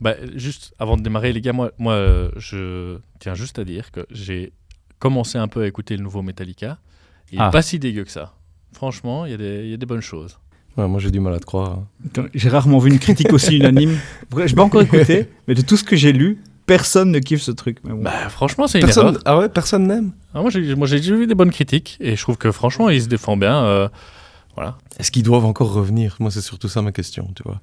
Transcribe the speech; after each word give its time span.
Bah, 0.00 0.14
juste 0.36 0.74
avant 0.78 0.96
de 0.96 1.02
démarrer, 1.02 1.32
les 1.32 1.40
gars, 1.40 1.52
moi, 1.52 1.72
moi 1.78 1.94
euh, 1.94 2.30
je 2.36 2.98
tiens 3.18 3.34
juste 3.34 3.58
à 3.58 3.64
dire 3.64 3.90
que 3.90 4.06
j'ai 4.10 4.52
commencé 4.98 5.38
un 5.38 5.48
peu 5.48 5.62
à 5.62 5.66
écouter 5.66 5.96
le 5.96 6.02
nouveau 6.02 6.22
Metallica. 6.22 6.78
Il 7.32 7.38
n'est 7.38 7.44
Ah. 7.44 7.50
pas 7.50 7.62
si 7.62 7.78
dégueu 7.78 8.04
que 8.04 8.10
ça. 8.10 8.34
Franchement, 8.72 9.24
il 9.26 9.32
y, 9.32 9.34
a 9.34 9.36
des- 9.38 9.64
il 9.64 9.70
y 9.70 9.74
a 9.74 9.76
des 9.76 9.86
bonnes 9.86 10.00
choses. 10.00 10.38
Ouais, 10.76 10.86
moi 10.86 11.00
j'ai 11.00 11.10
du 11.10 11.18
mal 11.18 11.34
à 11.34 11.40
te 11.40 11.46
croire. 11.46 11.80
Attends, 12.06 12.26
J'ai 12.34 12.48
rarement 12.48 12.78
vu 12.78 12.90
une 12.90 13.00
critique 13.00 13.32
aussi 13.32 13.56
unanime. 13.56 13.98
Je 14.36 14.42
n'ai 14.44 14.52
pas 14.54 14.62
encore 14.62 14.82
écouté, 14.82 15.28
mais 15.48 15.54
de 15.54 15.62
tout 15.62 15.76
ce 15.76 15.82
que 15.82 15.96
j'ai 15.96 16.12
lu, 16.12 16.40
personne 16.66 17.10
ne 17.10 17.18
kiffe 17.18 17.42
ce 17.42 17.50
truc. 17.50 17.78
Mais 17.82 17.92
bon. 17.92 18.02
Bah, 18.02 18.28
franchement, 18.28 18.68
c'est 18.68 18.78
une 18.78 18.84
Personne... 18.84 19.06
erreur. 19.08 19.22
Ah 19.24 19.38
ouais, 19.38 19.48
personne 19.48 19.88
n'aime? 19.88 20.12
Ah, 20.34 20.40
moi, 20.42 20.50
j'ai 20.50 20.74
moi, 20.76 20.86
j'ai 20.86 20.98
déjà 21.00 21.16
vu 21.16 21.26
des 21.26 21.34
bonnes 21.34 21.50
critiques 21.50 21.96
et 22.00 22.14
je 22.14 22.22
trouve 22.22 22.36
que 22.36 22.52
franchement, 22.52 22.88
il 22.90 23.02
se 23.02 23.08
défend 23.08 23.36
bien. 23.36 23.64
euh, 23.64 23.88
voilà. 24.54 24.78
Est-ce 25.00 25.10
qu'ils 25.10 25.22
doivent 25.24 25.44
encore 25.46 25.72
revenir? 25.72 26.16
Moi 26.20 26.30
c'est 26.32 26.40
surtout 26.40 26.68
ça 26.68 26.82
ma 26.82 26.90
question, 26.92 27.30
tu 27.36 27.42
vois. 27.44 27.60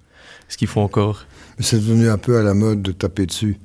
Est-ce 0.49 0.57
qu'il 0.57 0.67
faut 0.67 0.81
encore 0.81 1.25
Mais 1.57 1.63
C'est 1.63 1.77
devenu 1.77 2.09
un 2.09 2.17
peu 2.17 2.37
à 2.37 2.43
la 2.43 2.53
mode 2.53 2.81
de 2.81 2.91
taper 2.91 3.25
dessus. 3.25 3.57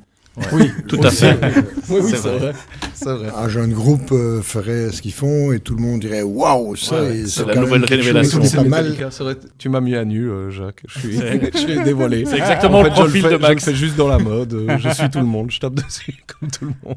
Oui, 0.53 0.71
Tout 0.89 1.01
à 1.03 1.11
fait. 1.11 1.37
Oui, 1.91 1.99
oui, 2.03 2.09
C'est 2.09 2.17
vrai. 2.19 2.39
vrai. 2.39 2.53
C'est 2.95 3.13
vrai. 3.13 3.29
Un 3.37 3.49
jeune 3.49 3.73
groupe 3.73 4.13
euh, 4.13 4.41
ferait 4.41 4.91
ce 4.91 5.03
qu'ils 5.03 5.13
font 5.13 5.53
et 5.53 5.59
tout 5.59 5.75
le 5.75 5.83
monde 5.83 6.01
dirait 6.01 6.23
waouh, 6.23 6.77
ça, 6.77 7.03
Ouais, 7.03 7.25
c'est 7.27 7.45
la 7.47 7.57
nouvelle 7.57 7.85
révélation. 7.85 8.43
C'est 8.45 8.57
pas 8.57 8.63
mal. 8.65 8.97
Tu 9.59 9.69
m'as 9.69 9.81
mis 9.81 9.97
à 9.97 10.05
nu, 10.05 10.31
euh, 10.31 10.51
Jacques. 10.51 10.83
Je 10.89 10.99
suis, 11.01 11.13
je 11.19 11.85
dévoilé. 11.85 12.25
C'est 12.27 12.39
exactement 12.39 12.79
En 12.79 12.83
le 12.85 12.91
fait, 12.91 12.97
je 12.97 13.01
profil 13.03 13.23
fais, 13.23 13.29
de 13.29 13.33
Je 13.35 13.43
le 13.43 13.49
Max. 13.49 13.65
fais 13.65 13.75
juste 13.75 13.97
dans 13.97 14.09
la 14.09 14.19
mode. 14.19 14.55
euh, 14.55 14.79
je 14.79 14.89
suis 14.91 15.11
tout 15.11 15.19
le 15.19 15.27
monde. 15.27 15.51
Je 15.51 15.59
tape 15.61 15.75
dessus 15.75 16.15
comme 16.41 16.49
tout 16.51 16.65
le 16.67 16.89
monde. 16.89 16.97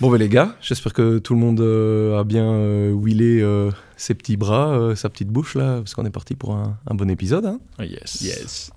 Bon, 0.00 0.10
ben 0.10 0.18
les 0.18 0.28
gars, 0.28 0.56
j'espère 0.60 0.92
que 0.92 1.18
tout 1.18 1.34
le 1.34 1.38
monde 1.40 1.60
euh, 1.60 2.18
a 2.18 2.24
bien 2.24 2.44
euh, 2.50 2.92
wheelé 2.92 3.40
euh, 3.40 3.70
ses 3.96 4.14
petits 4.14 4.36
bras, 4.36 4.70
euh, 4.72 4.96
sa 4.96 5.08
petite 5.08 5.28
bouche 5.28 5.54
là, 5.54 5.76
parce 5.78 5.94
qu'on 5.94 6.04
est 6.04 6.10
parti 6.10 6.34
pour 6.34 6.54
un, 6.54 6.76
un 6.90 6.94
bon 6.94 7.08
épisode. 7.08 7.46
Hein. 7.46 7.60
Ah, 7.78 7.84
Yes. 7.84 8.20
Yes. 8.20 8.70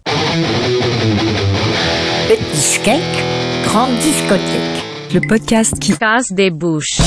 Petit 2.28 2.80
cake, 2.84 3.02
grande 3.66 3.98
discothèque. 4.00 4.95
Le 5.14 5.22
podcast 5.28 5.74
qui 5.80 5.98
casse 5.98 6.32
des 6.32 6.50
bouches. 6.50 7.00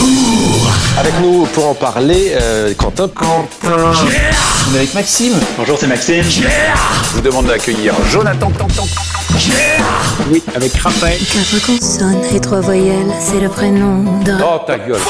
Avec 0.98 1.12
nous 1.20 1.46
pour 1.46 1.68
en 1.68 1.74
parler, 1.74 2.32
euh, 2.40 2.74
Quentin. 2.74 3.08
On 3.64 4.74
est 4.74 4.76
avec 4.78 4.94
Maxime. 4.94 5.34
Bonjour, 5.56 5.76
c'est 5.78 5.86
Maxime. 5.86 6.24
Je 6.24 7.14
vous 7.14 7.20
demande 7.20 7.46
d'accueillir 7.46 7.94
Jonathan. 8.10 8.50
Oui, 10.30 10.42
avec 10.54 10.74
Raphaël. 10.74 11.18
Quatre 11.18 11.66
consonnes 11.66 12.24
et 12.34 12.40
trois 12.40 12.60
voyelles, 12.60 13.12
c'est 13.20 13.40
le 13.40 13.48
prénom 13.48 14.02
d'un. 14.22 14.38
Oh 14.42 14.58
ta 14.66 14.78
gueule. 14.78 15.00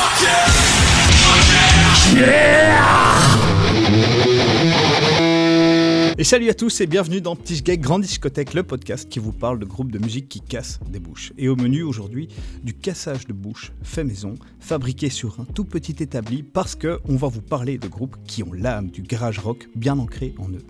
Et 6.21 6.25
salut 6.25 6.49
à 6.49 6.55
tous 6.55 6.81
et 6.81 6.89
bienvenue 6.89 7.21
dans 7.21 7.37
Petit 7.37 7.63
Gay 7.63 7.79
Grande 7.79 8.03
Discothèque, 8.03 8.53
le 8.53 8.65
podcast 8.65 9.09
qui 9.09 9.21
vous 9.21 9.31
parle 9.31 9.61
de 9.61 9.65
groupes 9.65 9.93
de 9.93 10.01
musique 10.01 10.29
qui 10.29 10.41
cassent 10.41 10.81
des 10.91 10.99
bouches. 10.99 11.33
Et 11.39 11.49
au 11.49 11.55
menu 11.55 11.85
aujourd'hui, 11.85 12.27
du 12.65 12.75
cassage 12.75 13.29
de 13.29 13.33
bouches 13.33 13.71
fait 13.85 14.03
maison, 14.03 14.35
fabriqué 14.59 15.11
sur 15.11 15.39
un 15.39 15.45
tout 15.45 15.65
petit 15.65 15.95
établi 16.03 16.43
parce 16.43 16.75
que 16.75 16.99
on 17.09 17.15
va 17.15 17.29
vous 17.29 17.41
parler 17.41 17.79
de 17.79 17.87
groupes 17.87 18.17
qui 18.27 18.43
ont 18.43 18.53
l'âme 18.53 18.91
du 18.91 19.03
garage 19.03 19.39
rock 19.39 19.69
bien 19.77 19.97
ancré 19.97 20.35
en 20.39 20.49
eux. 20.49 20.67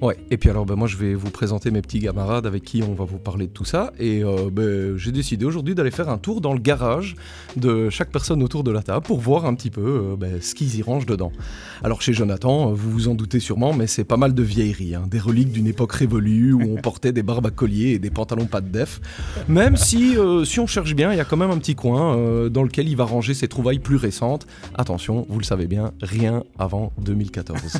Ouais, 0.00 0.16
et 0.30 0.36
puis 0.36 0.50
alors 0.50 0.66
ben, 0.66 0.74
moi 0.74 0.88
je 0.88 0.96
vais 0.96 1.14
vous 1.14 1.30
présenter 1.30 1.70
mes 1.70 1.82
petits 1.82 2.00
camarades 2.00 2.46
avec 2.46 2.64
qui 2.64 2.82
on 2.82 2.94
va 2.94 3.04
vous 3.04 3.18
parler 3.18 3.46
de 3.46 3.52
tout 3.52 3.64
ça. 3.64 3.92
Et 3.98 4.22
euh, 4.22 4.50
ben, 4.50 4.96
j'ai 4.96 5.12
décidé 5.12 5.44
aujourd'hui 5.44 5.74
d'aller 5.74 5.90
faire 5.90 6.08
un 6.08 6.18
tour 6.18 6.40
dans 6.40 6.52
le 6.52 6.58
garage 6.58 7.16
de 7.56 7.90
chaque 7.90 8.10
personne 8.10 8.42
autour 8.42 8.64
de 8.64 8.70
la 8.70 8.82
table 8.82 9.04
pour 9.04 9.20
voir 9.20 9.46
un 9.46 9.54
petit 9.54 9.70
peu 9.70 9.80
euh, 10.12 10.16
ben, 10.16 10.40
ce 10.40 10.54
qu'ils 10.54 10.76
y 10.76 10.82
rangent 10.82 11.06
dedans. 11.06 11.32
Alors 11.82 12.02
chez 12.02 12.12
Jonathan, 12.12 12.72
vous 12.72 12.90
vous 12.90 13.08
en 13.08 13.14
doutez 13.14 13.40
sûrement, 13.40 13.72
mais 13.72 13.86
c'est 13.86 14.04
pas 14.04 14.16
mal 14.16 14.34
de 14.34 14.42
vieilleries, 14.42 14.94
hein, 14.94 15.04
des 15.08 15.18
reliques 15.18 15.52
d'une 15.52 15.66
époque 15.66 15.92
révolue 15.92 16.52
où 16.52 16.62
on 16.62 16.80
portait 16.80 17.12
des 17.12 17.22
barbes 17.22 17.46
à 17.46 17.50
collier 17.50 17.90
et 17.90 17.98
des 17.98 18.10
pantalons 18.10 18.46
pas 18.46 18.60
de 18.60 18.68
def. 18.68 19.00
Même 19.48 19.76
si, 19.76 20.16
euh, 20.16 20.44
si 20.44 20.60
on 20.60 20.66
cherche 20.66 20.94
bien, 20.94 21.12
il 21.12 21.16
y 21.16 21.20
a 21.20 21.24
quand 21.24 21.36
même 21.36 21.50
un 21.50 21.58
petit 21.58 21.74
coin 21.74 21.94
dans 22.48 22.62
lequel 22.62 22.88
il 22.88 22.96
va 22.96 23.04
ranger 23.04 23.34
ses 23.34 23.48
trouvailles 23.48 23.78
plus 23.78 23.96
récentes. 23.96 24.46
Attention, 24.74 25.26
vous 25.28 25.38
le 25.38 25.44
savez 25.44 25.66
bien, 25.66 25.92
rien 26.02 26.42
avant 26.58 26.92
2014. 27.00 27.78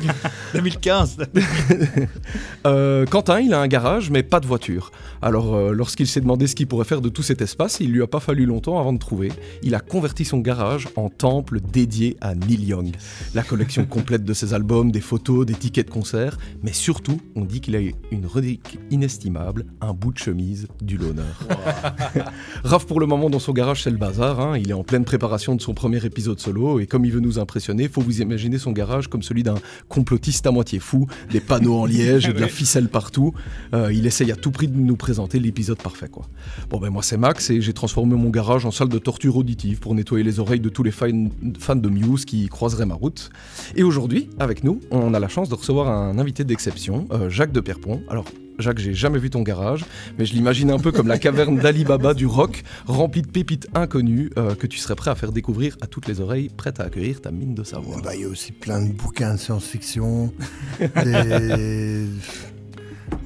2015 0.55 1.19
Euh, 2.67 3.05
Quentin, 3.05 3.41
il 3.41 3.53
a 3.53 3.61
un 3.61 3.67
garage, 3.67 4.11
mais 4.11 4.23
pas 4.23 4.41
de 4.41 4.47
voiture. 4.47 4.91
Alors, 5.21 5.55
euh, 5.55 5.73
lorsqu'il 5.73 6.07
s'est 6.07 6.23
demandé 6.23 6.47
ce 6.47 6.55
qu'il 6.55 6.67
pourrait 6.67 6.87
faire 6.87 7.03
de 7.03 7.11
tout 7.11 7.23
cet 7.23 7.43
espace, 7.43 7.79
il 7.81 7.93
lui 7.93 8.03
a 8.03 8.07
pas 8.07 8.21
fallu 8.21 8.47
longtemps 8.47 8.81
avant 8.81 8.95
de 8.95 8.99
trouver. 8.99 9.31
Il 9.63 9.75
a 9.75 9.81
converti 9.81 10.25
son 10.25 10.39
garage 10.39 10.89
en 10.97 11.11
temple 11.11 11.61
dédié 11.61 12.17
à 12.23 12.35
Neil 12.35 12.65
Young. 12.65 12.95
La 13.35 13.43
collection 13.43 13.85
complète 13.89 14.25
de 14.25 14.33
ses 14.33 14.55
albums, 14.55 14.91
des 14.91 15.03
photos, 15.03 15.45
des 15.45 15.53
tickets 15.53 15.89
de 15.89 15.93
concert, 15.93 16.39
mais 16.63 16.73
surtout, 16.73 17.21
on 17.37 17.45
dit 17.45 17.61
qu'il 17.61 17.77
a 17.77 17.81
une 18.11 18.25
relique 18.25 18.79
inestimable, 18.91 19.67
un 19.83 19.93
bout 19.93 20.13
de 20.15 20.19
chemise 20.19 20.67
du 20.81 20.97
l'honneur. 20.97 21.47
Raph, 22.65 22.87
pour 22.87 22.99
le 22.99 23.07
moment, 23.07 23.29
dans 23.29 23.39
son 23.39 23.53
garage, 23.53 23.83
c'est 23.83 23.91
le 23.91 23.99
bazar. 23.99 24.41
hein. 24.41 24.57
Il 24.57 24.71
est 24.71 24.75
en 24.75 24.85
pleine 24.85 25.05
préparation 25.05 25.55
de 25.55 25.61
son 25.61 25.75
premier 25.75 26.03
épisode 26.07 26.41
solo, 26.41 26.81
et 26.81 26.87
comme 26.87 27.05
il 27.05 27.13
veut 27.13 27.21
nous 27.21 27.39
impressionner, 27.39 27.89
faut 27.89 28.01
vous 28.01 28.23
imaginer 28.23 28.57
son 28.59 28.73
garage 28.73 29.09
comme 29.09 29.23
celui 29.23 29.43
d'un 29.43 29.57
complotiste 29.89 30.47
à 30.47 30.51
moitié 30.51 30.79
fou, 30.79 31.07
des 31.31 31.41
panneaux 31.41 31.77
en 31.77 31.85
liège 31.99 32.29
et 32.29 32.33
de 32.33 32.41
la 32.41 32.49
ficelle 32.49 32.89
partout. 32.89 33.33
Euh, 33.75 33.93
il 33.93 34.07
essaye 34.07 34.31
à 34.33 34.37
tout 34.37 34.51
prix 34.51 34.69
de 34.69 34.77
nous 34.77 34.97
présenter 34.97 35.39
l'épisode 35.39 35.79
parfait, 35.83 36.09
quoi. 36.09 36.27
Bon, 36.71 36.79
ben 36.79 36.91
moi, 36.91 37.03
c'est 37.03 37.17
Max, 37.17 37.51
et 37.51 37.61
j'ai 37.61 37.73
transformé 37.73 38.15
mon 38.17 38.31
garage 38.31 38.67
en 38.67 38.71
salle 38.71 38.89
de 38.89 38.99
torture 38.99 39.37
auditive 39.37 39.79
pour 39.81 39.95
nettoyer 39.95 40.25
les 40.25 40.41
oreilles 40.41 40.61
de 40.61 40.69
tous 40.69 40.83
les 40.83 40.91
fan- 40.91 41.31
fans 41.59 41.77
de 41.77 41.89
Muse 41.89 42.25
qui 42.25 42.49
croiseraient 42.49 42.87
ma 42.87 42.95
route. 42.95 43.31
Et 43.77 43.83
aujourd'hui, 43.83 44.29
avec 44.39 44.65
nous, 44.65 44.81
on 44.91 45.15
a 45.15 45.21
la 45.21 45.29
chance 45.29 45.49
de 45.49 45.55
recevoir 45.55 45.89
un 45.89 46.19
invité 46.19 46.45
d'exception, 46.45 47.07
euh, 47.13 47.29
Jacques 47.31 47.53
de 47.53 47.61
Pierrepont. 47.61 48.03
Alors, 48.09 48.25
Jacques, 48.59 48.79
j'ai 48.79 48.95
jamais 48.95 49.19
vu 49.19 49.31
ton 49.31 49.43
garage, 49.43 49.85
mais 50.19 50.27
je 50.27 50.33
l'imagine 50.33 50.71
un 50.71 50.79
peu 50.79 50.93
comme 50.93 51.09
la 51.09 51.19
caverne 51.19 51.59
d'Ali 51.59 51.85
Baba 51.85 52.15
du 52.15 52.27
rock, 52.27 52.63
remplie 52.87 53.23
de 53.23 53.27
pépites 53.29 53.69
inconnues 53.75 54.31
euh, 54.39 54.55
que 54.55 54.67
tu 54.67 54.79
serais 54.79 54.95
prêt 54.95 55.11
à 55.11 55.15
faire 55.17 55.33
découvrir 55.33 55.77
à 55.81 55.87
toutes 55.87 56.07
les 56.07 56.21
oreilles, 56.21 56.51
prête 56.57 56.79
à 56.81 56.85
accueillir 56.85 57.21
ta 57.21 57.31
mine 57.33 57.55
de 57.55 57.65
savoir. 57.65 58.01
Bah, 58.03 58.15
Il 58.15 58.23
y 58.23 58.25
a 58.25 58.29
aussi 58.29 58.53
plein 58.53 58.85
de 58.85 58.93
bouquins 58.93 59.35
de 59.35 59.39
science-fiction. 59.41 60.33
des- 61.05 62.07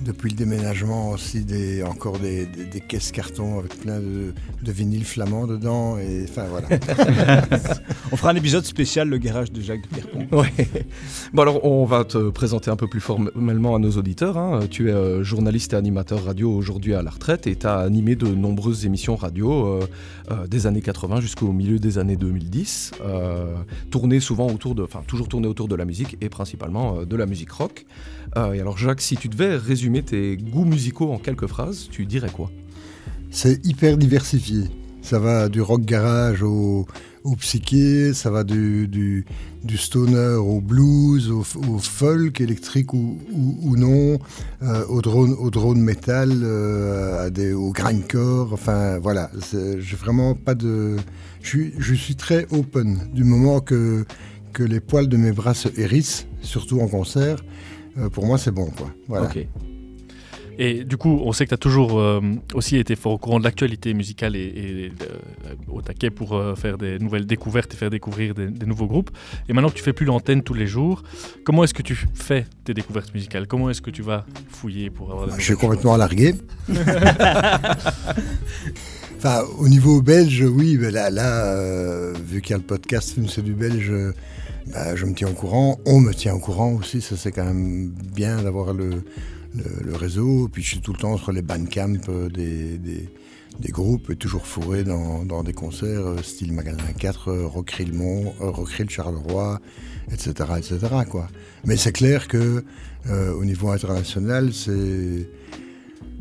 Depuis 0.05 0.31
le 0.31 0.37
déménagement 0.37 1.11
aussi, 1.11 1.45
des, 1.45 1.83
encore 1.83 2.19
des, 2.19 2.47
des- 2.47 2.65
des 2.65 2.81
caisses 2.81 3.13
carton 3.13 3.59
avec 3.59 3.79
plein 3.79 3.99
de, 4.01 4.33
de 4.63 4.73
vinyles 4.73 5.05
flamands 5.05 5.47
dedans. 5.47 5.99
Et, 5.99 6.25
enfin 6.29 6.45
voilà. 6.51 6.69
On 8.13 8.17
fera 8.17 8.31
un 8.31 8.37
épisode 8.37 8.65
spécial, 8.65 9.09
le 9.09 9.19
garage 9.19 9.53
de 9.53 9.61
Jacques 9.61 9.83
de 9.83 9.89
Pierrepont. 9.89 10.27
Ouais. 10.37 10.53
Bon 11.35 11.43
alors 11.43 11.65
on 11.65 11.85
va 11.85 12.05
te 12.05 12.31
présenter 12.31 12.71
un 12.71 12.77
peu 12.77 12.87
plus 12.89 13.01
formellement 13.01 13.75
à 13.75 13.79
nos 13.79 13.91
auditeurs. 13.93 14.39
hein. 14.39 14.61
Tu 14.71 14.89
es 14.89 14.93
euh, 14.93 15.23
journaliste 15.23 15.73
et 15.75 15.77
animateur 15.77 16.25
radio 16.25 16.51
aujourd'hui 16.53 16.95
à 16.95 17.03
la 17.03 17.11
retraite 17.11 17.47
et 17.47 17.57
tu 17.57 17.67
as 17.67 17.77
animé 17.79 18.17
de 18.17 18.27
nombreuses 18.29 18.87
émissions 18.87 19.15
radio 19.17 19.67
euh, 19.67 19.81
euh, 20.31 20.47
des 20.47 20.67
années 20.67 20.81
80 20.81 21.21
jusqu'au 21.21 21.53
milieu 21.53 21.79
des 21.79 21.99
années 21.99 22.17
2010. 22.17 22.93
Euh, 23.05 23.55
tourné 23.91 24.21
souvent 24.21 24.47
autour 24.49 24.75
de, 24.75 24.83
enfin 24.83 25.03
toujours 25.07 25.29
tourné 25.29 25.47
autour 25.49 25.69
de 25.69 25.75
la 25.75 25.85
musique 25.85 26.17
et 26.21 26.29
principalement 26.31 26.99
euh, 27.01 27.05
de 27.05 27.17
la 27.17 27.27
musique 27.27 27.51
rock. 27.53 27.85
Euh, 28.37 28.53
et 28.53 28.61
alors 28.61 28.77
Jacques, 28.79 29.01
si 29.01 29.17
tu 29.17 29.29
devais 29.29 29.57
résumer 29.79 30.03
tes 30.03 30.37
goûts 30.37 30.65
musicaux 30.65 31.13
en 31.13 31.19
quelques 31.19 31.47
phrases, 31.47 31.87
tu 31.89 32.05
dirais 32.05 32.31
quoi? 32.33 32.51
C'est 33.31 33.65
hyper 33.65 33.97
diversifié. 33.97 34.65
Ça 35.03 35.21
va 35.21 35.49
du 35.49 35.61
rock 35.61 35.83
garage 35.83 36.43
au, 36.43 36.85
psyché, 37.39 38.13
ça 38.13 38.29
va 38.33 38.43
du, 38.43 39.25
stoner 39.77 40.35
au 40.35 40.61
blues, 40.61 41.31
au, 41.31 41.45
folk 41.79 42.41
électrique 42.41 42.93
ou, 42.93 43.21
non, 43.77 44.19
euh, 44.65 44.85
au 44.89 45.01
drone, 45.01 45.37
au 45.39 45.51
drone 45.51 45.81
metal, 45.81 46.33
euh, 46.43 47.55
au 47.55 47.71
grindcore. 47.71 48.53
Enfin 48.53 48.99
voilà, 48.99 49.31
j'ai 49.53 49.97
vraiment 49.97 50.35
pas 50.35 50.57
de. 50.57 50.97
Je 51.41 51.59
je 51.79 51.95
suis 51.95 52.17
très 52.17 52.49
open 52.51 52.99
du 53.15 53.23
moment 53.23 53.61
que, 53.61 54.05
que 54.53 54.65
les 54.65 54.81
poils 54.81 55.09
de 55.09 55.17
mes 55.17 55.31
bras 55.31 55.55
se 55.55 55.69
hérissent, 55.81 56.27
surtout 56.43 56.81
en 56.81 56.89
concert. 56.89 57.45
Euh, 57.99 58.09
pour 58.09 58.27
moi, 58.27 58.39
c'est 58.39 58.51
bon, 58.51 58.67
quoi. 58.71 58.91
Voilà. 59.07 59.29
Et 60.61 60.83
du 60.83 60.97
coup, 60.97 61.23
on 61.25 61.33
sait 61.33 61.45
que 61.45 61.51
tu 61.51 61.55
as 61.55 61.59
toujours 61.59 62.01
euh, 62.01 62.21
aussi 62.53 62.77
été 62.77 62.97
fort 62.97 63.13
au 63.13 63.19
courant 63.19 63.39
de 63.39 63.45
l'actualité 63.45 63.95
musicale 63.95 64.35
et, 64.35 64.41
et, 64.41 64.93
euh, 65.03 65.55
au 65.69 65.83
taquet 65.83 66.11
pour 66.11 66.35
euh, 66.35 66.57
faire 66.57 66.79
des 66.79 66.99
nouvelles 66.99 67.27
découvertes 67.27 67.73
et 67.75 67.77
faire 67.77 67.91
découvrir 67.91 68.35
des, 68.35 68.49
des 68.49 68.67
nouveaux 68.67 68.89
groupes. 68.89 69.11
Et 69.49 69.53
maintenant 69.53 69.71
que 69.71 69.77
tu 69.77 69.85
fais 69.85 69.93
plus 69.93 70.05
l'antenne 70.05 70.43
tous 70.43 70.55
les 70.55 70.67
jours, 70.67 71.05
comment 71.45 71.63
est-ce 71.63 71.75
que 71.75 71.83
tu 71.83 71.97
fais 72.13 72.45
tes 72.65 72.75
découvertes 72.75 73.15
musicales? 73.15 73.47
Comment 73.47 73.71
est-ce 73.71 73.81
que 73.81 73.93
tu 73.93 74.03
vas 74.03 74.27
fouiller 74.49 74.91
pour 74.91 75.13
avoir 75.13 75.29
des 75.29 75.35
Je 75.39 75.45
suis 75.45 75.55
complètement 75.55 75.97
largué. 75.97 76.35
enfin, 79.17 79.43
au 79.59 79.69
niveau 79.69 80.03
belge, 80.03 80.43
oui, 80.43 80.77
mais 80.81 80.91
là, 80.91 81.11
là 81.11 82.13
vu 82.15 82.43
qu'il 82.43 82.51
y 82.51 82.55
a 82.55 82.59
le 82.59 82.65
podcast 82.65 83.13
Film 83.13 83.29
c'est 83.29 83.43
du 83.43 83.53
belge, 83.53 83.93
bah, 84.73 84.97
je 84.97 85.05
me 85.07 85.15
tiens 85.15 85.29
au 85.29 85.35
courant. 85.35 85.79
On 85.87 86.01
me 86.01 86.13
tient 86.13 86.35
au 86.35 86.39
courant 86.39 86.73
aussi. 86.73 87.01
Ça, 87.01 87.17
c'est 87.17 87.33
quand 87.33 87.45
même 87.45 87.89
bien 87.91 88.43
d'avoir 88.43 88.75
le, 88.75 89.03
réseau. 89.93 90.49
Puis 90.53 90.63
je 90.63 90.69
suis 90.69 90.81
tout 90.81 90.93
le 90.93 90.99
temps 90.99 91.17
sur 91.17 91.33
les 91.33 91.43
bandcamps 91.43 91.95
euh, 92.09 92.29
des, 92.29 92.79
des, 92.79 93.71
groupes 93.71 94.11
et 94.11 94.17
toujours 94.17 94.47
fourré 94.47 94.85
dans, 94.85 95.43
des 95.43 95.53
concerts 95.53 96.07
euh, 96.07 96.23
style 96.23 96.53
Magasin 96.53 96.93
4, 96.99 97.29
euh, 97.29 97.47
Rockrill 97.47 97.93
Mont, 97.93 98.35
euh, 98.41 98.51
Rockrill 98.51 98.89
Charleroi, 98.89 99.61
etc., 100.13 100.33
etc. 100.59 100.79
Quoi. 101.09 101.29
Mais 101.65 101.77
c'est 101.77 101.93
clair 101.93 102.29
que 102.29 102.65
euh, 103.09 103.33
au 103.33 103.45
niveau 103.45 103.71
international, 103.71 104.53
c'est 104.53 105.29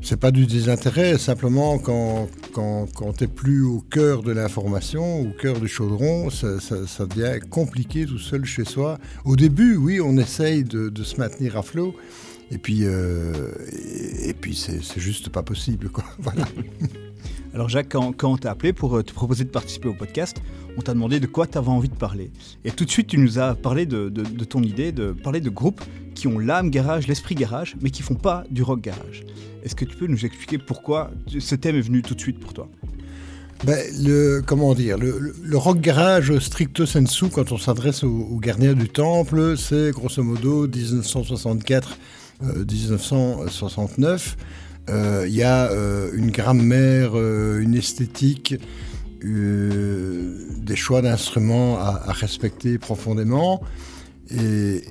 c'est 0.08 0.16
pas 0.16 0.32
du 0.32 0.46
désintérêt, 0.46 1.18
simplement 1.18 1.80
quand, 1.80 2.30
quand, 2.54 2.86
quand 2.96 3.12
tu 3.12 3.26
n'es 3.26 3.28
plus 3.28 3.64
au 3.64 3.82
cœur 3.82 4.24
de 4.24 4.32
l'information, 4.32 5.20
au 5.20 5.32
cœur 5.32 5.60
du 5.60 5.68
chaudron, 5.68 6.30
ça, 6.30 7.06
devient 7.06 7.42
compliqué 7.50 8.06
tout 8.06 8.18
seul 8.18 8.46
chez 8.46 8.64
soi. 8.64 9.00
Au 9.26 9.36
début, 9.36 9.76
oui, 9.76 10.00
on 10.00 10.16
essaye 10.16 10.64
de, 10.64 11.04
se 11.04 11.18
maintenir 11.18 11.58
à 11.58 11.62
flot, 11.62 11.94
et 12.52 12.58
puis, 12.58 12.86
euh, 12.86 13.52
et, 14.24 14.34
puis 14.34 14.56
c'est 14.56 14.82
juste 15.02 15.28
pas 15.28 15.44
possible. 15.44 15.90
Quoi. 15.90 16.06
Alors 17.58 17.70
Jacques, 17.70 17.90
quand, 17.90 18.24
on 18.24 18.38
t'a 18.38 18.52
appelé 18.52 18.72
pour 18.72 18.96
euh, 18.96 19.02
te 19.02 19.12
proposer 19.12 19.44
de 19.44 19.50
participer 19.50 19.88
au 19.88 19.96
podcast, 19.96 20.38
on 20.78 20.82
t'a 20.82 20.94
demandé 20.94 21.20
de 21.20 21.26
quoi 21.26 21.48
tu 21.48 21.58
avais 21.58 21.70
envie 21.70 21.90
de 21.90 21.96
parler. 21.96 22.30
Et 22.64 22.70
tout 22.70 22.86
de 22.86 22.92
suite, 22.92 23.08
tu 23.08 23.18
nous 23.18 23.40
as 23.40 23.56
parlé 23.56 23.88
de, 23.88 24.10
ton 24.48 24.62
idée 24.62 24.92
de 24.92 25.12
parler 25.12 25.42
de 25.42 25.50
groupes 25.50 25.82
qui 26.14 26.28
ont 26.28 26.38
l'âme 26.38 26.70
garage, 26.70 27.08
l'esprit 27.08 27.34
garage, 27.34 27.76
mais 27.82 27.90
qui 27.90 28.04
font 28.04 28.14
pas 28.14 28.44
du 28.52 28.62
rock 28.62 28.82
garage. 28.82 29.24
Est-ce 29.64 29.74
que 29.74 29.86
tu 29.86 29.98
peux 29.98 30.06
nous 30.06 30.24
expliquer 30.24 30.60
pourquoi 30.60 31.10
ce 31.40 31.56
thème 31.56 31.76
est 31.76 31.82
venu 31.82 32.04
tout 32.04 32.14
de 32.14 32.20
suite 32.20 32.40
pour 32.40 32.54
toi? 32.54 32.70
Ben, 33.64 33.80
le, 34.04 34.44
comment 34.46 34.76
dire, 34.76 35.00
le, 35.00 35.58
rock 35.58 35.80
garage 35.80 36.38
stricto 36.38 36.86
sensu, 36.86 37.30
quand 37.30 37.52
on 37.52 37.58
s'adresse 37.58 38.04
aux, 38.04 38.38
gardiens 38.40 38.76
du 38.76 38.88
temple, 38.88 39.58
c'est 39.58 39.90
grosso 39.94 40.22
modo 40.22 40.68
1964-1969. 40.68 41.88
Euh, 42.44 44.20
il 44.90 45.34
y 45.34 45.44
a 45.44 45.72
euh, 45.72 46.12
une 46.14 46.32
grammaire, 46.32 47.12
euh, 47.16 47.60
une 47.60 47.76
esthétique, 47.76 48.56
des 49.22 50.76
choix 50.76 51.02
d'instruments 51.02 51.80
à, 51.80 52.12
respecter 52.14 52.78
profondément. 52.78 53.62
Et, 54.30 54.82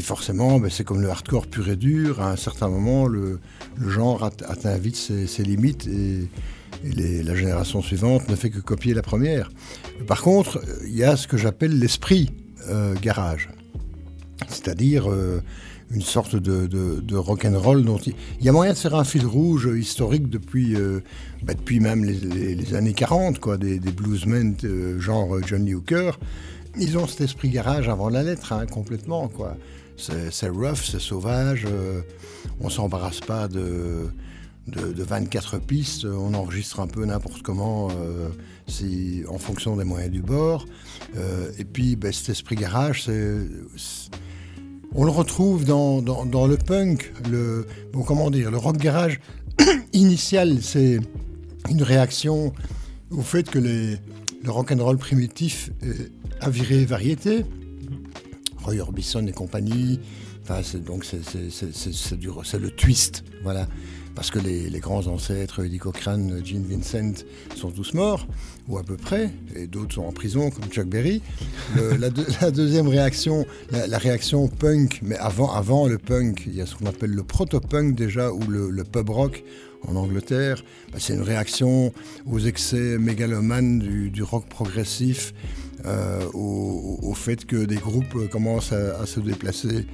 forcément, 0.00 0.60
ben, 0.60 0.70
c'est 0.70 0.84
comme 0.84 1.00
le 1.00 1.08
hardcore 1.08 1.46
pur 1.46 1.68
et 1.68 1.76
dur. 1.76 2.20
À 2.20 2.30
un 2.30 2.36
certain 2.36 2.68
moment, 2.68 3.06
le, 3.06 3.40
genre 3.88 4.22
atteint 4.24 4.76
vite 4.76 4.96
ses, 4.96 5.42
limites 5.42 5.86
et, 5.86 6.28
la 6.84 7.34
génération 7.34 7.80
suivante 7.80 8.28
ne 8.28 8.36
fait 8.36 8.50
que 8.50 8.58
copier 8.58 8.94
la 8.94 9.02
première. 9.02 9.50
Par 10.06 10.20
contre, 10.20 10.60
il 10.84 10.94
y 10.94 11.04
a 11.04 11.16
ce 11.16 11.26
que 11.26 11.36
j'appelle 11.36 11.78
l'esprit 11.78 12.30
euh, 12.68 12.94
garage, 13.00 13.48
c'est-à-dire 14.48 15.10
euh, 15.10 15.40
une 15.92 16.02
sorte 16.02 16.36
de, 16.36 16.66
de, 16.66 17.16
rock 17.16 17.44
and 17.44 17.58
roll 17.58 17.84
dont 17.84 17.98
il, 17.98 18.14
y 18.40 18.48
a 18.48 18.52
moyen 18.52 18.72
de 18.72 18.78
faire 18.78 18.94
un 18.94 19.04
fil 19.04 19.26
rouge 19.26 19.68
historique 19.76 20.28
depuis, 20.28 20.74
euh, 20.74 21.00
ben, 21.42 21.54
depuis 21.54 21.80
même 21.80 22.04
les, 22.04 22.74
années 22.74 22.94
40, 22.94 23.38
quoi, 23.38 23.58
des, 23.58 23.78
des 23.78 23.92
bluesmen 23.92 24.56
genre 24.98 25.36
Johnny 25.46 25.74
Hooker 25.74 26.12
ils 26.78 26.96
ont 26.98 27.06
cet 27.06 27.20
esprit 27.22 27.50
garage 27.50 27.88
avant 27.88 28.08
la 28.08 28.22
lettre, 28.22 28.52
hein, 28.52 28.66
complètement. 28.66 29.28
quoi. 29.28 29.56
C'est 29.96 30.48
rough, 30.48 30.82
c'est 30.84 31.00
sauvage, 31.00 31.66
euh, 31.66 32.00
on 32.60 32.68
s'embarrasse 32.68 33.20
pas 33.20 33.46
de, 33.46 34.10
de, 34.66 35.02
24 35.02 35.58
pistes, 35.60 36.06
on 36.06 36.34
enregistre 36.34 36.80
un 36.80 36.88
peu 36.88 37.04
n'importe 37.04 37.42
comment, 37.42 37.88
euh, 37.92 38.28
en 39.28 39.38
fonction 39.38 39.76
des 39.76 39.84
moyens 39.84 40.10
du 40.10 40.22
bord. 40.22 40.66
Euh, 41.16 41.52
et 41.58 41.64
puis 41.64 41.94
ben, 41.94 42.10
cet 42.10 42.30
esprit 42.30 42.56
garage, 42.56 43.04
c'est 43.04 43.46
on 44.94 45.04
le 45.04 45.10
retrouve 45.10 45.64
dans, 45.64 46.02
dans, 46.02 46.46
le 46.46 46.56
punk, 46.56 47.12
le, 47.30 47.66
comment 48.06 48.30
dire, 48.30 48.50
le 48.50 48.58
rock 48.58 48.76
garage 48.76 49.20
initial, 49.92 50.58
c'est 50.62 51.00
une 51.70 51.82
réaction 51.82 52.52
au 53.10 53.22
fait 53.22 53.48
que 53.48 53.58
les, 53.58 53.96
le 54.42 54.50
rock 54.50 54.72
and 54.72 54.82
roll 54.82 54.98
primitif 54.98 55.70
a 56.40 56.50
viré 56.50 56.84
variété. 56.84 57.44
Roy 58.64 58.80
Orbison 58.80 59.26
et 59.26 59.32
compagnie. 59.32 60.00
Enfin, 60.42 60.60
donc 60.78 61.04
c'est 61.04 62.58
le 62.58 62.70
twist, 62.70 63.24
voilà. 63.42 63.68
Parce 64.14 64.30
que 64.30 64.38
les, 64.38 64.80
grands 64.80 65.06
ancêtres, 65.06 65.64
Eddie 65.64 65.78
Cochrane, 65.78 66.44
Gene 66.44 66.64
Vincent, 66.64 67.24
sont 67.56 67.70
tous 67.70 67.94
morts, 67.94 68.26
ou 68.68 68.78
à 68.78 68.82
peu 68.82 68.96
près, 68.96 69.30
et 69.56 69.66
d'autres 69.66 69.94
sont 69.94 70.02
en 70.04 70.12
prison, 70.12 70.50
comme 70.50 70.66
Chuck 70.70 70.86
Berry. 70.86 71.22
la, 71.98 72.50
deuxième 72.50 72.88
réaction, 72.88 73.46
la, 73.70 73.98
réaction 73.98 74.48
punk, 74.48 75.00
mais 75.02 75.16
avant, 75.16 75.52
avant 75.52 75.86
le 75.88 75.98
punk, 75.98 76.44
il 76.46 76.54
y 76.54 76.60
a 76.60 76.66
ce 76.66 76.74
qu'on 76.74 76.86
appelle 76.86 77.12
le 77.12 77.22
proto-punk 77.22 77.94
déjà, 77.94 78.32
ou 78.32 78.40
le 78.48 78.84
pub 78.84 79.08
rock 79.08 79.42
en 79.88 79.96
Angleterre, 79.96 80.62
bah, 80.92 80.98
c'est 81.00 81.14
une 81.14 81.22
réaction 81.22 81.92
aux 82.30 82.38
excès 82.38 82.98
mégalomanes 82.98 83.78
du, 83.78 84.22
rock 84.22 84.46
progressif, 84.46 85.34
euh, 85.84 86.24
au, 86.32 87.12
fait 87.14 87.44
que 87.44 87.64
des 87.64 87.76
groupes 87.76 88.28
commencent 88.30 88.72
à, 88.72 89.04
se 89.06 89.20
déplacer 89.20 89.86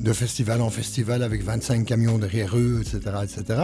de 0.00 0.12
festival 0.12 0.60
en 0.60 0.70
festival 0.70 1.22
avec 1.22 1.42
25 1.42 1.84
camions 1.84 2.18
derrière 2.18 2.56
eux, 2.56 2.80
etc. 2.80 3.16
etc. 3.22 3.62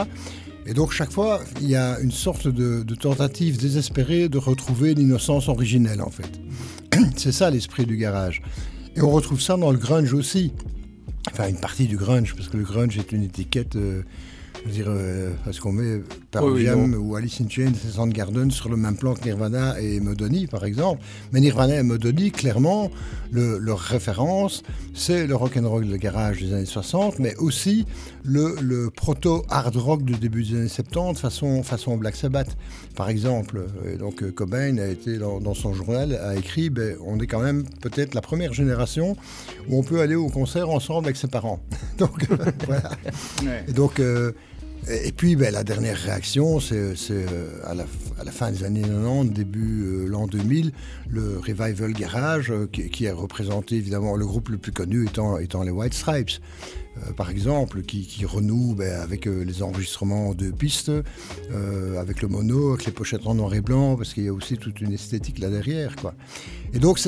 Et 0.66 0.74
donc 0.74 0.92
chaque 0.92 1.10
fois, 1.10 1.40
il 1.60 1.68
y 1.68 1.76
a 1.76 1.98
une 2.00 2.12
sorte 2.12 2.48
de, 2.48 2.82
tentative 2.94 3.58
désespérée 3.58 4.28
de 4.28 4.38
retrouver 4.38 4.94
l'innocence 4.94 5.48
originelle 5.48 6.00
en 6.02 6.10
fait. 6.10 6.40
C'est 7.16 7.32
ça 7.32 7.50
l'esprit 7.50 7.86
du 7.86 7.96
garage. 7.96 8.42
Et 8.94 9.00
on 9.00 9.10
retrouve 9.10 9.40
ça 9.40 9.56
dans 9.56 9.70
le 9.70 9.78
grunge 9.78 10.12
aussi. 10.12 10.52
Enfin, 11.30 11.48
une 11.48 11.58
partie 11.58 11.86
du 11.86 11.96
grunge, 11.96 12.34
parce 12.34 12.48
que 12.48 12.56
le 12.56 12.64
grunge 12.64 12.98
est 12.98 13.12
une 13.12 13.22
étiquette 13.22 13.76
euh, 13.76 14.02
je 14.62 14.68
veux 14.68 14.74
dire, 14.74 14.86
euh, 14.88 15.32
est-ce 15.48 15.60
qu'on 15.60 15.72
met 15.72 16.00
Pearl 16.30 16.56
Jam 16.58 16.94
ou 16.94 17.16
Alice 17.16 17.40
in 17.40 17.48
Chains 17.48 17.72
et 17.72 17.92
Soundgarden 17.92 18.50
sur 18.50 18.68
le 18.68 18.76
même 18.76 18.96
plan 18.96 19.14
que 19.14 19.24
Nirvana 19.24 19.80
et 19.80 19.98
Modoni, 19.98 20.46
par 20.46 20.64
exemple 20.64 21.02
Mais 21.32 21.40
Nirvana 21.40 21.80
et 21.80 21.82
Modoni, 21.82 22.30
clairement, 22.30 22.90
leur 23.32 23.78
référence, 23.78 24.62
c'est 24.94 25.26
le 25.26 25.34
rock 25.34 25.56
and 25.56 25.68
roll 25.68 25.88
de 25.88 25.96
garage 25.96 26.40
des 26.40 26.52
années 26.52 26.64
60, 26.64 27.18
mais 27.18 27.34
aussi 27.36 27.86
le, 28.24 28.88
proto-hard 28.94 29.74
rock 29.76 30.04
du 30.04 30.14
début 30.14 30.44
des 30.44 30.56
années 30.56 30.68
70, 30.68 31.20
façon, 31.20 31.62
façon 31.64 31.96
Black 31.96 32.14
Sabbath, 32.14 32.56
par 32.94 33.08
exemple. 33.08 33.64
Et 33.92 33.96
donc 33.96 34.22
euh, 34.22 34.30
Cobain 34.30 34.78
a 34.78 34.86
été 34.86 35.18
dans, 35.18 35.54
son 35.54 35.74
journal, 35.74 36.14
a 36.14 36.36
écrit, 36.36 36.70
ben, 36.70 36.96
on 37.04 37.18
est 37.18 37.26
quand 37.26 37.42
même 37.42 37.64
peut-être 37.80 38.14
la 38.14 38.20
première 38.20 38.52
génération 38.52 39.16
où 39.68 39.78
on 39.78 39.82
peut 39.82 40.00
aller 40.00 40.14
au 40.14 40.28
concert 40.28 40.70
ensemble 40.70 41.06
avec 41.06 41.16
ses 41.16 41.28
parents. 41.28 41.60
donc, 41.98 42.28
voilà. 42.66 42.90
Et 43.66 43.72
donc, 43.72 43.98
euh, 43.98 44.32
et 44.88 45.12
puis 45.12 45.36
ben, 45.36 45.52
la 45.52 45.62
dernière 45.62 45.96
réaction, 45.96 46.58
c'est 46.58 46.74
euh, 47.10 47.60
à, 47.64 47.74
la, 47.74 48.32
fin 48.32 48.50
des 48.50 48.64
années 48.64 48.82
90, 48.82 49.30
début 49.30 49.84
euh, 49.84 50.06
l'an 50.08 50.26
2000, 50.26 50.72
le 51.08 51.38
Revival 51.38 51.92
Garage, 51.92 52.50
euh, 52.50 52.66
qui, 52.66 53.06
a 53.06 53.14
représenté 53.14 53.76
évidemment 53.76 54.16
le 54.16 54.26
groupe 54.26 54.48
le 54.48 54.58
plus 54.58 54.72
connu 54.72 55.04
étant, 55.04 55.38
étant 55.38 55.62
les 55.62 55.70
White 55.70 55.94
Stripes, 55.94 56.32
par 57.16 57.30
exemple, 57.30 57.82
qui, 57.82 58.26
renoue 58.26 58.74
ben, 58.74 59.00
avec 59.00 59.24
les 59.24 59.62
enregistrements 59.62 60.28
en 60.28 60.34
deux 60.34 60.50
pistes, 60.52 60.92
avec 61.98 62.20
le 62.20 62.28
mono, 62.28 62.74
avec 62.74 62.84
les 62.84 62.92
pochettes 62.92 63.26
en 63.26 63.34
noir 63.34 63.54
et 63.54 63.62
blanc, 63.62 63.96
parce 63.96 64.12
qu'il 64.12 64.24
y 64.24 64.28
a 64.28 64.32
aussi 64.32 64.58
toute 64.58 64.80
une 64.82 64.92
esthétique 64.92 65.38
là 65.38 65.48
derrière. 65.48 65.96
Et 66.74 66.78
donc 66.78 67.00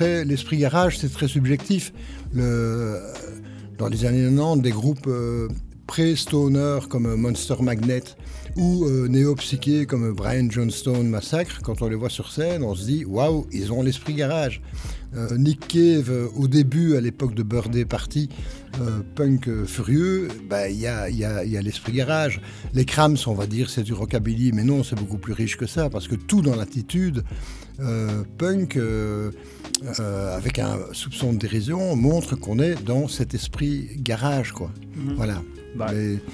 l'esprit 0.00 0.58
garage, 0.58 0.98
c'est 0.98 1.12
très 1.12 1.26
subjectif. 1.26 1.92
Dans 2.34 3.88
les 3.90 4.04
années 4.04 4.30
90, 4.30 4.62
des 4.62 4.70
groupes 4.70 5.08
pré-stoner 5.86 6.78
comme 6.88 7.14
Monster 7.16 7.56
Magnet 7.60 8.04
ou 8.56 8.84
euh, 8.84 9.08
néo-psyché 9.08 9.86
comme 9.86 10.12
Brian 10.12 10.48
Johnstone 10.50 11.08
Massacre, 11.08 11.60
quand 11.62 11.82
on 11.82 11.88
les 11.88 11.96
voit 11.96 12.10
sur 12.10 12.30
scène, 12.30 12.62
on 12.62 12.74
se 12.74 12.84
dit 12.84 13.04
waouh, 13.04 13.46
ils 13.52 13.72
ont 13.72 13.82
l'esprit 13.82 14.14
garage. 14.14 14.60
Euh, 15.14 15.36
Nick 15.36 15.68
Cave, 15.68 16.10
euh, 16.10 16.28
au 16.36 16.48
début, 16.48 16.96
à 16.96 17.00
l'époque 17.00 17.34
de 17.34 17.42
Birthday 17.42 17.84
Party, 17.84 18.28
punk 19.14 19.66
furieux, 19.66 20.28
bah, 20.48 20.70
il 20.70 20.80
y 20.80 20.86
a, 20.86 21.10
y 21.10 21.24
a, 21.24 21.44
y 21.44 21.58
a 21.58 21.62
l'esprit 21.62 21.92
garage. 21.92 22.40
Les 22.72 22.86
Crams, 22.86 23.18
on 23.26 23.34
va 23.34 23.46
dire, 23.46 23.68
c'est 23.68 23.82
du 23.82 23.92
rockabilly, 23.92 24.52
mais 24.52 24.64
non, 24.64 24.82
c'est 24.82 24.96
beaucoup 24.96 25.18
plus 25.18 25.34
riche 25.34 25.58
que 25.58 25.66
ça, 25.66 25.90
parce 25.90 26.08
que 26.08 26.14
tout 26.14 26.40
dans 26.40 26.56
l'attitude 26.56 27.22
punk, 28.38 28.78
avec 29.98 30.58
un 30.58 30.78
soupçon 30.92 31.34
de 31.34 31.38
dérision, 31.38 31.94
montre 31.96 32.34
qu'on 32.34 32.58
est 32.60 32.82
dans 32.82 33.08
cet 33.08 33.34
esprit 33.34 33.90
garage, 33.98 34.52
quoi. 34.52 34.70
Mhm. 34.96 35.14
Voilà. 35.16 35.42
Bah, 35.74 35.90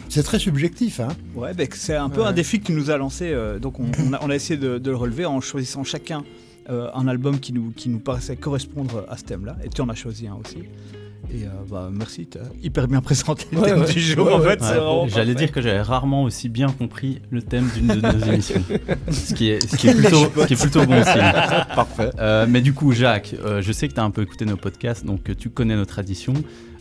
c'est 0.09 0.23
très 0.23 0.38
subjectif. 0.38 1.00
Hein 1.00 1.09
ouais, 1.35 1.54
bah, 1.54 1.64
c'est 1.73 1.97
un 1.97 2.09
peu 2.09 2.25
un 2.25 2.33
défi 2.33 2.61
que 2.61 2.66
tu 2.66 2.73
nous 2.73 2.90
as 2.90 2.97
lancé. 2.97 3.30
Euh, 3.30 3.59
donc 3.59 3.78
on, 3.78 4.12
a, 4.12 4.35
essayé 4.35 4.59
de, 4.59 4.80
le 4.85 4.97
relever 4.97 5.26
en 5.26 5.40
choisissant 5.40 5.85
chacun 5.85 6.25
euh, 6.71 6.90
un 6.95 7.07
album 7.09 7.38
qui 7.38 7.52
nous, 7.52 7.73
qui 7.75 7.88
nous 7.88 8.00
paraissait 8.00 8.37
correspondre 8.37 9.04
à 9.09 9.16
ce 9.16 9.25
thème-là. 9.25 9.57
Et 9.64 9.68
tu 9.68 9.80
en 9.80 9.88
as 9.88 9.95
choisi 9.95 10.26
un 10.26 10.35
aussi. 10.35 10.59
Et 11.30 11.45
euh, 11.45 11.49
bah, 11.71 11.90
merci, 11.92 12.26
tu 12.26 12.38
as 12.38 12.42
hyper 12.62 12.88
bien 12.88 13.00
présenté 13.00 13.45
le 13.52 13.61
thème 13.61 13.85
du 13.85 14.00
jour. 14.00 14.33
en 14.33 14.40
fait, 14.40 14.61
J'allais 15.09 15.35
dire 15.35 15.52
que 15.52 15.61
j'avais 15.61 15.83
rarement 15.83 16.23
aussi 16.25 16.49
bien 16.49 16.68
compris 16.68 17.21
le 17.30 17.42
thème 17.42 17.68
d'une 17.75 17.88
de 17.88 18.00
nos 18.00 18.25
émissions. 18.33 18.62
ce, 19.11 19.35
qui 19.35 19.50
est, 19.50 19.68
ce, 19.68 19.76
qui 19.76 19.88
est 19.88 19.95
plutôt, 19.95 20.25
ce 20.37 20.47
qui 20.47 20.54
est 20.54 20.61
plutôt 20.61 20.85
bon 20.87 21.02
signe. 21.04 21.33
Parfait. 21.75 22.11
mais 22.49 22.61
du 22.61 22.73
coup, 22.73 22.92
Jacques, 22.92 23.35
je 23.61 23.73
sais 23.73 23.88
que 23.88 23.95
tu 23.95 24.00
as 24.00 24.04
un 24.04 24.11
peu 24.11 24.23
écouté 24.23 24.47
nos 24.47 24.57
podcasts, 24.57 25.04
donc 25.04 25.37
tu 25.37 25.50
connais 25.50 25.76
nos 25.76 25.85
traditions. 25.85 26.35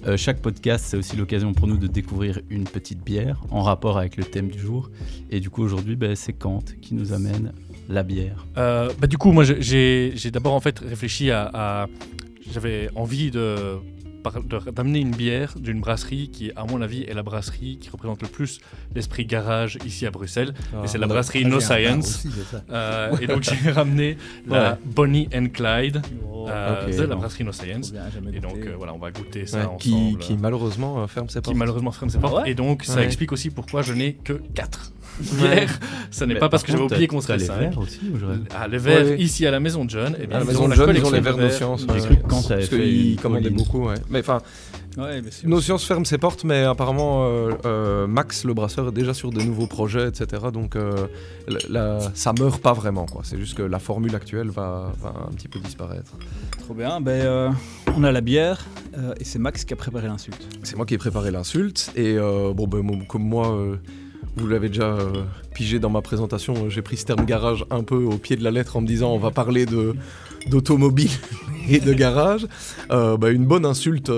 Euh, 0.06 0.18
chaque 0.18 0.42
podcast, 0.42 0.86
c'est 0.88 0.98
aussi 0.98 1.16
l'occasion 1.16 1.54
pour 1.54 1.68
nous 1.68 1.78
de 1.78 1.88
découvrir 1.88 2.40
une 2.50 2.66
petite 2.66 3.04
bière 3.04 3.42
en 3.50 3.64
rapport 3.64 3.98
avec 3.98 4.18
le 4.18 4.24
thème 4.24 4.50
du 4.50 4.60
jour. 4.60 4.90
Et 5.32 5.40
du 5.40 5.50
coup, 5.50 5.64
aujourd'hui, 5.64 5.96
ben, 5.96 6.16
c'est 6.16 6.34
Kant 6.34 6.64
qui 6.82 6.94
nous 6.94 7.14
amène 7.14 7.54
la 7.90 8.04
bière. 8.04 8.46
Euh, 8.58 8.92
bah, 9.00 9.08
du 9.08 9.18
coup, 9.18 9.32
moi, 9.32 9.44
j'ai 9.44 10.14
d'abord 10.32 10.54
en 10.54 10.60
fait 10.60 10.80
réfléchi 10.80 11.32
à, 11.32 11.50
à 11.54 11.88
j'avais 12.52 12.90
envie 12.96 13.32
de 13.32 13.78
d'amener 14.74 15.00
une 15.00 15.12
bière 15.12 15.54
d'une 15.60 15.80
brasserie 15.80 16.30
qui, 16.30 16.52
à 16.56 16.66
mon 16.66 16.82
avis, 16.82 17.04
est 17.04 17.14
la 17.14 17.24
brasserie 17.24 17.78
qui 17.80 17.90
représente 17.90 18.22
le 18.22 18.28
plus 18.28 18.60
l'esprit 18.96 19.26
garage 19.26 19.78
ici 19.86 20.06
à 20.06 20.12
Bruxelles. 20.12 20.54
Ah, 20.74 20.82
et 20.84 20.88
c'est 20.88 20.98
la 20.98 21.08
brasserie 21.08 21.44
Ah, 21.46 21.50
No 21.50 21.60
Science. 21.60 22.26
aussi. 22.26 22.30
Euh, 22.70 23.16
et 23.22 23.28
donc 23.28 23.44
j'ai 23.64 23.72
ramené 23.72 24.18
la 24.48 24.78
Bonnie 24.86 25.28
and 25.34 25.48
Clyde 25.54 26.02
Oh, 26.32 26.48
euh, 26.50 26.96
de 26.98 27.04
la 27.04 27.16
brasserie 27.16 27.44
No 27.44 27.52
Science. 27.52 27.92
bien, 27.92 28.04
Et 28.34 28.40
donc 28.40 28.58
euh, 28.66 28.74
voilà, 28.78 28.94
on 28.94 28.98
va 29.00 29.12
goûter 29.12 29.46
ça 29.46 29.58
Ouais, 29.60 29.64
ensemble. 29.66 29.80
qui, 29.80 30.18
qui 30.20 30.38
malheureusement 30.38 31.06
ferme 31.08 31.30
ses 31.30 31.40
qui 31.40 31.44
portes. 31.46 31.58
malheureusement 31.58 31.92
ferme 31.92 32.10
ses 32.10 32.20
portes. 32.20 32.44
ouais 32.44 32.52
et 32.52 32.56
donc, 32.56 32.84
ça 32.84 33.04
explique 33.04 33.32
aussi 33.32 33.50
pourquoi 33.50 33.82
je 33.82 33.94
n'ai 33.94 34.14
que 34.14 34.34
4 34.54 34.94
Ouais. 35.20 35.56
bières. 35.56 35.80
Ça 36.12 36.26
n'est 36.26 36.36
pas 36.36 36.50
parce 36.50 36.64
par 36.64 36.68
que 36.68 36.72
j'avais 36.74 36.84
oublié 36.84 37.08
qu'on 37.08 37.22
serait 37.22 37.38
les 37.38 37.46
5. 37.46 37.60
verres 37.60 37.78
aussi 37.80 38.00
Ah, 38.56 38.68
les 38.68 38.78
verres 38.78 39.20
ici 39.20 39.46
à 39.46 39.52
la 39.52 39.60
maison 39.60 39.86
de 39.86 39.90
John. 39.90 40.16
Et 40.20 40.26
À 40.26 40.38
la 40.38 40.42
ils 40.44 40.48
maison 40.48 40.64
ont 40.64 40.66
de 40.66 40.70
la 40.72 40.76
John, 40.76 40.86
ils 40.96 41.00
ont 41.00 41.10
collection 41.10 41.12
les 41.12 41.20
de 41.20 41.24
verres 41.24 41.38
No 41.38 41.50
Science. 41.50 41.86
J'ai 41.88 41.94
ouais. 41.94 42.00
cru 42.06 42.18
que 42.18 42.28
quand 42.28 42.42
t'avais 42.44 42.68
Parce 42.68 42.70
qu'ils 42.82 43.20
commandaient 43.22 43.50
beaucoup, 43.50 43.88
ouais. 43.88 43.96
Mais 44.10 44.20
enfin, 44.20 44.40
Ouais, 44.98 45.22
mais 45.22 45.30
c'est 45.30 45.46
No 45.46 45.58
aussi- 45.58 45.66
Science 45.66 45.86
ferme 45.86 46.06
ses 46.06 46.18
portes, 46.18 46.44
mais 46.44 46.64
apparemment 46.64 47.26
euh, 47.28 47.52
euh, 47.66 48.08
Max, 48.08 48.46
le 48.46 48.56
brasseur, 48.56 48.88
est 48.88 48.92
déjà 48.92 49.14
sur 49.14 49.30
de 49.30 49.42
nouveaux 49.44 49.68
projets, 49.68 50.08
etc. 50.08 50.46
Donc 50.52 50.76
euh, 50.76 51.06
la, 51.48 51.60
la- 52.00 52.12
ça 52.16 52.34
meurt 52.40 52.60
pas 52.60 52.74
vraiment, 52.74 53.06
quoi. 53.06 53.22
C'est 53.24 53.38
juste 53.38 53.56
que 53.56 53.62
la 53.62 53.78
formule 53.78 54.16
actuelle 54.16 54.50
va, 54.50 54.92
va 55.00 55.14
un 55.30 55.34
petit 55.36 55.48
peu 55.48 55.60
disparaître. 55.60 56.14
Trop 56.62 56.74
bien. 56.74 57.00
Ben, 57.00 57.12
euh, 57.12 57.50
on 57.96 58.04
a 58.06 58.12
la 58.12 58.22
bière 58.22 58.66
euh, 58.98 59.14
et 59.20 59.24
c'est 59.24 59.38
Max 59.38 59.66
qui 59.66 59.74
a 59.74 59.76
préparé 59.76 60.08
l'insulte. 60.08 60.42
C'est 60.64 60.76
moi 60.76 60.88
qui 60.88 60.96
ai 60.96 60.98
préparé 60.98 61.30
l'insulte 61.30 61.92
et 61.96 62.18
euh, 62.18 62.52
bon 62.56 62.66
ben 62.66 63.06
comme 63.08 63.24
moi 63.24 63.52
euh, 63.56 63.76
vous 64.38 64.48
l'avez 64.48 64.70
déjà 64.70 64.94
euh, 64.94 65.24
pigé 65.54 65.80
dans 65.80 65.90
ma 65.90 66.02
présentation, 66.02 66.54
euh, 66.54 66.70
j'ai 66.70 66.82
pris 66.82 66.98
ce 66.98 67.06
terme 67.06 67.26
garage 67.26 67.66
un 67.72 67.84
peu 67.84 68.04
au 68.04 68.18
pied 68.18 68.36
de 68.36 68.44
la 68.44 68.52
lettre 68.52 68.78
en 68.78 68.82
me 68.82 68.88
disant 68.88 69.12
on 69.12 69.18
va 69.18 69.32
parler 69.32 69.66
d'automobile 70.48 71.10
et 71.70 71.80
de 71.80 71.94
garage. 71.94 72.48
Euh, 72.92 73.18
bah, 73.18 73.32
une 73.32 73.46
bonne 73.46 73.66
insulte 73.66 74.12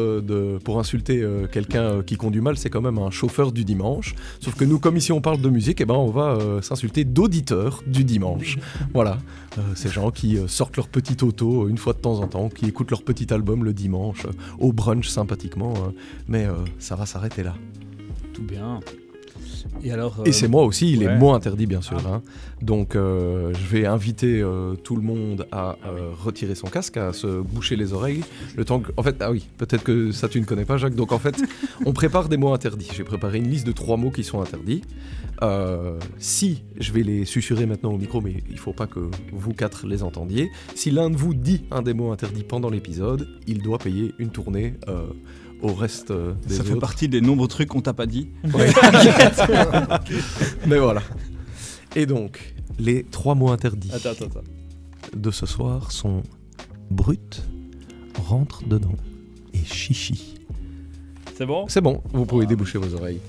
pour 0.63 0.79
insulter 0.79 1.25
quelqu'un 1.51 2.03
qui 2.03 2.17
conduit 2.17 2.41
mal, 2.41 2.57
c'est 2.57 2.69
quand 2.69 2.81
même 2.81 2.97
un 2.97 3.11
chauffeur 3.11 3.51
du 3.51 3.63
dimanche. 3.63 4.15
Sauf 4.39 4.55
que 4.55 4.65
nous, 4.65 4.79
comme 4.79 4.97
ici 4.97 5.11
on 5.11 5.21
parle 5.21 5.41
de 5.41 5.49
musique, 5.49 5.81
eh 5.81 5.85
ben, 5.85 5.95
on 5.95 6.11
va 6.11 6.37
s'insulter 6.61 7.05
d'auditeurs 7.05 7.81
du 7.87 8.03
dimanche. 8.03 8.57
Voilà, 8.93 9.17
ces 9.75 9.89
gens 9.89 10.11
qui 10.11 10.37
sortent 10.47 10.77
leur 10.77 10.87
petit 10.87 11.23
auto 11.23 11.67
une 11.67 11.77
fois 11.77 11.93
de 11.93 11.99
temps 11.99 12.19
en 12.19 12.27
temps, 12.27 12.49
qui 12.49 12.65
écoutent 12.65 12.91
leur 12.91 13.03
petit 13.03 13.33
album 13.33 13.63
le 13.63 13.73
dimanche, 13.73 14.27
au 14.59 14.73
brunch 14.73 15.07
sympathiquement, 15.07 15.73
mais 16.27 16.47
ça 16.77 16.95
va 16.95 17.05
s'arrêter 17.05 17.43
là. 17.43 17.55
Tout 18.33 18.43
bien. 18.43 18.79
Et 19.83 19.91
alors. 19.91 20.15
Et 20.25 20.29
euh, 20.29 20.31
c'est 20.31 20.47
moi 20.47 20.63
aussi, 20.63 20.91
il 20.93 20.99
ouais. 20.99 21.05
est 21.05 21.17
moins 21.17 21.35
interdit 21.35 21.65
bien 21.65 21.81
sûr. 21.81 21.97
hein. 22.07 22.21
Donc 22.61 22.95
euh, 22.95 23.53
je 23.53 23.65
vais 23.67 23.85
inviter 23.85 24.41
euh, 24.41 24.75
tout 24.75 24.95
le 24.95 25.01
monde 25.01 25.47
à 25.51 25.77
euh, 25.85 26.11
retirer 26.17 26.55
son 26.55 26.67
casque, 26.67 26.97
à 26.97 27.13
se 27.13 27.41
boucher 27.41 27.75
les 27.75 27.93
oreilles. 27.93 28.21
Le 28.57 28.65
temps 28.65 28.79
que... 28.79 28.91
En 28.97 29.03
fait, 29.03 29.15
ah 29.21 29.31
oui, 29.31 29.47
peut-être 29.57 29.83
que 29.83 30.11
ça 30.11 30.27
tu 30.27 30.39
ne 30.39 30.45
connais 30.45 30.65
pas 30.65 30.77
Jacques. 30.77 30.95
Donc 30.95 31.11
en 31.11 31.19
fait, 31.19 31.41
on 31.85 31.93
prépare 31.93 32.29
des 32.29 32.37
mots 32.37 32.53
interdits. 32.53 32.89
J'ai 32.93 33.03
préparé 33.03 33.37
une 33.37 33.49
liste 33.49 33.65
de 33.65 33.71
trois 33.71 33.97
mots 33.97 34.11
qui 34.11 34.23
sont 34.23 34.41
interdits. 34.41 34.81
Euh, 35.41 35.97
si, 36.17 36.63
je 36.77 36.91
vais 36.91 37.03
les 37.03 37.23
susurrer 37.23 37.65
maintenant 37.65 37.93
au 37.93 37.97
micro, 37.97 38.19
mais 38.19 38.43
il 38.49 38.57
faut 38.57 38.73
pas 38.73 38.87
que 38.87 38.99
vous 39.31 39.53
quatre 39.53 39.87
les 39.87 40.03
entendiez. 40.03 40.49
Si 40.75 40.91
l'un 40.91 41.09
de 41.09 41.15
vous 41.15 41.33
dit 41.33 41.63
un 41.71 41.81
des 41.81 41.93
mots 41.93 42.11
interdits 42.11 42.43
pendant 42.43 42.69
l'épisode, 42.69 43.27
il 43.47 43.61
doit 43.61 43.77
payer 43.77 44.13
une 44.19 44.31
tournée 44.31 44.73
euh, 44.89 45.07
au 45.61 45.73
reste 45.73 46.11
euh, 46.11 46.33
des 46.47 46.55
Ça 46.55 46.63
fait 46.63 46.75
partie 46.75 47.07
des 47.09 47.21
nombreux 47.21 47.47
trucs 47.47 47.69
qu'on 47.69 47.81
t'a 47.81 47.93
pas 47.93 48.05
dit. 48.05 48.29
Ouais. 48.53 48.71
Mais 50.67 50.77
voilà. 50.77 51.01
Et 51.95 52.05
donc, 52.05 52.55
les 52.77 53.03
trois 53.03 53.35
mots 53.35 53.49
interdits 53.51 53.91
Attends, 53.93 54.09
attends, 54.11 54.25
attends. 54.25 54.43
de 55.15 55.31
ce 55.31 55.45
soir 55.45 55.91
sont 55.91 56.23
brut, 56.91 57.43
rentre 58.27 58.63
dedans 58.67 58.95
et 59.53 59.63
chichi. 59.65 60.35
C'est 61.37 61.45
bon? 61.45 61.65
C'est 61.67 61.81
bon, 61.81 62.01
vous 62.13 62.25
pouvez 62.25 62.45
déboucher 62.45 62.77
vos 62.77 62.93
oreilles. 62.95 63.19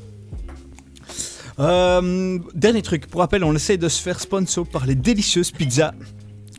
Euh, 1.59 2.39
Dernier 2.55 2.83
truc, 2.83 3.07
pour 3.07 3.21
rappel, 3.21 3.45
on 3.45 3.55
essaie 3.55 3.77
de 3.77 3.89
se 3.89 4.01
faire 4.01 4.19
sponsor 4.21 4.67
par 4.67 4.87
les 4.87 4.95
délicieuses 4.95 5.51
pizzas 5.51 5.93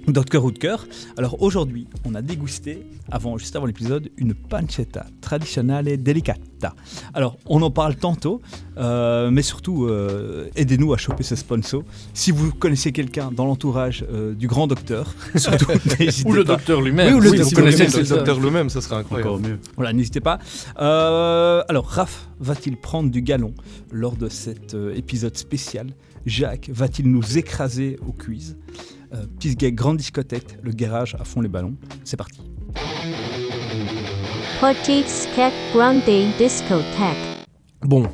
Dr. 0.07 0.43
Woodker. 0.43 0.75
Alors 1.17 1.41
aujourd'hui, 1.41 1.87
on 2.05 2.15
a 2.15 2.21
dégusté, 2.21 2.83
avant, 3.11 3.37
juste 3.37 3.55
avant 3.55 3.65
l'épisode, 3.65 4.09
une 4.17 4.33
pancetta 4.33 5.05
tradizionale 5.21 6.01
delicata. 6.01 6.73
Alors, 7.13 7.37
on 7.47 7.61
en 7.63 7.71
parle 7.71 7.95
tantôt, 7.95 8.41
euh, 8.77 9.31
mais 9.31 9.41
surtout, 9.41 9.85
euh, 9.85 10.47
aidez-nous 10.55 10.93
à 10.93 10.97
choper 10.97 11.23
ce 11.23 11.35
sponsor. 11.35 11.83
Si 12.13 12.31
vous 12.31 12.51
connaissez 12.51 12.91
quelqu'un 12.91 13.31
dans 13.31 13.45
l'entourage 13.45 14.05
euh, 14.11 14.33
du 14.35 14.47
grand 14.47 14.67
docteur, 14.67 15.13
surtout, 15.35 15.65
n'hésitez 15.99 16.29
Ou 16.29 16.33
le 16.33 16.43
pas. 16.43 16.53
docteur 16.55 16.81
lui-même. 16.81 17.07
Oui, 17.07 17.13
ou 17.13 17.19
le 17.19 17.29
Oui, 17.31 17.37
docteur 17.37 17.47
si 17.47 17.55
vous 17.55 17.61
lui-même, 17.61 17.77
connaissez 17.77 17.91
c'est 17.93 17.99
le 17.99 18.05
ça. 18.05 18.15
docteur 18.17 18.39
lui-même, 18.39 18.69
ça 18.69 18.81
serait 18.81 18.97
incroyable. 18.97 19.29
Encore 19.29 19.39
mieux. 19.41 19.59
Voilà, 19.75 19.93
n'hésitez 19.93 20.19
pas. 20.19 20.37
Euh, 20.79 21.63
alors, 21.67 21.85
Raph 21.87 22.27
va-t-il 22.39 22.77
prendre 22.77 23.09
du 23.09 23.21
galon 23.21 23.53
lors 23.91 24.15
de 24.15 24.29
cet 24.29 24.73
euh, 24.75 24.93
épisode 24.95 25.37
spécial? 25.37 25.87
Jacques 26.27 26.69
va-t-il 26.71 27.09
nous 27.09 27.37
écraser 27.39 27.97
au 28.07 28.11
quiz 28.11 28.55
euh, 29.13 29.25
Petit 29.39 29.55
gag, 29.55 29.75
grande 29.75 29.97
discothèque, 29.97 30.57
le 30.61 30.71
garage 30.71 31.15
à 31.15 31.23
fond 31.23 31.41
les 31.41 31.49
ballons. 31.49 31.75
C'est 32.03 32.17
parti. 32.17 32.41
Grande 35.73 36.03
discothèque. 36.37 37.17
Bon. 37.81 38.07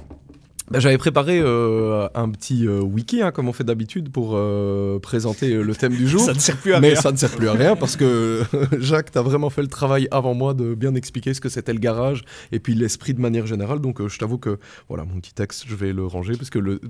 Ben, 0.69 0.79
J'avais 0.79 0.97
préparé 0.97 1.39
euh, 1.39 2.07
un 2.13 2.29
petit 2.29 2.67
euh, 2.67 2.81
wiki, 2.81 3.21
hein, 3.21 3.31
comme 3.31 3.47
on 3.47 3.53
fait 3.53 3.63
d'habitude, 3.63 4.09
pour 4.11 4.31
euh, 4.35 4.99
présenter 4.99 5.53
le 5.53 5.75
thème 5.75 5.93
du 5.95 6.07
jour. 6.07 6.19
Ça 6.25 6.33
ne 6.33 6.39
sert 6.39 6.57
plus 6.57 6.73
à 6.73 6.79
mais 6.81 6.89
rien. 6.89 7.01
ça 7.01 7.11
ne 7.11 7.17
sert 7.17 7.29
plus 7.29 7.47
à 7.47 7.53
rien 7.53 7.75
parce 7.77 7.95
que 7.95 8.43
Jacques, 8.79 9.11
tu 9.11 9.17
as 9.17 9.21
vraiment 9.21 9.49
fait 9.49 9.61
le 9.61 9.69
travail 9.69 10.07
avant 10.11 10.33
moi 10.33 10.53
de 10.53 10.75
bien 10.75 10.93
expliquer 10.95 11.33
ce 11.33 11.39
que 11.39 11.47
c'était 11.49 11.71
le 11.73 11.79
garage 11.79 12.23
et 12.51 12.59
puis 12.59 12.75
l'esprit 12.75 13.13
de 13.13 13.21
manière 13.21 13.45
générale. 13.47 13.79
Donc 13.79 14.01
euh, 14.01 14.09
je 14.09 14.19
t'avoue 14.19 14.37
que 14.39 14.59
voilà, 14.89 15.05
mon 15.05 15.19
petit 15.21 15.33
texte, 15.33 15.63
je 15.67 15.75
vais 15.75 15.93
le 15.93 16.05
ranger 16.05 16.33
parce 16.35 16.49
que 16.49 16.59
le, 16.59 16.81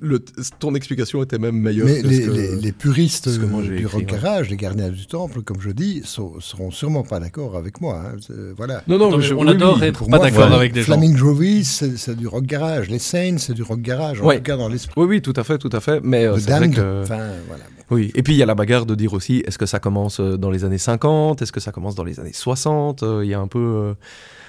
le- 0.00 0.24
ton 0.58 0.74
explication 0.74 1.22
était 1.22 1.38
même 1.38 1.56
meilleure. 1.56 1.86
Mais 1.86 2.00
que 2.02 2.06
les, 2.06 2.22
ce 2.22 2.26
que- 2.28 2.32
les- 2.32 2.56
les 2.56 2.72
puristes 2.72 3.28
ce 3.28 3.38
que 3.38 3.44
moi 3.44 3.62
j'ai 3.62 3.68
du 3.76 3.82
écrit, 3.82 3.86
rock 3.86 4.00
ouais. 4.12 4.20
garage, 4.22 4.48
les 4.50 4.56
gardiens 4.56 4.88
du 4.88 5.06
temple, 5.06 5.42
comme 5.42 5.60
je 5.60 5.70
dis, 5.70 6.00
sont- 6.04 6.40
seront 6.40 6.70
sûrement 6.70 7.02
pas 7.02 7.20
d'accord 7.20 7.56
avec 7.56 7.80
moi. 7.80 8.02
hein. 8.06 8.16
Voilà. 8.56 8.82
Non, 8.88 8.96
non, 8.98 9.08
Attends, 9.08 9.16
mais 9.18 9.22
mais 9.22 9.28
je- 9.28 9.34
on 9.34 9.42
oui, 9.42 9.50
adore 9.50 9.78
oui. 9.80 9.86
être 9.86 9.98
Pour 9.98 10.08
pas 10.08 10.16
moi, 10.16 10.30
d'accord 10.30 10.52
avec 10.52 10.72
des 10.72 10.80
gens. 10.80 10.94
Flaming 10.94 11.16
Jovis, 11.16 11.68
c'est 11.70 11.98
c'est 11.98 12.16
du 12.16 12.26
rock 12.26 12.44
garage. 12.46 12.88
Les 12.88 12.98
C'est 13.38 13.54
du 13.54 13.62
rock 13.62 13.80
garage. 13.80 14.20
En 14.20 14.26
Ouais. 14.26 14.36
tout 14.36 14.42
cas, 14.44 14.56
dans 14.56 14.68
l'esprit. 14.68 14.94
Oui, 14.96 15.06
oui, 15.06 15.22
tout 15.22 15.32
à 15.36 15.44
fait, 15.44 15.58
tout 15.58 15.70
à 15.72 15.80
fait. 15.80 16.00
Mais 16.02 16.24
euh, 16.24 16.38
c'est 16.38 16.50
vrai 16.50 16.70
que... 16.70 17.02
enfin, 17.02 17.18
voilà. 17.48 17.64
Oui, 17.90 18.10
et 18.14 18.22
puis 18.22 18.34
il 18.34 18.36
y 18.36 18.42
a 18.42 18.46
la 18.46 18.54
bagarre 18.54 18.84
de 18.84 18.94
dire 18.94 19.14
aussi, 19.14 19.42
est-ce 19.46 19.56
que 19.56 19.64
ça 19.66 19.78
commence 19.78 20.20
euh, 20.20 20.36
dans 20.36 20.50
les 20.50 20.64
années 20.64 20.76
50, 20.78 21.40
est-ce 21.40 21.52
que 21.52 21.60
ça 21.60 21.72
commence 21.72 21.94
dans 21.94 22.04
les 22.04 22.20
années 22.20 22.32
60 22.34 23.02
Euh, 23.02 23.24
Il 23.24 23.30
y 23.30 23.34
a 23.34 23.40
un 23.40 23.46
peu 23.48 23.58
euh, 23.58 23.94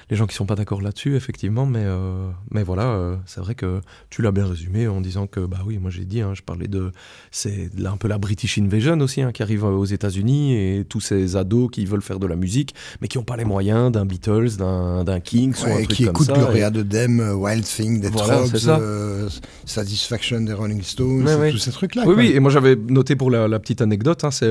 les 0.10 0.16
gens 0.16 0.25
qui 0.25 0.36
sont 0.36 0.46
pas 0.46 0.56
d'accord 0.56 0.82
là-dessus, 0.82 1.16
effectivement, 1.16 1.66
mais, 1.66 1.84
euh, 1.84 2.30
mais 2.51 2.63
voilà, 2.63 2.88
euh, 2.94 3.16
c'est 3.25 3.42
vrai 3.42 3.54
que 3.54 3.82
tu 4.10 4.22
l'as 4.24 4.32
bien 4.32 4.48
résumé 4.48 4.88
en 4.88 5.01
disant 5.01 5.28
que, 5.28 5.39
bah 5.42 5.60
oui, 5.66 5.78
moi 5.78 5.92
j'ai 5.92 6.06
dit, 6.06 6.22
hein, 6.22 6.32
je 6.34 6.42
parlais 6.42 6.68
de, 6.68 6.92
c'est 7.30 7.70
un 7.86 7.96
peu 7.98 8.08
la 8.08 8.18
British 8.18 8.58
Invasion 8.58 9.00
aussi, 9.01 9.22
hein, 9.22 9.32
qui 9.32 9.44
arrive 9.44 9.63
euh, 9.66 9.70
aux 9.70 9.86
États-Unis, 9.86 10.56
et 10.56 10.86
tous 10.88 11.00
ces 11.00 11.36
ados 11.36 11.70
qui 11.72 11.86
veulent 11.86 12.01
faire 12.01 12.18
de 12.20 12.25
la 12.25 12.36
musique, 12.36 12.74
mais 13.01 13.08
qui 13.08 13.20
n'ont 13.20 13.24
pas 13.24 13.38
les 13.38 13.46
moyens 13.46 13.92
d'un 13.92 14.06
Beatles, 14.06 14.58
d'un 14.58 15.04
d'un 15.04 15.20
Kings 15.20 15.54
ou 15.62 15.66
un 15.66 15.75
Ouais, 15.75 15.84
truc 15.84 15.89
qui 15.98 16.04
comme 16.06 16.12
écoute 16.16 16.28
ça. 16.28 16.34
Gloria 16.34 16.72
de 16.72 16.82
Dem, 16.82 17.20
Wild 17.38 17.63
Thing, 17.63 18.01
des 18.01 18.10
Voilà, 18.10 18.38
Trogs, 18.39 18.68
euh, 18.68 19.30
Satisfaction 19.66 20.42
des 20.42 20.54
Rolling 20.54 20.82
Stones, 20.82 21.24
Ouais, 21.24 21.36
ouais. 21.36 21.51
tous 21.51 21.60
ces 21.60 21.72
trucs-là. 21.72 22.01
Oui, 22.08 22.13
quoi. 22.16 22.24
oui, 22.24 22.32
et 22.34 22.39
moi 22.39 22.50
j'avais 22.50 22.75
noté 22.75 23.16
pour 23.16 23.30
la, 23.30 23.48
la 23.48 23.60
petite 23.60 23.82
anecdote, 23.82 24.24
hein, 24.24 24.32
c'est 24.32 24.50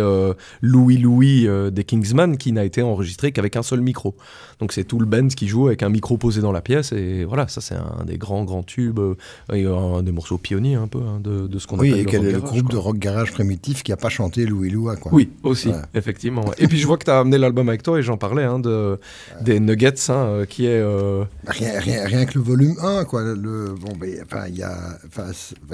Louis 0.62 0.98
Louis 0.98 1.48
des 1.72 1.82
Kingsman 1.82 2.36
qui 2.36 2.52
n'a 2.52 2.64
été 2.64 2.82
enregistré 2.82 3.32
qu'avec 3.32 3.56
un 3.56 3.62
seul 3.64 3.80
micro. 3.80 4.14
Donc 4.60 4.72
c'est 4.72 4.84
tout 4.84 5.00
le 5.00 5.06
band 5.06 5.26
qui 5.28 5.47
joue 5.48 5.66
avec 5.68 5.82
un 5.82 5.88
micro 5.88 6.16
posé 6.16 6.40
dans 6.40 6.52
la 6.52 6.60
pièce, 6.60 6.92
et 6.92 7.24
voilà, 7.24 7.48
ça 7.48 7.60
c'est 7.60 7.74
un 7.74 8.04
des 8.06 8.16
grands 8.18 8.44
grands 8.44 8.62
tubes, 8.62 8.98
euh, 8.98 9.14
et 9.52 9.64
un 9.66 10.02
des 10.02 10.12
morceaux 10.12 10.38
pionniers 10.38 10.74
un 10.76 10.86
peu 10.86 10.98
hein, 11.00 11.20
de, 11.22 11.46
de 11.46 11.58
ce 11.58 11.66
qu'on 11.66 11.78
Oui, 11.78 11.88
appelle 11.90 12.00
et 12.00 12.04
le 12.04 12.10
quel 12.10 12.20
rock 12.20 12.28
est 12.28 12.32
le 12.32 12.38
garage, 12.40 12.50
groupe 12.52 12.66
quoi. 12.66 12.72
de 12.72 12.76
rock 12.78 12.98
garage 12.98 13.32
primitif 13.32 13.82
qui 13.82 13.92
a 13.92 13.96
pas 13.96 14.08
chanté 14.08 14.46
Louis 14.46 14.70
Loua, 14.70 14.96
quoi. 14.96 15.12
Oui, 15.14 15.30
aussi, 15.42 15.68
Voilà. 15.68 15.86
effectivement. 15.94 16.44
ouais. 16.46 16.54
Et 16.58 16.68
puis 16.68 16.78
je 16.78 16.86
vois 16.86 16.98
que 16.98 17.04
tu 17.04 17.10
as 17.10 17.18
amené 17.20 17.38
l'album 17.38 17.68
avec 17.68 17.82
toi, 17.82 17.98
et 17.98 18.02
j'en 18.02 18.16
parlais, 18.16 18.44
hein, 18.44 18.58
de, 18.58 18.98
des 19.40 19.58
Nuggets, 19.60 19.94
hein, 20.10 20.14
euh, 20.14 20.44
qui 20.44 20.66
est... 20.66 20.80
euh, 20.80 21.24
Rien, 21.46 21.78
rien, 21.80 22.04
rien 22.04 22.24
que 22.26 22.34
le 22.38 22.44
volume 22.44 22.76
1, 22.82 23.04
quoi. 23.04 23.22
Le, 23.22 23.74
bon, 23.80 23.96
ben, 23.98 24.10
enfin, 24.24 24.44
il 24.48 24.56
y 24.56 24.62
a, 24.62 24.98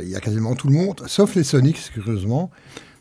y 0.02 0.14
a 0.14 0.20
quasiment 0.20 0.54
tout 0.54 0.68
le 0.68 0.74
monde, 0.74 1.02
sauf 1.06 1.34
les 1.34 1.44
Sonics, 1.44 1.90
curieusement. 1.92 2.50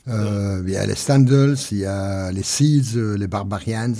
Euh, 0.09 0.61
Il 0.65 0.71
y 0.73 0.75
a 0.75 0.85
les 0.85 0.95
Standals, 0.95 1.55
il 1.71 1.77
y 1.77 1.85
a 1.85 2.31
les 2.31 2.43
Seeds, 2.43 2.97
les 3.17 3.27
Barbarians, 3.27 3.93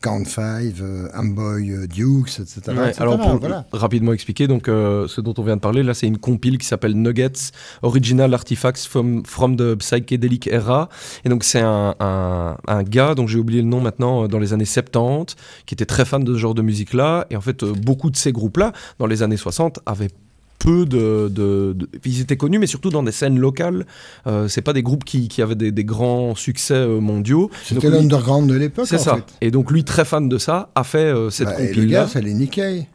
Count 0.00 0.24
Five, 0.24 0.80
euh, 0.82 1.08
Amboy 1.14 1.70
euh, 1.70 1.86
Dukes, 1.86 2.40
etc. 2.40 2.60
Ouais, 2.68 2.88
etc. 2.88 3.02
alors 3.02 3.18
pour 3.18 3.38
voilà. 3.38 3.66
rapidement 3.72 4.12
expliquer, 4.12 4.46
donc 4.46 4.68
euh, 4.68 5.08
ce 5.08 5.20
dont 5.20 5.34
on 5.38 5.42
vient 5.42 5.56
de 5.56 5.60
parler, 5.60 5.82
là 5.82 5.94
c'est 5.94 6.06
une 6.06 6.18
compile 6.18 6.58
qui 6.58 6.66
s'appelle 6.66 6.94
Nuggets 6.94 7.52
Original 7.82 8.32
Artifacts 8.34 8.86
from, 8.86 9.24
from 9.24 9.56
the 9.56 9.74
Psychedelic 9.76 10.46
Era. 10.48 10.88
Et 11.24 11.28
donc 11.28 11.44
c'est 11.44 11.60
un, 11.60 11.94
un, 12.00 12.56
un 12.66 12.82
gars 12.82 13.14
dont 13.14 13.26
j'ai 13.26 13.38
oublié 13.38 13.62
le 13.62 13.68
nom 13.68 13.80
maintenant 13.80 14.28
dans 14.28 14.38
les 14.38 14.52
années 14.52 14.64
70 14.64 15.36
qui 15.66 15.74
était 15.74 15.86
très 15.86 16.04
fan 16.04 16.24
de 16.24 16.34
ce 16.34 16.38
genre 16.38 16.54
de 16.54 16.62
musique 16.62 16.94
là. 16.94 17.26
Et 17.30 17.36
en 17.36 17.40
fait 17.40 17.64
beaucoup 17.64 18.10
de 18.10 18.16
ces 18.16 18.32
groupes 18.32 18.56
là 18.58 18.72
dans 18.98 19.06
les 19.06 19.22
années 19.22 19.36
60 19.36 19.80
avaient 19.86 20.10
peu 20.58 20.86
de, 20.86 21.28
de, 21.28 21.72
de- 21.76 21.88
Ils 22.04 22.20
étaient 22.20 22.36
connus, 22.36 22.58
mais 22.58 22.66
surtout 22.66 22.90
dans 22.90 23.02
des 23.02 23.12
scènes 23.12 23.38
locales. 23.38 23.86
Euh, 24.26 24.48
c'est 24.48 24.62
pas 24.62 24.72
des 24.72 24.82
groupes 24.82 25.04
qui, 25.04 25.28
qui 25.28 25.40
avaient 25.42 25.54
des, 25.54 25.70
des 25.72 25.84
grands 25.84 26.34
succès 26.34 26.74
euh, 26.74 27.00
mondiaux. 27.00 27.50
C'était 27.64 27.90
l'underground 27.90 28.48
de 28.50 28.54
l'époque, 28.56 28.86
C'est 28.88 28.96
en 28.96 28.98
ça. 28.98 29.14
fait. 29.16 29.24
Et 29.40 29.50
donc 29.50 29.70
lui, 29.70 29.84
très 29.84 30.04
fan 30.04 30.28
de 30.28 30.38
ça, 30.38 30.70
a 30.74 30.84
fait 30.84 30.98
euh, 30.98 31.30
cette 31.30 31.46
Bah, 31.48 31.54
et 31.58 31.62
le 31.62 31.68
compile-là. 31.68 32.00
gars, 32.02 32.08
c'est 32.08 32.20
Lenny 32.22 32.48
Kay, 32.48 32.86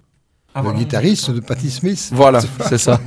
Ah, 0.54 0.60
le 0.60 0.64
voilà. 0.66 0.80
guitariste 0.80 1.32
de 1.32 1.40
Patti 1.40 1.70
Smith. 1.72 2.10
Voilà, 2.14 2.42
c'est 2.70 2.78
ça. 2.78 3.00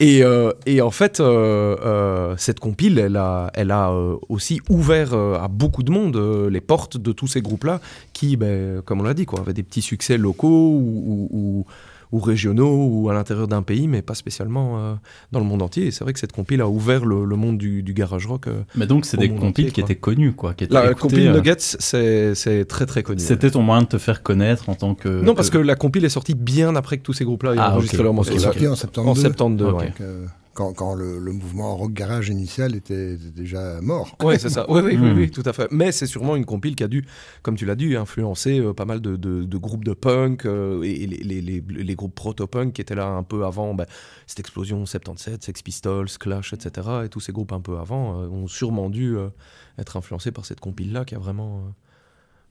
Et, 0.00 0.22
euh, 0.22 0.52
et 0.66 0.80
en 0.82 0.90
fait, 0.90 1.20
euh, 1.20 1.76
euh, 1.84 2.34
cette 2.36 2.60
compile, 2.60 2.98
elle 2.98 3.16
a, 3.16 3.50
elle 3.54 3.70
a 3.70 3.90
euh, 3.90 4.16
aussi 4.28 4.60
ouvert 4.68 5.14
euh, 5.14 5.38
à 5.38 5.48
beaucoup 5.48 5.82
de 5.82 5.90
monde 5.90 6.16
euh, 6.16 6.50
les 6.50 6.60
portes 6.60 6.96
de 6.98 7.12
tous 7.12 7.26
ces 7.28 7.40
groupes-là 7.40 7.80
qui, 8.12 8.36
ben, 8.36 8.82
comme 8.82 9.00
on 9.00 9.04
l'a 9.04 9.14
dit, 9.14 9.24
quoi, 9.24 9.40
avaient 9.40 9.54
des 9.54 9.62
petits 9.62 9.82
succès 9.82 10.18
locaux 10.18 10.48
ou, 10.48 11.02
ou- 11.06 11.28
ou- 11.32 11.66
ou 12.14 12.20
régionaux 12.20 12.86
ou 12.90 13.10
à 13.10 13.14
l'intérieur 13.14 13.48
d'un 13.48 13.62
pays, 13.62 13.88
mais 13.88 14.00
pas 14.00 14.14
spécialement 14.14 14.78
euh, 14.78 14.94
dans 15.32 15.40
le 15.40 15.44
monde 15.44 15.62
entier. 15.62 15.86
Et 15.86 15.90
c'est 15.90 16.04
vrai 16.04 16.12
que 16.12 16.18
cette 16.20 16.32
compile 16.32 16.60
a 16.60 16.68
ouvert 16.68 17.04
le, 17.04 17.24
le 17.24 17.36
monde 17.36 17.58
du, 17.58 17.82
du 17.82 17.92
garage 17.92 18.26
rock. 18.26 18.46
euh, 18.46 18.62
Mais 18.76 18.86
donc, 18.86 19.04
c'est 19.04 19.16
des 19.16 19.28
compiles 19.28 19.46
entier, 19.48 19.64
qui 19.66 19.80
quoi. 19.80 19.84
étaient 19.90 20.00
connus, 20.00 20.32
quoi. 20.32 20.54
Qui 20.54 20.64
étaient 20.64 20.74
La 20.74 20.84
écoutés, 20.92 21.00
compile 21.00 21.28
euh, 21.28 21.34
Nuggets, 21.34 21.54
c'est 21.58 22.34
c'est 22.34 22.64
très 22.66 22.86
très 22.86 23.02
connu. 23.02 23.20
C'était 23.20 23.50
ton 23.50 23.62
moyen 23.62 23.82
de 23.82 23.88
te 23.88 23.98
faire 23.98 24.22
connaître 24.22 24.68
en 24.68 24.74
tant 24.76 24.94
que. 24.94 25.08
Non, 25.22 25.34
parce 25.34 25.50
que 25.50 25.58
la 25.58 25.74
compile 25.74 26.04
est 26.04 26.08
sortie 26.08 26.34
bien 26.34 26.76
après 26.76 26.98
que 26.98 27.02
tous 27.02 27.12
ces 27.14 27.24
groupes-là 27.24 27.54
aient 27.54 27.58
Ah, 27.58 27.72
enregistré 27.72 27.98
ok. 27.98 28.04
leur 28.04 28.14
morceau. 28.14 28.32
En 28.34 28.38
72. 28.38 29.08
En 29.08 29.14
72, 29.14 29.68
Ok. 29.72 29.78
ouais. 29.80 29.86
Donc, 29.86 30.00
euh, 30.00 30.26
quand, 30.54 30.72
quand 30.72 30.94
le, 30.94 31.18
le 31.18 31.32
mouvement 31.32 31.76
rock 31.76 31.92
garage 31.92 32.28
initial 32.28 32.74
était, 32.74 33.16
déjà 33.16 33.80
mort. 33.80 34.16
Ouais, 34.22 34.38
c'est 34.38 34.48
ça. 34.48 34.64
Oui, 34.70 34.80
oui, 34.84 34.96
oui, 34.96 35.10
Hmm. 35.10 35.16
oui, 35.18 35.30
tout 35.30 35.42
à 35.44 35.52
fait. 35.52 35.68
Mais 35.70 35.92
c'est 35.92 36.06
sûrement 36.06 36.36
une 36.36 36.44
compile 36.46 36.76
qui 36.76 36.84
a 36.84 36.88
dû, 36.88 37.04
comme 37.42 37.56
tu 37.56 37.66
l'as 37.66 37.74
dit, 37.74 37.94
influencer 37.96 38.60
euh, 38.60 38.72
pas 38.72 38.84
mal 38.84 39.00
de, 39.00 39.16
de- 39.16 39.44
de 39.44 39.56
groupes 39.58 39.84
de 39.84 39.92
punk 39.92 40.46
euh, 40.46 40.82
et 40.82 41.06
les, 41.06 41.18
les- 41.18 41.40
les- 41.42 41.60
les 41.60 41.94
groupes 41.94 42.14
proto-punk 42.14 42.72
qui 42.72 42.80
étaient 42.80 42.94
là 42.94 43.08
un 43.08 43.22
peu 43.22 43.44
avant 43.44 43.74
bah, 43.74 43.86
cette 44.26 44.40
explosion 44.40 44.86
77, 44.86 45.42
Sex 45.42 45.62
Pistols, 45.62 46.08
Clash, 46.18 46.52
etc. 46.52 46.88
Et 47.04 47.08
tous 47.08 47.20
ces 47.20 47.32
groupes 47.32 47.52
un 47.52 47.60
peu 47.60 47.78
avant 47.78 48.20
euh, 48.22 48.28
ont 48.28 48.46
sûrement 48.46 48.88
dû 48.90 49.16
euh, 49.16 49.28
être 49.78 49.96
influencés 49.96 50.30
par 50.32 50.46
cette 50.46 50.60
compile-là 50.60 51.04
qui 51.04 51.14
a 51.14 51.18
vraiment, 51.18 51.58
euh, 51.58 51.70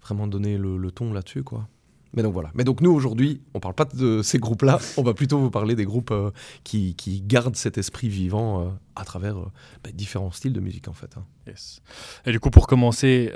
vraiment 0.01 0.27
donné 0.27 0.57
le, 0.57 0.77
le 0.77 0.91
ton 0.91 1.13
là-dessus, 1.13 1.43
quoi. 1.43 1.67
Mais 2.13 2.21
donc 2.21 2.33
voilà. 2.33 2.51
Mais 2.53 2.63
donc 2.63 2.81
nous 2.81 2.91
aujourd'hui, 2.91 3.41
on 3.53 3.59
parle 3.59 3.73
pas 3.73 3.85
de 3.85 4.21
ces 4.21 4.37
groupes-là, 4.37 4.79
on 4.97 5.03
va 5.03 5.13
plutôt 5.13 5.39
vous 5.39 5.49
parler 5.49 5.75
des 5.75 5.85
groupes 5.85 6.11
euh, 6.11 6.31
qui, 6.63 6.95
qui 6.95 7.21
gardent 7.21 7.55
cet 7.55 7.77
esprit 7.77 8.07
vivant 8.07 8.61
euh, 8.61 8.69
à 8.95 9.03
travers 9.03 9.37
euh, 9.37 9.51
bah, 9.83 9.89
différents 9.93 10.31
styles 10.31 10.53
de 10.53 10.59
musique 10.59 10.87
en 10.87 10.93
fait. 10.93 11.17
hein. 11.17 11.25
Yes. 11.47 11.81
Et 12.25 12.31
du 12.31 12.39
coup, 12.39 12.51
pour 12.51 12.67
commencer, 12.67 13.31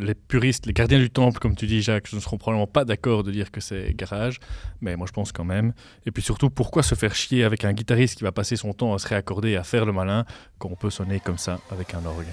les 0.00 0.14
puristes, 0.14 0.66
les 0.66 0.72
gardiens 0.72 0.98
du 0.98 1.10
temple, 1.10 1.38
comme 1.38 1.54
tu 1.54 1.66
dis, 1.66 1.80
Jacques, 1.80 2.12
ne 2.12 2.18
seront 2.18 2.36
probablement 2.36 2.66
pas 2.66 2.84
d'accord 2.84 3.22
de 3.22 3.30
dire 3.30 3.52
que 3.52 3.60
c'est 3.60 3.94
garage, 3.94 4.40
mais 4.80 4.96
moi 4.96 5.06
je 5.06 5.12
pense 5.12 5.30
quand 5.30 5.44
même. 5.44 5.72
Et 6.04 6.10
puis 6.10 6.22
surtout, 6.22 6.50
pourquoi 6.50 6.82
se 6.82 6.96
faire 6.96 7.14
chier 7.14 7.44
avec 7.44 7.64
un 7.64 7.72
guitariste 7.72 8.18
qui 8.18 8.24
va 8.24 8.32
passer 8.32 8.56
son 8.56 8.72
temps 8.72 8.94
à 8.94 8.98
se 8.98 9.06
réaccorder 9.06 9.50
et 9.50 9.56
à 9.56 9.62
faire 9.64 9.86
le 9.86 9.92
malin 9.92 10.24
quand 10.58 10.70
on 10.72 10.76
peut 10.76 10.90
sonner 10.90 11.20
comme 11.20 11.38
ça 11.38 11.60
avec 11.70 11.94
un 11.94 12.04
orgue? 12.04 12.26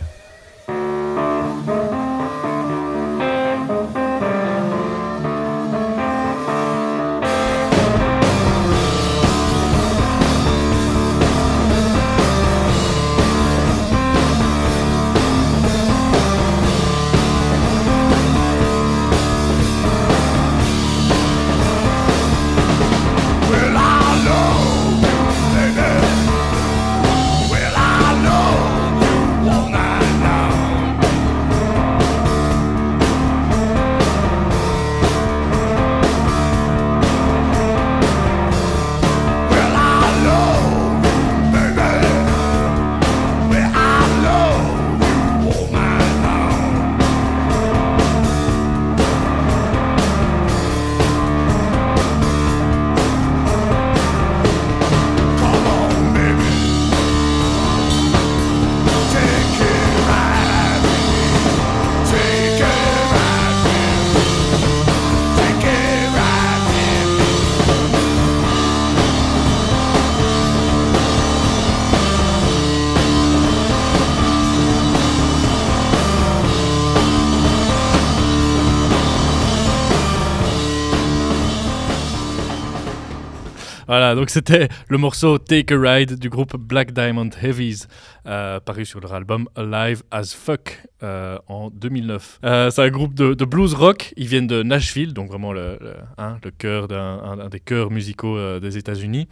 Voilà, 83.89 84.13
donc 84.13 84.29
c'était 84.29 84.69
le 84.87 84.99
morceau 84.99 85.39
Take 85.39 85.73
a 85.73 85.79
Ride 85.79 86.19
du 86.19 86.29
groupe 86.29 86.55
Black 86.55 86.91
Diamond 86.93 87.31
Heavies, 87.41 87.87
euh, 88.27 88.59
paru 88.59 88.85
sur 88.85 88.99
leur 88.99 89.15
album 89.15 89.49
Alive 89.55 90.03
as 90.11 90.35
Fuck 90.35 90.83
euh, 91.01 91.39
en 91.47 91.71
2009. 91.71 92.39
Euh, 92.45 92.69
c'est 92.69 92.83
un 92.83 92.89
groupe 92.91 93.15
de, 93.15 93.33
blues 93.45 93.73
rock, 93.73 94.13
ils 94.15 94.27
viennent 94.27 94.45
de 94.45 94.61
Nashville, 94.61 95.15
donc 95.15 95.29
vraiment 95.29 95.51
le, 95.53 95.79
le, 95.81 95.95
hein, 96.19 96.37
cœur 96.59 96.87
d'un 96.87 96.99
un- 97.01 97.39
un 97.39 97.49
des 97.49 97.59
cœurs 97.59 97.89
musicaux 97.89 98.59
des 98.59 98.77
États-Unis. 98.77 99.27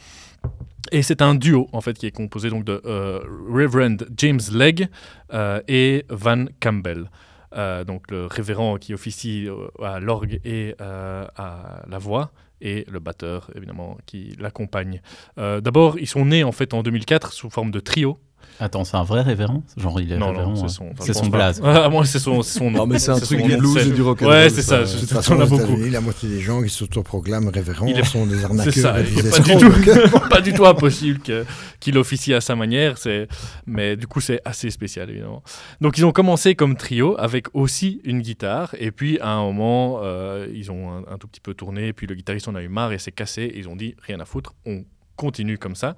Et 0.92 1.04
c'est 1.04 1.22
un 1.22 1.36
duo 1.36 1.68
en 1.72 1.82
fait 1.82 1.94
qui 1.94 2.08
est 2.08 2.12
composé 2.12 2.50
donc 2.50 2.64
de 2.64 2.82
Reverend 2.84 4.08
James 4.18 4.42
Legg 4.54 4.88
et 5.68 6.04
Van 6.10 6.46
Campbell. 6.60 7.12
Donc 7.86 8.10
le 8.10 8.26
révérend 8.26 8.78
qui 8.78 8.96
officie 8.96 9.48
à 9.84 10.00
l'orgue 10.00 10.40
et 10.44 10.74
à 10.80 11.84
la 11.88 11.98
voix 12.00 12.32
et 12.62 12.86
le 12.90 13.00
batteur 13.00 13.52
évidemment 13.56 13.98
qui 14.06 14.36
l'accompagne. 14.40 15.02
Euh, 15.38 15.62
D'abord 15.62 16.00
ils 16.00 16.08
sont 16.08 16.26
nés 16.26 16.44
en 16.44 16.52
fait 16.52 16.74
en 16.74 16.84
2004 16.84 17.34
sous 17.34 17.50
forme 17.50 17.72
de 17.72 17.80
trio. 17.80 18.20
Attends, 18.60 18.84
c'est 18.84 18.98
un 18.98 19.04
vrai 19.04 19.22
révérend? 19.22 19.64
Genre, 19.78 20.02
il 20.02 20.12
est 20.12 20.18
Non, 20.18 20.30
révérend 20.30 20.54
non, 20.54 20.64
hein. 20.64 20.68
c'est 20.68 20.74
son, 20.76 20.86
enfin, 20.86 21.04
c'est 21.06 21.14
je 21.14 21.18
son 21.20 21.28
blaze. 21.28 21.62
Ah, 21.64 21.90
moi 21.90 22.06
c'est 22.06 22.20
son, 22.20 22.42
c'est 22.42 22.58
son 22.58 22.72
nom. 22.72 22.80
Non, 22.80 22.88
mais 22.88 22.98
c'est 23.00 23.12
un 23.12 23.20
truc 23.20 23.44
du 23.44 23.56
blues 23.58 23.78
et 23.88 23.92
du 23.92 24.02
rock'n'roll, 24.02 24.32
Ouais, 24.34 24.50
c'est 24.50 24.62
ça. 24.64 24.80
De 24.84 24.86
toute 24.92 25.04
on 25.12 25.16
façon, 25.16 25.34
en 25.36 25.40
a 25.42 25.44
aux 25.46 25.48
beaucoup. 25.48 25.78
La 25.92 26.02
moitié 26.02 26.28
des 26.30 26.40
gens 26.42 26.62
qui 26.64 26.70
s'autoproclament 26.70 27.50
révérends 27.50 27.86
Il 27.88 28.00
est- 28.00 28.04
sont 28.04 28.26
des 28.26 28.44
arnaqueurs. 28.46 28.74
C'est 28.74 28.82
ça, 28.82 28.94
pas, 28.94 29.02
du 29.04 29.12
tout- 29.60 30.20
pas 30.30 30.42
du 30.42 30.54
tout 30.54 30.66
impossible 30.66 31.20
qu'il 31.80 31.98
officie 31.98 32.34
à 32.34 32.42
sa 32.42 32.56
manière, 32.56 32.98
c'est- 32.98 33.28
mais 33.68 33.96
du 33.96 34.08
coup 34.08 34.22
c'est 34.22 34.42
assez 34.46 34.70
spécial 34.72 35.10
évidemment. 35.10 35.44
Donc 35.82 35.98
ils 35.98 36.06
ont 36.06 36.12
commencé 36.12 36.56
comme 36.56 36.76
trio 36.76 37.16
avec 37.20 37.48
aussi 37.54 38.02
une 38.06 38.22
guitare, 38.22 38.74
et 38.80 38.92
puis 38.92 39.20
à 39.20 39.30
un 39.34 39.42
moment 39.44 40.00
euh, 40.04 40.48
ils 40.54 40.72
ont 40.72 40.90
un, 40.92 41.04
un 41.14 41.18
tout 41.20 41.28
petit 41.28 41.42
peu 41.42 41.54
tourné, 41.54 41.94
puis 41.94 42.08
le 42.08 42.16
guitariste 42.16 42.48
en 42.48 42.56
a 42.56 42.62
eu 42.64 42.70
marre 42.70 42.92
et 42.92 42.98
s'est 42.98 43.12
cassé, 43.12 43.44
et 43.44 43.60
ils 43.60 43.70
ont 43.70 43.76
dit 43.76 43.96
rien 44.02 44.20
à 44.20 44.26
foutre, 44.26 44.54
on 44.66 44.84
continue 45.18 45.58
comme 45.58 45.76
ça. 45.76 45.98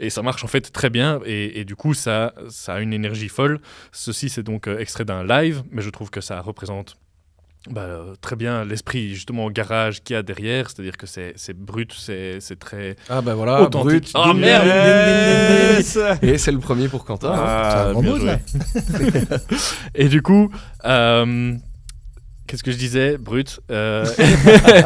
Et 0.00 0.08
ça 0.08 0.22
marche 0.22 0.42
en 0.42 0.48
fait 0.48 0.72
très 0.72 0.88
bien, 0.88 1.20
et, 1.26 1.60
et 1.60 1.64
du 1.66 1.76
coup 1.76 1.92
ça, 1.92 2.32
ça 2.48 2.74
a 2.74 2.80
une 2.80 2.94
énergie 2.94 3.28
folle. 3.28 3.60
Ceci 3.92 4.30
c'est 4.30 4.42
donc 4.42 4.66
euh, 4.66 4.78
extrait 4.78 5.04
d'un 5.04 5.22
live, 5.24 5.62
mais 5.70 5.82
je 5.82 5.90
trouve 5.90 6.08
que 6.10 6.20
ça 6.22 6.40
représente 6.40 6.96
bah, 7.70 7.82
euh, 7.82 8.14
très 8.20 8.34
bien 8.34 8.64
l'esprit 8.64 9.14
justement 9.14 9.48
garage 9.48 10.02
qu'il 10.02 10.14
y 10.14 10.16
a 10.16 10.24
derrière, 10.24 10.68
c'est-à-dire 10.68 10.96
que 10.96 11.06
c'est 11.06 11.34
c'est 11.36 11.56
brut, 11.56 11.92
c'est 11.96 12.40
c'est 12.40 12.58
très 12.58 12.96
Ah 13.08 13.20
ben 13.22 13.34
voilà, 13.34 13.62
authentique. 13.62 13.84
brut. 13.84 14.10
Ah 14.14 14.30
Ding, 14.32 14.40
merde 14.40 14.66
Yes. 14.66 15.98
Et 16.22 16.38
c'est 16.38 16.50
le 16.50 16.58
premier 16.58 16.88
pour 16.88 17.04
Quentin. 17.04 17.32
Ah, 17.32 17.92
bien 18.00 18.16
joué. 18.18 18.36
Et 19.94 20.08
du 20.08 20.22
coup, 20.22 20.50
euh, 20.84 21.54
qu'est-ce 22.52 22.62
que 22.62 22.70
je 22.70 22.76
disais 22.76 23.16
Brut. 23.16 23.60
euh, 23.70 24.04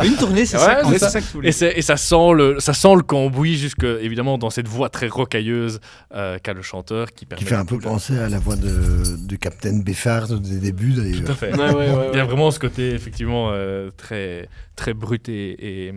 Une 0.05 0.15
tournée, 0.17 0.47
c'est 0.47 0.57
Ouais, 0.87 0.99
ça, 0.99 1.21
que 1.21 1.45
et, 1.45 1.79
et 1.79 1.83
ça 1.83 1.97
sent 1.97 2.33
le, 2.35 2.61
ça 2.61 2.73
sent 2.73 2.95
le 2.95 3.03
cambouis 3.03 3.57
jusque 3.57 3.83
évidemment 3.85 4.39
dans 4.39 4.51
cette 4.51 4.69
voix 4.69 4.89
très 4.89 5.09
rocailleuse 5.09 5.81
euh, 6.15 6.39
qu'a 6.39 6.53
le 6.53 6.63
chanteur 6.63 7.13
qui 7.13 7.27
permet. 7.27 7.43
Qui 7.43 7.49
fait 7.49 7.57
un 7.57 7.65
peu 7.65 7.77
de- 7.77 7.83
penser 7.83 8.17
à 8.19 8.29
la 8.29 8.39
voix 8.39 8.55
de, 8.57 9.17
du 9.27 9.37
Capitaine 9.39 9.83
Beffard 9.83 10.29
des 10.39 10.59
débuts 10.59 10.95
Tout 10.95 11.01
à 11.01 11.03
d'ailleurs. 11.03 11.37
fait. 11.37 11.53
Ouais, 11.57 11.75
ouais, 11.75 11.91
ouais, 11.97 12.09
Il 12.13 12.17
y 12.17 12.21
a 12.21 12.25
vraiment 12.25 12.51
ce 12.53 12.59
côté 12.61 12.91
effectivement 12.95 13.49
euh, 13.51 13.91
très 13.97 14.49
très 14.77 14.95
brut 14.95 15.29
et, 15.29 15.87
et, 15.89 15.93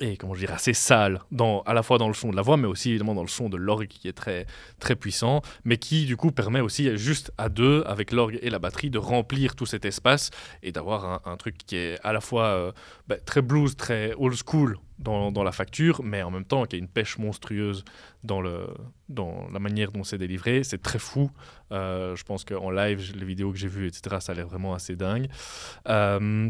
et 0.00 0.16
comment 0.16 0.34
je 0.34 0.46
assez 0.46 0.74
sale 0.74 1.20
dans 1.30 1.62
à 1.62 1.74
la 1.74 1.82
fois 1.82 1.98
dans 1.98 2.08
le 2.08 2.14
son 2.14 2.30
de 2.30 2.36
la 2.36 2.42
voix 2.42 2.56
mais 2.56 2.66
aussi 2.66 2.90
évidemment 2.90 3.14
dans 3.14 3.22
le 3.22 3.28
son 3.28 3.48
de 3.48 3.56
l'orgue 3.56 3.88
qui 3.88 4.08
est 4.08 4.12
très 4.12 4.46
très 4.78 4.94
puissant 4.94 5.42
mais 5.64 5.76
qui 5.78 6.04
du 6.04 6.16
coup 6.16 6.30
permet 6.30 6.60
aussi 6.60 6.96
juste 6.96 7.32
à 7.38 7.48
deux 7.48 7.82
avec 7.86 8.12
l'orgue 8.12 8.38
et 8.42 8.50
la 8.50 8.58
batterie 8.58 8.90
de 8.90 8.98
remplir 8.98 9.56
tout 9.56 9.66
cet 9.66 9.84
espace 9.84 10.30
et 10.62 10.72
d'avoir 10.72 11.04
un, 11.04 11.20
un, 11.32 11.36
truc 11.36 11.56
qui 11.58 11.76
est 11.76 11.98
à 12.04 12.12
la 12.12 12.20
fois 12.20 12.44
euh, 12.44 12.72
bah, 13.08 13.16
très 13.18 13.42
blues 13.42 13.76
très 13.76 14.12
old 14.18 14.36
school 14.46 14.78
dans, 14.98 15.30
dans, 15.30 15.42
la 15.42 15.52
facture 15.52 16.02
mais 16.02 16.22
en 16.22 16.30
même 16.30 16.44
temps 16.44 16.64
qui 16.64 16.76
a 16.76 16.78
une 16.78 16.88
pêche 16.88 17.18
monstrueuse 17.18 17.84
dans 18.24 18.40
le 18.40 18.68
dans 19.08 19.48
la 19.52 19.58
manière 19.58 19.92
dont 19.92 20.04
c'est 20.04 20.18
délivré. 20.18 20.64
C'est 20.64 20.82
très 20.82 20.98
fou. 20.98 21.30
Euh, 21.72 22.16
je 22.16 22.24
pense 22.24 22.44
qu'en 22.44 22.70
live 22.70 23.12
les 23.14 23.24
vidéos 23.26 23.52
que 23.52 23.58
j'ai 23.58 23.68
vues 23.68 23.86
etc 23.86 24.16
ça 24.20 24.32
a 24.32 24.34
l'air 24.34 24.46
vraiment 24.46 24.74
assez 24.74 24.96
dingue. 24.96 25.28
Euh, 25.88 26.48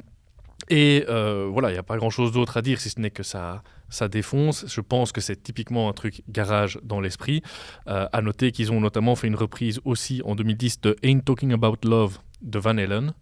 et 0.69 1.05
euh, 1.09 1.49
voilà, 1.51 1.71
il 1.71 1.73
n'y 1.75 1.79
a 1.79 1.85
pas 1.85 1.97
grand-chose 1.97 2.33
d'autre 2.33 2.57
à 2.57 2.63
dire, 2.63 2.81
si 2.81 2.91
ce 2.91 3.01
n'est 3.01 3.11
que 3.11 3.23
ça, 3.23 3.63
ça 3.89 4.09
défonce. 4.09 4.65
Je 4.69 4.81
pense 4.81 5.13
que 5.13 5.21
c'est 5.21 5.43
typiquement 5.43 5.89
un 5.89 5.93
truc 5.93 6.23
garage 6.29 6.79
dans 6.83 7.01
l'esprit. 7.01 7.43
Euh, 7.89 8.09
à 8.13 8.23
noter 8.23 8.53
qu'ils 8.53 8.73
ont 8.73 8.81
notamment 8.81 9.15
fait 9.15 9.29
une 9.29 9.37
reprise 9.37 9.81
aussi 9.85 10.23
en 10.25 10.35
2010 10.35 10.81
de 10.81 10.97
Ain't 11.03 11.21
Talking 11.21 11.53
About 11.53 11.79
Love 11.85 12.19
de 12.43 12.59
Van 12.59 12.77
Halen. 12.79 13.13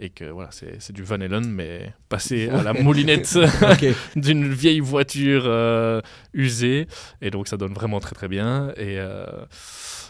Et 0.00 0.10
que 0.10 0.24
voilà, 0.24 0.50
c'est 0.50 0.92
du 0.92 1.04
Van 1.04 1.20
Halen, 1.20 1.48
mais 1.48 1.92
passé 2.08 2.48
à 2.48 2.64
la 2.64 2.72
moulinette 2.72 3.38
d'une 4.16 4.52
vieille 4.52 4.80
voiture 4.80 5.44
euh, 5.46 6.00
usée. 6.32 6.88
Et 7.22 7.30
donc 7.30 7.46
ça 7.46 7.56
donne 7.56 7.72
vraiment 7.72 8.00
très 8.00 8.14
très 8.14 8.28
bien. 8.28 8.70
Et 8.76 8.98
euh, 8.98 9.24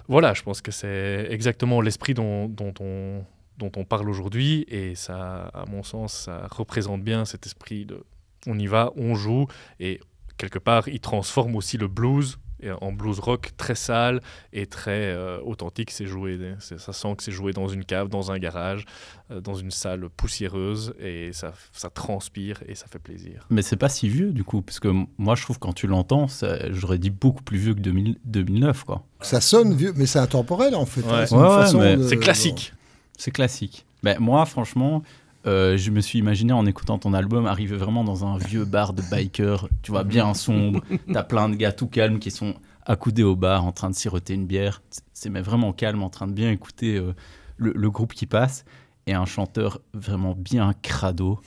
voilà, 0.08 0.32
je 0.32 0.42
pense 0.42 0.62
que 0.62 0.70
c'est 0.70 1.26
exactement 1.30 1.82
l'esprit 1.82 2.14
dont, 2.14 2.48
dont 2.48 2.72
on 2.80 3.24
dont 3.58 3.72
on 3.76 3.84
parle 3.84 4.08
aujourd'hui 4.08 4.64
et 4.68 4.94
ça, 4.94 5.50
à 5.54 5.64
mon 5.66 5.82
sens, 5.82 6.12
ça 6.12 6.48
représente 6.50 7.02
bien 7.02 7.24
cet 7.24 7.46
esprit 7.46 7.84
de 7.86 8.04
on 8.46 8.58
y 8.58 8.66
va, 8.66 8.92
on 8.96 9.14
joue 9.14 9.46
et 9.80 10.00
quelque 10.36 10.58
part 10.58 10.88
il 10.88 11.00
transforme 11.00 11.56
aussi 11.56 11.78
le 11.78 11.88
blues 11.88 12.38
en 12.80 12.92
blues 12.92 13.18
rock 13.18 13.50
très 13.56 13.74
sale 13.74 14.20
et 14.52 14.66
très 14.66 15.12
euh, 15.12 15.38
authentique. 15.44 15.90
C'est 15.90 16.06
joué, 16.06 16.38
ça 16.58 16.92
sent 16.92 17.14
que 17.16 17.22
c'est 17.22 17.32
joué 17.32 17.52
dans 17.52 17.68
une 17.68 17.84
cave, 17.84 18.08
dans 18.08 18.30
un 18.32 18.38
garage, 18.38 18.84
euh, 19.30 19.40
dans 19.40 19.54
une 19.54 19.70
salle 19.70 20.08
poussiéreuse 20.08 20.94
et 20.98 21.32
ça, 21.32 21.52
ça, 21.72 21.90
transpire 21.90 22.62
et 22.66 22.74
ça 22.74 22.86
fait 22.86 22.98
plaisir. 22.98 23.46
Mais 23.50 23.62
c'est 23.62 23.76
pas 23.76 23.88
si 23.88 24.08
vieux 24.08 24.32
du 24.32 24.44
coup, 24.44 24.62
parce 24.62 24.80
que 24.80 24.88
moi 25.18 25.34
je 25.34 25.42
trouve 25.42 25.58
quand 25.58 25.72
tu 25.72 25.86
l'entends, 25.86 26.26
j'aurais 26.70 26.98
dit 26.98 27.10
beaucoup 27.10 27.42
plus 27.42 27.58
vieux 27.58 27.74
que 27.74 27.80
2000, 27.80 28.16
2009 28.24 28.84
quoi. 28.84 29.04
Ça 29.20 29.40
sonne 29.40 29.74
vieux, 29.74 29.92
mais 29.96 30.06
c'est 30.06 30.18
intemporel 30.18 30.74
en 30.74 30.86
fait. 30.86 31.02
Ouais. 31.02 31.32
Hein, 31.32 31.74
ouais, 31.74 31.98
c'est 32.08 32.18
classique. 32.18 32.73
C'est 33.16 33.30
classique. 33.30 33.86
Ben, 34.02 34.18
moi, 34.18 34.44
franchement, 34.44 35.02
euh, 35.46 35.76
je 35.76 35.90
me 35.90 36.00
suis 36.00 36.18
imaginé 36.18 36.52
en 36.52 36.66
écoutant 36.66 36.98
ton 36.98 37.12
album 37.12 37.46
arriver 37.46 37.76
vraiment 37.76 38.04
dans 38.04 38.24
un 38.24 38.38
vieux 38.38 38.64
bar 38.64 38.92
de 38.92 39.02
biker, 39.02 39.68
tu 39.82 39.90
vois, 39.90 40.04
bien 40.04 40.34
sombre. 40.34 40.82
T'as 41.12 41.22
plein 41.22 41.48
de 41.48 41.54
gars 41.54 41.72
tout 41.72 41.86
calmes 41.86 42.18
qui 42.18 42.30
sont 42.30 42.54
accoudés 42.86 43.22
au 43.22 43.36
bar 43.36 43.64
en 43.64 43.72
train 43.72 43.90
de 43.90 43.94
siroter 43.94 44.34
une 44.34 44.46
bière. 44.46 44.82
C'est 45.12 45.30
mais 45.30 45.42
vraiment 45.42 45.72
calme, 45.72 46.02
en 46.02 46.10
train 46.10 46.26
de 46.26 46.32
bien 46.32 46.50
écouter 46.50 46.96
euh, 46.96 47.14
le, 47.56 47.72
le, 47.74 47.90
groupe 47.90 48.14
qui 48.14 48.26
passe. 48.26 48.64
Et 49.06 49.12
un 49.12 49.26
chanteur 49.26 49.80
vraiment 49.92 50.34
bien 50.34 50.72
crado. 50.80 51.38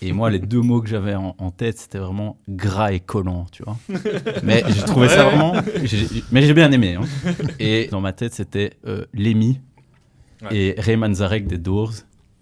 Et 0.00 0.12
moi, 0.12 0.30
les 0.30 0.38
deux 0.38 0.62
mots 0.62 0.80
que 0.80 0.88
j'avais 0.88 1.14
en, 1.14 1.34
en, 1.36 1.50
tête, 1.50 1.78
c'était 1.78 1.98
vraiment 1.98 2.38
gras 2.48 2.92
et 2.92 3.00
collant, 3.00 3.44
tu 3.52 3.62
vois. 3.62 3.76
Mais 4.42 4.64
j'ai 4.68 4.82
trouvé 4.82 5.08
ça 5.08 5.24
vraiment. 5.24 5.54
Mais 6.32 6.42
j'ai 6.42 6.54
bien 6.54 6.72
aimé. 6.72 6.94
Hein. 6.94 7.04
Et 7.58 7.88
dans 7.90 8.00
ma 8.00 8.14
tête, 8.14 8.32
c'était 8.32 8.78
euh, 8.86 9.04
Lémi 9.12 9.60
ouais. 10.42 10.56
et 10.56 10.74
Ray 10.78 10.96
Manzarek 10.96 11.46
des 11.46 11.58
Doors 11.58 11.92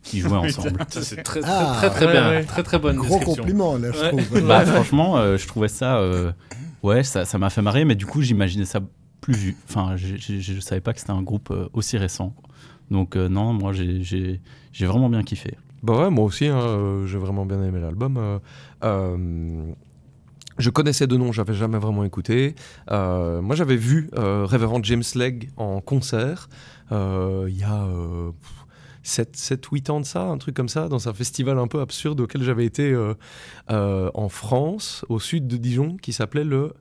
qui 0.03 0.21
jouaient 0.21 0.33
ensemble. 0.37 0.85
C'est 0.89 1.23
très, 1.23 1.41
ah, 1.45 1.77
très, 1.79 1.89
très, 1.91 2.07
très, 2.07 2.13
bien. 2.13 2.29
Ouais. 2.29 2.45
Très, 2.45 2.63
très 2.63 2.79
bonne 2.79 2.97
Gros 2.97 3.17
description. 3.17 3.43
compliment, 3.43 3.77
là, 3.77 3.91
je 3.93 4.09
trouve. 4.09 4.43
bah, 4.47 4.65
franchement, 4.65 5.17
euh, 5.17 5.37
je 5.37 5.47
trouvais 5.47 5.69
ça. 5.69 5.99
Euh, 5.99 6.33
ouais, 6.83 7.03
ça 7.03 7.39
m'a 7.39 7.51
fait 7.51 7.63
marrer, 7.63 7.85
mais 7.85 7.95
du 7.95 8.07
coup, 8.07 8.23
j'imaginais 8.23 8.67
ça 8.67 8.81
plus 9.21 9.35
vu. 9.35 9.57
Enfin, 9.69 9.97
je 9.97 10.53
ne 10.53 10.61
savais 10.61 10.81
pas 10.81 10.93
que 10.93 11.01
c'était 11.01 11.13
un 11.13 11.23
groupe 11.23 11.51
euh, 11.51 11.69
aussi 11.73 11.97
récent. 11.97 12.35
Donc, 12.91 13.17
euh, 13.17 13.29
non, 13.29 13.53
moi, 13.53 13.73
j'ai 13.73 14.41
vraiment 14.81 15.09
bien 15.09 15.23
kiffé. 15.23 15.57
Bah 15.83 15.99
ouais, 15.99 16.11
moi 16.11 16.25
aussi, 16.25 16.47
hein, 16.47 17.03
j'ai 17.05 17.19
vraiment 17.19 17.45
bien 17.45 17.63
aimé 17.63 17.79
l'album. 17.79 18.41
Je 20.57 20.71
connaissais 20.71 21.07
de 21.09 21.17
nom, 21.17 21.33
j'avais 21.33 21.55
jamais 21.55 21.79
vraiment 21.79 22.05
écouté. 22.05 22.55
Euh, 22.91 23.43
moi, 23.43 23.57
j'avais 23.57 23.77
vu 23.77 24.09
euh, 24.17 24.47
Révérend 24.47 24.83
James 24.85 25.03
Legg 25.17 25.51
en 25.57 25.81
concert 25.81 26.49
euh, 26.49 26.74
il 26.91 27.57
y 27.57 27.65
a 27.65 27.87
7-8 29.05 29.91
ans 29.91 30.01
de 30.01 30.07
ça, 30.07 30.23
un 30.23 30.39
truc 30.39 30.55
comme 30.55 30.69
ça, 30.69 30.89
dans 30.89 31.09
un 31.09 31.13
festival 31.13 31.59
un 31.59 31.67
peu 31.67 31.81
absurde 31.81 32.21
auquel 32.21 32.43
j'avais 32.43 32.65
été 32.65 32.97
en 33.69 34.29
France, 34.29 35.05
au 35.09 35.19
sud 35.19 35.47
de 35.47 35.57
Dijon, 35.57 35.97
qui 35.97 36.13
s'appelait 36.13 36.45
le 36.45 36.75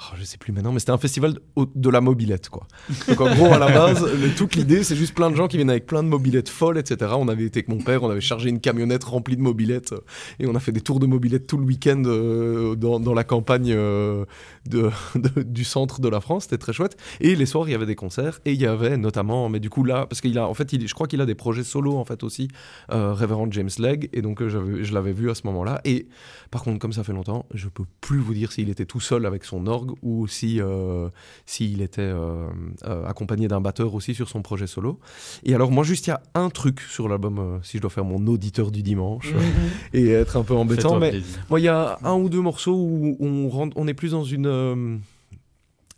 Oh, 0.00 0.14
je 0.16 0.22
sais 0.22 0.38
plus 0.38 0.52
maintenant, 0.52 0.70
mais 0.70 0.78
c'était 0.78 0.92
un 0.92 0.98
festival 0.98 1.40
de, 1.56 1.90
la 1.90 2.00
mobilette, 2.00 2.50
quoi. 2.50 2.68
Donc 3.08 3.20
en 3.20 3.34
gros, 3.34 3.52
à 3.52 3.58
la 3.58 3.66
base, 3.66 4.04
le, 4.22 4.32
toute 4.32 4.54
l'idée, 4.54 4.84
c'est 4.84 4.94
juste 4.94 5.12
plein 5.12 5.28
de 5.28 5.34
gens 5.34 5.48
qui 5.48 5.56
viennent 5.56 5.70
avec 5.70 5.86
plein 5.86 6.04
de 6.04 6.08
mobilettes 6.08 6.48
folles, 6.48 6.78
etc. 6.78 7.12
On 7.16 7.26
avait 7.26 7.44
été 7.44 7.58
avec 7.58 7.68
mon 7.68 7.78
père, 7.78 8.04
on 8.04 8.10
avait 8.10 8.20
chargé 8.20 8.48
une 8.48 8.60
camionnette 8.60 9.02
remplie 9.02 9.36
de 9.36 9.42
mobilettes 9.42 9.92
euh, 9.92 10.00
et 10.38 10.46
on 10.46 10.54
a 10.54 10.60
fait 10.60 10.70
des 10.70 10.82
tours 10.82 11.00
de 11.00 11.06
mobilettes 11.06 11.48
tout 11.48 11.56
le 11.56 11.64
week-end 11.64 12.00
euh, 12.06 12.76
dans, 12.76 13.00
dans, 13.00 13.12
la 13.12 13.24
campagne 13.24 13.72
euh, 13.72 14.24
de, 14.70 14.90
de, 15.16 15.42
du 15.42 15.64
centre 15.64 16.00
de 16.00 16.08
la 16.08 16.20
France. 16.20 16.44
C'était 16.44 16.58
très 16.58 16.72
chouette. 16.72 16.96
Et 17.20 17.34
les 17.34 17.46
soirs, 17.46 17.68
il 17.68 17.72
y 17.72 17.74
avait 17.74 17.86
des 17.86 17.96
concerts 17.96 18.38
et 18.44 18.52
il 18.52 18.60
y 18.60 18.66
avait 18.66 18.98
notamment, 18.98 19.48
mais 19.48 19.58
du 19.58 19.68
coup 19.68 19.82
là, 19.82 20.06
parce 20.06 20.20
qu'il 20.20 20.38
a, 20.38 20.46
en 20.46 20.54
fait, 20.54 20.72
il, 20.72 20.86
je 20.86 20.94
crois 20.94 21.08
qu'il 21.08 21.20
a 21.20 21.26
des 21.26 21.34
projets 21.34 21.64
solo 21.64 21.96
en 21.96 22.04
fait 22.04 22.22
aussi, 22.22 22.48
Révérend 22.88 23.50
James 23.50 23.70
Legg, 23.78 24.08
et 24.12 24.22
donc 24.22 24.46
je 24.46 24.94
l'avais 24.94 25.12
vu 25.12 25.28
à 25.28 25.34
ce 25.34 25.42
moment-là. 25.46 25.80
Et 25.84 26.08
par 26.52 26.62
contre, 26.62 26.78
comme 26.78 26.92
ça 26.92 27.02
fait 27.02 27.12
longtemps, 27.12 27.46
je 27.52 27.68
peux 27.68 27.84
plus 28.00 28.20
vous 28.20 28.34
dire 28.34 28.52
s'il 28.52 28.70
était 28.70 28.86
tout 28.86 29.00
seul 29.00 29.26
avec 29.26 29.44
son 29.44 29.66
orgue 29.66 29.87
ou 30.02 30.26
si 30.26 30.60
euh, 30.60 31.08
s'il 31.46 31.82
était 31.82 32.00
euh, 32.02 32.46
euh, 32.84 33.06
accompagné 33.06 33.48
d'un 33.48 33.60
batteur 33.60 33.94
aussi 33.94 34.14
sur 34.14 34.28
son 34.28 34.42
projet 34.42 34.66
solo. 34.66 34.98
Et 35.44 35.54
alors 35.54 35.70
moi 35.70 35.84
juste 35.84 36.06
il 36.06 36.10
y 36.10 36.12
a 36.12 36.22
un 36.34 36.50
truc 36.50 36.80
sur 36.80 37.08
l'album 37.08 37.38
euh, 37.38 37.58
si 37.62 37.76
je 37.78 37.82
dois 37.82 37.90
faire 37.90 38.04
mon 38.04 38.26
auditeur 38.26 38.70
du 38.70 38.82
dimanche 38.82 39.32
Mhm. 39.34 39.42
et 39.94 40.08
être 40.10 40.36
un 40.36 40.42
peu 40.44 40.54
embêtant 40.54 40.98
mais 40.98 41.10
plaisir. 41.10 41.38
moi 41.50 41.60
il 41.60 41.64
y 41.64 41.68
a 41.68 41.98
un 42.02 42.14
ou 42.14 42.28
deux 42.28 42.40
morceaux 42.40 42.74
où 42.76 43.16
on 43.20 43.48
rentre, 43.48 43.76
on 43.76 43.86
est 43.88 43.94
plus 43.94 44.12
dans 44.12 44.24
une 44.24 44.46
euh, 44.46 44.96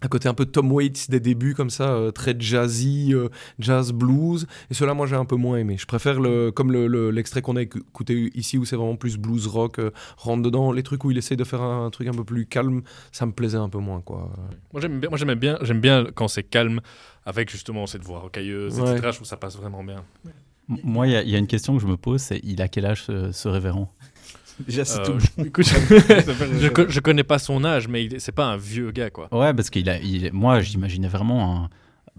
un 0.03 0.09
côté 0.09 0.29
un 0.29 0.35
peu 0.35 0.47
Tom 0.47 0.73
Waits 0.73 1.11
des 1.11 1.21
débuts 1.21 1.55
comme 1.55 1.71
ça, 1.71 1.91
euh, 1.91 2.11
très 2.11 2.35
jazzy, 2.39 3.13
euh, 3.15 3.29
jazz 3.59 3.93
blues. 3.93 4.47
Et 4.71 4.75
cela, 4.75 4.95
moi, 4.95 5.07
j'ai 5.07 5.17
un 5.17 5.25
peu 5.25 5.37
moins 5.37 5.59
aimé. 5.59 5.77
Je 5.79 5.87
préfère 5.87 6.21
le, 6.21 6.51
comme 6.51 6.73
l'extrait 6.73 6.89
le, 6.89 7.11
l'extrait 7.11 7.43
qu'on 7.43 7.57
a 7.57 7.63
écouté 7.63 8.31
ici, 8.35 8.57
où 8.59 8.65
c'est 8.65 8.77
vraiment 8.77 8.97
plus 8.97 9.19
blues 9.19 9.47
rock, 9.47 9.79
euh, 9.79 9.91
rentre 10.17 10.43
dedans. 10.43 10.73
Les 10.73 10.83
trucs 10.83 11.05
où 11.05 11.11
il 11.11 11.19
essaye 11.19 11.37
de 11.37 11.45
faire 11.45 11.63
un, 11.63 11.87
un, 11.87 11.91
truc 11.91 12.09
un 12.09 12.13
peu 12.13 12.25
plus 12.25 12.47
calme, 12.47 12.83
ça 13.13 13.27
me 13.27 13.33
plaisait 13.33 13.59
un 13.59 13.69
peu 13.69 13.79
moins, 13.79 14.01
quoi. 14.01 14.31
Moi, 14.73 14.81
j'aime 14.81 15.01
bien, 15.01 15.09
moi, 15.11 15.19
j'aime 15.19 15.35
bien, 15.35 15.59
j'aime 15.63 15.81
bien 15.81 16.07
quand 16.15 16.29
c'est 16.29 16.45
calme, 16.45 16.81
avec 17.27 17.51
justement 17.51 17.87
cette 17.87 18.03
voix 18.03 18.21
rocailleuse, 18.21 18.81
Ouais. 18.81 18.93
etc. 18.93 19.09
Je 19.11 19.17
trouve 19.17 19.27
ça 19.27 19.37
passe 19.37 19.57
vraiment 19.57 19.85
bien. 19.85 20.03
Moi, 20.85 21.09
il 21.09 21.13
y, 21.13 21.17
a- 21.17 21.23
il 21.23 21.29
y 21.31 21.35
a 21.35 21.39
une 21.39 21.49
question 21.49 21.75
que 21.77 21.83
je 21.83 21.87
me 21.89 21.97
pose, 21.97 22.21
c'est 22.21 22.41
il 22.45 22.63
a 22.63 22.69
quel 22.69 22.87
âge 22.87 23.03
ce, 23.05 23.33
ce 23.33 23.49
révérend? 23.49 23.93
Déjà, 24.67 24.85
c'est 24.85 25.01
Euh, 25.01 25.05
tout. 25.05 25.19
je, 25.39 25.45
écoute, 25.45 25.65
je, 26.61 26.69
co- 26.69 26.89
je 26.89 27.01
connais 27.01 27.25
pas 27.25 27.39
son 27.39 27.65
âge, 27.65 27.89
mais 27.89 28.09
c'est 28.19 28.33
pas 28.33 28.47
un 28.47 28.57
vieux 28.57 28.91
gars, 28.91 29.11
quoi. 29.11 29.29
Ouais, 29.33 29.53
parce 29.55 29.71
qu'il 29.71 29.89
a, 29.91 29.99
il, 29.99 30.31
moi, 30.33 30.61
j'imaginais 30.61 31.09
vraiment 31.09 31.65
un, 31.65 31.69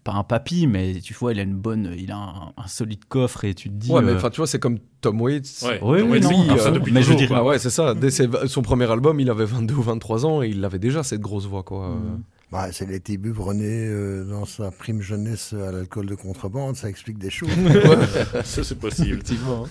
pas 0.04 0.14
un 0.14 0.24
papy, 0.24 0.66
mais 0.68 0.96
tu 1.02 1.14
vois, 1.14 1.32
il 1.34 1.40
a 1.40 1.44
une 1.44 1.56
bonne, 1.56 1.94
il 1.98 2.12
a 2.12 2.18
un, 2.18 2.54
un 2.58 2.68
solide 2.68 3.06
coffre 3.06 3.46
et 3.46 3.54
tu 3.54 3.70
te 3.70 3.74
dis. 3.76 3.92
Ouais, 3.92 4.02
mais 4.02 4.12
euh, 4.12 4.16
enfin, 4.16 4.30
tu 4.32 4.38
vois, 4.38 4.48
c'est 4.48 4.58
comme 4.60 4.80
Tom 5.02 5.22
Waits. 5.22 5.62
Ouais, 5.64 5.80
Oui, 5.82 6.00
Tom 6.00 6.10
oui, 6.12 6.20
Waits, 6.20 6.24
non, 6.24 6.54
a 6.54 6.58
ça 6.58 6.70
euh, 6.70 6.80
mais 6.80 6.86
je 6.86 6.94
toujours, 6.94 7.12
veux 7.12 7.16
dire- 7.18 7.28
quoi. 7.28 7.38
Ah 7.38 7.44
ouais, 7.44 7.60
c'est 7.60 7.70
ça. 7.70 7.94
Dès 7.94 8.10
ses- 8.10 8.28
son 8.48 8.62
premier 8.64 8.90
album, 8.90 9.20
il 9.20 9.30
avait 9.30 9.46
22 9.46 9.76
ou 9.76 9.82
23 9.84 10.26
ans 10.26 10.42
et 10.42 10.48
il 10.50 10.64
avait 10.66 10.80
déjà 10.80 11.04
cette 11.04 11.22
grosse 11.22 11.46
voix, 11.46 11.64
quoi. 11.64 11.90
Mm. 11.90 12.24
Bah, 12.52 12.68
c'est 12.74 12.86
les 12.90 13.00
débuts 13.00 13.32
Brené 13.32 13.64
euh, 13.88 14.26
dans 14.26 14.44
sa 14.46 14.72
prime 14.72 15.02
jeunesse 15.02 15.54
à 15.54 15.72
l'alcool 15.72 16.08
de 16.08 16.16
contrebande, 16.16 16.76
ça 16.76 16.90
explique 16.90 17.18
des 17.18 17.30
choses. 17.30 17.50
Ça, 18.44 18.64
c'est 18.64 18.78
possible. 18.80 19.10
Effectivement. 19.14 19.68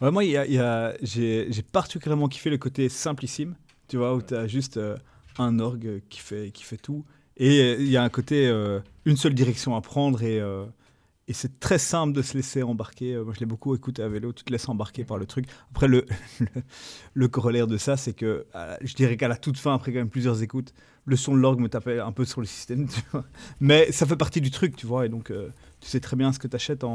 Ouais, 0.00 0.10
moi, 0.10 0.24
il 0.24 0.30
y 0.30 0.36
a, 0.36 0.46
il 0.46 0.52
y 0.54 0.58
a- 0.58 0.94
j'ai 1.02 1.46
j'ai 1.50 1.62
particulièrement 1.62 2.28
kiffé 2.28 2.50
le 2.50 2.58
côté 2.58 2.88
simplissime, 2.88 3.54
tu 3.88 3.96
vois, 3.96 4.14
où 4.14 4.22
tu 4.22 4.34
as 4.34 4.46
juste 4.46 4.76
euh, 4.76 4.96
un 5.38 5.58
orgue 5.58 6.02
qui 6.08 6.20
fait, 6.20 6.50
qui 6.52 6.64
fait 6.64 6.76
tout. 6.76 7.04
Et 7.36 7.60
euh, 7.60 7.76
il 7.78 7.88
y 7.88 7.96
a 7.96 8.02
un 8.02 8.08
côté, 8.08 8.46
euh, 8.48 8.80
une 9.04 9.16
seule 9.16 9.34
direction 9.34 9.76
à 9.76 9.80
prendre 9.80 10.22
et, 10.22 10.40
euh, 10.40 10.64
et 11.28 11.32
c'est 11.34 11.60
très 11.60 11.78
simple 11.78 12.12
de 12.14 12.22
se 12.22 12.36
laisser 12.36 12.62
embarquer. 12.62 13.16
Moi, 13.18 13.34
je 13.34 13.40
l'ai 13.40 13.46
beaucoup 13.46 13.74
écouté 13.76 14.02
à 14.02 14.08
vélo, 14.08 14.32
tu 14.32 14.44
te 14.44 14.52
laisses 14.52 14.68
embarquer 14.68 15.04
par 15.04 15.18
le 15.18 15.26
truc. 15.26 15.46
Après, 15.72 15.88
le, 15.88 16.06
le, 16.40 16.48
le 17.14 17.28
corollaire 17.28 17.66
de 17.66 17.76
ça, 17.76 17.96
c'est 17.96 18.12
que 18.14 18.46
je 18.82 18.94
dirais 18.94 19.16
qu'à 19.16 19.28
la 19.28 19.36
toute 19.36 19.58
fin, 19.58 19.74
après 19.74 19.92
quand 19.92 19.98
même 19.98 20.10
plusieurs 20.10 20.42
écoutes, 20.42 20.72
le 21.04 21.16
son 21.16 21.34
de 21.34 21.40
l'orgue 21.40 21.60
me 21.60 21.68
tapait 21.68 22.00
un 22.00 22.12
peu 22.12 22.24
sur 22.24 22.40
le 22.40 22.46
système, 22.46 22.88
tu 22.90 23.00
vois. 23.12 23.24
Mais 23.60 23.92
ça 23.92 24.06
fait 24.06 24.16
partie 24.16 24.40
du 24.40 24.50
truc, 24.50 24.76
tu 24.76 24.86
vois, 24.86 25.06
et 25.06 25.08
donc 25.08 25.30
tu 25.88 25.92
sais 25.92 26.00
très 26.00 26.16
bien 26.16 26.34
ce 26.34 26.38
que 26.38 26.46
tu 26.46 26.54
achètes 26.54 26.84
en, 26.84 26.90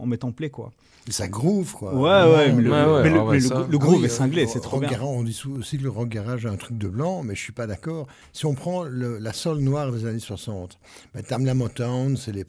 en, 0.00 0.06
mettant 0.06 0.32
play, 0.32 0.48
quoi. 0.48 0.72
Ça 1.10 1.28
groove, 1.28 1.74
quoi. 1.74 1.94
Ouais, 1.94 2.34
ouais, 2.34 2.52
mais 2.52 2.62
le, 2.62 3.70
le, 3.70 3.78
groove 3.78 4.06
est 4.06 4.08
cinglé, 4.08 4.46
c'est 4.46 4.60
trop 4.60 4.80
bien. 4.80 5.02
on 5.02 5.22
dit 5.22 5.38
aussi 5.58 5.76
que 5.76 5.82
le 5.82 5.90
rock 5.90 6.08
garage 6.08 6.46
a 6.46 6.50
un 6.50 6.56
truc 6.56 6.78
de 6.78 6.88
blanc, 6.88 7.22
mais 7.22 7.34
je 7.34 7.42
suis 7.42 7.52
pas 7.52 7.66
d'accord. 7.66 8.06
Si 8.32 8.46
on 8.46 8.54
prend 8.54 8.84
la 8.84 9.32
sol 9.34 9.58
noire 9.58 9.92
des 9.92 10.06
années 10.06 10.18
60, 10.18 10.78
ben, 11.12 11.22
Tamla 11.22 11.52
Motown, 11.52 12.16
c'est 12.16 12.32
les, 12.32 12.46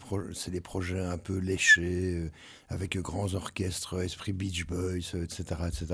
les 0.53 0.61
projets 0.61 1.01
un 1.01 1.17
peu 1.17 1.37
léchés, 1.37 2.13
euh, 2.15 2.31
avec 2.69 2.97
grands 2.97 3.33
orchestres, 3.33 4.01
Esprit 4.01 4.31
Beach 4.31 4.65
Boys, 4.65 5.19
etc., 5.21 5.43
etc. 5.67 5.85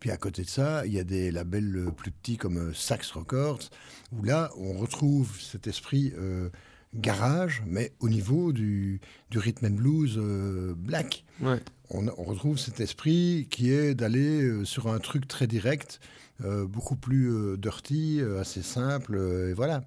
Puis 0.00 0.10
à 0.10 0.16
côté 0.16 0.44
de 0.44 0.48
ça, 0.48 0.86
il 0.86 0.94
y 0.94 0.98
a 0.98 1.04
des 1.04 1.30
labels 1.30 1.90
plus 1.94 2.10
petits 2.10 2.38
comme 2.38 2.72
Sax 2.72 3.10
Records, 3.10 3.68
où 4.12 4.22
là, 4.24 4.50
on 4.56 4.78
retrouve 4.78 5.38
cet 5.38 5.66
esprit 5.66 6.14
euh, 6.16 6.48
garage, 7.00 7.62
mais 7.66 7.92
au 8.00 8.08
niveau 8.08 8.52
du, 8.52 9.00
du 9.30 9.38
rhythm 9.38 9.66
and 9.66 9.70
blues 9.70 10.16
euh, 10.16 10.74
black. 10.76 11.24
On, 11.90 12.04
retrouve 12.24 12.58
cet 12.58 12.80
esprit 12.80 13.46
qui 13.50 13.70
est 13.70 13.94
d'aller 13.94 14.42
euh, 14.42 14.64
sur 14.64 14.88
un 14.88 14.98
truc 14.98 15.28
très 15.28 15.46
direct, 15.46 16.00
beaucoup 16.40 16.96
plus 16.96 17.56
dirty, 17.56 18.20
assez 18.38 18.60
simple, 18.60 19.16
et 19.48 19.54
voilà. 19.54 19.84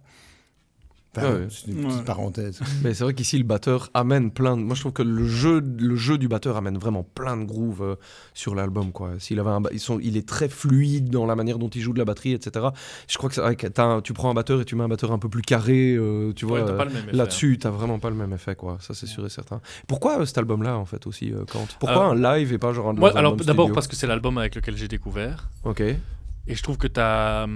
C'est 1.15 1.67
une 1.67 1.87
petite 1.87 2.05
parenthèse. 2.05 2.59
Mais 2.83 2.93
c'est 2.93 3.03
vrai 3.03 3.13
qu'ici, 3.13 3.37
le 3.37 3.43
batteur 3.43 3.89
amène 3.93 4.31
plein 4.31 4.55
de... 4.55 4.61
Moi, 4.61 4.75
je 4.75 4.81
trouve 4.81 4.93
que 4.93 5.03
le 5.03 5.27
jeu, 5.27 5.59
le 5.59 5.95
jeu 5.95 6.17
du 6.17 6.27
batteur 6.27 6.55
amène 6.55 6.77
vraiment 6.77 7.03
plein 7.03 7.37
de 7.37 7.45
grooves 7.45 7.81
euh, 7.81 7.95
sur 8.33 8.55
l'album. 8.55 8.91
Quoi. 8.91 9.13
S'il 9.17 9.39
avait 9.39 9.49
un... 9.49 9.61
Ils 9.71 9.79
sont... 9.79 9.99
Il 9.99 10.17
est 10.17 10.27
très 10.27 10.49
fluide 10.49 11.09
dans 11.09 11.25
la 11.25 11.35
manière 11.35 11.57
dont 11.57 11.69
il 11.69 11.81
joue 11.81 11.93
de 11.93 11.99
la 11.99 12.05
batterie, 12.05 12.33
etc. 12.33 12.67
Je 13.07 13.17
crois 13.17 13.29
que 13.29 13.41
un... 13.41 14.01
tu 14.01 14.13
prends 14.13 14.29
un 14.29 14.33
batteur 14.33 14.61
et 14.61 14.65
tu 14.65 14.75
mets 14.75 14.83
un 14.83 14.87
batteur 14.87 15.11
un 15.11 15.19
peu 15.19 15.29
plus 15.29 15.41
carré, 15.41 15.95
euh, 15.95 16.31
tu 16.33 16.45
vois. 16.45 16.59
Euh, 16.59 16.85
là-dessus, 17.11 17.57
tu 17.59 17.67
n'as 17.67 17.73
vraiment 17.73 17.99
pas 17.99 18.09
le 18.09 18.15
même 18.15 18.33
effet. 18.33 18.55
Quoi. 18.55 18.77
Ça, 18.79 18.93
c'est 18.93 19.07
sûr 19.07 19.25
et 19.25 19.29
certain. 19.29 19.61
Pourquoi 19.87 20.25
cet 20.25 20.37
album-là, 20.37 20.77
en 20.77 20.85
fait, 20.85 21.07
aussi, 21.07 21.33
quand 21.51 21.65
Pourquoi 21.79 22.05
un 22.05 22.15
live 22.15 22.53
et 22.53 22.57
pas 22.57 22.73
genre 22.73 22.89
un 22.89 22.93
Moi, 22.93 23.17
alors, 23.17 23.35
d'abord 23.35 23.71
parce 23.71 23.87
que 23.87 23.95
c'est 23.95 24.07
l'album 24.07 24.37
avec 24.37 24.55
lequel 24.55 24.77
j'ai 24.77 24.87
découvert. 24.87 25.49
Ok. 25.63 25.81
Et 25.81 26.55
je 26.55 26.63
trouve 26.63 26.77
que 26.77 26.87
tu 26.87 26.99
as 26.99 27.47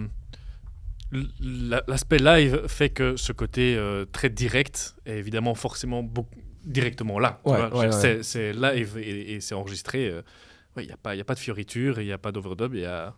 l'aspect 1.87 2.17
live 2.17 2.67
fait 2.67 2.89
que 2.89 3.15
ce 3.15 3.31
côté 3.31 3.75
euh, 3.75 4.05
très 4.11 4.29
direct 4.29 4.95
est 5.05 5.17
évidemment 5.17 5.55
forcément 5.55 6.03
beaucoup, 6.03 6.39
directement 6.65 7.19
là. 7.19 7.41
c'est 8.21 8.53
live 8.53 8.97
et, 8.97 9.39
c'est 9.41 9.55
enregistré. 9.55 10.09
Euh, 10.09 10.21
il 10.77 10.87
n'y 10.87 10.91
a, 10.91 10.97
pas, 10.97 11.11
a 11.11 11.23
pas 11.23 11.35
de 11.35 11.39
fioriture, 11.39 11.99
il 11.99 12.05
n'y 12.05 12.11
a 12.11 12.17
pas 12.17 12.31
d'overdub, 12.31 12.73
il 12.73 12.81
y 12.81 12.85
a 12.85 13.13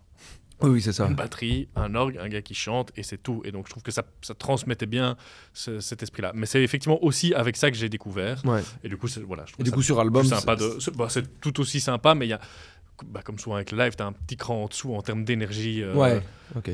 oui, 0.62 0.80
c'est 0.80 0.92
ça. 0.92 1.06
une 1.06 1.14
batterie, 1.14 1.68
un 1.76 1.94
orgue, 1.94 2.16
un 2.18 2.28
gars 2.28 2.40
qui 2.40 2.54
chante 2.54 2.90
et 2.96 3.02
c'est 3.02 3.18
tout. 3.18 3.42
Et 3.44 3.52
donc 3.52 3.66
je 3.66 3.70
trouve 3.70 3.82
que 3.82 3.90
ça, 3.90 4.04
ça 4.22 4.34
transmettait 4.34 4.86
bien 4.86 5.16
cet 5.52 6.02
esprit-là. 6.02 6.32
Mais 6.34 6.46
c'est 6.46 6.62
effectivement 6.62 7.02
aussi 7.04 7.34
avec 7.34 7.56
ça 7.56 7.70
que 7.70 7.76
j'ai 7.76 7.88
découvert. 7.88 8.42
Et 8.82 8.88
du 8.88 8.96
coup, 8.96 9.08
voilà, 9.26 9.44
et 9.58 9.62
du 9.62 9.70
coup 9.70 9.82
sur 9.82 10.00
album, 10.00 10.24
c'est 10.24 10.46
bah, 10.96 11.08
tout 11.40 11.60
aussi 11.60 11.80
sympa, 11.80 12.14
mais 12.14 12.26
il 12.26 12.30
y 12.30 12.34
a 12.34 12.40
bah, 13.04 13.20
comme 13.24 13.38
souvent 13.38 13.56
avec 13.56 13.72
le 13.72 13.78
live, 13.78 13.94
tu 13.96 14.02
as 14.02 14.06
un 14.06 14.12
petit 14.12 14.36
cran 14.36 14.64
en 14.64 14.66
dessous 14.66 14.94
en 14.94 15.02
termes 15.02 15.24
d'énergie 15.24 15.82
euh, 15.82 16.20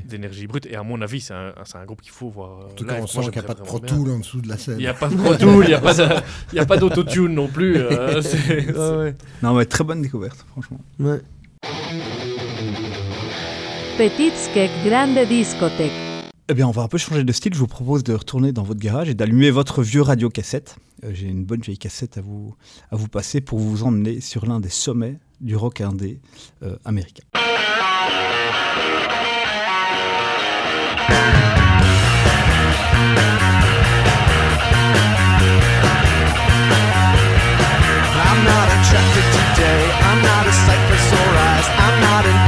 d'énergie 0.07 0.47
brute. 0.47 0.67
Et 0.67 0.77
à 0.77 0.83
mon 0.83 1.01
avis, 1.01 1.21
c'est 1.21 1.35
un, 1.35 1.53
un, 1.75 1.85
groupe 1.85 2.03
qu'il 2.03 2.13
faut 2.13 2.29
voir. 2.29 2.61
Euh, 2.61 2.65
en 2.67 2.75
tout 2.75 2.85
cas, 2.85 2.99
on 3.01 3.07
sent 3.07 3.21
qu'il 3.23 3.33
n'y 3.33 3.39
a 3.39 3.43
pas 3.43 3.55
de 3.55 3.63
Pro 3.63 3.79
Tool 3.79 4.11
en 4.11 4.19
dessous 4.19 4.41
de 4.41 4.49
la 4.49 4.57
scène. 4.57 4.77
Il 4.79 4.83
n'y 4.83 4.87
a 4.87 4.95
pas 4.95 5.09
de 5.09 5.17
Pro 5.17 5.35
Tool, 5.35 5.65
il 5.65 6.55
n'y 6.55 6.59
a 6.61 6.67
pas 6.67 6.77
d'autotune 6.77 7.35
non 7.35 7.49
plus. 7.49 7.77
Euh, 7.77 9.13
non, 9.43 9.55
mais 9.55 9.65
très 9.65 9.85
bonne 9.85 10.03
découverte, 10.03 10.45
franchement. 10.51 10.81
Ouais. 10.99 11.21
Petite 13.99 14.37
skek 14.37 14.71
grande 14.85 15.19
discothèque. 15.29 15.93
Eh 16.49 16.55
bien, 16.55 16.67
on 16.67 16.73
va 16.73 16.83
un 16.83 16.89
peu 16.89 16.99
changer 16.99 17.25
de 17.25 17.33
style. 17.33 17.55
Je 17.55 17.59
vous 17.59 17.67
propose 17.67 18.05
de 18.05 18.15
retourner 18.15 18.53
dans 18.53 18.63
votre 18.63 18.81
garage 18.81 19.09
et 19.09 19.15
d'allumer 19.15 19.51
votre 19.51 19.83
vieux 19.83 20.03
radio 20.03 20.29
cassette. 20.29 20.77
J'ai 21.11 21.29
une 21.29 21.45
bonne 21.45 21.61
vieille 21.61 21.79
cassette 21.79 22.19
à 22.19 22.21
vous, 22.21 22.55
à 22.91 22.97
vous 22.97 23.09
passer 23.09 23.41
pour 23.41 23.59
vous 23.59 23.85
emmener 23.85 24.21
sur 24.21 24.47
l'un 24.47 24.61
des 24.61 24.69
sommets 24.69 25.19
du 25.43 25.57
rock 25.57 25.81
indé 25.81 26.21
euh, 26.63 26.77
américain. 26.85 27.25
I'm 27.35 27.41
not 38.45 38.69
attracted 38.79 39.27
today. 39.35 39.83
I'm 40.09 40.23
not 40.23 40.47
a. 40.47 40.53
I'm 41.83 41.97
not 42.01 42.25
an. 42.25 42.39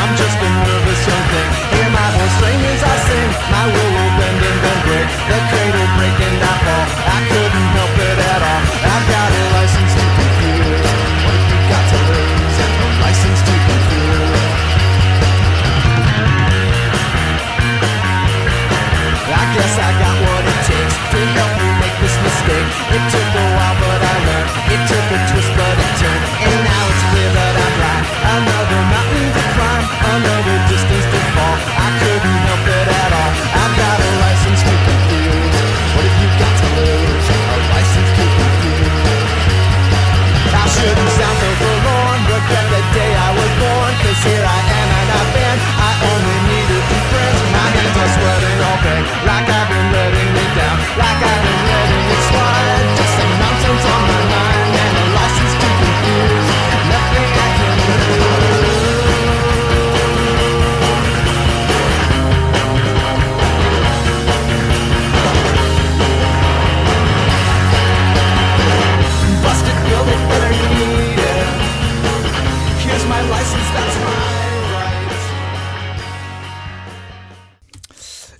I'm 0.00 0.12
just 0.16 0.38
a 0.38 0.48
nervous 0.66 1.02
young 1.06 1.24
thing. 1.32 1.50
Hear 1.74 1.88
my 1.90 2.08
voice 2.16 2.38
I 2.82 2.84
sing. 3.06 3.30
My 3.50 3.64
willow 3.74 4.08
bend 4.18 4.42
and 4.48 4.58
then 4.64 4.78
break. 4.86 5.08
The 5.28 5.38
cradle 5.50 5.88
break 5.96 6.16
and 6.26 6.38
I 6.42 6.44
fall. 6.64 6.81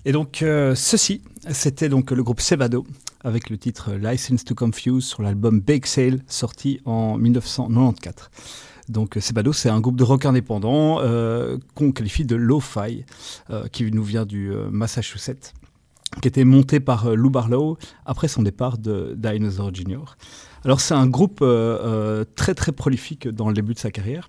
Et 0.04 0.12
donc 0.12 0.42
euh, 0.42 0.74
ceci, 0.74 1.22
c'était 1.50 1.88
donc 1.88 2.10
le 2.10 2.22
groupe 2.22 2.40
Sebado 2.40 2.84
avec 3.22 3.50
le 3.50 3.58
titre 3.58 3.92
License 3.92 4.44
to 4.44 4.54
Confuse 4.54 5.04
sur 5.04 5.22
l'album 5.22 5.60
Bake 5.60 5.86
Sale 5.86 6.20
sorti 6.26 6.80
en 6.84 7.16
1994. 7.18 8.30
Donc 8.88 9.16
Sebado, 9.20 9.52
c'est 9.52 9.68
un 9.68 9.80
groupe 9.80 9.96
de 9.96 10.02
rock 10.02 10.26
indépendant 10.26 10.98
euh, 11.00 11.56
qu'on 11.74 11.92
qualifie 11.92 12.24
de 12.24 12.34
lo-fi, 12.34 13.04
euh, 13.50 13.68
qui 13.68 13.90
nous 13.92 14.02
vient 14.02 14.26
du 14.26 14.52
euh, 14.52 14.68
Massachusetts, 14.70 15.54
qui 16.20 16.28
était 16.28 16.44
monté 16.44 16.80
par 16.80 17.06
euh, 17.06 17.14
Lou 17.14 17.30
Barlow 17.30 17.78
après 18.04 18.28
son 18.28 18.42
départ 18.42 18.78
de 18.78 19.14
Dinosaur 19.16 19.72
Jr. 19.72 20.16
Alors 20.64 20.80
c'est 20.80 20.94
un 20.94 21.06
groupe 21.06 21.40
euh, 21.42 21.78
euh, 21.80 22.24
très 22.36 22.54
très 22.54 22.72
prolifique 22.72 23.28
dans 23.28 23.48
le 23.48 23.54
début 23.54 23.74
de 23.74 23.78
sa 23.78 23.90
carrière. 23.90 24.28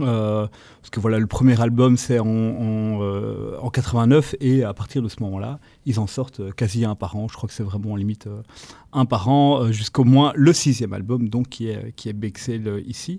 Euh, 0.00 0.46
parce 0.80 0.90
que 0.90 1.00
voilà, 1.00 1.18
le 1.18 1.26
premier 1.26 1.60
album 1.60 1.96
c'est 1.96 2.18
en, 2.18 2.26
en, 2.26 3.02
euh, 3.02 3.56
en 3.60 3.70
89 3.70 4.34
et 4.40 4.64
à 4.64 4.74
partir 4.74 5.02
de 5.02 5.08
ce 5.08 5.16
moment-là, 5.22 5.58
ils 5.86 6.00
en 6.00 6.06
sortent 6.06 6.40
euh, 6.40 6.50
quasi 6.50 6.84
un 6.84 6.94
par 6.94 7.16
an. 7.16 7.28
Je 7.28 7.34
crois 7.34 7.48
que 7.48 7.54
c'est 7.54 7.62
vraiment 7.62 7.96
limite 7.96 8.26
euh, 8.26 8.42
un 8.92 9.04
par 9.04 9.28
an 9.28 9.70
jusqu'au 9.72 10.04
moins 10.04 10.32
le 10.34 10.52
sixième 10.52 10.92
album, 10.92 11.28
donc 11.28 11.48
qui 11.48 11.68
est 11.68 11.92
qui 11.96 12.08
est 12.08 12.12
Bexel 12.12 12.82
ici. 12.86 13.18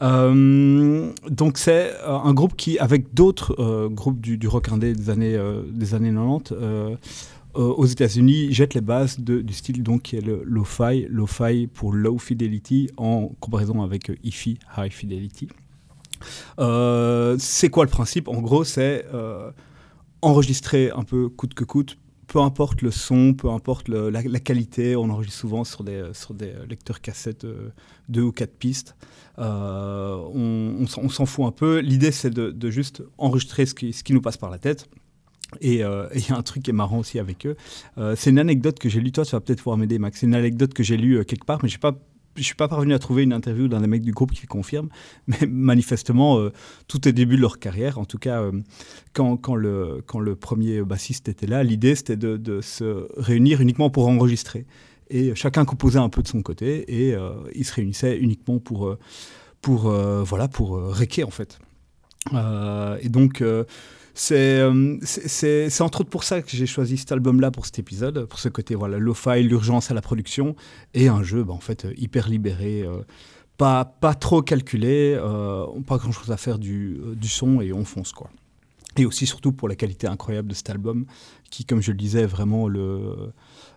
Donc 0.00 1.58
c'est 1.58 1.92
un 2.06 2.32
groupe 2.32 2.56
qui, 2.56 2.78
avec 2.78 3.12
d'autres 3.12 3.88
groupes 3.88 4.20
du, 4.20 4.46
rock 4.46 4.68
indé 4.68 4.94
des 4.94 5.10
années 5.10 5.38
des 5.72 5.94
années 5.94 6.12
90. 6.12 6.52
euh, 6.52 6.96
euh, 7.56 7.62
aux 7.62 7.86
États-Unis, 7.86 8.52
jette 8.52 8.74
les 8.74 8.80
bases 8.80 9.18
du 9.18 9.52
style 9.52 9.82
donc 9.82 10.02
qui 10.02 10.16
est 10.16 10.20
le 10.20 10.42
lo-fi, 10.44 11.06
lo-fi 11.08 11.66
pour 11.66 11.92
low 11.92 12.16
fidelity 12.18 12.88
en 12.96 13.32
comparaison 13.40 13.82
avec 13.82 14.12
hi-fi, 14.22 14.58
high 14.76 14.92
fidelity. 14.92 15.48
Euh, 16.58 17.36
c'est 17.38 17.70
quoi 17.70 17.84
le 17.84 17.90
principe? 17.90 18.28
En 18.28 18.40
gros, 18.40 18.64
c'est 18.64 19.06
euh, 19.12 19.50
enregistrer 20.22 20.90
un 20.90 21.02
peu 21.02 21.28
coûte 21.28 21.54
que 21.54 21.64
coûte, 21.64 21.96
peu 22.26 22.40
importe 22.40 22.82
le 22.82 22.90
son, 22.90 23.34
peu 23.34 23.50
importe 23.50 23.88
la, 23.88 24.22
qualité. 24.40 24.96
On 24.96 25.10
enregistre 25.10 25.40
souvent 25.40 25.64
sur 25.64 25.84
des, 25.84 26.02
des 26.34 26.52
lecteurs 26.68 27.00
cassettes 27.00 27.44
euh, 27.44 27.70
deux 28.08 28.22
ou 28.22 28.32
quatre 28.32 28.56
pistes. 28.56 28.96
Euh, 29.38 30.16
on 30.34 30.86
s'en- 30.86 31.26
fout 31.26 31.46
un 31.46 31.52
peu. 31.52 31.78
L'idée, 31.78 32.12
c'est 32.12 32.30
de, 32.30 32.70
juste 32.70 33.02
enregistrer 33.18 33.66
ce 33.66 33.74
qui, 33.74 34.12
nous 34.12 34.20
passe 34.20 34.36
par 34.36 34.50
la 34.50 34.58
tête 34.58 34.88
Et 35.60 35.76
il 35.76 35.80
y 35.80 35.82
a 36.32 36.36
un 36.36 36.42
truc 36.42 36.62
qui 36.62 36.70
est 36.70 36.74
marrant 36.74 36.98
aussi 36.98 37.18
avec 37.18 37.46
eux. 37.46 37.56
c'est 38.16 38.30
une 38.30 38.38
anecdote 38.38 38.78
que 38.78 38.88
j'ai 38.88 39.00
lue, 39.00 39.12
toi, 39.12 39.24
tu 39.24 39.32
vas 39.32 39.40
peut-être 39.40 39.58
pouvoir 39.58 39.78
m'aider, 39.78 39.98
Max. 39.98 40.20
C'est 40.20 40.26
une 40.26 40.34
anecdote 40.34 40.74
que 40.74 40.82
j'ai 40.82 40.96
lue 40.96 41.24
quelque 41.24 41.46
part, 41.46 41.60
mais 41.62 41.68
je 41.68 41.78
pas 41.78 41.96
je 42.36 42.42
suis 42.42 42.54
pas 42.54 42.68
parvenu 42.68 42.94
à 42.94 42.98
trouver 42.98 43.22
une 43.22 43.32
interview 43.32 43.68
d'un 43.68 43.80
des 43.80 43.86
mecs 43.86 44.02
du 44.02 44.12
groupe 44.12 44.32
qui 44.32 44.46
confirme, 44.46 44.88
mais 45.26 45.38
manifestement, 45.48 46.38
euh, 46.38 46.52
tout 46.88 47.06
au 47.06 47.10
début 47.10 47.36
de 47.36 47.40
leur 47.40 47.58
carrière, 47.58 47.98
en 47.98 48.04
tout 48.04 48.18
cas, 48.18 48.40
euh, 48.40 48.52
quand, 49.12 49.54
le, 49.54 50.02
premier 50.40 50.82
bassiste 50.82 51.28
était 51.28 51.46
là, 51.46 51.62
l'idée 51.62 51.94
c'était 51.94 52.16
de, 52.16 52.60
se 52.60 53.08
réunir 53.16 53.60
uniquement 53.60 53.90
pour 53.90 54.08
enregistrer. 54.08 54.66
Et 55.12 55.34
chacun 55.34 55.64
composait 55.64 55.98
un 55.98 56.08
peu 56.08 56.22
de 56.22 56.28
son 56.28 56.40
côté 56.40 57.08
et 57.08 57.14
euh, 57.14 57.32
ils 57.54 57.64
se 57.64 57.74
réunissaient 57.74 58.16
uniquement 58.18 58.60
pour, 58.60 58.96
pour, 59.60 59.90
voilà, 59.90 60.46
pour 60.46 60.80
réquer 60.80 61.24
en 61.24 61.30
fait. 61.30 61.58
et 62.32 63.08
donc, 63.08 63.42
c'est 64.20 65.80
entre 65.80 66.02
autres 66.02 66.10
pour 66.10 66.24
ça 66.24 66.42
que 66.42 66.50
j'ai 66.50 66.66
choisi 66.66 66.98
cet 66.98 67.10
album-là 67.10 67.50
pour 67.50 67.64
cet 67.64 67.78
épisode, 67.78 68.26
pour 68.26 68.38
ce 68.38 68.50
côté 68.50 68.74
voilà, 68.74 68.98
lo-fi, 68.98 69.42
l'urgence 69.42 69.90
à 69.90 69.94
la 69.94 70.02
production, 70.02 70.56
et 70.92 71.08
un 71.08 71.22
jeu 71.22 71.42
bah, 71.42 71.54
en 71.54 71.60
fait 71.60 71.86
hyper 71.96 72.28
libéré, 72.28 72.82
euh, 72.82 72.98
pas, 73.56 73.86
pas 73.86 74.12
trop 74.12 74.42
calculé, 74.42 75.16
euh, 75.18 75.64
pas 75.86 75.96
grand-chose 75.96 76.30
à 76.30 76.36
faire 76.36 76.58
du, 76.58 77.00
du, 77.16 77.28
son 77.28 77.62
et 77.62 77.72
on 77.72 77.86
fonce 77.86 78.12
quoi. 78.12 78.30
Et 78.98 79.06
aussi 79.06 79.24
surtout 79.24 79.52
pour 79.52 79.68
la 79.68 79.74
qualité 79.74 80.06
incroyable 80.06 80.48
de 80.48 80.54
cet 80.54 80.68
album, 80.68 81.06
qui 81.50 81.64
comme 81.64 81.80
je 81.80 81.90
le 81.90 81.96
disais 81.96 82.22
est 82.22 82.26
vraiment 82.26 82.68
le, 82.68 83.32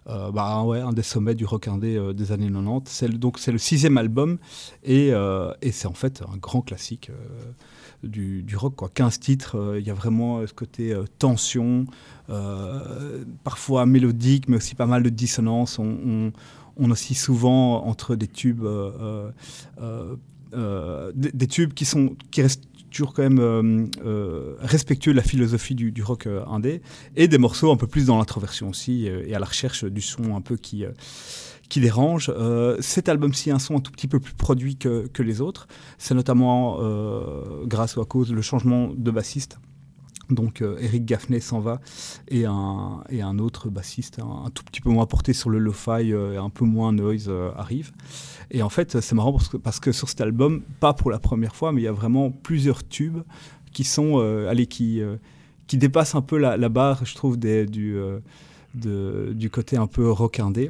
bah, 0.06 0.64
ouais, 0.64 0.82
un 0.82 0.92
des 0.92 1.04
sommets 1.04 1.36
du 1.36 1.46
rock 1.46 1.70
indé 1.70 2.14
des 2.14 2.32
années 2.34 2.52
90. 2.52 2.92
C'est 2.92 3.08
donc 3.08 3.40
c'est 3.40 3.52
le 3.54 3.60
sixième 3.60 3.98
album 3.98 4.40
et 4.84 5.14
c'est 5.72 5.88
en 5.88 5.94
fait 5.94 6.22
un 6.24 6.36
grand 6.36 6.62
classique 6.62 7.12
du, 8.04 8.56
rock. 8.56 8.76
Quoi. 8.76 8.90
15 8.94 9.20
titres, 9.20 9.58
euh, 9.58 9.80
il 9.80 9.88
y 9.88 9.90
a 9.90 9.94
vraiment 9.94 10.40
euh, 10.40 10.48
ce 10.48 10.54
côté 10.54 10.94
euh, 10.94 11.06
tension, 11.20 11.86
parfois 13.44 13.86
mélodique, 13.86 14.48
mais 14.48 14.58
aussi 14.58 14.76
pas 14.76 14.86
mal 14.86 15.04
de 15.04 15.10
dissonance. 15.10 15.78
On, 15.78 16.32
on, 16.78 16.92
oscille 16.92 17.18
souvent 17.18 17.86
entre 17.86 18.16
des 18.16 18.28
tubes, 18.28 18.66
des, 21.14 21.48
tubes 21.48 21.74
qui, 21.74 21.86
sont, 21.86 22.16
qui 22.32 22.42
restent 22.42 22.64
toujours 22.90 23.14
quand 23.14 23.24
même 23.24 23.90
respectueux 24.62 25.12
de 25.12 25.18
la 25.18 25.24
philosophie 25.24 25.76
du, 25.76 26.02
rock 26.02 26.28
indé, 26.48 26.82
et 27.16 27.28
des 27.28 27.38
morceaux 27.38 27.72
un 27.72 27.78
peu 27.78 27.88
plus 27.88 28.06
dans 28.06 28.18
l'introversion 28.18 28.70
aussi, 28.70 29.06
et 29.06 29.36
à 29.36 29.40
la 29.40 29.46
recherche 29.46 29.84
du 29.84 30.02
son 30.02 30.36
un 30.36 30.42
peu 30.42 30.56
qui 30.56 30.86
qui 31.74 31.80
dérange. 31.80 32.32
Euh, 32.38 32.78
cet 32.82 33.10
album-ci 33.10 33.50
a 33.50 33.56
un 33.56 33.60
son 33.60 33.78
un 33.78 33.80
tout 33.80 33.92
petit 33.92 34.08
peu 34.08 34.20
plus 34.20 34.36
produit 34.36 34.76
que, 34.76 35.08
que 35.08 35.24
les 35.24 35.42
autres. 35.42 35.66
C'est 35.98 36.14
notamment 36.14 36.78
euh, 36.82 37.66
grâce 37.66 37.96
ou 37.96 38.02
à 38.02 38.06
cause 38.06 38.32
le 38.32 38.44
changement 38.44 38.92
de 38.96 39.10
bassiste. 39.10 39.58
Donc 40.30 40.62
euh, 40.62 40.78
Eric 40.80 41.04
Gaffney 41.04 41.40
s'en 41.40 41.62
va 41.62 41.82
et 42.28 42.46
un, 42.46 43.04
et 43.10 43.24
un 43.24 43.40
autre 43.40 43.70
bassiste 43.72 44.20
un, 44.20 44.52
tout 44.52 44.64
petit 44.64 44.82
peu 44.82 44.92
moins 44.92 45.08
porté 45.08 45.34
sur 45.34 45.50
le 45.50 45.58
lo-fi 45.58 46.12
et 46.12 46.38
un 46.38 46.52
peu 46.52 46.64
moins 46.64 46.94
noise 46.94 47.32
arrive. 47.58 47.92
Et 48.52 48.62
en 48.62 48.70
fait 48.70 49.02
c'est 49.02 49.16
marrant 49.16 49.34
parce 49.34 49.50
que, 49.50 49.58
parce 49.58 49.80
que 49.80 49.92
sur 49.92 50.10
cet 50.10 50.22
album, 50.22 50.62
pas 50.80 50.94
pour 50.94 51.10
la 51.10 51.18
première 51.18 51.56
fois, 51.56 51.72
mais 51.72 51.82
il 51.82 51.86
y 51.86 51.88
a 51.88 51.92
vraiment 51.92 52.30
plusieurs 52.30 52.88
tubes 52.88 53.24
qui 53.72 53.84
sont, 53.84 54.20
allez, 54.48 54.68
qui, 54.68 55.02
qui 55.66 55.78
dépassent 55.80 56.14
un 56.14 56.22
peu 56.22 56.38
la, 56.38 56.70
barre, 56.70 57.04
je 57.04 57.16
trouve, 57.16 57.36
du, 57.40 57.98
du 58.76 59.50
côté 59.50 59.76
un 59.76 59.88
peu 59.88 60.12
rock 60.12 60.40
indé. 60.40 60.70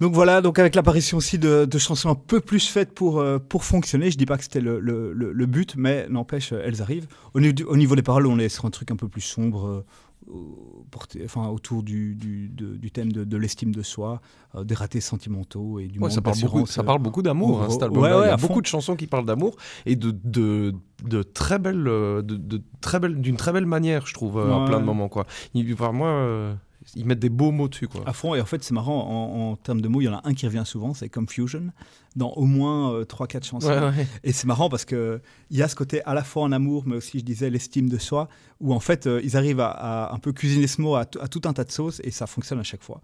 Donc 0.00 0.14
voilà, 0.14 0.40
donc 0.40 0.60
avec 0.60 0.76
l'apparition 0.76 1.18
aussi 1.18 1.38
de, 1.38 1.66
chansons 1.78 2.10
un 2.10 2.14
peu 2.14 2.40
plus 2.40 2.68
faites 2.68 2.92
pour, 2.92 3.18
euh, 3.18 3.38
pour 3.38 3.64
fonctionner. 3.64 4.10
Je 4.10 4.16
dis 4.16 4.26
pas 4.26 4.36
que 4.36 4.44
c'était 4.44 4.60
le, 4.60 4.78
le, 4.80 5.46
but, 5.46 5.74
mais 5.76 6.06
n'empêche, 6.08 6.52
elles 6.52 6.82
arrivent. 6.82 7.08
Au, 7.34 7.40
au, 7.40 7.76
niveau 7.76 7.96
des 7.96 8.02
paroles, 8.02 8.26
on 8.26 8.38
est 8.38 8.48
sur 8.48 8.64
un 8.64 8.70
truc 8.70 8.90
un 8.92 8.96
peu 8.96 9.08
plus 9.08 9.22
sombre. 9.22 9.84
Euh, 10.30 11.24
enfin, 11.24 11.48
autour 11.48 11.82
du, 11.82 12.14
du, 12.14 12.48
du 12.48 12.90
thème 12.90 13.12
de, 13.12 13.24
de 13.24 13.36
l'estime 13.36 13.74
de 13.74 13.82
soi, 13.82 14.20
euh, 14.54 14.64
des 14.64 14.74
ratés 14.74 15.00
sentimentaux 15.00 15.78
et 15.78 15.88
du 15.88 15.98
ouais, 15.98 16.10
ça, 16.10 16.20
parle 16.20 16.38
beaucoup, 16.40 16.66
ça 16.66 16.82
parle 16.82 17.00
beaucoup 17.00 17.22
d'amour, 17.22 17.62
hein, 17.62 17.70
cet 17.70 17.82
album. 17.82 18.02
Ouais, 18.02 18.12
ouais, 18.12 18.26
Il 18.26 18.28
y 18.28 18.30
a 18.30 18.36
beaucoup 18.36 18.60
de 18.60 18.66
chansons 18.66 18.96
qui 18.96 19.06
parlent 19.06 19.26
d'amour 19.26 19.56
et 19.86 19.96
de, 19.96 20.14
de, 20.24 20.74
de, 21.04 21.22
très 21.22 21.58
belles, 21.58 21.82
de, 21.82 22.22
de 22.22 22.62
très 22.80 23.00
belle, 23.00 23.20
d'une 23.20 23.36
très 23.36 23.52
belle 23.52 23.66
manière, 23.66 24.06
je 24.06 24.14
trouve, 24.14 24.38
à 24.38 24.66
plein 24.66 24.80
de 24.80 24.84
moments. 24.84 25.08
Quoi. 25.08 25.26
Il, 25.54 25.74
moi, 25.92 26.08
euh, 26.08 26.54
ils 26.94 27.04
mettent 27.04 27.18
des 27.18 27.28
beaux 27.28 27.50
mots 27.50 27.68
dessus. 27.68 27.88
Quoi. 27.88 28.02
À 28.06 28.12
fond, 28.12 28.34
et 28.34 28.40
en 28.40 28.44
fait, 28.44 28.62
c'est 28.62 28.74
marrant, 28.74 29.06
en, 29.06 29.50
en, 29.50 29.56
termes 29.56 29.80
de 29.80 29.88
mots, 29.88 30.00
il 30.00 30.04
y 30.04 30.08
en 30.08 30.14
a 30.14 30.20
un 30.24 30.34
qui 30.34 30.46
revient 30.46 30.62
souvent, 30.64 30.94
c'est 30.94 31.08
Confusion, 31.08 31.70
dans 32.16 32.30
au 32.32 32.44
moins 32.44 32.92
euh, 32.92 33.04
3-4 33.04 33.44
chansons. 33.44 33.92
Et 34.24 34.32
c'est 34.32 34.46
marrant 34.46 34.68
parce 34.68 34.84
qu'il 34.84 35.20
y 35.50 35.62
a 35.62 35.68
ce 35.68 35.74
côté 35.74 36.02
à 36.04 36.14
la 36.14 36.24
fois 36.24 36.42
en 36.42 36.52
amour, 36.52 36.84
mais 36.86 36.96
aussi, 36.96 37.18
je 37.18 37.24
disais, 37.24 37.50
l'estime 37.50 37.88
de 37.88 37.98
soi, 37.98 38.28
où 38.60 38.72
en 38.72 38.80
fait, 38.80 39.06
euh, 39.06 39.20
ils 39.22 39.36
arrivent 39.36 39.60
à, 39.60 39.70
à, 39.70 40.14
un 40.14 40.18
peu 40.18 40.32
cuisiner 40.32 40.66
ce 40.66 40.80
mot 40.80 40.94
à, 40.94 41.02
à, 41.20 41.28
tout 41.28 41.42
un 41.44 41.52
tas 41.52 41.64
de 41.64 41.72
sauces, 41.72 42.00
et 42.04 42.10
ça 42.10 42.26
fonctionne 42.26 42.60
à 42.60 42.64
chaque 42.64 42.82
fois 42.82 43.00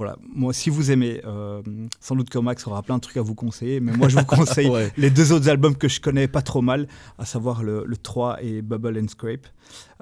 voilà, 0.00 0.16
moi, 0.34 0.54
si 0.54 0.70
vous 0.70 0.90
aimez, 0.90 1.20
euh, 1.26 1.60
sans 2.00 2.16
doute 2.16 2.30
que 2.30 2.38
Max 2.38 2.66
aura 2.66 2.82
plein 2.82 2.96
de 2.96 3.02
trucs 3.02 3.18
à 3.18 3.20
vous 3.20 3.34
conseiller, 3.34 3.80
mais 3.80 3.92
moi, 3.92 4.08
je 4.08 4.16
vous 4.16 4.24
conseille 4.24 4.72
les 4.96 5.10
deux 5.10 5.30
autres 5.30 5.50
albums 5.50 5.76
que 5.76 5.88
je 5.88 6.00
connais 6.00 6.26
pas 6.26 6.40
trop 6.40 6.62
mal, 6.62 6.88
à 7.18 7.26
savoir 7.26 7.62
le, 7.62 7.84
3 8.02 8.42
et 8.42 8.62
Bubble 8.62 8.98
and 8.98 9.08
Scrape. 9.08 9.46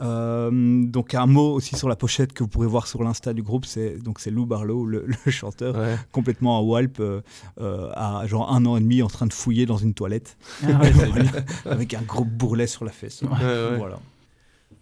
Euh, 0.00 0.84
donc, 0.86 1.14
un 1.14 1.26
mot 1.26 1.52
aussi 1.52 1.74
sur 1.74 1.88
la 1.88 1.96
pochette 1.96 2.32
que 2.32 2.44
vous 2.44 2.48
pourrez 2.48 2.68
voir 2.68 2.86
sur 2.86 3.02
l'insta 3.02 3.34
du 3.34 3.42
groupe, 3.42 3.66
c'est 3.66 3.98
donc 3.98 4.20
c'est 4.20 4.30
Lou 4.30 4.46
Barlow, 4.46 4.86
le, 4.86 5.04
chanteur, 5.26 5.74
complètement 6.12 6.56
à 6.58 6.62
Walp, 6.62 7.00
euh, 7.00 7.20
à 7.58 8.22
genre 8.28 8.52
un 8.52 8.64
an 8.66 8.76
et 8.76 8.80
demi 8.80 9.02
en 9.02 9.08
train 9.08 9.26
de 9.26 9.32
fouiller 9.32 9.66
dans 9.66 9.78
une 9.78 9.94
toilette, 9.94 10.38
ah 10.62 10.78
avec 11.66 11.94
un 11.94 12.02
gros 12.02 12.24
bourrelet 12.24 12.68
sur 12.68 12.84
la 12.84 12.92
fesse. 12.92 13.24
Voilà. 13.24 13.98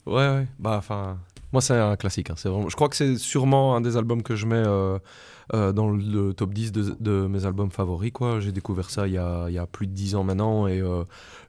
Ouais, 0.07 0.15
ouais. 0.15 0.47
Bah, 0.59 0.77
enfin, 0.79 1.19
moi, 1.53 1.63
c'est 1.63 1.75
un 1.75 1.97
classique. 1.97 2.31
Hein. 2.31 2.35
Je 2.37 2.75
crois 2.75 2.89
que 2.89 2.97
c'est 2.97 3.17
sûrement 3.17 3.77
un 3.77 3.81
des 3.81 3.97
albums 3.97 4.23
que 4.23 4.35
je 4.37 4.47
mets 4.47 4.57
euh, 4.57 4.99
euh, 5.55 5.73
dans 5.73 5.89
le 5.89 6.33
top 6.33 6.53
10 6.53 6.73
de, 6.73 7.27
mes 7.27 7.47
albums 7.47 7.71
favoris. 7.71 8.13
J'ai 8.41 8.53
découvert 8.53 8.91
ça 8.91 9.07
il 9.07 9.15
y, 9.15 9.19
a, 9.19 9.67
plus 9.71 9.87
de 9.87 9.93
10 9.93 10.17
ans 10.17 10.25
maintenant 10.25 10.67
et 10.67 10.81
euh, 10.81 11.05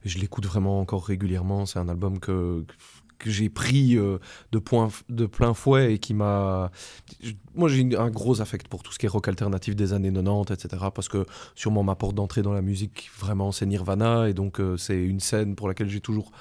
je 0.06 0.20
l'écoute 0.20 0.46
vraiment 0.46 0.80
encore 0.80 1.06
régulièrement. 1.06 1.66
C'est 1.66 1.80
un 1.80 1.90
album 1.90 2.20
que, 2.20 2.64
j'ai 3.26 3.50
pris 3.50 3.96
de, 3.96 4.20
de 4.52 5.26
plein 5.26 5.54
fouet 5.54 5.96
et 5.96 6.00
qui 6.00 6.14
m'a... 6.14 6.72
Moi, 7.56 7.68
j'ai 7.68 7.98
un 7.98 8.10
gros 8.12 8.40
affect 8.42 8.68
pour 8.68 8.84
tout 8.84 8.94
ce 8.94 9.00
qui 9.00 9.08
est 9.08 9.10
rock 9.10 9.28
alternatif 9.28 9.76
des 9.76 9.94
années 9.94 10.14
90, 10.14 10.54
etc. 10.54 10.86
Parce 10.94 11.10
que 11.10 11.26
sûrement 11.56 11.84
ma 11.84 11.96
porte 11.96 12.16
d'entrée 12.16 12.44
dans 12.44 12.54
la 12.54 12.62
musique, 12.62 13.10
vraiment, 13.20 13.52
c'est 13.52 13.66
Nirvana. 13.66 14.30
Et 14.30 14.34
donc, 14.34 14.62
c'est 14.78 15.02
une 15.02 15.20
scène 15.20 15.56
pour 15.56 15.68
laquelle 15.68 15.90
j'ai 15.90 16.02
toujours 16.02 16.32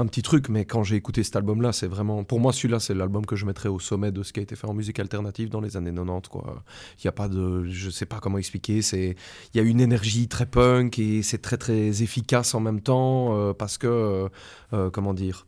un 0.00 0.06
petit 0.06 0.22
truc, 0.22 0.48
mais 0.48 0.64
quand 0.64 0.82
j'ai 0.82 0.96
écouté 0.96 1.22
cet 1.22 1.36
album-là, 1.36 1.72
c'est 1.72 1.86
vraiment, 1.86 2.24
pour 2.24 2.40
moi, 2.40 2.52
celui-là, 2.52 2.80
c'est 2.80 2.94
l'album 2.94 3.24
que 3.24 3.36
je 3.36 3.46
mettrais 3.46 3.68
au 3.68 3.78
sommet 3.78 4.10
de 4.10 4.22
ce 4.22 4.32
qui 4.32 4.40
a 4.40 4.42
été 4.42 4.56
fait 4.56 4.66
en 4.66 4.74
musique 4.74 4.98
alternative 4.98 5.48
dans 5.48 5.60
les 5.60 5.76
années 5.76 5.92
90. 5.92 6.28
Quoi. 6.28 6.62
Il 6.98 7.04
y 7.04 7.08
a 7.08 7.12
pas 7.12 7.28
de, 7.28 7.64
je 7.64 7.90
sais 7.90 8.06
pas 8.06 8.18
comment 8.20 8.38
expliquer. 8.38 8.82
C'est, 8.82 9.16
il 9.54 9.56
y 9.56 9.60
a 9.60 9.62
une 9.62 9.80
énergie 9.80 10.28
très 10.28 10.46
punk 10.46 10.98
et 10.98 11.22
c'est 11.22 11.42
très 11.42 11.56
très 11.56 12.02
efficace 12.02 12.54
en 12.54 12.60
même 12.60 12.80
temps 12.80 13.36
euh, 13.36 13.52
parce 13.52 13.78
que, 13.78 13.86
euh, 13.86 14.28
euh, 14.72 14.90
comment 14.90 15.14
dire. 15.14 15.46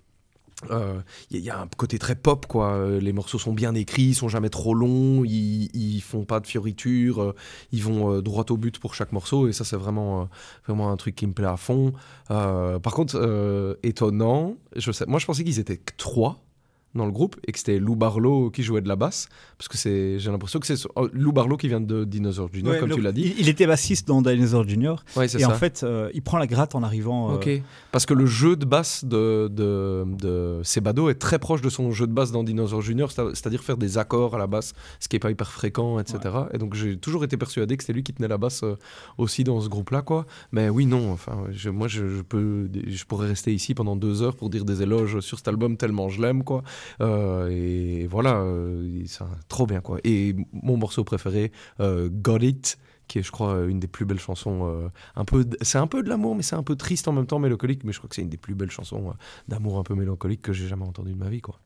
Il 0.70 0.72
euh, 0.72 1.00
y, 1.30 1.50
a 1.50 1.60
un 1.60 1.66
côté 1.76 1.98
très 1.98 2.14
pop, 2.14 2.46
quoi. 2.46 2.74
Euh, 2.74 3.00
les 3.00 3.12
morceaux 3.12 3.38
sont 3.38 3.52
bien 3.52 3.74
écrits, 3.74 4.02
ils 4.10 4.14
sont 4.14 4.28
jamais 4.28 4.48
trop 4.48 4.74
longs, 4.74 5.24
ils, 5.24 6.00
font 6.00 6.24
pas 6.24 6.40
de 6.40 6.46
fioritures, 6.46 7.22
euh, 7.22 7.34
ils 7.72 7.82
vont 7.82 8.20
droit 8.20 8.44
au 8.50 8.56
but 8.56 8.78
pour 8.78 8.94
chaque 8.94 9.12
morceau, 9.12 9.48
et 9.48 9.52
ça, 9.52 9.64
c'est 9.64 9.76
vraiment, 9.76 10.28
vraiment 10.66 10.90
un 10.90 10.96
truc 10.96 11.14
qui 11.16 11.26
me 11.26 11.32
plaît 11.32 11.46
à 11.46 11.56
fond. 11.56 11.92
par 12.28 12.92
contre, 12.92 13.78
étonnant, 13.82 14.56
je 14.76 14.92
sais, 14.92 15.04
moi 15.06 15.18
je 15.18 15.26
pensais 15.26 15.44
qu'ils 15.44 15.58
étaient 15.58 15.80
trois 15.96 16.42
dans 16.94 17.06
le 17.06 17.12
groupe 17.12 17.36
et 17.46 17.52
que 17.52 17.58
c'était 17.58 17.78
Lou 17.78 17.96
Barlow 17.96 18.50
qui 18.50 18.62
jouait 18.62 18.80
de 18.82 18.88
la 18.88 18.96
basse. 18.96 19.28
Parce 19.58 19.68
que 19.68 19.78
c'est, 19.78 20.18
j'ai 20.18 20.30
l'impression 20.30 20.58
que 20.60 20.66
c'est 20.66 20.76
oh, 20.96 21.08
Lou 21.12 21.32
Barlow 21.32 21.56
qui 21.56 21.68
vient 21.68 21.80
de 21.80 22.04
Dinosaur 22.04 22.48
Junior, 22.52 22.74
Ouais, 22.74 22.80
comme 22.80 22.90
tu 22.90 23.00
l'as 23.00 23.12
dit. 23.12 23.22
Il, 23.36 23.40
il 23.40 23.48
était 23.48 23.66
bassiste 23.66 24.06
dans 24.08 24.20
Dinosaur 24.22 24.68
Junior. 24.68 25.02
Ouais, 25.16 25.24
Et 25.26 25.28
ça. 25.28 25.48
en 25.48 25.54
fait, 25.54 25.82
euh, 25.84 26.10
il 26.14 26.22
prend 26.22 26.38
la 26.38 26.46
gratte 26.46 26.74
en 26.74 26.82
arrivant. 26.82 27.30
euh. 27.30 27.34
Parce 27.92 28.06
que 28.06 28.14
le 28.14 28.26
jeu 28.26 28.56
de 28.56 28.64
basse 28.64 29.04
de, 29.04 29.48
de, 29.50 30.04
de 30.18 30.60
Sebado 30.64 31.08
est 31.08 31.14
très 31.14 31.38
proche 31.38 31.60
de 31.62 31.68
son 31.70 31.90
jeu 31.92 32.06
de 32.06 32.12
basse 32.12 32.32
dans 32.32 32.44
Dinosaur 32.44 32.82
Junior, 32.82 33.10
c'est- 33.10 33.22
c'est-à-dire 33.34 33.62
faire 33.62 33.76
des 33.76 33.98
accords 33.98 34.34
à 34.34 34.38
la 34.38 34.46
basse, 34.46 34.72
ce 35.00 35.08
qui 35.08 35.16
n'est 35.16 35.20
pas 35.20 35.30
hyper 35.30 35.50
fréquent, 35.50 35.98
etc. 35.98 36.18
Et 36.52 36.58
donc 36.58 36.74
j'ai 36.74 36.96
toujours 36.96 37.24
été 37.24 37.36
persuadé 37.36 37.76
que 37.76 37.82
c'était 37.82 37.92
lui 37.92 38.02
qui 38.02 38.12
tenait 38.12 38.28
la 38.28 38.38
basse 38.38 38.62
euh, 38.64 38.76
aussi 39.18 39.44
dans 39.44 39.60
ce 39.60 39.68
groupe-là, 39.68 40.02
quoi. 40.02 40.26
Mais 40.52 40.68
oui, 40.68 40.86
non, 40.86 41.12
enfin, 41.12 41.44
je- 41.50 41.70
moi 41.70 41.88
je, 41.88 42.06
je 42.08 42.22
peux, 42.22 42.68
je 42.86 43.04
pourrais 43.04 43.28
rester 43.28 43.52
ici 43.54 43.74
pendant 43.74 43.96
deux 43.96 44.22
heures 44.22 44.36
pour 44.36 44.50
dire 44.50 44.64
des 44.64 44.82
éloges 44.82 45.20
sur 45.20 45.38
cet 45.38 45.48
album 45.48 45.76
tellement 45.76 46.08
je 46.08 46.20
l'aime, 46.20 46.44
quoi. 46.44 46.62
Euh, 47.00 47.48
et 47.50 48.06
voilà, 48.06 48.36
euh, 48.40 49.04
un- 49.20 49.26
trop 49.48 49.66
bien, 49.66 49.80
quoi. 49.80 49.98
Et 50.04 50.34
mon 50.52 50.76
morceau 50.76 51.04
préféré, 51.04 51.52
euh, 51.80 52.08
Got 52.10 52.38
It 52.38 52.78
qui 53.08 53.18
est, 53.18 53.22
je 53.22 53.30
crois, 53.32 53.64
une 53.66 53.78
des 53.80 53.88
plus 53.88 54.04
belles 54.06 54.20
chansons. 54.20 54.90
un 55.16 55.24
peu, 55.24 55.44
c'est 55.60 55.76
un 55.78 55.86
peu 55.86 56.02
de 56.02 56.08
l'amour, 56.08 56.34
mais 56.34 56.42
c'est 56.42 56.56
un 56.56 56.62
peu 56.62 56.76
triste 56.76 57.08
en 57.08 57.12
même 57.12 57.26
temps, 57.26 57.38
mélancolique. 57.38 57.84
Mais 57.84 57.92
je 57.92 57.98
crois 57.98 58.08
que 58.08 58.14
c'est 58.14 58.22
une 58.22 58.30
des 58.30 58.38
plus 58.38 58.54
belles 58.54 58.70
chansons 58.70 59.12
d'amour 59.48 59.78
un 59.78 59.82
peu 59.82 59.94
mélancolique 59.94 60.40
que 60.40 60.52
j'ai 60.54 60.66
jamais 60.66 60.84
entendues 60.86 61.12
de 61.12 61.18
ma 61.18 61.28
vie, 61.28 61.40
quoi. 61.42 61.58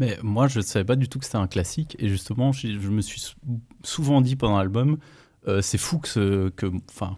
Mais 0.00 0.18
moi, 0.22 0.48
je 0.48 0.58
ne 0.58 0.64
savais 0.64 0.84
pas 0.84 0.96
du 0.96 1.08
tout 1.08 1.18
que 1.20 1.24
c'était 1.24 1.36
un 1.38 1.46
classique. 1.46 1.94
Et 2.00 2.08
justement, 2.08 2.50
je, 2.52 2.66
me 2.88 3.00
suis 3.00 3.20
sou- 3.20 3.36
souvent 3.84 4.20
dit 4.20 4.34
pendant 4.34 4.58
l'album, 4.58 4.96
c'est 5.60 5.78
fou 5.78 5.98
que 5.98 6.50
enfin, 6.90 7.16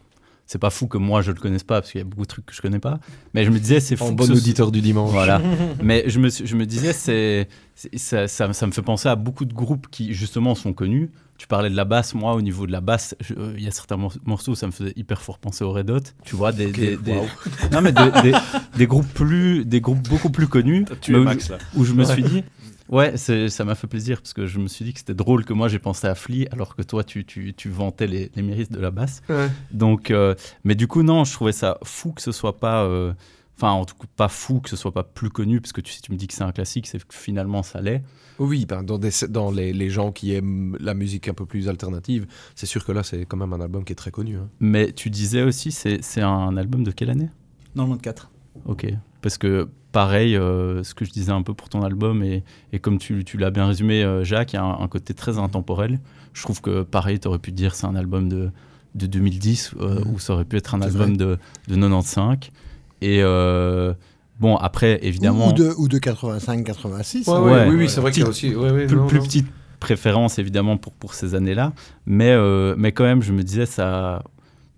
c'est 0.53 0.59
pas 0.59 0.71
fou 0.71 0.89
que 0.89 0.99
moi, 0.99 1.23
je 1.23 1.31
le 1.31 1.39
connaisse 1.39 1.63
pas, 1.63 1.81
parce 1.81 1.93
qu'il 1.93 2.01
y 2.01 2.03
a 2.03 2.05
beaucoup 2.05 2.23
de 2.23 2.27
trucs 2.27 2.45
que 2.45 2.53
je 2.53 2.61
connais 2.61 2.81
pas. 2.81 2.99
Mais 3.35 3.45
je 3.45 3.51
me 3.53 3.61
disais, 3.61 3.79
c'est 3.79 3.95
fou 3.95 4.07
En 4.07 4.13
bon 4.13 4.25
ce- 4.27 4.33
auditeur 4.33 4.73
du 4.73 4.81
dimanche. 4.81 5.13
Voilà. 5.13 5.41
Mais 5.81 6.03
je 6.09 6.19
me, 6.19 6.29
je 6.29 6.57
me 6.57 6.67
disais, 6.67 6.93
c'est, 6.93 7.47
ça, 7.95 8.27
ça, 8.27 8.53
ça 8.53 8.67
me 8.67 8.73
fait 8.73 8.83
penser 8.83 9.09
à 9.09 9.15
beaucoup 9.15 9.45
de 9.45 9.55
groupes 9.55 9.87
qui, 9.93 10.13
justement, 10.13 10.57
sont 10.57 10.73
connus. 10.73 11.13
Tu 11.39 11.47
parlais 11.47 11.71
de 11.71 11.77
la 11.77 11.85
basse. 11.85 12.15
Moi, 12.15 12.35
au 12.35 12.43
niveau 12.43 12.67
de 12.67 12.73
la 12.73 12.81
basse, 12.81 13.15
euh, 13.39 13.55
il 13.57 13.63
y 13.63 13.69
a 13.69 13.71
certains 13.71 13.97
mor- 13.97 14.17
morceaux, 14.25 14.57
ça 14.57 14.67
me 14.67 14.73
faisait 14.73 14.93
hyper 14.97 15.23
fort 15.23 15.39
penser 15.39 15.63
au 15.63 15.71
Red 15.71 15.89
Hot. 15.89 16.01
Tu 16.25 16.35
vois, 16.35 16.51
des, 16.51 16.67
Ok, 16.67 17.01
des, 17.03 17.15
non, 17.71 17.81
mais 17.81 17.93
des, 17.93 18.11
des- 18.23 18.39
des 18.77 18.87
groupes 18.89 19.07
plus, 19.15 19.65
des 19.65 19.81
groupes 19.81 20.07
beaucoup 20.09 20.31
plus 20.31 20.49
connus. 20.49 20.85
tué 21.01 21.15
où, 21.17 21.23
Max, 21.23 21.49
là. 21.49 21.59
où 21.77 21.85
je 21.85 21.93
me 21.93 22.05
Ouais. 22.05 22.13
suis 22.13 22.25
dit, 22.25 22.43
ouais, 22.91 23.16
ça 23.16 23.64
m'a 23.64 23.74
fait 23.74 23.86
plaisir 23.86 24.20
parce 24.20 24.34
que 24.34 24.47
je 24.47 24.59
me 24.59 24.68
suis 24.68 24.84
dit 24.84 24.93
que 24.93 24.99
c'était 24.99 25.14
drôle 25.14 25.45
que 25.45 25.53
moi 25.55 25.68
j'ai 25.68 25.78
pensé 25.78 26.07
à 26.07 26.14
Flea 26.14 26.47
alors 26.53 26.76
que 26.76 26.82
toi 26.82 27.03
tu, 27.05 27.24
tu, 27.24 27.55
tu 27.55 27.68
vantais 27.70 28.07
les, 28.07 28.30
les 28.34 28.43
mérites 28.43 28.70
de 28.72 28.80
la 28.80 28.91
basse. 28.91 29.22
Ouais. 29.28 29.49
Donc, 29.72 30.11
euh, 30.11 30.34
mais 30.64 30.74
du 30.74 30.86
coup, 30.86 31.03
non, 31.03 31.24
je 31.24 31.32
trouvais 31.32 31.53
ça 31.53 31.78
fou 31.84 32.12
que 32.12 32.20
ce 32.22 32.32
soit 32.32 32.59
pas. 32.59 32.84
euh, 32.84 33.12
Enfin, 33.62 33.72
en 33.72 33.84
tout 33.84 33.95
cas, 33.95 34.07
pas 34.16 34.28
fou 34.28 34.61
que 34.61 34.70
ce 34.70 34.76
soit 34.76 34.93
pas 34.95 35.03
plus 35.05 35.28
connu, 35.28 35.61
parce 35.61 35.74
que 35.74 35.82
tu, 35.82 35.93
si 35.93 36.01
tu 36.01 36.12
me 36.12 36.16
dis 36.16 36.26
que 36.26 36.32
c'est 36.32 36.45
un 36.45 36.51
classique, 36.51 36.86
c'est 36.86 36.97
que 37.07 37.14
finalement 37.14 37.62
ça 37.62 37.82
l'est. 37.82 38.03
Oui, 38.38 38.64
ben, 38.64 38.82
dans, 38.82 38.97
des, 38.97 39.11
dans 39.28 39.51
les, 39.51 39.74
les 39.74 39.91
gens 39.91 40.12
qui 40.12 40.32
aiment 40.32 40.78
la 40.80 40.95
musique 40.95 41.28
un 41.28 41.34
peu 41.34 41.45
plus 41.45 41.68
alternative, 41.68 42.26
c'est 42.55 42.64
sûr 42.64 42.86
que 42.86 42.93
là, 42.93 43.03
c'est 43.03 43.26
quand 43.26 43.36
même 43.36 43.53
un 43.53 43.61
album 43.61 43.84
qui 43.84 43.93
est 43.93 43.97
très 43.97 44.11
connu. 44.12 44.36
hein. 44.38 44.49
Mais 44.61 44.93
tu 44.93 45.11
disais 45.11 45.43
aussi, 45.43 45.72
c'est 45.72 46.03
c'est 46.03 46.22
un 46.22 46.57
album 46.57 46.84
de 46.84 46.91
quelle 46.91 47.11
année? 47.11 47.28
94. 47.74 48.30
Ok. 48.64 48.86
Parce 49.20 49.36
que 49.36 49.68
pareil, 49.93 50.36
euh, 50.36 50.82
ce 50.84 50.95
que 50.95 51.05
je 51.05 51.11
disais 51.11 51.32
un 51.32 51.43
peu 51.43 51.55
pour 51.55 51.68
ton 51.68 51.82
album, 51.82 52.22
et, 52.22 52.45
et 52.72 52.78
comme 52.78 52.99
tu, 52.99 53.24
tu 53.24 53.36
l'as 53.36 53.51
bien 53.51 53.66
résumé, 53.66 54.03
euh, 54.05 54.24
Jacques, 54.24 54.53
il 54.53 54.57
y 54.57 54.59
a 54.59 54.64
un, 54.64 54.80
un 54.80 54.88
côté 54.88 55.14
très 55.14 55.38
intemporel. 55.38 55.99
Je 56.32 56.43
trouve 56.43 56.61
que 56.61 56.82
pareil, 56.82 57.18
tu 57.18 57.26
aurais 57.28 57.38
pu 57.38 57.51
dire 57.53 57.74
c'est 57.74 57.86
un 57.86 57.97
album 57.97 58.28
de, 58.28 58.51
de 58.95 59.07
2010, 59.07 59.74
euh, 59.80 60.01
ou 60.12 60.18
ça 60.18 60.34
aurait 60.34 60.45
pu 60.45 60.57
être 60.57 60.74
un 60.74 60.82
album 60.82 61.16
de, 61.16 61.38
de 61.68 61.74
95. 61.76 62.38
Et 63.03 63.20
euh, 63.22 63.95
bon, 64.38 64.57
après, 64.57 64.99
évidemment. 65.03 65.49
Ou, 65.49 65.53
de, 65.53 65.72
ou 65.76 65.88
de 65.88 65.99
85-86. 65.99 67.28
Ouais, 67.28 67.36
hein. 67.36 67.43
ouais, 67.43 67.68
oui, 67.68 67.76
oui, 67.76 67.88
c'est 67.88 68.01
vrai 68.01 68.12
qu'il 68.12 68.22
y 68.22 68.26
a 68.26 68.28
aussi- 68.28 68.55
ouais, 68.55 68.70
ouais, 68.70 68.86
plus, 68.86 68.97
non, 68.97 69.07
plus 69.07 69.18
non. 69.18 69.24
petite 69.24 69.47
préférence 69.80 70.38
évidemment 70.38 70.76
pour, 70.76 70.93
pour 70.93 71.14
ces 71.14 71.34
années-là, 71.34 71.72
mais, 72.05 72.30
euh, 72.32 72.74
mais 72.76 72.93
quand 72.93 73.05
même, 73.05 73.22
je 73.22 73.32
me 73.32 73.43
disais 73.43 73.66
ça. 73.66 74.22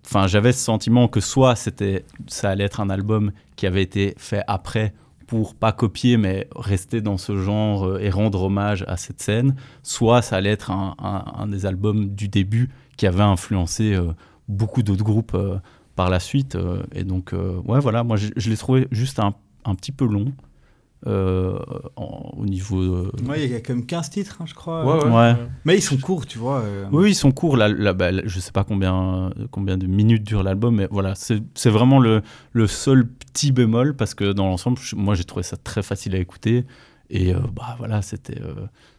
Enfin, 0.05 0.27
j'avais 0.27 0.51
ce 0.53 0.59
sentiment 0.63 1.07
que 1.07 1.19
soit 1.19 1.55
c'était, 1.55 2.03
ça 2.27 2.49
allait 2.49 2.63
être 2.65 2.79
un 2.81 2.89
album 2.89 3.31
qui 3.55 3.67
avait 3.67 3.81
été 3.83 4.13
fait 4.17 4.41
après 4.47 4.93
pour 5.27 5.55
pas 5.55 5.71
copier, 5.71 6.17
mais 6.17 6.47
rester 6.55 7.01
dans 7.01 7.17
ce 7.17 7.37
genre 7.37 7.85
euh, 7.85 7.99
et 7.99 8.09
rendre 8.09 8.43
hommage 8.43 8.83
à 8.87 8.97
cette 8.97 9.21
scène, 9.21 9.55
soit 9.81 10.21
ça 10.21 10.37
allait 10.37 10.51
être 10.51 10.71
un, 10.71 11.47
des 11.47 11.65
albums 11.65 12.09
du 12.09 12.27
début 12.27 12.69
qui 12.97 13.07
avait 13.07 13.23
influencé 13.23 13.93
euh, 13.93 14.13
beaucoup 14.47 14.83
d'autres 14.83 15.03
groupes 15.03 15.33
euh, 15.35 15.57
par 15.95 16.09
la 16.09 16.19
suite. 16.19 16.57
et 16.95 17.03
donc, 17.03 17.33
ouais, 17.33 17.79
voilà, 17.79 18.03
moi 18.03 18.17
je, 18.17 18.29
je 18.35 18.49
l'ai 18.49 18.57
trouvé 18.57 18.87
juste 18.89 19.19
un, 19.19 19.35
un 19.63 19.75
petit 19.75 19.91
peu 19.91 20.05
long. 20.05 20.33
Euh, 21.05 21.59
en- 21.95 22.31
au 22.37 22.45
niveau 22.45 22.81
euh, 22.81 23.11
Ouais, 23.27 23.45
il 23.45 23.51
y 23.51 23.55
a 23.55 23.59
quand 23.59 23.73
même 23.75 23.85
15 23.85 24.09
titres, 24.09 24.37
hein, 24.41 24.45
je 24.47 24.53
crois. 24.53 24.85
Ouais, 24.85 25.03
ouais. 25.05 25.11
Ouais. 25.11 25.35
Mais 25.65 25.77
ils 25.77 25.81
sont 25.81 25.97
courts, 25.97 26.25
tu 26.25 26.37
vois. 26.37 26.61
euh. 26.61 26.85
Oui, 26.91 27.11
ils 27.11 27.15
sont 27.15 27.31
courts. 27.31 27.57
Là, 27.57 27.67
là, 27.67 27.93
bah, 27.93 28.11
là, 28.11 28.21
je 28.25 28.39
sais 28.39 28.51
pas 28.51 28.63
combien, 28.63 29.31
combien 29.51 29.77
de 29.77 29.85
minutes 29.87 30.23
dure 30.23 30.43
l'album, 30.43 30.75
mais 30.75 30.87
voilà, 30.91 31.15
c'est 31.15 31.39
c'est 31.55 31.69
vraiment 31.69 31.99
le, 31.99 32.21
le 32.53 32.67
seul 32.67 33.05
petit 33.07 33.51
bémol 33.51 33.95
parce 33.95 34.13
que 34.13 34.31
dans 34.31 34.45
l'ensemble, 34.47 34.77
je- 34.81 34.95
moi 34.95 35.15
j'ai 35.15 35.23
trouvé 35.25 35.43
ça 35.43 35.57
très 35.57 35.83
facile 35.83 36.15
à 36.15 36.19
écouter 36.19 36.65
et 37.09 37.33
euh, 37.33 37.39
bah 37.53 37.75
voilà, 37.77 38.01
c'était 38.01 38.39
euh, 38.41 38.53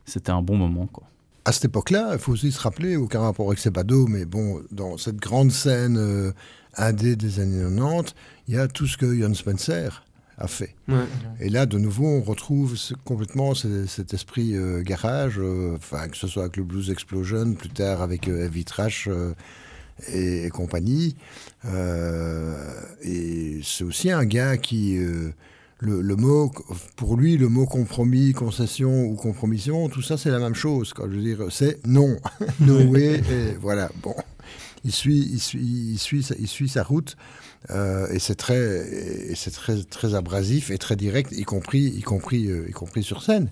c'était 0.05 0.31
un 0.31 0.43
bon 0.43 0.57
moment 0.57 0.87
quoi. 0.87 1.05
À 1.47 1.53
cette 1.53 1.67
époque-là, 1.67 2.11
il 2.15 2.19
faut 2.19 2.33
aussi 2.33 2.53
se 2.53 2.61
rappeler, 2.61 2.97
aucun 2.97 3.21
rapport 3.21 3.47
avec 3.49 3.59
Sebado, 3.59 4.07
mais 4.07 4.25
bon, 4.25 4.61
dans 4.73 4.97
cette 4.97 5.17
grande 5.17 5.51
scène 5.53 5.97
euh, 5.99 6.33
indé 6.77 7.17
des 7.17 7.39
années 7.41 7.63
90, 7.63 8.15
il 8.49 8.55
y 8.55 8.59
a 8.59 8.67
tout 8.67 8.87
ce 8.87 8.97
que 8.97 9.15
Jon 9.15 9.35
Spencer 9.35 10.03
a 10.39 10.47
fait. 10.49 10.75
Ouais. 10.89 11.05
Et 11.41 11.49
là, 11.49 11.67
de 11.67 11.79
nouveau, 11.79 12.07
on 12.07 12.21
retrouve 12.23 12.77
ce- 12.77 12.95
complètement 13.05 13.55
ce- 13.55 13.87
cet 13.87 14.13
esprit 14.15 14.57
euh, 14.57 14.83
garage, 14.83 15.35
euh, 15.39 15.77
que 16.11 16.17
ce 16.17 16.27
soit 16.27 16.43
avec 16.45 16.57
le 16.57 16.65
Blues 16.65 16.91
Explosion, 16.91 17.55
plus 17.55 17.69
tard 17.71 18.03
avec 18.03 18.29
euh, 18.29 18.45
Heavy 18.47 18.65
Trash 18.65 19.09
et, 20.09 20.45
et 20.47 20.51
compagnie. 20.51 21.17
Et 23.03 23.61
c'est 23.63 23.85
aussi 23.85 24.11
un 24.11 24.25
gars 24.25 24.57
qui... 24.57 24.97
le, 25.81 26.01
le 26.01 26.17
mot, 26.17 26.51
pour 26.97 27.17
lui, 27.17 27.37
le 27.37 27.49
mot 27.49 27.67
compromis, 27.67 28.33
concession 28.33 29.05
ou 29.05 29.15
compromission, 29.17 29.89
tout 29.89 30.03
ça, 30.03 30.17
c'est 30.17 30.31
la 30.31 30.39
même 30.39 30.55
chose. 30.55 30.93
Quoi. 30.95 31.07
Je 31.11 31.17
veux 31.17 31.23
dire, 31.23 31.47
c'est 31.51 31.85
non. 31.87 32.17
no 32.61 32.79
way. 32.85 33.17
Et 33.31 33.53
voilà. 33.61 33.91
Bon. 34.03 34.15
Il 34.85 34.93
suit, 34.93 35.29
il 35.33 35.41
suit, 35.41 35.61
il 35.93 35.99
suit, 35.99 36.23
sa, 36.23 36.35
il 36.39 36.47
suit 36.49 36.69
sa 36.69 36.83
route. 36.83 37.17
Euh, 37.71 38.07
et 38.11 38.19
c'est 38.19 38.35
très, 38.35 38.59
et 38.59 39.35
c'est 39.35 39.51
très, 39.51 39.83
très 39.85 40.15
abrasif 40.15 40.71
et 40.71 40.79
très 40.79 40.97
direct, 40.97 41.33
y 41.33 41.45
compris, 41.45 41.81
y 41.81 42.03
compris, 42.03 42.49
euh, 42.49 42.69
y 42.69 42.73
compris 42.73 43.03
sur 43.03 43.23
scène. 43.23 43.51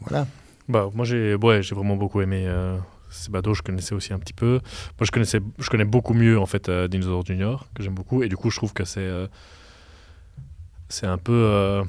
Voilà. 0.00 0.26
Bah, 0.68 0.90
moi, 0.94 1.04
j'ai 1.04 1.34
ouais, 1.34 1.62
j'ai 1.62 1.74
vraiment 1.74 1.96
beaucoup 1.96 2.20
aimé 2.20 2.44
euh, 2.46 2.76
Sebado, 3.10 3.54
je 3.54 3.62
connaissais 3.62 3.94
aussi 3.94 4.12
un 4.12 4.18
petit 4.18 4.32
peu. 4.32 4.60
Moi, 4.98 5.06
je, 5.06 5.10
connaissais, 5.10 5.40
je 5.58 5.70
connais 5.70 5.84
beaucoup 5.84 6.14
mieux, 6.14 6.38
en 6.38 6.46
fait, 6.46 6.68
euh, 6.68 6.88
Dinosaur 6.88 7.24
Junior, 7.24 7.66
que 7.74 7.82
j'aime 7.82 7.94
beaucoup. 7.94 8.22
Et 8.22 8.28
du 8.28 8.36
coup, 8.36 8.50
je 8.50 8.56
trouve 8.56 8.72
que 8.72 8.84
c'est 8.84 9.10
c'est 10.88 11.06
un 11.06 11.16
peu 11.16 11.82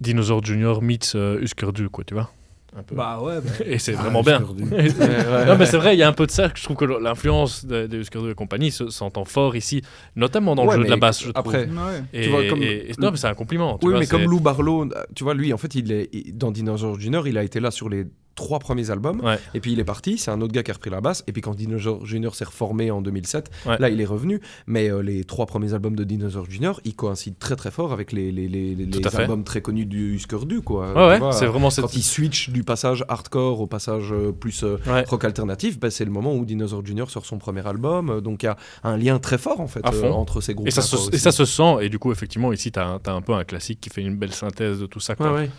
Dinosaur 0.00 0.44
Junior 0.44 0.80
meets 0.80 1.16
Husker 1.16 1.72
Du, 1.72 1.88
quoi, 1.88 2.04
tu 2.04 2.14
vois 2.14 2.30
un 2.74 2.82
peu. 2.82 2.94
Bah 2.94 3.20
ouais, 3.22 3.40
bah. 3.40 3.50
Et 3.66 3.78
c'est 3.78 3.94
Ah, 3.98 4.02
vraiment 4.02 4.22
bien. 4.22 4.40
Du. 4.40 4.64
non, 4.64 5.56
mais 5.58 5.66
c'est 5.66 5.76
vrai, 5.76 5.94
il 5.94 5.98
y 5.98 6.02
a 6.02 6.08
un 6.08 6.12
peu 6.12 6.26
de 6.26 6.30
ça. 6.30 6.50
Je 6.54 6.62
trouve 6.64 6.76
que 6.76 6.84
l'influence 6.84 7.64
de, 7.66 7.86
de 7.86 7.98
Husker 7.98 8.20
Du 8.20 8.30
et 8.30 8.34
compagnie 8.34 8.70
se- 8.70 8.88
s'entend 8.90 9.24
fort 9.24 9.56
ici, 9.56 9.82
notamment 10.14 10.54
dans 10.54 10.64
Ouais, 10.66 10.76
le 10.76 10.82
jeu 10.82 10.86
de 10.86 10.90
la 10.90 10.96
basse, 10.96 11.22
je 11.22 11.30
trouve. 11.30 11.32
après, 11.36 11.68
Et, 12.12 12.22
tu 12.22 12.28
vois, 12.30 12.46
comme- 12.48 12.62
et- 12.62 12.90
et- 12.90 12.94
non, 12.98 13.10
mais 13.10 13.16
c'est 13.16 13.28
un 13.28 13.34
compliment. 13.34 13.78
tu 13.78 13.86
oui, 13.86 13.92
vois, 13.92 14.00
mais 14.00 14.06
comme 14.06 14.22
Lou 14.24 14.40
Barlow, 14.40 14.88
tu 15.14 15.24
vois, 15.24 15.34
lui, 15.34 15.52
en 15.52 15.58
fait, 15.58 15.74
il 15.74 15.92
est 15.92 16.08
il- 16.12 16.36
dans 16.36 16.50
Dinosaur 16.50 16.98
Junior, 16.98 17.26
il 17.28 17.38
a 17.38 17.44
été 17.44 17.60
là 17.60 17.70
sur 17.70 17.88
les 17.88 18.06
trois 18.36 18.60
premiers 18.60 18.90
albums, 18.90 19.20
et 19.54 19.60
puis 19.60 19.72
il 19.72 19.80
est 19.80 19.84
parti. 19.84 20.18
C'est 20.18 20.30
un 20.30 20.40
autre 20.40 20.52
gars 20.52 20.62
qui 20.62 20.70
a 20.70 20.74
repris 20.74 20.90
la 20.90 21.00
basse. 21.00 21.24
Et 21.26 21.32
puis 21.32 21.42
quand 21.42 21.54
Dinosaur 21.56 22.06
Junior 22.06 22.34
s'est 22.36 22.44
reformé 22.44 22.90
en 22.92 23.02
2007, 23.02 23.50
Ouais. 23.66 23.76
là, 23.80 23.88
il 23.88 24.00
est 24.00 24.04
revenu. 24.06 24.40
Mais 24.66 24.88
euh, 24.90 25.00
les 25.02 25.24
trois 25.24 25.46
premiers 25.46 25.74
albums 25.74 25.96
de 25.96 26.04
Dinosaur 26.04 26.44
Junior, 26.48 26.80
ils 26.84 26.94
coïncident 26.94 27.36
très 27.40 27.56
très 27.56 27.70
fort 27.72 27.92
avec 27.92 28.12
les, 28.12 28.30
les, 28.30 28.46
les, 28.48 28.76
albums 29.16 29.42
très 29.42 29.60
connus 29.62 29.86
du 29.86 30.14
Husker 30.14 30.44
Du, 30.46 30.60
quoi. 30.60 30.86
Ouais, 30.88 30.92
Tu 30.92 30.98
ouais, 30.98 31.18
vois, 31.18 31.32
c'est 31.32 31.46
vraiment 31.46 31.68
quand 31.70 31.88
cette- 31.88 31.96
il 31.96 32.02
switch 32.02 32.50
du 32.50 32.62
passage 32.62 33.04
hardcore 33.08 33.60
au 33.60 33.66
passage 33.66 34.12
euh, 34.12 34.32
plus 34.32 34.62
euh, 34.64 34.76
rock 35.08 35.24
alternatif, 35.24 35.80
bah, 35.80 35.90
c'est 35.90 36.04
le 36.04 36.10
moment 36.10 36.34
où 36.34 36.44
Dinosaur 36.44 36.84
Junior 36.84 37.10
sort 37.10 37.24
son 37.26 37.38
premier 37.38 37.66
album. 37.66 38.20
Donc 38.20 38.42
il 38.42 38.46
y 38.46 38.48
a 38.48 38.56
un 38.84 38.96
lien 38.96 39.18
très 39.18 39.38
fort 39.38 39.60
en 39.60 39.66
fait 39.66 39.80
à 39.84 39.88
euh, 39.88 39.92
fond. 39.92 40.12
entre 40.12 40.40
ces 40.40 40.54
groupes. 40.54 40.68
Et 40.68 40.70
ça, 40.70 40.82
se, 40.82 40.96
et 41.14 41.18
ça 41.18 41.32
se 41.32 41.44
sent, 41.46 41.76
et 41.80 41.88
du 41.88 41.98
coup, 41.98 42.12
effectivement, 42.12 42.52
ici, 42.52 42.70
tu 42.70 42.78
as, 42.78 43.00
un 43.06 43.20
peu 43.22 43.32
un 43.32 43.44
classique 43.44 43.80
qui 43.80 43.88
fait 43.90 44.02
une 44.02 44.16
belle 44.16 44.32
synthèse 44.34 44.78
de 44.80 44.86
tout 44.86 45.00
ça. 45.00 45.14
Quoi. 45.14 45.32
Ouais, 45.32 45.38
ouais. 45.40 45.50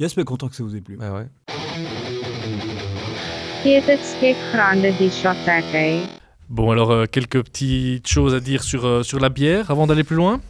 Yes, 0.00 0.16
mais 0.16 0.24
content 0.24 0.48
que 0.48 0.54
ça 0.56 0.62
vous 0.62 0.74
ait 0.76 0.80
plu. 0.80 0.96
Ouais, 0.96 1.08
ouais. 1.10 1.26
Bon, 6.48 6.72
alors, 6.72 6.90
euh, 6.90 7.04
quelques 7.06 7.44
petites 7.44 8.08
choses 8.08 8.34
à 8.34 8.40
dire 8.40 8.64
sur, 8.64 8.84
euh, 8.84 9.02
sur 9.04 9.20
la 9.20 9.28
bière 9.28 9.70
avant 9.70 9.86
d'aller 9.86 10.02
plus 10.02 10.16
loin? 10.16 10.40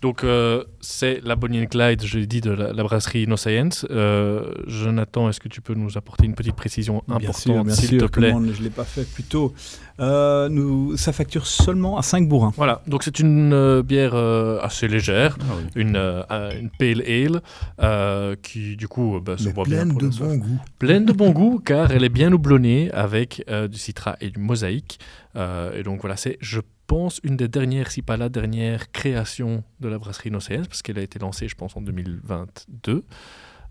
Donc, 0.00 0.22
euh, 0.22 0.62
c'est 0.80 1.20
la 1.24 1.34
Bonnie 1.34 1.60
and 1.60 1.66
Clyde, 1.66 2.04
je 2.04 2.18
l'ai 2.20 2.26
dit, 2.28 2.40
de 2.40 2.52
la, 2.52 2.72
la 2.72 2.82
brasserie 2.84 3.26
No 3.26 3.36
Science. 3.36 3.84
Euh, 3.90 4.44
Jonathan, 4.68 5.28
est-ce 5.28 5.40
que 5.40 5.48
tu 5.48 5.60
peux 5.60 5.74
nous 5.74 5.98
apporter 5.98 6.24
une 6.24 6.36
petite 6.36 6.54
précision 6.54 7.02
importante, 7.08 7.70
s'il 7.72 7.98
te 7.98 8.04
plaît 8.04 8.30
je 8.32 8.58
ne 8.58 8.62
l'ai 8.64 8.70
pas 8.70 8.84
fait 8.84 9.02
plus 9.02 9.24
tôt. 9.24 9.52
Euh, 9.98 10.48
nous, 10.48 10.96
ça 10.96 11.12
facture 11.12 11.48
seulement 11.48 11.98
à 11.98 12.02
5 12.02 12.28
bourrins. 12.28 12.52
Voilà, 12.56 12.82
donc 12.86 13.02
c'est 13.02 13.18
une 13.18 13.52
euh, 13.52 13.82
bière 13.82 14.14
assez 14.14 14.86
légère, 14.86 15.36
Ah 15.40 15.54
oui. 15.56 15.64
une, 15.74 15.96
un- 15.96 16.50
une 16.50 16.70
pale 16.70 17.02
ale, 17.04 18.36
qui 18.42 18.76
du 18.76 18.86
coup 18.86 19.18
bah, 19.20 19.36
se 19.36 19.48
voit 19.48 19.64
bien 19.64 19.78
pleine 19.84 19.96
de 19.98 20.16
bon 20.16 20.36
goût. 20.36 20.60
Pleine 20.78 21.04
de 21.06 21.12
bon 21.12 21.30
goût, 21.32 21.58
car 21.64 21.90
elle 21.90 22.04
est 22.04 22.08
bien 22.08 22.32
houblonnée 22.32 22.90
avec 22.92 23.44
du 23.68 23.76
citra 23.78 24.16
et 24.20 24.30
du 24.30 24.38
mosaïque. 24.38 25.00
Et 25.34 25.82
donc 25.82 26.00
voilà, 26.02 26.16
c'est, 26.16 26.38
je 26.40 26.60
pense, 26.88 27.20
une 27.22 27.36
des 27.36 27.46
dernières, 27.46 27.92
si 27.92 28.02
pas 28.02 28.16
la 28.16 28.28
dernière 28.28 28.90
création 28.90 29.62
de 29.78 29.88
la 29.88 29.98
brasserie 29.98 30.32
Nocéens, 30.32 30.64
parce 30.64 30.82
qu'elle 30.82 30.98
a 30.98 31.02
été 31.02 31.20
lancée, 31.20 31.46
je 31.46 31.54
pense, 31.54 31.76
en 31.76 31.82
2022. 31.82 33.04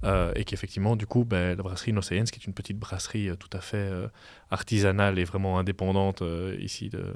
Euh, 0.03 0.32
et 0.36 0.43
qu'effectivement, 0.43 0.95
du 0.95 1.07
coup, 1.07 1.26
ben, 1.26 1.57
la 1.57 1.63
brasserie 1.63 1.91
Nocéens, 1.91 2.26
qui 2.26 2.39
est 2.39 2.45
une 2.45 2.53
petite 2.53 2.78
brasserie 2.78 3.30
euh, 3.30 3.36
tout 3.36 3.49
à 3.51 3.61
fait 3.61 3.78
euh, 3.78 4.07
artisanale 4.51 5.18
et 5.18 5.24
vraiment 5.24 5.57
indépendante 5.57 6.24
ici 6.59 6.89
de, 6.89 7.15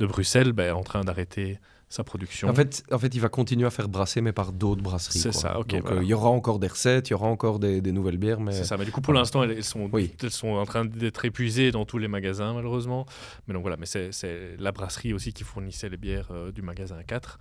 de 0.00 0.06
Bruxelles, 0.06 0.52
ben, 0.52 0.66
est 0.66 0.70
en 0.72 0.82
train 0.82 1.04
d'arrêter 1.04 1.60
sa 1.88 2.02
production. 2.02 2.48
En 2.48 2.54
fait, 2.54 2.82
en 2.90 2.98
fait, 2.98 3.14
il 3.14 3.20
va 3.20 3.28
continuer 3.28 3.64
à 3.66 3.70
faire 3.70 3.88
brasser, 3.88 4.20
mais 4.20 4.32
par 4.32 4.52
d'autres 4.52 4.82
brasseries. 4.82 5.20
C'est 5.20 5.32
ça, 5.32 5.58
ok, 5.60 5.68
Donc, 5.68 5.82
voilà. 5.82 5.96
euh, 5.98 6.02
il 6.02 6.08
y 6.08 6.14
aura 6.14 6.30
encore 6.30 6.58
des 6.58 6.66
recettes, 6.66 7.08
il 7.08 7.12
y 7.12 7.14
aura 7.14 7.28
encore 7.28 7.58
des, 7.60 7.80
des 7.80 7.92
nouvelles 7.92 8.18
bières, 8.18 8.40
mais 8.40 8.52
C'est 8.52 8.64
ça, 8.64 8.76
mais 8.76 8.84
du 8.84 8.90
coup 8.92 9.00
pour 9.00 9.12
l'instant 9.14 9.42
elles, 9.44 9.52
elles 9.52 9.64
sont, 9.64 9.88
Oui. 9.92 10.12
elles 10.22 10.30
sont 10.32 10.48
en 10.48 10.64
train 10.66 10.84
d'être 10.84 11.24
épuisées 11.24 11.70
dans 11.70 11.84
tous 11.84 11.98
les 11.98 12.08
magasins 12.08 12.54
malheureusement. 12.54 13.06
Mais 13.46 13.54
donc 13.54 13.62
voilà, 13.62 13.76
mais 13.76 13.86
c'est- 13.86 14.10
la 14.58 14.72
brasserie 14.72 15.12
aussi 15.12 15.32
qui 15.32 15.44
fournissait 15.44 15.88
les 15.88 15.96
bières 15.96 16.28
euh, 16.32 16.50
du 16.50 16.62
magasin 16.62 17.02
4. 17.06 17.38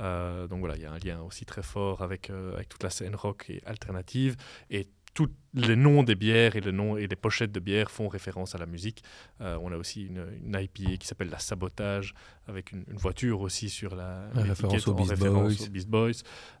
Euh, 0.00 0.46
donc 0.46 0.60
voilà, 0.60 0.76
il 0.76 0.82
y 0.82 0.86
a 0.86 0.92
un 0.92 0.98
lien 0.98 1.20
aussi 1.22 1.44
très 1.44 1.62
fort 1.64 2.02
avec, 2.02 2.30
avec 2.30 2.68
toute 2.68 2.84
la 2.84 2.90
scène 2.90 3.16
rock 3.16 3.46
et 3.48 3.60
alternative. 3.66 4.36
Et 4.70 4.86
tous 5.18 5.30
les 5.54 5.74
noms 5.74 6.04
des 6.04 6.14
bières 6.14 6.54
et 6.54 6.60
les 6.60 6.70
noms 6.70 6.96
et 6.96 7.08
les 7.08 7.16
pochettes 7.16 7.50
de 7.50 7.58
bières 7.58 7.90
font 7.90 8.06
référence 8.06 8.54
à 8.54 8.58
la 8.58 8.66
musique. 8.66 9.02
Euh, 9.40 9.58
on 9.60 9.72
a 9.72 9.76
aussi 9.76 10.04
une, 10.06 10.24
une 10.44 10.54
IPA 10.56 10.96
qui 10.98 11.08
s'appelle 11.08 11.28
la 11.28 11.40
Sabotage 11.40 12.14
avec 12.46 12.70
une, 12.70 12.84
une 12.88 12.98
voiture 12.98 13.40
aussi 13.40 13.68
sur 13.68 13.96
la 13.96 14.28
En 14.36 14.42
référence 14.42 14.86
aux 14.86 14.94
Beast 14.94 15.16
Boys. 15.18 15.40
aux 15.66 15.70
Beast 15.70 15.88
Boys. 15.88 16.12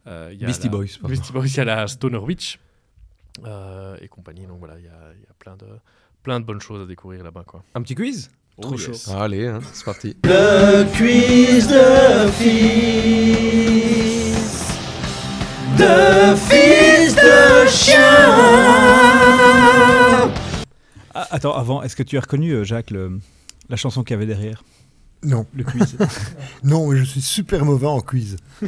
Euh, 0.08 0.30
il 0.32 0.40
y 0.40 0.42
a 0.42 0.46
Beastie 0.48 0.64
la- 0.66 0.70
Boys, 0.72 0.86
pardon. 1.00 1.08
Beastie 1.14 1.32
Boys, 1.32 1.46
il 1.46 1.56
y 1.56 1.60
a 1.60 1.64
la 1.66 1.86
Stoner 1.86 2.18
Witch 2.18 2.58
euh, 3.46 3.96
et 4.00 4.08
compagnie. 4.08 4.44
Donc 4.46 4.58
voilà, 4.58 4.76
il 4.78 4.86
y 4.86 4.88
a, 4.88 5.12
il 5.14 5.20
y 5.20 5.26
a 5.30 5.34
plein, 5.38 5.54
de, 5.56 5.66
plein 6.24 6.40
de 6.40 6.44
bonnes 6.44 6.60
choses 6.60 6.82
à 6.82 6.86
découvrir 6.86 7.22
là-bas. 7.22 7.44
Quoi. 7.46 7.62
un 7.76 7.82
petit 7.82 7.94
quiz? 7.94 8.28
Trop 8.60 8.76
chaud. 8.76 8.90
Allez, 9.16 9.46
hein, 9.46 9.60
c'est 9.72 9.84
parti. 9.84 10.16
Le 10.24 10.82
quiz 10.96 11.68
de 11.68 12.28
fils. 13.28 14.74
De 15.78 16.34
fils 16.34 16.97
de 17.28 17.66
chien. 17.68 17.98
Ah, 21.14 21.26
attends, 21.30 21.54
avant, 21.54 21.82
est-ce 21.82 21.96
que 21.96 22.02
tu 22.02 22.16
as 22.16 22.20
reconnu, 22.20 22.52
euh, 22.52 22.64
Jacques, 22.64 22.90
le- 22.90 23.18
la 23.68 23.76
chanson 23.76 24.02
qu'il 24.02 24.14
y 24.14 24.16
avait 24.16 24.26
derrière? 24.26 24.62
Non. 25.24 25.46
Le 25.54 25.64
quiz. 25.64 25.96
Non, 26.64 26.88
mais 26.88 26.98
je 26.98 27.04
suis 27.04 27.20
super 27.20 27.64
mauvais 27.64 27.86
en 27.86 28.00
quiz. 28.00 28.36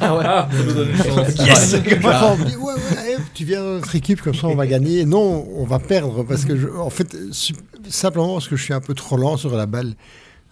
Ah, 0.00 0.48
ça 0.50 0.62
nous 0.64 0.72
donne 0.72 0.88
une 0.90 0.96
chance. 0.96 1.46
Yes 1.46 1.74
Enfin, 1.98 2.36
on 2.40 2.44
dit, 2.44 2.56
ouais, 2.56 2.72
ouais, 2.74 3.16
tu 3.34 3.44
viens 3.44 3.62
dans 3.62 3.74
notre 3.74 3.94
équipe, 3.94 4.22
comme 4.22 4.34
ça 4.34 4.46
on 4.46 4.54
va 4.54 4.66
gagner. 4.66 5.04
Non, 5.04 5.46
on 5.54 5.64
va 5.64 5.78
perdre 5.78 6.22
parce 6.24 6.44
que, 6.44 6.56
je, 6.56 6.68
en 6.68 6.90
fait, 6.90 7.14
simplement 7.88 8.34
parce 8.34 8.48
que 8.48 8.56
je 8.56 8.62
suis 8.64 8.74
un 8.74 8.80
peu 8.80 8.94
trop 8.94 9.16
lent 9.16 9.36
sur 9.36 9.54
la 9.56 9.66
balle. 9.66 9.94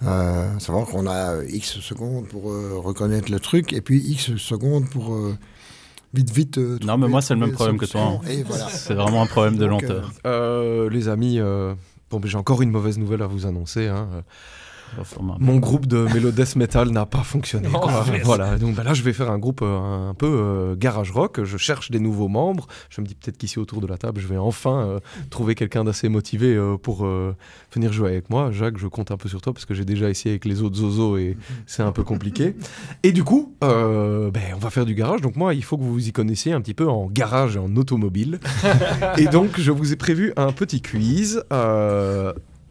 Euh, 0.03 0.59
savoir 0.59 0.87
qu'on 0.87 1.07
a 1.07 1.43
X 1.47 1.81
secondes 1.81 2.27
pour 2.29 2.51
euh, 2.51 2.73
reconnaître 2.77 3.31
le 3.31 3.39
truc 3.39 3.75
et 3.75 3.83
puis 3.83 3.99
X 3.99 4.37
secondes 4.37 4.89
pour 4.89 5.15
euh, 5.15 5.37
vite, 6.15 6.31
vite. 6.31 6.59
euh, 6.59 6.79
Non, 6.85 6.99
mais 6.99 7.09
moi, 7.09 7.21
c'est 7.23 7.35
le 7.35 7.41
même 7.41 7.53
problème 7.53 7.79
que 7.79 7.87
toi. 7.87 8.21
voilà. 8.47 8.69
C'est 8.69 8.95
vraiment 8.95 9.23
un 9.23 9.27
problème 9.27 9.57
de 9.57 9.65
lenteur. 9.67 10.11
Euh, 10.27 10.89
les 10.91 11.09
amis, 11.09 11.39
euh, 11.39 11.75
bon, 12.11 12.21
j'ai 12.25 12.37
encore 12.39 12.63
une 12.63 12.71
mauvaise 12.71 12.99
nouvelle 12.99 13.23
à 13.23 13.27
vous 13.27 13.47
annoncer. 13.47 13.89
hein. 13.89 14.09
Mon 15.39 15.57
groupe 15.57 15.87
de 15.87 16.07
Melodeath 16.13 16.57
Metal 16.57 16.91
n'a 16.91 17.07
pas 17.07 17.23
fonctionné. 17.23 17.69
Oh, 17.73 17.79
quoi. 17.79 18.05
yes. 18.13 18.25
Voilà, 18.25 18.59
donc 18.59 18.75
ben 18.75 18.83
là 18.83 18.95
je 18.95 19.03
vais 19.03 19.13
faire 19.13 19.31
un 19.31 19.39
groupe 19.39 19.61
euh, 19.63 20.11
un 20.11 20.15
peu 20.15 20.27
euh, 20.27 20.77
garage 20.77 21.11
rock. 21.11 21.43
Je 21.45 21.57
cherche 21.57 21.91
des 21.91 22.01
nouveaux 22.01 22.29
membres. 22.29 22.67
Je 22.89 23.01
me 23.01 23.07
dis 23.07 23.15
peut-être 23.15 23.39
qu'ici 23.39 23.59
autour 23.59 23.81
de 23.81 23.87
la 23.87 23.99
table, 23.99 24.21
je 24.21 24.27
vais 24.27 24.37
enfin 24.37 24.81
euh, 24.81 25.01
trouver 25.31 25.55
quelqu'un 25.55 25.85
d'assez 25.85 26.09
motivé 26.09 26.55
euh, 26.55 26.77
pour 26.77 27.05
euh, 27.05 27.35
venir 27.73 27.93
jouer 27.93 28.11
avec 28.11 28.31
moi. 28.31 28.51
Jacques, 28.51 28.79
je 28.79 28.87
compte 28.87 29.11
un 29.11 29.17
peu 29.17 29.29
sur 29.29 29.41
toi 29.41 29.53
parce 29.53 29.65
que 29.65 29.75
j'ai 29.75 29.85
déjà 29.85 30.09
essayé 30.09 30.33
avec 30.33 30.45
les 30.45 30.63
autres 30.63 30.77
zozos 30.77 31.17
et 31.17 31.37
c'est 31.67 31.83
un 31.83 31.93
peu 31.93 32.03
compliqué. 32.03 32.57
Et 33.03 33.13
du 33.13 33.25
coup, 33.25 33.55
euh, 33.65 34.31
ben, 34.31 34.43
on 34.55 34.59
va 34.59 34.71
faire 34.71 34.87
du 34.87 34.95
garage. 34.95 35.21
Donc 35.21 35.37
moi, 35.37 35.55
il 35.55 35.65
faut 35.65 35.77
que 35.77 35.83
vous 35.83 35.93
vous 35.93 36.09
y 36.09 36.13
connaissiez 36.13 36.53
un 36.53 36.61
petit 36.61 36.75
peu 36.75 36.89
en 36.89 37.07
garage 37.07 37.57
et 37.57 37.59
en 37.59 37.75
automobile. 37.77 38.41
et 39.19 39.27
donc, 39.27 39.59
je 39.59 39.71
vous 39.71 39.93
ai 39.93 39.97
prévu 39.97 40.33
un 40.37 40.53
petit 40.53 40.83
quiz. 40.83 41.43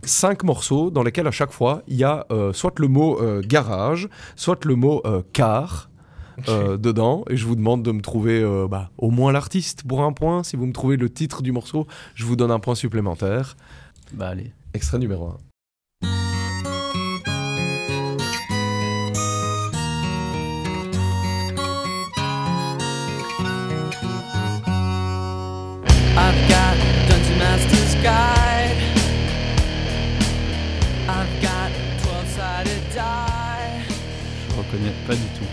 Cinq 0.03 0.43
morceaux 0.43 0.91
dans 0.91 1.03
lesquels 1.03 1.27
à 1.27 1.31
chaque 1.31 1.51
fois 1.51 1.81
il 1.87 1.95
y 1.95 2.03
a 2.03 2.25
euh, 2.31 2.53
soit 2.53 2.79
le 2.79 2.87
mot 2.87 3.19
euh, 3.21 3.41
garage, 3.45 4.09
soit 4.35 4.63
le 4.65 4.75
mot 4.75 5.01
euh, 5.05 5.21
car 5.33 5.89
euh, 6.47 6.77
dedans. 6.77 7.25
Et 7.29 7.37
je 7.37 7.45
vous 7.45 7.55
demande 7.55 7.83
de 7.83 7.91
me 7.91 8.01
trouver 8.01 8.41
euh, 8.41 8.67
bah, 8.69 8.91
au 8.97 9.11
moins 9.11 9.31
l'artiste 9.31 9.83
pour 9.83 10.03
un 10.03 10.13
point. 10.13 10.43
Si 10.43 10.55
vous 10.55 10.65
me 10.65 10.73
trouvez 10.73 10.97
le 10.97 11.09
titre 11.09 11.41
du 11.41 11.51
morceau, 11.51 11.87
je 12.15 12.25
vous 12.25 12.35
donne 12.35 12.51
un 12.51 12.59
point 12.59 12.75
supplémentaire. 12.75 13.57
Bah 14.13 14.29
allez. 14.29 14.53
Extrait 14.73 14.99
numéro 14.99 15.27
1. 15.27 15.37
I've 26.21 26.49
got 28.03 28.38
Je 34.71 34.75
reconnais 34.77 34.93
pas 35.07 35.15
du 35.15 35.21
tout. 35.37 35.45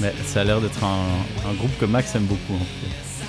Mais 0.00 0.12
ça 0.24 0.42
a 0.42 0.44
l'air 0.44 0.60
d'être 0.60 0.82
un, 0.84 1.48
un 1.50 1.54
groupe 1.54 1.76
que 1.78 1.84
Max 1.84 2.14
aime 2.14 2.24
beaucoup. 2.24 2.54
en 2.54 2.58
fait. 2.58 3.24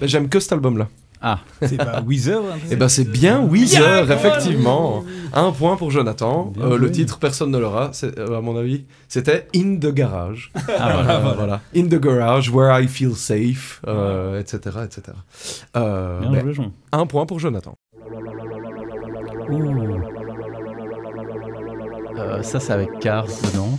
Ben, 0.00 0.08
J'aime 0.08 0.28
que 0.28 0.38
cet 0.40 0.52
album-là. 0.52 0.88
Ah, 1.20 1.40
C'est 1.62 1.76
pas 1.78 2.02
Weezer 2.06 2.42
hein, 2.44 2.58
Et 2.70 2.76
ben 2.76 2.88
c'est 2.88 3.10
bien 3.10 3.42
Weezer, 3.42 4.10
effectivement. 4.10 5.04
Un 5.32 5.52
point 5.52 5.76
pour 5.76 5.90
Jonathan. 5.90 6.52
Euh, 6.60 6.76
le 6.78 6.90
titre, 6.90 7.18
personne 7.18 7.50
ne 7.50 7.58
l'aura, 7.58 7.90
c'est- 7.92 8.18
euh, 8.18 8.36
à 8.38 8.40
mon 8.42 8.56
avis. 8.56 8.84
C'était 9.08 9.48
In 9.56 9.76
the 9.76 9.92
Garage. 9.92 10.52
ah 10.54 10.60
voilà. 10.68 11.16
Euh, 11.30 11.34
voilà. 11.34 11.60
In 11.74 11.84
the 11.86 11.98
Garage, 11.98 12.50
where 12.50 12.78
I 12.78 12.86
feel 12.86 13.14
safe, 13.16 13.80
euh, 13.86 14.38
etc. 14.38 14.58
etc. 14.84 15.02
Euh, 15.76 16.20
Bien 16.20 16.30
ben, 16.30 16.40
joué, 16.42 16.52
Jean. 16.54 16.72
un 16.92 17.06
point 17.06 17.24
pour 17.26 17.38
Jonathan. 17.40 17.74
Euh, 22.24 22.42
ça, 22.42 22.60
c'est 22.60 22.72
avec 22.72 22.98
Cars 23.00 23.26
dedans. 23.44 23.78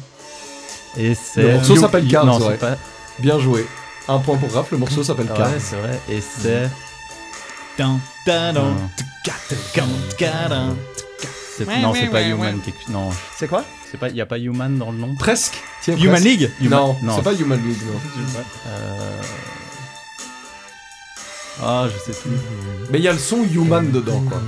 Et 0.97 1.13
c'est. 1.15 1.41
Le 1.43 1.53
morceau 1.55 1.75
s'appelle 1.75 2.07
Cars, 2.07 2.25
Non, 2.25 2.37
ouais. 2.39 2.51
c'est 2.51 2.57
pas. 2.59 2.77
Bien 3.19 3.39
joué. 3.39 3.65
Un 4.07 4.19
point 4.19 4.37
pour 4.37 4.51
Raph, 4.53 4.71
le 4.71 4.77
morceau 4.77 5.03
s'appelle 5.03 5.27
Cars. 5.27 5.49
Ouais, 5.51 5.59
c'est 5.59 5.75
vrai. 5.77 5.99
Et 6.09 6.21
c'est. 6.21 6.69
Non. 7.79 7.99
c'est- 11.57 11.81
Non, 11.81 11.93
c'est 11.93 12.07
pas 12.09 12.21
Human. 12.23 12.59
quelque- 12.61 12.89
Non, 12.89 13.09
C'est 13.37 13.47
quoi 13.47 13.63
c'est 13.91 13.97
pas. 13.99 14.09
Il 14.09 14.15
y 14.15 14.21
a 14.21 14.25
pas 14.25 14.37
Human 14.39 14.77
dans 14.77 14.91
le 14.91 14.97
nom. 14.97 15.15
Presque. 15.15 15.53
Tiens, 15.81 15.95
Human 15.95 16.09
presque. 16.11 16.25
League 16.25 16.51
Non, 16.61 16.95
Non. 17.01 17.15
c'est 17.15 17.21
pas 17.23 17.33
Human 17.33 17.59
League. 17.65 17.77
non. 17.85 17.99
Euh... 18.67 19.21
Ah, 21.63 21.85
je 21.87 22.11
sais 22.11 22.19
plus. 22.19 22.31
Mais 22.91 22.97
il 22.99 23.03
y 23.03 23.07
a 23.07 23.13
le 23.13 23.19
son 23.19 23.43
Human 23.43 23.89
dedans, 23.91 24.21
quoi. 24.27 24.41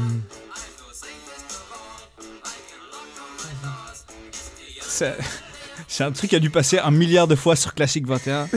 C'est 5.87 6.03
un 6.03 6.11
truc 6.11 6.31
qui 6.31 6.35
a 6.35 6.39
dû 6.39 6.49
passer 6.49 6.79
un 6.79 6.89
milliard 6.89 7.27
de 7.27 7.35
fois 7.35 7.55
sur 7.55 7.75
Classic 7.75 8.05
21. 8.05 8.47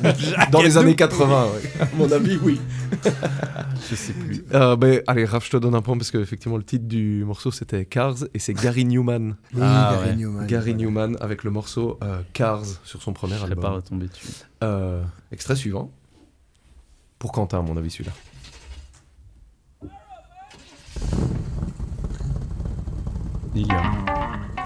Dans 0.50 0.62
les 0.62 0.78
années 0.78 0.96
80, 0.96 1.44
ouais. 1.44 1.50
À 1.78 1.88
mon 1.94 2.10
avis, 2.10 2.38
oui. 2.42 2.58
Je 3.90 3.94
sais 3.94 4.14
plus. 4.14 4.44
Euh, 4.54 5.00
allez, 5.06 5.26
Raph, 5.26 5.44
je 5.44 5.50
te 5.50 5.56
donne 5.58 5.74
un 5.74 5.82
point 5.82 5.98
parce 5.98 6.10
que 6.10 6.16
effectivement 6.18 6.56
le 6.56 6.62
titre 6.64 6.86
du 6.86 7.22
morceau 7.24 7.50
c'était 7.50 7.84
Cars 7.84 8.16
et 8.32 8.38
c'est 8.38 8.54
Gary 8.54 8.86
Newman. 8.86 9.36
Oui, 9.54 9.60
Ah, 9.62 9.92
Gary 9.94 10.08
ouais. 10.10 10.16
Newman. 10.16 10.46
Gary 10.46 10.74
Newman 10.74 11.16
avec 11.20 11.44
le 11.44 11.50
morceau 11.50 11.98
euh, 12.02 12.22
Cars 12.32 12.64
sur 12.84 13.02
son 13.02 13.12
premier 13.12 13.34
Je 13.34 13.40
serais 13.40 13.54
pas 13.56 13.68
album. 13.68 13.74
retombé 13.74 14.06
dessus. 14.08 14.26
Euh, 14.64 15.02
extrait 15.32 15.56
suivant. 15.56 15.92
Pour 17.18 17.30
Quentin, 17.32 17.58
à 17.58 17.62
mon 17.62 17.76
avis, 17.76 17.90
celui-là. 17.90 18.12
Lilian. 23.54 23.82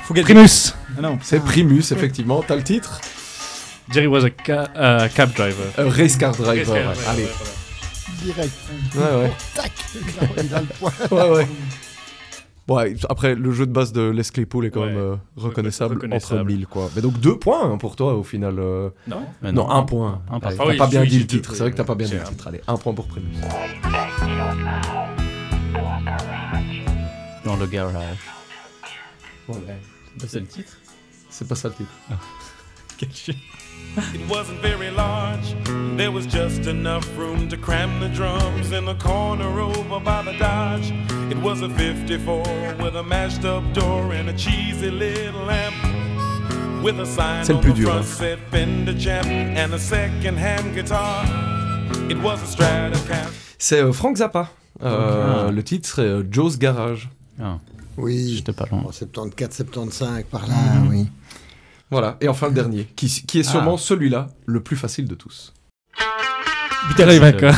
Faut 0.03 0.15
gagner. 0.15 0.25
Primus 0.25 0.75
Ah 0.97 1.01
non. 1.01 1.19
C'est 1.23 1.41
Primus, 1.41 1.81
effectivement. 1.93 2.43
T'as 2.47 2.57
le 2.57 2.63
titre? 2.63 3.01
Jerry 3.91 4.07
was 4.07 4.25
a 4.25 4.31
ca- 4.47 4.71
uh, 4.75 5.09
cab 5.15 5.33
driver. 5.35 5.67
Euh, 5.79 5.89
Race 5.91 6.17
Car 6.17 6.33
Driver. 6.35 6.73
Race 6.75 6.83
Car 6.83 6.91
ouais. 6.93 7.05
Allez. 7.09 7.27
voilà. 7.37 7.53
Direct. 8.23 8.53
Ouais, 8.95 9.23
ouais. 9.23 9.33
Tac 9.55 9.73
Il 10.39 10.55
a 10.55 10.61
le 10.61 10.67
point. 10.67 10.93
Ouais, 11.11 11.31
ouais. 11.37 11.47
Ouais, 12.67 12.97
après, 13.11 13.35
le 13.35 13.53
jeu 13.53 13.67
de 13.67 13.73
base 13.73 13.93
de 13.93 14.09
Les 14.09 14.23
Claypool 14.23 14.65
est 14.65 14.71
quand 14.71 14.81
Ouais, 14.81 14.87
même 14.87 14.97
euh, 14.97 15.17
reconnaissable, 15.37 15.97
reconnaissable. 15.97 16.41
entre 16.41 16.47
mille, 16.51 16.67
quoi. 16.67 16.91
Mais 16.97 17.03
donc 17.03 17.21
deux 17.21 17.39
points 17.39 17.71
hein, 17.71 17.77
pour 17.77 17.95
toi, 17.95 18.15
au 18.15 18.23
final. 18.23 18.59
euh. 18.59 18.89
Non 19.07 19.27
Mais 19.43 19.53
Non, 19.53 19.69
un 19.71 19.83
point. 19.83 20.23
Un 20.31 20.39
Allez, 20.39 20.57
point. 20.57 20.65
t'as 20.67 20.71
oui, 20.73 20.77
pas 20.79 20.87
bien 20.87 21.05
dit 21.05 21.19
le 21.19 21.27
titre. 21.27 21.53
C'est 21.53 21.61
vrai 21.61 21.73
que 21.73 21.77
t'as 21.77 21.85
pas 21.85 21.95
bien 21.95 22.07
dit 22.07 22.15
le 22.15 22.23
titre. 22.23 22.49
Allez, 22.49 22.63
un 22.67 22.77
point 22.79 22.95
pour 22.95 23.07
Prémus. 23.07 23.27
Dans 27.45 27.57
le 27.57 27.67
garage. 27.67 27.95
Ouais. 29.49 29.57
Bah, 30.17 30.25
c'est 30.27 30.41
le 30.41 30.47
titre. 30.47 30.73
C'est 31.37 31.49
pas 31.49 31.55
ça 31.57 31.69
le 31.69 31.75
titre. 31.75 31.91
Quel 32.99 33.11
chien. 33.13 33.35
It 34.15 34.29
wasn't 34.29 34.61
very 34.63 34.91
large. 34.91 35.55
There 35.97 36.11
was 36.13 36.27
just 36.27 36.67
enough 36.67 37.07
room 37.17 37.49
to 37.49 37.57
cram 37.57 38.01
the 38.01 38.09
drums 38.09 38.73
in 38.73 38.85
the 38.87 38.95
corner 38.95 39.61
over 39.61 40.01
by 40.01 40.23
the 40.23 40.37
Dodge. 40.39 40.93
It 41.31 41.39
was 41.43 41.63
a 41.63 41.69
54 41.69 42.77
with 42.83 42.97
a 42.97 43.03
mashed 43.03 43.45
up 43.45 43.63
door 43.73 44.13
and 44.13 44.29
a 44.29 44.33
cheesy 44.37 44.91
little 44.91 45.45
lamp. 45.47 45.75
With 46.83 47.01
a 47.01 47.07
sign 47.07 47.45
C'est 47.45 47.53
le 47.53 47.59
on 47.59 47.63
plus 47.63 47.73
the 47.73 47.77
dur, 47.77 47.87
front 47.89 48.05
hein. 48.05 48.17
said 48.19 48.39
Fender 48.51 48.95
Champ 48.99 49.27
and 49.27 49.73
a 49.75 49.79
second 49.79 50.37
hand 50.39 50.75
guitar. 50.75 51.25
It 52.11 52.19
was 52.23 52.43
a 52.43 52.47
Stratocaster. 52.47 53.31
C'est 53.59 53.81
euh, 53.81 53.93
Frank 53.93 54.17
Zappa. 54.19 54.51
Euh, 54.83 55.47
Ah. 55.49 55.51
Le 55.51 55.63
titre 55.63 55.89
serait 55.89 56.03
euh, 56.03 56.25
Joe's 56.31 56.59
Garage. 56.59 57.09
Ah, 57.41 57.59
Oui, 57.97 58.35
j'étais 58.37 58.53
pas 58.53 58.67
loin. 58.71 58.81
en 58.81 58.93
74, 58.93 59.55
75, 59.55 60.25
par 60.31 60.47
là, 60.47 60.55
oui. 60.91 61.07
Voilà. 61.95 62.17
Et 62.21 62.29
enfin 62.29 62.49
le 62.49 62.55
dernier, 62.55 62.85
qui, 62.97 63.07
qui 63.09 63.39
est 63.41 63.45
sûrement 63.45 63.77
celui-là, 63.77 64.27
le 64.47 64.61
plus 64.61 64.77
facile 64.77 65.07
de 65.07 65.15
tous. 65.15 65.53
Peter 66.89 67.15
Ivaca. 67.17 67.53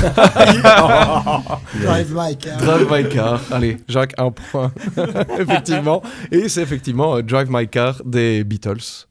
Drive 1.82 2.12
My 2.14 2.36
Car. 2.38 2.58
Drive 2.58 2.86
My 2.90 3.08
Car. 3.08 3.40
Allez, 3.50 3.78
Jacques, 3.88 4.12
un 4.18 4.30
point. 4.30 4.72
effectivement. 5.40 6.02
Et 6.30 6.48
c'est 6.48 6.62
effectivement 6.62 7.16
euh, 7.16 7.22
Drive 7.22 7.48
My 7.50 7.66
Car 7.66 8.02
des 8.04 8.44
Beatles. 8.44 9.06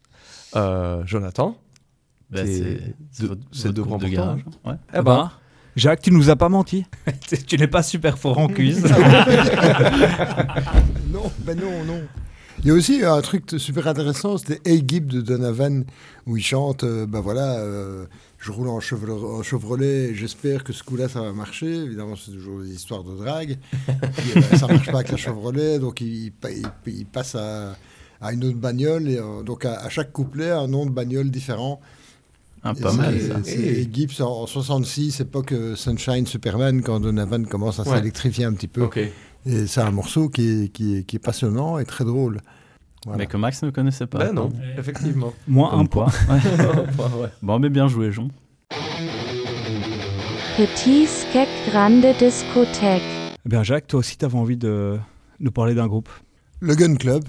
Euh, 0.56 1.02
Jonathan 1.06 1.58
Bah, 2.30 2.42
C'est 2.46 2.80
c'est 3.52 3.74
deux- 3.74 3.84
points 3.84 3.98
de 3.98 4.08
garage. 4.08 4.42
Ouais. 4.64 4.76
Eh 4.98 5.02
ben, 5.02 5.32
Jacques, 5.76 6.02
tu 6.04 6.12
nous 6.12 6.30
as 6.30 6.38
pas 6.38 6.48
menti. 6.48 6.86
tu 7.48 7.58
n'es 7.58 7.68
pas 7.68 7.84
super 7.84 8.18
fort 8.18 8.38
en 8.38 8.48
quiz. 8.48 8.84
Non, 11.12 11.30
ben 11.40 11.60
non, 11.60 11.84
non. 11.86 12.02
Il 12.66 12.70
y 12.70 12.72
a 12.72 12.74
aussi 12.74 13.04
un 13.06 13.22
truc 13.22 13.44
super 13.60 13.88
intéressant, 13.88 14.40
c'était 14.40 14.60
Hey 14.68 14.84
Gibb 14.88 15.06
de 15.06 15.22
Donovan, 15.22 15.86
où 16.26 16.36
il 16.36 16.44
chante, 16.44 16.84
euh, 16.84 17.06
ben 17.06 17.20
voilà, 17.20 17.60
euh, 17.60 18.06
je 18.40 18.52
roule 18.52 18.70
en, 18.70 18.80
Chevrolet, 18.80 19.14
en 19.24 19.44
Chevrolet, 19.44 20.16
j'espère 20.16 20.64
que 20.64 20.74
ce 20.74 20.82
coup-là 20.84 21.08
ça 21.08 21.22
va 21.22 21.32
marcher. 21.32 21.68
Évidemment, 21.76 22.16
c'est 22.16 22.32
toujours 22.32 22.62
des 22.62 22.74
histoires 22.74 23.04
de 23.04 23.16
drague. 23.16 23.58
Puis, 24.18 24.32
ben, 24.34 24.58
ça 24.58 24.66
marche 24.66 24.88
pas 24.88 24.98
avec 24.98 25.12
la 25.12 25.18
Chevrolet, 25.18 25.78
donc 25.78 26.02
il, 26.02 26.32
pa- 26.32 26.50
il- 26.50 26.66
il 26.88 27.06
passe 27.06 27.36
à, 27.36 27.76
à 28.20 28.34
une 28.34 28.44
autre 28.44 28.58
bagnole, 28.58 29.10
et 29.10 29.20
euh, 29.20 29.44
donc 29.44 29.64
à, 29.64 29.76
à 29.82 29.90
chaque 29.90 30.12
couplet, 30.12 30.50
un 30.50 30.68
nom 30.68 30.88
de 30.88 30.92
bagnole 30.92 31.30
différent. 31.30 31.80
Ah, 32.64 32.74
Et 32.76 32.82
pas 32.82 32.94
mal. 32.94 33.22
ça. 33.22 33.36
C'est 33.44 34.22
en, 34.24 34.26
en 34.42 34.48
66, 34.48 35.20
époque 35.20 35.52
euh, 35.52 35.76
Sunshine 35.76 36.26
Superman, 36.26 36.82
quand 36.82 37.00
Donovan 37.00 37.46
commence 37.46 37.80
à 37.80 37.84
Ouais. 37.88 37.98
s'électrifier 37.98 38.46
un 38.46 38.54
petit 38.54 38.68
peu. 38.68 38.82
ok. 38.82 39.00
Et 39.46 39.68
c'est 39.68 39.82
un 39.82 39.92
morceau 39.92 40.30
qui 40.30 40.64
est, 40.64 40.68
qui, 40.70 40.98
est, 40.98 41.04
qui 41.04 41.18
est 41.18 41.20
passionnant 41.20 41.78
et 41.78 41.86
très 41.86 42.04
drôle. 42.04 42.42
Voilà. 43.06 43.20
Mais 43.20 43.28
que 43.28 43.38
Max 43.38 43.62
ne 43.62 43.70
connaissait 43.70 44.08
pas. 44.08 44.18
Ben 44.18 44.34
non, 44.34 44.50
effectivement. 44.78 45.32
Moins 45.48 45.70
Comme 45.70 45.80
un 45.82 45.86
point. 45.86 46.08
Ouais. 46.08 47.30
Bon, 47.44 47.60
mais 47.60 47.70
bien 47.70 47.88
joué, 47.88 48.12
Jean. 48.12 48.30
Petit 50.58 51.06
skek 51.06 51.50
grande 51.70 52.06
discothèque. 52.18 53.04
Eh 53.46 53.50
bien, 53.50 53.62
Jacques, 53.62 53.88
toi 53.88 54.00
aussi, 54.00 54.18
tu 54.18 54.26
avais 54.26 54.38
envie 54.38 54.58
de 54.58 54.98
nous 55.40 55.52
parler 55.52 55.76
d'un 55.76 55.88
groupe. 55.88 56.10
Le 56.62 56.74
Gun 56.74 56.96
Club. 56.96 57.26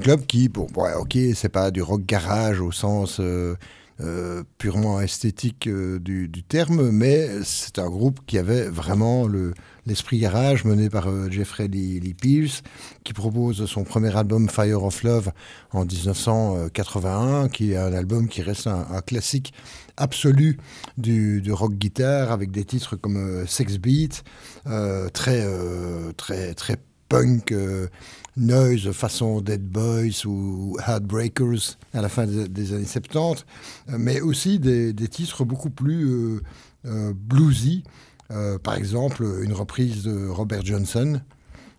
Club 0.00 0.24
qui, 0.26 0.48
bon, 0.48 0.66
ouais, 0.76 0.94
ok, 0.94 1.16
c'est 1.34 1.50
pas 1.50 1.70
du 1.70 1.82
rock 1.82 2.02
garage 2.06 2.60
au 2.60 2.72
sens 2.72 3.18
euh, 3.20 3.54
euh, 4.00 4.42
purement 4.56 4.98
esthétique 5.00 5.66
euh, 5.66 5.98
du, 5.98 6.42
terme, 6.42 6.90
mais 6.90 7.28
c'est 7.44 7.78
un 7.78 7.88
groupe 7.88 8.20
qui 8.26 8.38
avait 8.38 8.68
vraiment 8.68 9.26
le- 9.26 9.52
l'esprit 9.84 10.18
garage 10.18 10.64
mené 10.64 10.88
par 10.88 11.30
Jeffrey 11.30 11.68
Lee, 11.68 12.00
Lee 12.00 12.14
Pierce, 12.14 12.62
qui 13.04 13.12
propose 13.12 13.66
son 13.66 13.84
premier 13.84 14.16
album 14.16 14.48
Fire 14.48 14.82
of 14.82 15.02
Love 15.02 15.32
en 15.72 15.84
1981, 15.84 17.48
qui 17.48 17.72
est 17.72 17.76
un 17.76 17.92
album 17.92 18.26
qui 18.28 18.40
reste 18.40 18.68
un, 18.68 19.00
classique 19.02 19.52
absolu 19.98 20.56
du, 20.96 21.42
rock 21.52 21.74
guitare 21.74 22.32
avec 22.32 22.50
des 22.50 22.64
titres 22.64 22.96
comme 22.96 23.46
Sex 23.46 23.78
Beat, 23.78 24.24
très, 25.12 25.44
très, 26.16 26.54
très 26.54 26.76
punk, 27.08 27.52
noise 28.36 28.90
façon 28.92 29.40
Dead 29.40 29.62
Boys 29.62 30.24
ou 30.26 30.76
Heartbreakers 30.86 31.76
à 31.94 32.00
la 32.00 32.08
fin 32.08 32.26
des, 32.26 32.72
années 32.72 32.84
70, 32.84 33.44
euh, 33.90 33.96
mais 33.98 34.20
aussi 34.20 34.58
des, 34.58 34.94
titres 35.08 35.44
beaucoup 35.44 35.70
plus 35.70 36.06
euh, 36.06 36.40
euh, 36.86 37.12
bluesy. 37.14 37.84
Euh, 38.30 38.58
par 38.58 38.74
exemple, 38.74 39.24
une 39.42 39.52
reprise 39.52 40.04
de 40.04 40.28
Robert 40.28 40.64
Johnson, 40.64 41.20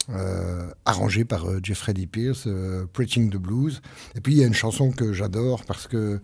euh, 0.10 0.70
arrangée 0.86 1.24
par 1.24 1.45
Jeffrey 1.64 1.93
Lee 1.93 2.08
Pierce, 2.08 2.43
euh, 2.47 2.86
Preaching 2.91 3.30
the 3.30 3.38
Blues. 3.38 3.82
Et 4.16 4.22
puis 4.22 4.34
il 4.34 4.39
y 4.39 4.43
a 4.43 4.47
une 4.47 4.54
chanson 4.54 4.91
que 4.91 5.14
j'adore 5.14 5.64
parce 5.66 5.88
que, 5.88 6.20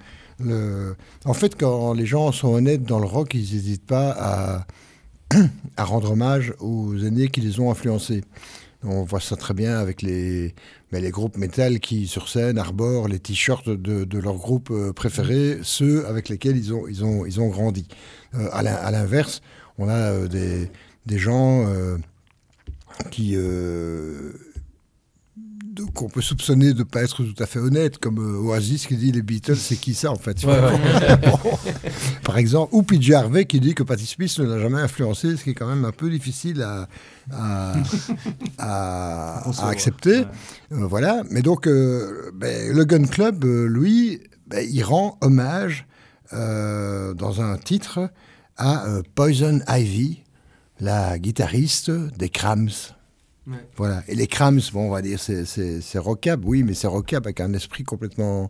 en 1.25 1.33
fait, 1.33 1.55
quand 1.57 1.93
les 1.93 2.05
gens 2.05 2.31
sont 2.31 2.49
honnêtes 2.49 2.83
dans 2.83 2.99
le 2.99 3.07
rock, 3.07 3.33
ils 3.33 3.39
n'hésitent 3.39 3.85
pas 3.85 4.11
à, 4.11 4.67
à 5.77 5.83
rendre 5.83 6.11
hommage 6.11 6.53
aux 6.59 6.95
aînés 6.97 7.29
qui 7.29 7.41
les 7.41 7.59
ont 7.59 7.71
influencés. 7.71 8.23
On 8.89 9.03
voit 9.03 9.19
ça 9.19 9.35
très 9.35 9.53
bien 9.53 9.77
avec 9.77 10.01
les, 10.01 10.55
mais 10.91 11.01
les 11.01 11.11
groupes 11.11 11.37
métal 11.37 11.79
qui, 11.79 12.07
sur 12.07 12.29
scène, 12.29 12.57
arborent 12.57 13.07
les 13.09 13.19
t-shirts 13.19 13.69
de, 13.69 14.05
de 14.05 14.19
leur 14.19 14.35
groupe 14.37 14.69
euh, 14.71 14.93
préféré, 14.93 15.59
ceux 15.63 16.05
avec 16.07 16.29
lesquels 16.29 16.55
ils 16.57 16.73
ont, 16.73 16.87
ils 16.87 17.03
ont, 17.03 17.25
ils 17.25 17.41
ont 17.41 17.49
grandi. 17.49 17.87
Euh, 18.35 18.47
à 18.53 18.63
l'in- 18.63 18.75
à 18.75 18.91
l'inverse, 18.91 19.41
on 19.77 19.89
a 19.89 19.93
euh, 19.95 20.27
des, 20.27 20.71
des 21.05 21.17
gens 21.19 21.65
euh, 21.67 21.97
qui, 23.11 23.33
euh, 23.35 24.33
qu'on 25.93 26.09
peut 26.09 26.21
soupçonner 26.21 26.73
de 26.73 26.79
ne 26.79 26.83
pas 26.83 27.03
être 27.03 27.23
tout 27.23 27.41
à 27.43 27.45
fait 27.45 27.59
honnêtes, 27.59 27.97
comme 27.97 28.19
euh, 28.19 28.37
Oasis 28.39 28.87
qui 28.87 28.95
dit 28.97 29.11
les 29.11 29.21
Beatles, 29.21 29.55
c'est 29.55 29.75
qui 29.75 29.93
ça 29.93 30.11
en 30.11 30.15
fait? 30.17 30.43
Ouais, 30.43 30.59
Par 32.23 32.37
exemple, 32.37 32.73
ou 32.75 32.83
PJ 32.83 33.11
Harvey 33.11 33.45
qui 33.45 33.59
dit 33.59 33.73
que 33.73 33.83
Patti 33.83 34.05
Smith 34.05 34.37
ne 34.39 34.45
l'a 34.45 34.59
jamais 34.59 34.79
influencé, 34.79 35.37
ce 35.37 35.43
qui 35.43 35.51
est 35.51 35.53
quand 35.53 35.67
même 35.67 35.85
un 35.85 35.91
peu 35.91 36.09
difficile 36.09 36.61
à, 36.61 36.87
à, 37.31 37.73
à- 38.57 39.49
à 39.49 39.69
accepter. 39.69 40.25
Euh, 40.71 40.85
voilà. 40.87 41.23
Mais 41.29 41.41
donc, 41.41 41.67
euh, 41.67 42.31
ben, 42.33 42.73
le 42.75 42.85
Gun 42.85 43.05
Club, 43.05 43.43
euh, 43.45 43.67
lui, 43.67 44.21
ben, 44.47 44.65
il 44.69 44.83
rend 44.83 45.17
hommage 45.21 45.85
euh, 46.33 47.13
dans 47.13 47.41
un 47.41 47.57
titre 47.57 48.09
à 48.57 48.85
euh, 48.87 49.01
Poison 49.15 49.59
Ivy, 49.67 50.23
la 50.79 51.17
guitariste 51.19 51.89
des 51.91 52.29
Crams. 52.29 52.69
Ouais. 53.47 53.53
Voilà. 53.77 54.03
Et 54.07 54.15
les 54.15 54.27
Crams, 54.27 54.59
bon, 54.73 54.87
on 54.87 54.91
va 54.91 55.01
dire, 55.01 55.19
c'est- 55.19 55.45
c'est 55.45 55.79
c'est 55.81 55.99
rockab, 55.99 56.43
oui, 56.45 56.63
mais 56.63 56.73
c'est 56.73 56.87
rockab 56.87 57.25
avec 57.25 57.39
un 57.39 57.53
esprit 57.53 57.83
complètement, 57.83 58.49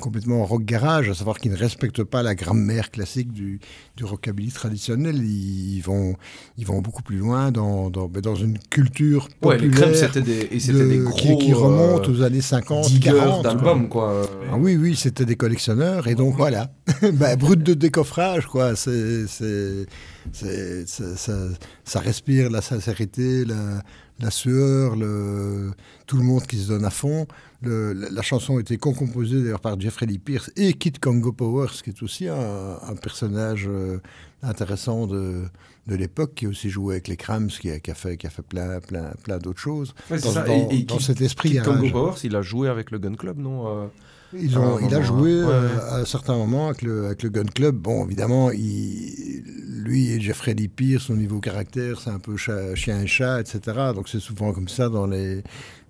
complètement 0.00 0.44
rock 0.46 0.64
garage, 0.64 1.08
à 1.10 1.14
savoir 1.14 1.38
qu'ils 1.40 1.50
ne 1.50 1.56
respectent 1.56 2.04
pas 2.04 2.22
la 2.22 2.36
grammaire 2.36 2.92
classique 2.92 3.32
du, 3.32 3.58
du 3.96 4.04
rockabilly 4.04 4.52
traditionnel. 4.52 5.16
Ils 5.24 5.80
vont, 5.80 6.14
ils 6.56 6.64
vont 6.64 6.80
beaucoup 6.80 7.02
plus 7.02 7.16
loin 7.16 7.50
dans, 7.50 7.90
dans, 7.90 8.06
dans 8.06 8.36
une 8.36 8.58
culture 8.70 9.26
Ouais, 9.42 9.58
les 9.58 9.66
populaire 9.68 9.90
Crèmes, 9.90 9.94
c'était 10.12 10.22
des, 10.22 10.48
et 10.52 10.60
c'était 10.60 10.78
de- 10.78 10.84
des 10.84 10.98
qui, 11.16 11.28
gros. 11.30 11.38
qui 11.38 11.52
remonte 11.52 12.08
euh, 12.08 12.12
aux 12.12 12.22
années 12.22 12.40
50, 12.40 12.86
diggers 12.86 13.10
40. 13.10 13.42
d'albums, 13.42 13.88
quoi. 13.88 14.22
Ah 14.52 14.56
oui, 14.56 14.76
oui, 14.76 14.94
c'était 14.94 15.24
des 15.24 15.34
collectionneurs. 15.34 16.06
Et 16.06 16.14
donc, 16.14 16.36
voilà. 16.36 16.70
ben, 17.14 17.36
brut 17.36 17.60
de 17.60 17.74
décoffrage, 17.74 18.46
quoi. 18.46 18.76
C'est, 18.76 19.26
c'est- 19.26 19.86
ça, 20.32 21.32
ça 21.84 22.00
respire 22.00 22.50
la 22.50 22.60
sincérité, 22.60 23.44
la, 23.44 23.82
la 24.20 24.30
sueur, 24.30 24.96
le, 24.96 25.70
tout 26.06 26.16
le 26.16 26.22
monde 26.24 26.42
qui 26.46 26.58
se 26.58 26.68
donne 26.68 26.84
à 26.84 26.90
fond. 26.90 27.26
Le- 27.62 27.92
la, 27.92 28.10
la 28.10 28.22
chanson 28.22 28.56
a 28.56 28.60
été 28.60 28.76
co-composée 28.78 29.42
d'ailleurs 29.42 29.60
par 29.60 29.78
Jeffrey 29.80 30.06
Lee 30.06 30.18
Pierce 30.18 30.50
et 30.56 30.72
Kit 30.72 30.92
Congo 30.92 31.32
Powers, 31.32 31.70
qui 31.82 31.90
est 31.90 32.02
aussi 32.02 32.28
un, 32.28 32.78
un 32.82 32.94
personnage 32.96 33.66
euh, 33.68 33.98
intéressant 34.42 35.06
de, 35.06 35.42
de 35.86 35.94
l'époque, 35.94 36.34
qui 36.34 36.46
a 36.46 36.48
aussi 36.48 36.68
joué 36.70 36.94
avec 36.94 37.08
les 37.08 37.16
Crams, 37.16 37.48
qui 37.48 37.70
a, 37.70 37.78
qui 37.80 37.90
a 37.90 37.94
fait, 37.94 38.16
qui 38.16 38.26
a 38.26 38.30
fait 38.30 38.42
plein, 38.42 38.80
plein, 38.80 39.12
plein 39.24 39.38
d'autres 39.38 39.60
choses. 39.60 39.94
Ouais, 40.10 40.20
dans 40.20 40.44
Et- 40.46 40.66
et 40.80 40.82
dans 40.84 40.96
Kid- 40.96 41.06
cet 41.06 41.20
esprit 41.20 41.50
Kid 41.50 41.62
Congo 41.62 41.76
garage. 41.82 41.92
Powers, 41.92 42.18
il 42.24 42.36
a 42.36 42.42
joué 42.42 42.68
avec 42.68 42.90
le 42.90 42.98
Gun 42.98 43.14
Club, 43.14 43.38
non 43.38 43.66
euh, 43.66 43.86
Ils 44.34 44.58
ont, 44.58 44.78
il 44.78 44.94
a 44.94 45.00
joué. 45.02 45.42
Ouais, 45.42 45.48
euh, 45.50 45.90
à 45.90 45.96
un 46.00 46.04
certain 46.04 46.36
moment 46.36 46.66
avec 46.68 46.82
le, 46.82 47.06
avec 47.06 47.22
le 47.22 47.30
Gun 47.30 47.44
Club. 47.44 47.76
Bon, 47.76 48.04
évidemment, 48.04 48.50
il, 48.50 49.42
lui 49.84 50.10
et 50.10 50.20
Jeffrey 50.20 50.52
Lee 50.54 50.68
Pierce, 50.68 51.08
au 51.08 51.16
niveau 51.16 51.40
caractère, 51.40 52.00
c'est 52.00 52.10
un 52.10 52.18
peu 52.18 52.36
chien 52.36 53.00
et 53.00 53.06
chat, 53.06 53.40
etc. 53.40 53.60
Donc 53.94 54.08
c'est 54.08 54.20
souvent 54.20 54.52
comme 54.52 54.68
ça 54.68 54.88
dans 54.90 55.06
les. 55.06 55.42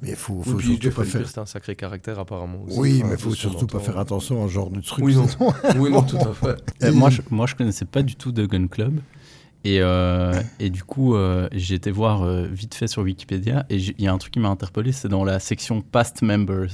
Mais 0.02 0.10
il 0.10 0.14
faut, 0.16 0.40
faut 0.44 0.52
Oui, 0.52 0.62
surtout 0.64 0.82
Jeffrey 0.82 1.04
pas 1.04 1.10
faire. 1.10 1.28
C'est 1.28 1.38
un 1.40 1.46
sacré 1.46 1.74
caractère, 1.74 2.20
apparemment. 2.20 2.62
aussi. 2.66 2.78
Oui, 2.78 2.98
Enfin, 2.98 3.08
mais 3.08 3.14
il 3.16 3.20
faut 3.20 3.34
surtout 3.34 3.66
pas 3.66 3.80
faire 3.80 3.98
attention 3.98 4.44
à 4.44 4.48
ce 4.48 4.52
genre 4.52 4.70
de 4.70 4.80
truc. 4.80 5.04
Oui, 5.04 5.16
non. 5.16 5.26
sinon- 5.26 5.52
Oui, 5.76 5.90
non, 5.90 6.02
tout 6.02 6.16
à 6.18 6.32
fait. 6.32 6.56
Euh, 6.84 6.92
moi, 6.92 7.10
je, 7.10 7.20
moi, 7.30 7.46
je 7.46 7.56
connaissais 7.56 7.86
pas 7.86 8.02
du 8.02 8.14
tout 8.14 8.30
de 8.30 8.46
Gun 8.46 8.68
Club. 8.68 9.00
Et, 9.64 9.80
euh, 9.80 10.40
et 10.60 10.70
du 10.70 10.84
coup, 10.84 11.16
euh, 11.16 11.48
j'ai 11.50 11.74
été 11.74 11.90
voir 11.90 12.22
euh, 12.22 12.46
vite 12.46 12.76
fait 12.76 12.86
sur 12.86 13.02
Wikipédia. 13.02 13.66
Et 13.68 13.78
il 13.78 14.00
y 14.00 14.06
a 14.06 14.12
un 14.12 14.18
truc 14.18 14.32
qui 14.32 14.38
m'a 14.38 14.48
interpellé, 14.48 14.92
c'est 14.92 15.08
dans 15.08 15.24
la 15.24 15.40
section 15.40 15.80
Past 15.80 16.22
Members. 16.22 16.70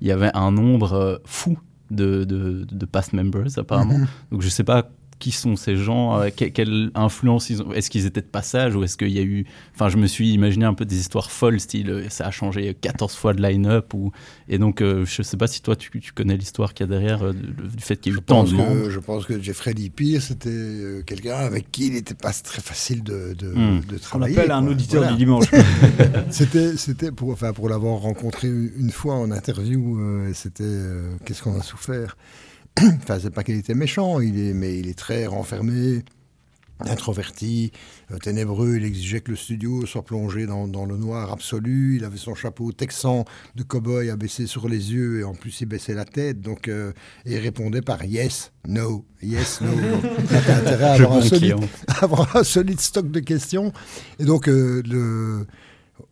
Il 0.00 0.08
y 0.08 0.12
avait 0.12 0.30
un 0.34 0.50
nombre 0.50 0.92
euh, 0.92 1.16
fou 1.24 1.58
de, 1.90 2.24
de, 2.24 2.66
de 2.70 2.86
past 2.86 3.12
members, 3.12 3.58
apparemment. 3.58 3.98
Mhm. 3.98 4.06
Donc, 4.32 4.42
je 4.42 4.48
sais 4.48 4.64
pas 4.64 4.88
qui 5.20 5.30
sont 5.30 5.54
ces 5.54 5.76
gens, 5.76 6.18
euh, 6.18 6.30
que- 6.30 6.46
quelle 6.46 6.90
influence 6.96 7.48
ils 7.50 7.62
ont? 7.62 7.72
Est-ce 7.72 7.88
qu'ils 7.90 8.06
étaient 8.06 8.20
de 8.22 8.26
passage 8.26 8.74
ou 8.74 8.82
est-ce 8.82 8.96
qu'il 8.96 9.10
y 9.12 9.20
a 9.20 9.22
eu. 9.22 9.46
Enfin, 9.76 9.88
je 9.88 9.96
me 9.98 10.08
suis 10.08 10.32
imaginé 10.32 10.64
un 10.64 10.74
peu 10.74 10.84
des 10.84 10.98
histoires 10.98 11.30
folles, 11.30 11.60
style 11.60 11.90
euh, 11.90 12.08
ça 12.08 12.26
a 12.26 12.30
changé 12.32 12.74
14 12.80 13.14
fois 13.14 13.32
de 13.34 13.40
line-up. 13.40 13.94
Ou... 13.94 14.10
Et 14.48 14.58
donc, 14.58 14.80
euh, 14.82 15.04
je 15.04 15.22
sais 15.22 15.36
pas 15.36 15.46
si 15.46 15.62
toi, 15.62 15.76
tu, 15.76 15.90
tu 16.00 16.10
connais 16.12 16.36
l'histoire 16.36 16.74
qu'il 16.74 16.86
y 16.86 16.88
a 16.88 16.92
derrière 16.98 17.22
euh, 17.22 17.32
du 17.32 17.68
du 17.76 17.82
fait 17.84 17.96
qu'il 18.00 18.12
y 18.12 18.16
a 18.16 18.18
eu 18.18 18.20
Je 18.20 18.24
tant 18.26 18.40
pense, 18.40 18.50
de 18.52 18.56
que, 18.56 18.90
je 18.90 18.98
pense 18.98 19.26
que 19.26 19.40
Jeffrey 19.40 19.74
Lee 19.74 19.90
Pierce, 19.90 20.24
c'était 20.28 21.02
quelqu'un 21.06 21.36
avec 21.36 21.70
qui 21.70 21.86
il 21.86 21.92
n'était 21.92 22.14
pas 22.14 22.32
très 22.32 22.62
facile 22.62 23.04
de, 23.04 23.34
de, 23.38 23.48
Hmm. 23.48 23.80
de 23.88 23.96
On 23.96 23.98
travailler. 23.98 24.38
appelle 24.38 24.50
un 24.50 24.66
auditeur 24.66 25.02
Voilà. 25.02 25.12
du 25.12 25.18
dimanche. 25.24 25.44
C'était, 26.30 26.76
c'était 26.76 27.12
pour, 27.12 27.30
enfin, 27.30 27.52
pour 27.52 27.68
l'avoir 27.68 27.98
rencontré 28.00 28.48
une 28.48 28.90
fois 28.90 29.14
en 29.16 29.30
interview, 29.30 29.98
euh, 30.00 30.30
c'était 30.34 30.64
euh, 30.64 31.14
qu'est-ce 31.24 31.42
qu'on 31.42 31.58
a 31.58 31.62
souffert? 31.62 32.16
enfin, 32.78 33.18
c'est 33.20 33.30
pas 33.30 33.44
qu'il 33.44 33.56
était 33.56 33.74
méchant, 33.74 34.20
il 34.20 34.38
est, 34.38 34.54
mais 34.54 34.78
il 34.78 34.88
est 34.88 34.98
très 34.98 35.26
renfermé, 35.26 36.04
introverti, 36.88 37.72
euh, 38.10 38.18
ténébreux. 38.18 38.76
Il 38.76 38.84
exigeait 38.84 39.20
que 39.20 39.30
le 39.30 39.36
studio 39.36 39.86
soit 39.86 40.04
plongé 40.04 40.46
dans, 40.46 40.68
dans 40.68 40.86
le 40.86 40.96
noir 40.96 41.32
absolu. 41.32 41.96
Il 41.96 42.04
avait 42.04 42.16
son 42.16 42.34
chapeau 42.34 42.72
texan 42.72 43.24
de 43.56 43.62
cow-boy 43.62 44.10
à 44.10 44.16
baisser 44.16 44.46
sur 44.46 44.68
les 44.68 44.92
yeux 44.92 45.20
et 45.20 45.24
en 45.24 45.34
plus 45.34 45.60
il 45.60 45.66
baissait 45.66 45.94
la 45.94 46.04
tête. 46.04 46.40
Donc, 46.40 46.68
euh, 46.68 46.92
et 47.26 47.34
il 47.34 47.38
répondait 47.38 47.82
par 47.82 48.04
yes, 48.04 48.52
no, 48.66 49.04
yes, 49.22 49.60
no. 49.60 49.70
Donc, 50.00 50.48
intérêt 50.48 50.84
à 50.84 50.92
avoir 50.94 51.12
un 51.12 51.22
solide, 51.22 51.38
client. 51.38 51.60
avoir 52.00 52.36
un 52.36 52.44
solide 52.44 52.80
stock 52.80 53.10
de 53.10 53.20
questions. 53.20 53.72
Et 54.18 54.24
donc, 54.24 54.48
euh, 54.48 54.82
le, 54.86 55.46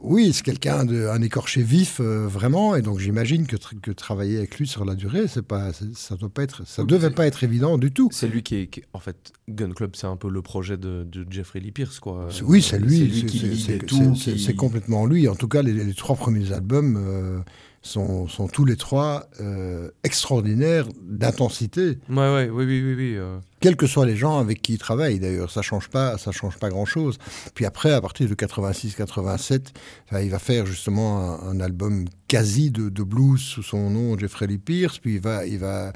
oui, 0.01 0.33
c'est 0.33 0.43
quelqu'un 0.43 0.85
de 0.85 1.07
un 1.07 1.21
écorché 1.23 1.63
vif, 1.63 2.01
euh, 2.01 2.27
vraiment. 2.27 2.75
Et 2.77 2.83
donc, 2.83 2.99
j'imagine 2.99 3.47
que, 3.47 3.57
que 3.81 3.91
travailler 3.91 4.39
avec 4.39 4.59
lui 4.59 4.67
sur 4.67 4.85
la 4.85 4.95
durée, 4.95 5.27
c'est 5.29 5.43
pas, 5.47 5.71
ça 5.95 6.17
doit 6.17 6.29
pas 6.29 6.43
être, 6.43 6.67
ça 6.67 6.85
devait 6.85 7.11
pas 7.11 7.27
être 7.27 7.45
évident 7.45 7.79
du 7.79 7.93
tout. 7.93 8.09
C'est 8.13 8.29
lui 8.29 8.43
qui 8.43 8.57
est, 8.57 8.67
qui- 8.69 8.83
En 8.93 8.99
fait, 9.01 9.33
Gun 9.49 9.73
Club, 9.73 9.97
c'est 9.97 10.07
un 10.07 10.17
peu 10.17 10.29
le 10.31 10.43
projet 10.43 10.77
de, 10.77 11.05
de 11.05 11.27
Jeffrey 11.31 11.61
Lee 11.61 11.73
Pierce, 11.73 12.01
quoi. 12.01 12.29
Oui, 12.45 12.63
c'est 12.63 12.79
lui. 12.79 12.97
C'est 12.99 13.05
lui 13.05 13.59
c'est- 13.59 13.79
qui 13.85 14.35
qui- 14.37 14.57
complètement 14.57 15.07
lui. 15.07 15.29
En 15.29 15.35
tout 15.37 15.49
cas, 15.49 15.63
les, 15.63 15.73
les 15.73 15.95
trois 15.95 16.17
premiers 16.17 16.53
albums 16.53 16.97
euh, 16.99 17.41
sont, 17.89 18.29
sont 18.29 18.47
tous 18.47 18.65
les 18.65 18.77
trois 18.77 19.29
euh, 19.41 19.91
extraordinaires 20.05 20.87
d'intensité. 21.03 21.99
Ouais, 22.09 22.17
ouais, 22.17 22.49
oui, 22.51 22.65
oui, 22.65 22.83
oui. 22.83 22.95
oui 22.95 23.17
euh. 23.17 23.39
Quels 23.61 23.77
que 23.77 23.87
soient 23.87 24.07
les 24.07 24.17
gens 24.17 24.39
avec 24.39 24.63
qui 24.63 24.75
il 24.75 24.79
travaille, 24.79 25.19
d'ailleurs, 25.19 25.51
ça 25.51 25.63
change 25.63 25.89
pas, 25.89 26.17
ça 26.19 26.31
change 26.31 26.59
pas 26.59 26.69
grand-chose. 26.69 27.19
Puis 27.55 27.65
après, 27.65 27.93
à 27.93 28.01
partir 28.01 28.29
de 28.29 28.35
86-87, 28.35 29.73
enfin, 30.07 30.21
il 30.21 30.31
va 30.31 30.39
faire 30.39 30.67
justement 30.67 31.43
un, 31.43 31.49
un 31.49 31.61
album 31.61 32.05
quasi 32.29 32.71
de, 32.71 32.89
de 32.89 33.03
blues 33.03 33.41
sous 33.41 33.63
son 33.63 33.91
nom, 33.91 34.17
Jeffrey 34.17 34.47
Lee 34.47 34.59
Pierce. 34.59 34.99
Puis 34.99 35.15
il 35.15 35.21
va, 35.21 35.47
il 35.47 35.59
va, 35.59 35.93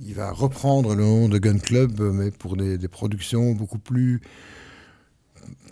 il 0.00 0.14
va 0.14 0.30
reprendre 0.30 0.94
le 0.94 1.02
nom 1.02 1.28
de 1.28 1.38
Gun 1.38 1.58
Club, 1.58 2.00
mais 2.00 2.30
pour 2.30 2.56
des, 2.56 2.78
des 2.78 2.88
productions 2.88 3.52
beaucoup 3.52 3.78
plus 3.78 4.20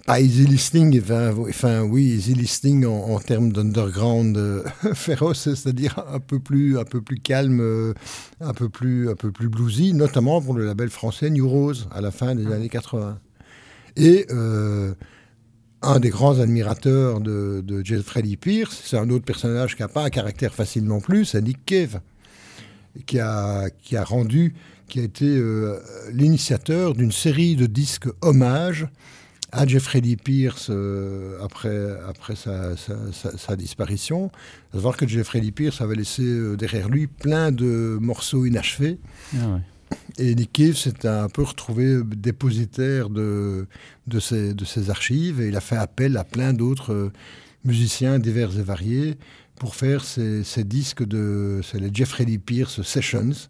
pas 0.09 0.22
easy 0.22 0.46
listening, 0.46 0.98
enfin, 1.02 1.34
enfin, 1.36 1.82
oui, 1.82 2.04
easy 2.04 2.32
listening 2.32 2.86
en, 2.86 3.11
en 3.11 3.20
termes 3.20 3.52
d'underground 3.52 4.38
euh, 4.38 4.64
féroce, 4.94 5.54
c'est-à-dire 5.54 6.02
un 6.11 6.18
peu 6.18 6.40
plus, 6.40 6.78
un 6.78 6.84
peu 6.84 7.02
plus 7.02 7.18
calme, 7.20 7.61
euh, 7.61 7.92
un 8.40 8.54
peu 8.54 8.70
plus, 8.70 9.11
un 9.11 9.14
peu 9.14 9.30
plus 9.30 9.50
bluesy, 9.50 9.92
notamment 9.92 10.40
pour 10.40 10.54
le 10.54 10.64
label 10.64 10.88
français 10.88 11.28
New 11.28 11.46
Rose 11.46 11.90
à 11.92 12.00
la 12.00 12.11
fin 12.11 12.34
des 12.34 12.50
années 12.50 12.70
80. 12.70 13.18
Et 13.96 14.24
euh, 14.30 14.94
un 15.82 16.00
des 16.00 16.09
grands 16.09 16.40
admirateurs 16.40 17.20
de, 17.20 17.62
de 17.62 17.84
Jeffrey 17.84 18.22
Pierce, 18.40 18.80
c'est 18.86 18.96
un 18.96 19.11
autre 19.11 19.26
personnage 19.26 19.76
qui 19.76 19.82
n'a 19.82 19.88
pas 19.88 20.04
un 20.04 20.11
caractère 20.11 20.54
facile 20.54 20.84
non 20.84 21.02
plus, 21.02 21.26
c'est 21.26 21.42
Nick 21.42 21.66
Cave, 21.66 22.00
qui 23.04 23.20
a, 23.20 23.68
qui 23.68 23.94
a 23.94 24.04
rendu, 24.04 24.54
qui 24.88 25.00
a 25.00 25.02
été 25.02 25.38
l'initiateur 26.11 26.94
d'une 26.94 27.12
série 27.12 27.56
de 27.56 27.66
disques 27.66 28.09
hommages 28.22 28.88
à 29.53 29.66
Jeffrey 29.66 30.01
Lee 30.01 30.16
Pierce 30.16 30.68
euh, 30.70 31.38
après, 31.42 31.96
après 32.07 32.36
sa, 32.36 32.76
sa- 32.76 33.12
sa- 33.12 33.36
sa 33.36 33.57
disparition. 33.57 34.30
À 34.72 34.76
savoir 34.76 34.96
que 34.96 35.07
Jeffrey 35.09 35.40
Lee 35.40 35.53
Pierce 35.53 35.80
avait 35.80 35.94
laissé 35.94 36.22
euh, 36.22 36.57
derrière 36.57 36.88
lui 36.88 37.07
plein 37.07 37.51
de 37.51 37.99
morceaux 38.01 38.44
inachevés. 38.44 38.99
Ah 39.34 39.49
ouais. 39.55 39.61
Et 40.18 40.34
Nick 40.34 40.53
Cave 40.53 40.74
s'est 40.74 41.07
un 41.07 41.28
peu 41.28 41.42
retrouvé 41.42 42.01
dépositaire 42.05 43.09
de, 43.09 43.66
de, 44.07 44.20
ses, 44.20 44.53
de 44.53 44.64
ses 44.66 44.90
archives 44.90 45.40
et 45.40 45.49
il 45.49 45.57
a 45.57 45.61
fait 45.62 45.76
appel 45.76 46.16
à 46.18 46.24
plein 46.24 46.53
d'autres 46.53 46.92
euh, 46.92 47.12
musiciens 47.64 48.18
divers 48.18 48.59
et 48.59 48.62
variés 48.62 49.16
pour 49.57 49.74
faire 49.74 50.05
ces, 50.05 50.42
disques 50.64 51.05
de 51.05 51.61
les 51.74 51.90
Jeffrey 51.92 52.24
Lee 52.24 52.38
Pierce 52.38 52.82
Sessions. 52.82 53.49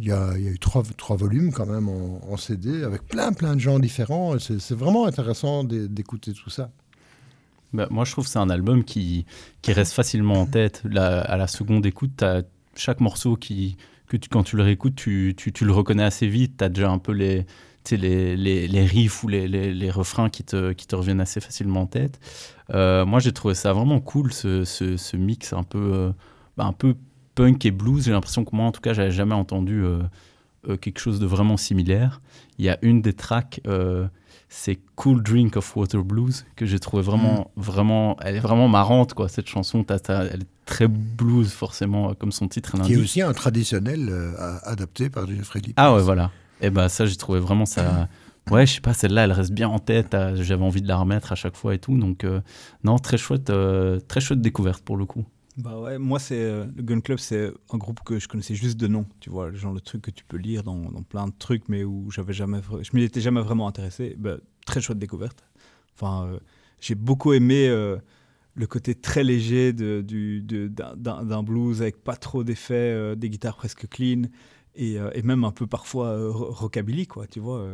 Il 0.00 0.06
y 0.06 0.12
a, 0.12 0.36
eu 0.38 0.58
trois, 0.58 0.82
volumes 1.16 1.52
quand 1.52 1.66
même 1.66 1.88
en, 1.88 2.36
CD 2.38 2.84
avec 2.84 3.06
plein 3.06 3.32
plein 3.32 3.54
de 3.54 3.60
gens 3.60 3.78
différents. 3.78 4.38
C'est 4.38 4.74
vraiment 4.74 5.06
intéressant 5.06 5.62
d'é- 5.62 5.88
d'écouter 5.88 6.32
tout 6.32 6.48
ça. 6.48 6.70
Bah, 7.72 7.86
moi, 7.90 8.04
je 8.04 8.12
trouve 8.12 8.24
que 8.24 8.30
c'est 8.30 8.38
un 8.38 8.50
album 8.50 8.82
qui, 8.82 9.26
qui 9.62 9.72
reste 9.72 9.92
facilement 9.92 10.40
en 10.40 10.46
tête. 10.46 10.82
À 10.96 11.36
la 11.36 11.46
seconde 11.46 11.84
écoute, 11.84 12.12
t'as 12.16 12.42
chaque 12.74 13.00
morceau 13.00 13.36
qui, 13.36 13.76
que 14.08 14.16
tu, 14.16 14.28
quand 14.28 14.42
tu 14.42 14.56
le 14.56 14.62
réécoutes, 14.62 14.96
tu, 14.96 15.34
tu, 15.36 15.52
tu 15.52 15.64
le 15.64 15.72
reconnais 15.72 16.02
assez 16.02 16.26
vite. 16.26 16.56
Tu 16.58 16.64
as 16.64 16.68
déjà 16.68 16.90
un 16.90 16.98
peu 16.98 17.12
les, 17.12 17.46
tu 17.84 17.96
les, 17.96 18.36
les, 18.36 18.84
riffs 18.84 19.22
ou 19.22 19.28
les, 19.28 19.48
les, 19.48 19.90
refrains 19.90 20.30
qui 20.30 20.44
te, 20.44 20.72
qui 20.72 20.86
te 20.86 20.96
reviennent 20.96 21.20
assez 21.20 21.40
facilement 21.40 21.82
en 21.82 21.86
tête. 21.86 22.18
Euh, 22.74 23.04
moi, 23.04 23.20
j'ai 23.20 23.32
trouvé 23.32 23.54
ça 23.54 23.72
vraiment 23.72 24.00
cool, 24.00 24.32
ce, 24.32 24.64
ce, 24.64 25.16
mix 25.16 25.52
un 25.52 25.62
peu, 25.62 25.92
euh, 25.92 26.12
un 26.58 26.72
peu 26.72 26.96
punk 27.34 27.64
et 27.66 27.70
blues. 27.70 28.04
J'ai 28.04 28.12
l'impression 28.12 28.44
que 28.44 28.54
moi, 28.54 28.66
en 28.66 28.72
tout 28.72 28.80
cas, 28.80 28.92
j'avais 28.92 29.10
jamais 29.10 29.34
entendu 29.34 29.82
euh, 29.84 30.00
euh, 30.68 30.76
quelque 30.76 30.98
chose 30.98 31.18
de 31.20 31.26
vraiment 31.26 31.56
similaire. 31.56 32.20
Il 32.58 32.64
y 32.64 32.68
a 32.68 32.78
une 32.82 33.02
des 33.02 33.12
tracks, 33.12 33.60
euh, 33.66 34.06
c'est 34.48 34.78
Cool 34.96 35.22
Drink 35.22 35.56
of 35.56 35.76
Water 35.76 36.02
Blues, 36.04 36.44
que 36.56 36.66
j'ai 36.66 36.78
trouvé 36.78 37.02
vraiment, 37.02 37.50
vraiment, 37.56 38.16
elle 38.20 38.36
est 38.36 38.40
vraiment 38.40 38.68
marrante, 38.68 39.14
quoi, 39.14 39.28
cette 39.28 39.48
chanson. 39.48 39.84
T'as- 39.84 39.98
elle 40.24 40.42
est 40.42 40.46
très 40.66 40.88
blues, 40.88 41.50
forcément, 41.52 42.14
comme 42.14 42.32
son 42.32 42.48
titre 42.48 42.72
Qui 42.72 42.76
est 42.76 42.80
l'indique. 42.80 42.98
aussi 42.98 43.22
un 43.22 43.32
traditionnel 43.32 44.12
adapté 44.64 45.08
par 45.10 45.26
Jeffrey 45.28 45.60
Lee 45.60 45.74
Ah 45.76 45.94
ouais, 45.94 46.02
voilà. 46.02 46.30
Et 46.60 46.68
bah 46.70 46.88
ça, 46.88 47.06
j'ai 47.06 47.16
trouvé 47.16 47.40
vraiment 47.40 47.64
ça. 47.66 48.08
Ouais, 48.50 48.66
je 48.66 48.74
sais 48.74 48.80
pas, 48.80 48.94
celle-là, 48.94 49.24
elle 49.24 49.32
reste 49.32 49.52
bien 49.52 49.68
en 49.68 49.78
tête. 49.78 50.16
J'avais 50.34 50.64
envie 50.64 50.82
de 50.82 50.88
la 50.88 50.96
remettre 50.96 51.30
à 51.30 51.36
chaque 51.36 51.56
fois 51.56 51.74
et 51.74 51.78
tout. 51.78 51.96
Donc, 51.96 52.24
euh, 52.24 52.40
non, 52.82 52.98
très 52.98 53.16
chouette, 53.16 53.48
euh, 53.50 54.00
très 54.08 54.20
chouette 54.20 54.40
découverte 54.40 54.82
pour 54.82 54.96
le 54.96 55.04
coup. 55.06 55.24
Bah 55.62 55.78
ouais, 55.78 55.98
moi 55.98 56.18
c'est 56.18 56.40
euh, 56.40 56.64
le 56.74 56.82
Gun 56.82 57.00
Club, 57.00 57.18
c'est 57.18 57.50
un 57.70 57.76
groupe 57.76 58.00
que 58.04 58.18
je 58.18 58.28
connaissais 58.28 58.54
juste 58.54 58.78
de 58.78 58.86
nom, 58.86 59.04
tu 59.20 59.28
vois, 59.30 59.52
genre 59.52 59.74
le 59.74 59.80
truc 59.80 60.00
que 60.02 60.10
tu 60.10 60.24
peux 60.24 60.38
lire 60.38 60.62
dans, 60.62 60.80
plein 61.02 61.26
de 61.26 61.32
trucs, 61.38 61.68
mais 61.68 61.84
où 61.84 62.10
j'avais 62.10 62.32
jamais, 62.32 62.60
je 62.82 62.90
m'y 62.96 63.02
étais 63.02 63.20
jamais 63.20 63.42
vraiment 63.42 63.68
intéressé. 63.68 64.14
Bah, 64.18 64.36
très 64.64 64.80
chouette 64.80 64.98
découverte. 64.98 65.44
Enfin, 65.94 66.28
euh, 66.28 66.38
j'ai 66.80 66.94
beaucoup 66.94 67.32
aimé 67.34 67.68
euh, 67.68 67.98
le 68.54 68.66
côté 68.66 68.94
très 68.94 69.24
léger 69.24 69.72
de, 69.74 70.02
du, 70.02 70.42
de- 70.42 70.68
d'un, 70.68 71.42
blues 71.42 71.82
avec 71.82 72.02
pas 72.04 72.16
trop 72.16 72.44
d'effets, 72.44 73.16
des 73.16 73.28
guitares 73.30 73.56
presque 73.56 73.88
clean. 73.88 74.22
Et, 74.76 74.96
et 75.14 75.22
même 75.22 75.44
un 75.44 75.50
peu 75.50 75.66
parfois 75.66 76.30
ro- 76.30 76.52
rockabilly, 76.52 77.06
quoi, 77.06 77.26
tu 77.26 77.40
vois. 77.40 77.66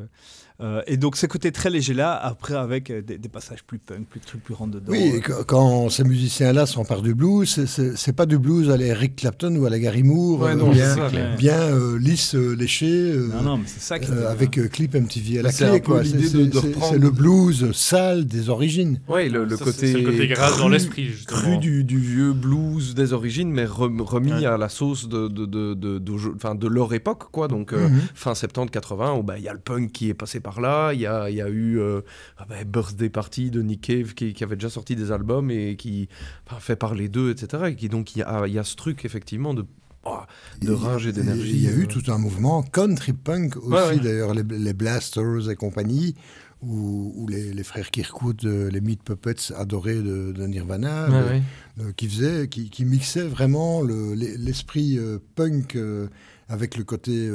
Euh. 0.60 0.82
Et 0.86 0.96
donc, 0.96 1.16
ce 1.16 1.26
côté 1.26 1.52
très 1.52 1.70
léger-là, 1.70 2.14
après, 2.14 2.54
avec 2.54 2.90
euh, 2.90 3.02
des, 3.02 3.18
des 3.18 3.28
passages 3.28 3.62
plus 3.64 3.78
punk, 3.78 4.06
plus 4.08 4.20
trucs 4.20 4.42
plus 4.42 4.54
rentre 4.54 4.72
dedans. 4.72 4.86
Oui, 4.92 5.10
euh. 5.12 5.16
et 5.18 5.20
quand- 5.20 5.44
quand 5.46 5.88
ces 5.90 6.04
musiciens-là 6.04 6.66
s'emparent 6.66 7.02
du 7.02 7.14
blues, 7.14 7.48
c'est- 7.66 8.12
pas 8.12 8.26
du 8.26 8.38
blues 8.38 8.70
à 8.70 8.76
la 8.76 8.86
Eric 8.86 9.16
Clapton 9.16 9.54
ou 9.56 9.66
à 9.66 9.70
la 9.70 9.78
Gary 9.78 10.02
Moore, 10.02 10.40
Ouais, 10.40 10.54
non, 10.54 10.70
bien, 10.70 10.94
ça, 10.94 11.08
euh, 11.12 11.98
lisse, 11.98 12.34
euh, 12.34 12.54
léché, 12.54 12.86
euh, 12.90 13.28
Non, 13.34 13.42
non, 13.42 13.56
mais 13.58 13.64
c'est 13.66 13.80
ça 13.82 13.98
qui 13.98 14.10
euh, 14.10 14.30
avec 14.30 14.56
euh, 14.58 14.68
clip 14.68 14.94
MTV 14.94 15.40
à 15.40 15.42
la 15.42 15.52
C'est 15.52 15.80
clé. 15.80 16.04
C'est- 16.04 16.98
le 16.98 17.10
blues 17.10 17.72
sale 17.72 18.24
des 18.26 18.48
origines. 18.48 19.00
Ouais, 19.08 19.28
le, 19.28 19.44
le 19.44 19.56
Ça, 19.56 19.64
côté, 19.64 19.92
le 19.92 20.10
côté 20.10 20.26
grâce 20.28 20.56
dans 20.58 20.64
cru- 20.68 20.72
l'esprit, 20.72 21.10
cru 21.26 21.58
du, 21.58 21.84
du 21.84 21.98
vieux 21.98 22.32
blues 22.32 22.94
des 22.94 23.12
origines, 23.12 23.50
mais 23.50 23.64
rem- 23.66 24.00
remis 24.00 24.32
Ouais. 24.32 24.46
à 24.46 24.56
la 24.56 24.68
sauce 24.68 25.08
de, 25.08 25.28
de, 25.28 25.44
de, 25.46 25.74
de, 25.74 25.98
de- 25.98 26.12
enfin, 26.34 26.54
de 26.54 26.66
leur 26.66 26.94
époque, 26.94 27.24
quoi. 27.30 27.48
Donc, 27.48 27.72
euh, 27.72 27.88
Mhm. 27.88 28.00
fin 28.14 28.32
70-80, 28.34 29.18
où 29.18 29.22
bah, 29.22 29.38
il 29.38 29.44
y 29.44 29.48
a 29.48 29.52
le 29.52 29.58
punk 29.58 29.92
qui 29.92 30.08
est 30.08 30.14
passé 30.14 30.40
par 30.46 30.60
là, 30.60 30.92
il 30.92 31.00
y 31.00 31.06
a, 31.06 31.28
il 31.28 31.34
y 31.34 31.42
a 31.42 31.48
eu 31.48 31.80
euh, 31.80 32.02
ah 32.38 32.46
bah, 32.48 32.62
Birthday 32.64 33.08
Party 33.10 33.50
de 33.50 33.62
Nick 33.62 33.80
Cave 33.80 34.14
qui, 34.14 34.32
qui 34.32 34.44
avait 34.44 34.54
déjà 34.54 34.70
sorti 34.70 34.94
des 34.94 35.10
albums 35.10 35.50
et 35.50 35.74
qui 35.74 36.08
enfin, 36.46 36.60
fait 36.60 36.76
parler 36.76 37.08
d'eux, 37.08 37.32
etc. 37.32 37.64
Et 37.66 37.74
qui, 37.74 37.88
donc, 37.88 38.14
il 38.14 38.20
y 38.20 38.22
a, 38.22 38.46
il 38.46 38.52
y 38.54 38.58
a 38.60 38.62
ce 38.62 38.76
truc, 38.76 39.04
effectivement, 39.04 39.54
de, 39.54 39.64
oh, 40.04 40.18
de 40.60 40.70
rage 40.70 41.08
et 41.08 41.12
d'énergie. 41.12 41.50
Il 41.56 41.62
y 41.64 41.66
a 41.66 41.72
eu 41.72 41.82
euh. 41.82 41.86
tout 41.88 42.12
un 42.12 42.18
mouvement 42.18 42.62
country 42.62 43.12
punk 43.12 43.56
aussi, 43.56 43.66
Ouais, 43.70 43.86
ouais. 43.88 43.98
d'ailleurs, 43.98 44.34
les, 44.34 44.44
les 44.44 44.72
Blasters 44.72 45.50
et 45.50 45.56
compagnie, 45.56 46.14
ou, 46.62 47.12
ou 47.16 47.26
les, 47.26 47.52
les 47.52 47.64
frères 47.64 47.90
Kirkwood, 47.90 48.44
euh, 48.44 48.70
les 48.70 48.80
Meat 48.80 49.02
Puppets 49.02 49.52
adorés 49.56 49.96
de, 50.00 50.30
de 50.30 50.46
Nirvana, 50.46 51.08
Ouais, 51.10 51.42
euh, 51.80 51.90
qui, 51.96 52.08
faisaient, 52.08 52.46
qui, 52.48 52.70
qui 52.70 52.84
mixaient 52.84 53.26
vraiment 53.26 53.82
le- 53.82 54.14
l'e- 54.14 54.36
l'esprit 54.38 54.96
euh, 54.96 55.18
punk 55.34 55.74
euh, 55.74 56.06
avec 56.48 56.76
le 56.76 56.84
côté 56.84 57.28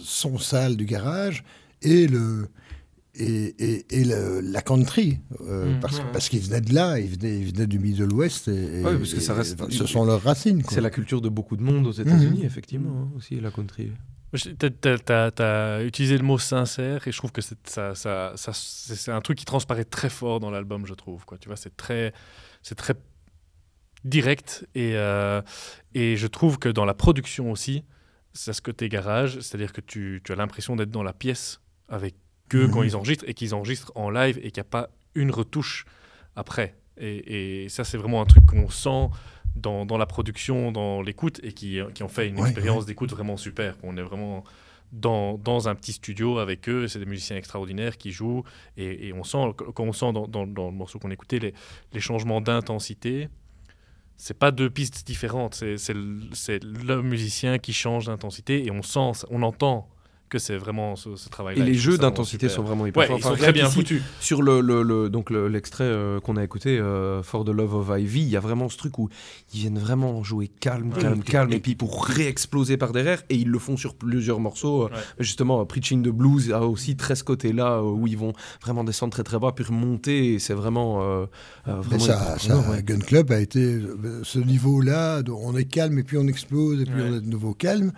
son 0.00 0.38
sale 0.38 0.76
du 0.76 0.84
garage 0.84 1.42
et 1.82 2.06
le. 2.06 2.48
Et, 3.20 3.54
et, 3.58 4.00
et 4.00 4.04
le- 4.04 4.40
la 4.40 4.62
country, 4.62 5.18
euh, 5.40 5.74
Mm, 5.76 5.80
parce, 5.80 5.98
ouais, 5.98 6.04
parce 6.12 6.28
qu'ils 6.28 6.40
venaient 6.40 6.60
de 6.60 6.72
là, 6.72 7.00
ils 7.00 7.08
venaient, 7.10 7.40
ils 7.40 7.52
venaient 7.52 7.66
du 7.66 7.80
Middle 7.80 8.12
West, 8.12 8.46
et, 8.46 8.52
et- 8.80 8.84
Ouais, 8.84 8.96
parce 8.96 9.12
que 9.12 9.18
ça 9.18 9.32
et- 9.32 9.38
reste- 9.38 9.70
ce 9.72 9.86
sont 9.86 10.04
leurs 10.04 10.22
racines. 10.22 10.62
C'est 10.70 10.80
la 10.80 10.90
culture 10.90 11.20
de 11.20 11.28
beaucoup 11.28 11.56
de 11.56 11.62
monde 11.62 11.84
aux 11.88 11.92
États-Unis, 11.92 12.40
Mhm. 12.40 12.44
effectivement, 12.46 12.96
hein, 12.96 13.08
aussi, 13.16 13.40
la 13.40 13.50
country. 13.50 13.90
T'as- 14.58 15.30
T'as 15.32 15.82
utilisé 15.84 16.16
le 16.16 16.22
mot 16.22 16.38
sincère 16.38 17.08
et 17.08 17.10
je 17.12 17.16
trouve 17.18 17.32
que 17.32 17.40
c'est 17.40 17.58
ça, 17.66 17.96
ça, 17.96 18.34
ça- 18.36 18.52
c'est 18.54 18.94
c'est 18.94 19.10
un 19.10 19.20
truc 19.22 19.36
qui 19.38 19.46
transparaît 19.46 19.86
très 19.86 20.10
fort 20.10 20.38
dans 20.38 20.50
l'album, 20.52 20.86
je 20.86 20.94
trouve. 20.94 21.24
Quoi. 21.24 21.38
Tu 21.38 21.48
vois, 21.48 21.56
c'est 21.56 21.76
très, 21.76 22.12
c'est 22.62 22.76
très 22.76 22.94
direct 24.04 24.66
et, 24.74 24.92
euh, 24.94 25.42
et 25.94 26.16
je 26.16 26.26
trouve 26.26 26.58
que 26.58 26.68
dans 26.68 26.84
la 26.84 26.94
production 26.94 27.50
aussi, 27.50 27.82
c'est 28.32 28.52
ce 28.52 28.62
côté 28.62 28.88
garage, 28.88 29.40
c'est-à-dire 29.40 29.72
que 29.72 29.80
tu, 29.80 30.20
tu 30.22 30.30
as 30.32 30.36
l'impression 30.36 30.76
d'être 30.76 30.90
dans 30.92 31.02
la 31.02 31.12
pièce 31.12 31.60
avec 31.88 32.14
eux 32.54 32.66
Mhm. 32.66 32.72
quand 32.72 32.82
ils 32.82 32.96
enregistrent 32.96 33.24
et 33.28 33.34
qu'ils 33.34 33.54
enregistrent 33.54 33.92
en 33.94 34.10
live 34.10 34.38
et 34.38 34.50
qu'il 34.50 34.60
n'y 34.62 34.66
a 34.66 34.70
pas 34.70 34.90
une 35.14 35.30
retouche 35.30 35.84
après. 36.36 36.74
Et, 36.96 37.64
et 37.64 37.68
ça, 37.68 37.84
c'est 37.84 37.96
vraiment 37.98 38.20
un 38.22 38.26
truc 38.26 38.44
qu'on 38.46 38.68
sent 38.70 39.08
dans, 39.56 39.84
dans 39.86 39.98
la 39.98 40.06
production, 40.06 40.72
dans 40.72 41.02
l'écoute 41.02 41.40
et 41.42 41.52
qui, 41.52 41.80
qui 41.94 42.02
ont 42.02 42.08
fait 42.08 42.28
une 42.28 42.36
Ouais, 42.40 42.48
expérience 42.50 42.86
d'écoute 42.86 43.10
vraiment 43.10 43.36
super. 43.36 43.76
On 43.82 43.96
est 43.96 44.02
vraiment 44.02 44.44
dans, 44.92 45.36
dans 45.36 45.68
un 45.68 45.74
petit 45.74 45.92
studio 45.92 46.38
avec 46.38 46.68
eux, 46.68 46.88
c'est 46.88 46.98
des 46.98 47.04
musiciens 47.06 47.36
extraordinaires 47.36 47.98
qui 47.98 48.10
jouent 48.10 48.42
et, 48.76 49.08
et 49.08 49.12
on 49.12 49.22
sent, 49.24 49.38
quand 49.74 49.84
on 49.84 49.92
sent 49.92 50.12
dans, 50.12 50.26
dans- 50.26 50.46
dans 50.46 50.66
le 50.70 50.76
morceau 50.76 50.98
qu'on 50.98 51.10
écoutait, 51.10 51.38
les, 51.40 51.54
les 51.92 52.00
changements 52.00 52.40
d'intensité. 52.40 53.28
C'est 54.16 54.36
pas 54.38 54.50
deux 54.50 54.68
pistes 54.70 55.06
différentes, 55.06 55.54
c'est 55.54 55.94
le, 55.94 56.20
c'est 56.32 56.64
le 56.64 57.02
musicien 57.02 57.58
qui 57.58 57.72
change 57.72 58.06
d'intensité 58.06 58.66
et 58.66 58.70
on 58.72 58.82
sent, 58.82 59.24
on 59.30 59.42
entend 59.42 59.88
que 60.28 60.38
c'est 60.38 60.56
vraiment 60.56 60.94
ce, 60.96 61.16
ce 61.16 61.28
travail-là. 61.28 61.64
Et 61.64 61.66
les 61.66 61.74
jeux 61.74 61.98
d'intensité 61.98 62.48
super. 62.48 62.56
sont 62.56 62.62
vraiment 62.62 62.86
hyper 62.86 63.00
Ouais, 63.00 63.06
forts. 63.06 63.18
ils 63.18 63.22
sont 63.22 63.28
Enfin, 63.30 63.38
très 63.42 63.52
bien 63.52 63.68
foutus. 63.68 64.02
Sur 64.20 64.42
le, 64.42 64.60
le- 64.60 64.82
le- 64.82 65.08
donc 65.08 65.30
le- 65.30 65.48
l'extrait 65.48 65.84
euh, 65.84 66.20
qu'on 66.20 66.36
a 66.36 66.44
écouté, 66.44 66.78
euh, 66.78 67.22
For 67.22 67.44
the 67.44 67.48
Love 67.50 67.74
of 67.74 67.98
Ivy, 67.98 68.20
il 68.22 68.28
y 68.28 68.36
a 68.36 68.40
vraiment 68.40 68.68
ce 68.68 68.76
truc 68.76 68.98
où 68.98 69.08
ils 69.54 69.60
viennent 69.60 69.78
vraiment 69.78 70.22
jouer 70.22 70.48
calme, 70.48 70.92
Ouais. 70.92 71.00
calme, 71.00 71.20
Et- 71.26 71.30
calme, 71.30 71.52
et, 71.52 71.60
puis 71.60 71.74
pour 71.74 72.04
réexploser 72.04 72.76
par 72.76 72.92
derrière, 72.92 73.22
et 73.30 73.36
ils 73.36 73.48
le 73.48 73.58
font 73.58 73.76
sur 73.76 73.94
plusieurs 73.94 74.40
morceaux. 74.40 74.84
Euh, 74.84 74.88
Ouais. 74.88 75.00
Justement, 75.20 75.64
Preaching 75.66 76.02
the 76.02 76.08
Blues 76.10 76.52
a 76.52 76.62
aussi 76.62 76.96
très 76.96 77.14
ce 77.16 77.24
côté-là 77.24 77.82
où 77.82 78.06
ils 78.06 78.16
vont 78.18 78.32
vraiment 78.62 78.84
descendre 78.84 79.12
très 79.12 79.22
très 79.24 79.38
bas, 79.38 79.52
puis 79.54 79.64
remonter, 79.64 80.34
et 80.34 80.38
c'est 80.38 80.54
vraiment, 80.54 81.02
euh, 81.02 81.26
vraiment 81.66 81.98
ça. 82.04 82.36
Gun 82.84 82.98
Club 83.00 83.32
a 83.32 83.40
été 83.40 83.80
ce 84.22 84.38
niveau-là, 84.38 85.22
on 85.28 85.56
est 85.56 85.64
calme 85.64 85.98
et 85.98 86.02
puis 86.02 86.16
on 86.18 86.26
explose 86.26 86.80
et 86.82 86.84
puis 86.84 86.94
Ouais. 86.94 87.08
on 87.10 87.16
est 87.16 87.20
de 87.20 87.28
nouveau 87.30 87.54
calme. 87.54 87.92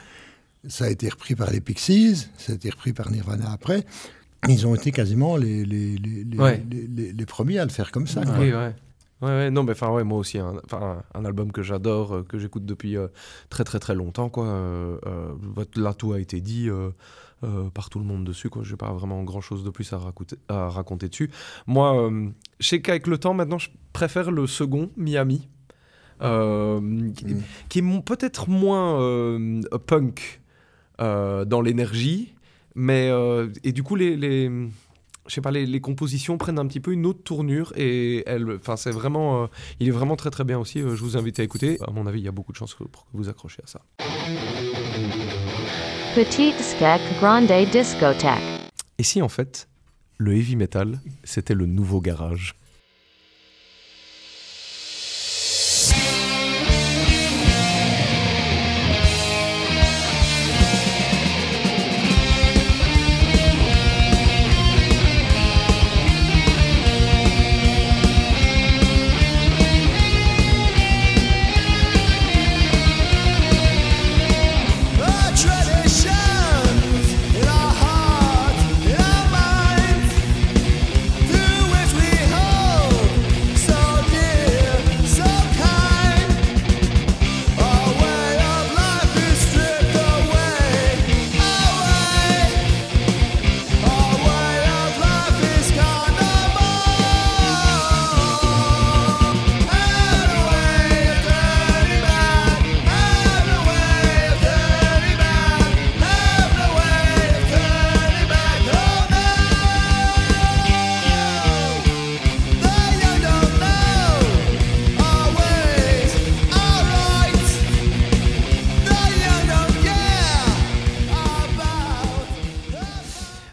Ça 0.68 0.84
a 0.84 0.88
été 0.88 1.08
repris 1.08 1.34
par 1.34 1.50
les 1.50 1.60
Pixies, 1.60 2.28
ça 2.36 2.52
a 2.52 2.54
été 2.54 2.70
repris 2.70 2.92
par 2.92 3.10
Nirvana 3.10 3.50
après. 3.52 3.84
Ils 4.48 4.66
ont 4.66 4.74
été 4.74 4.90
quasiment 4.92 5.36
les, 5.36 5.64
les, 5.64 5.96
les, 5.96 6.24
les, 6.24 6.38
Ouais. 6.38 6.62
les- 6.70 6.86
les- 6.86 7.12
les 7.12 7.26
premiers 7.26 7.58
à 7.58 7.64
le 7.64 7.70
faire 7.70 7.90
comme 7.92 8.06
ça. 8.06 8.24
quoi. 8.24 8.34
Oui, 8.38 8.52
ouais. 8.52 8.74
Ouais, 9.22 9.28
ouais, 9.28 9.50
non, 9.50 9.64
mais 9.64 9.72
enfin, 9.72 9.90
ouais, 9.90 10.02
moi 10.04 10.16
aussi, 10.18 10.38
un, 10.38 10.54
un, 10.72 11.02
un 11.14 11.24
album 11.26 11.52
que 11.52 11.62
j'adore, 11.62 12.14
euh, 12.14 12.22
que 12.22 12.38
j'écoute 12.38 12.64
depuis 12.64 12.96
euh, 12.96 13.08
très, 13.50 13.64
très, 13.64 13.78
très 13.78 13.94
longtemps, 13.94 14.30
quoi. 14.30 14.46
Euh, 14.46 14.96
euh, 15.06 15.64
là, 15.76 15.92
tout 15.92 16.12
a 16.14 16.20
été 16.20 16.40
dit 16.40 16.68
par 17.74 17.88
tout 17.90 17.98
le 17.98 18.04
monde 18.04 18.24
dessus, 18.24 18.48
quoi. 18.50 18.62
J'ai 18.64 18.76
pas 18.76 18.92
vraiment 18.92 19.22
grand 19.24 19.40
chose 19.42 19.62
de 19.64 19.70
plus 19.70 19.90
à, 19.92 19.98
raconter, 19.98 20.36
à 20.48 20.68
raconter 20.68 21.08
dessus. 21.08 21.30
Moi, 21.66 22.10
je 22.60 22.66
sais 22.68 22.80
qu'avec 22.82 23.06
le 23.06 23.16
temps, 23.18 23.32
maintenant, 23.34 23.58
je 23.58 23.68
préfère 23.92 24.30
le 24.30 24.46
second, 24.46 24.90
Miami, 24.96 25.48
qui, 26.20 26.26
Mm. 26.26 27.42
qui 27.68 27.78
est 27.78 28.02
peut-être 28.04 28.48
moins 28.48 28.98
punk 29.86 30.39
dans 31.00 31.60
l'énergie, 31.60 32.34
mais 32.74 33.08
euh, 33.10 33.48
et 33.64 33.72
du 33.72 33.82
coup, 33.82 33.96
les, 33.96 34.16
les 34.16 34.50
je 35.26 35.34
sais 35.34 35.40
pas, 35.40 35.50
les, 35.50 35.66
les 35.66 35.80
compositions 35.80 36.38
prennent 36.38 36.58
un 36.58 36.66
petit 36.66 36.80
peu 36.80 36.92
une 36.92 37.06
autre 37.06 37.22
tournure 37.22 37.72
et 37.76 38.24
elle, 38.26 38.50
enfin, 38.56 38.76
c'est 38.76 38.90
vraiment, 38.90 39.44
euh, 39.44 39.46
il 39.78 39.86
est 39.88 39.92
vraiment 39.92 40.16
très 40.16 40.30
très 40.30 40.44
bien 40.44 40.58
aussi. 40.58 40.80
euh, 40.80 40.96
je 40.96 41.02
vous 41.02 41.16
invite 41.16 41.38
à 41.38 41.42
écouter. 41.42 41.78
À 41.86 41.90
mon 41.92 42.06
avis, 42.06 42.20
il 42.20 42.24
y 42.24 42.28
a 42.28 42.32
beaucoup 42.32 42.52
de 42.52 42.56
chances 42.56 42.74
pour 42.74 43.04
que 43.04 43.10
vous 43.14 43.28
accrochiez 43.28 43.62
à 43.62 43.66
ça. 43.66 43.80
Petite 46.14 46.58
Skek 46.58 47.00
Grande 47.20 47.46
Discothèque. 47.70 48.70
Et 48.98 49.02
si 49.04 49.22
en 49.22 49.28
fait, 49.28 49.68
le 50.18 50.34
heavy 50.34 50.56
metal, 50.56 50.98
c'était 51.22 51.54
le 51.54 51.66
nouveau 51.66 52.00
garage? 52.00 52.56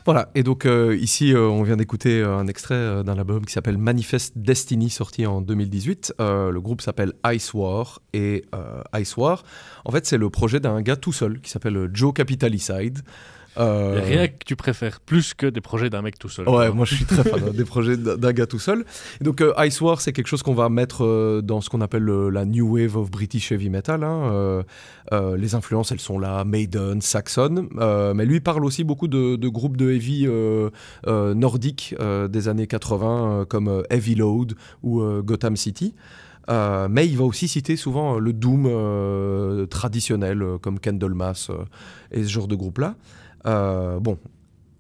Voilà, 0.08 0.30
et 0.36 0.44
donc 0.44 0.66
euh, 0.66 0.96
ici 0.96 1.34
euh, 1.34 1.50
on 1.50 1.64
vient 1.64 1.76
d'écouter 1.76 2.22
euh, 2.22 2.38
un 2.38 2.48
extrait 2.48 3.04
d'un 3.04 3.18
album 3.18 3.46
qui 3.46 3.52
s'appelle 3.52 3.78
Manifest 3.78 4.38
Destiny 4.38 4.90
sorti 4.90 5.26
en 5.26 5.42
2018. 5.42 6.14
Euh, 6.22 6.50
le 6.50 6.62
groupe 6.62 6.80
s'appelle 6.80 7.12
Ice 7.34 7.54
War 7.54 8.00
et 8.14 8.46
Ice 8.96 9.18
War, 9.18 9.44
en 9.84 9.92
fait 9.92 10.06
c'est 10.06 10.18
le 10.18 10.30
projet 10.30 10.62
d'un 10.62 10.82
gars 10.82 10.96
tout 10.96 11.12
seul 11.12 11.42
qui 11.42 11.50
s'appelle 11.50 11.90
Joe 11.92 12.14
Capitalicide. 12.14 13.00
Euh, 13.60 14.02
rien 14.04 14.28
que 14.28 14.44
tu 14.46 14.56
préfères 14.56 15.00
plus 15.00 15.34
que 15.34 15.48
des 15.48 15.62
projets 15.62 15.90
d'un 15.90 16.02
mec 16.02 16.20
tout 16.20 16.30
seul. 16.30 16.48
Ouais, 16.48 16.72
moi 16.72 16.86
je 16.86 16.96
suis 16.96 17.06
très 17.06 17.24
fan 17.24 17.50
des 17.54 17.66
projets 17.66 17.98
d'un 17.98 18.34
gars 18.34 18.48
tout 18.48 18.60
seul. 18.60 18.86
Et 19.20 19.24
donc 19.24 19.42
euh, 19.42 19.54
Ice 19.66 19.82
War, 19.82 20.02
c'est 20.02 20.14
quelque 20.14 20.28
chose 20.28 20.44
qu'on 20.44 20.54
va 20.54 20.70
mettre 20.70 21.04
euh, 21.04 21.42
dans 21.42 21.62
ce 21.62 21.70
qu'on 21.70 21.82
appelle 21.82 22.06
la 22.06 22.46
New 22.46 22.76
Wave 22.76 22.98
of 22.98 23.12
British 23.12 23.52
Heavy 23.52 23.70
Metal. 23.70 24.04
hein. 24.04 24.64
Les 25.38 25.56
influences, 25.56 25.92
elles 25.92 26.00
sont 26.00 26.20
là, 26.20 26.44
Maiden, 26.44 27.02
Saxon. 27.02 27.70
Mais 28.16 28.26
lui 28.26 28.40
parle 28.40 28.66
aussi 28.66 28.84
beaucoup 28.84 29.08
de, 29.08 29.36
de 29.36 29.48
groupes 29.48 29.78
de 29.78 29.92
heavy 29.92 30.28
nordiques 31.08 31.96
des 32.30 32.48
années 32.48 32.68
80, 32.68 33.08
euh, 33.42 33.46
comme 33.46 33.84
Heavy 33.90 34.16
Load 34.16 34.54
ou 34.84 35.02
Gotham 35.22 35.56
City. 35.56 35.94
Euh, 36.50 36.88
mais 36.90 37.08
il 37.08 37.18
va 37.18 37.26
aussi 37.26 37.48
citer 37.48 37.76
souvent 37.76 38.20
le 38.20 38.32
doom 38.32 38.66
euh, 38.68 39.66
traditionnel, 39.66 40.42
euh, 40.42 40.58
comme 40.58 40.80
Candlemas 40.80 41.52
et 42.12 42.24
ce 42.24 42.30
genre 42.30 42.48
de 42.48 42.56
groupe-là. 42.56 42.96
Euh, 43.46 44.00
bon, 44.00 44.18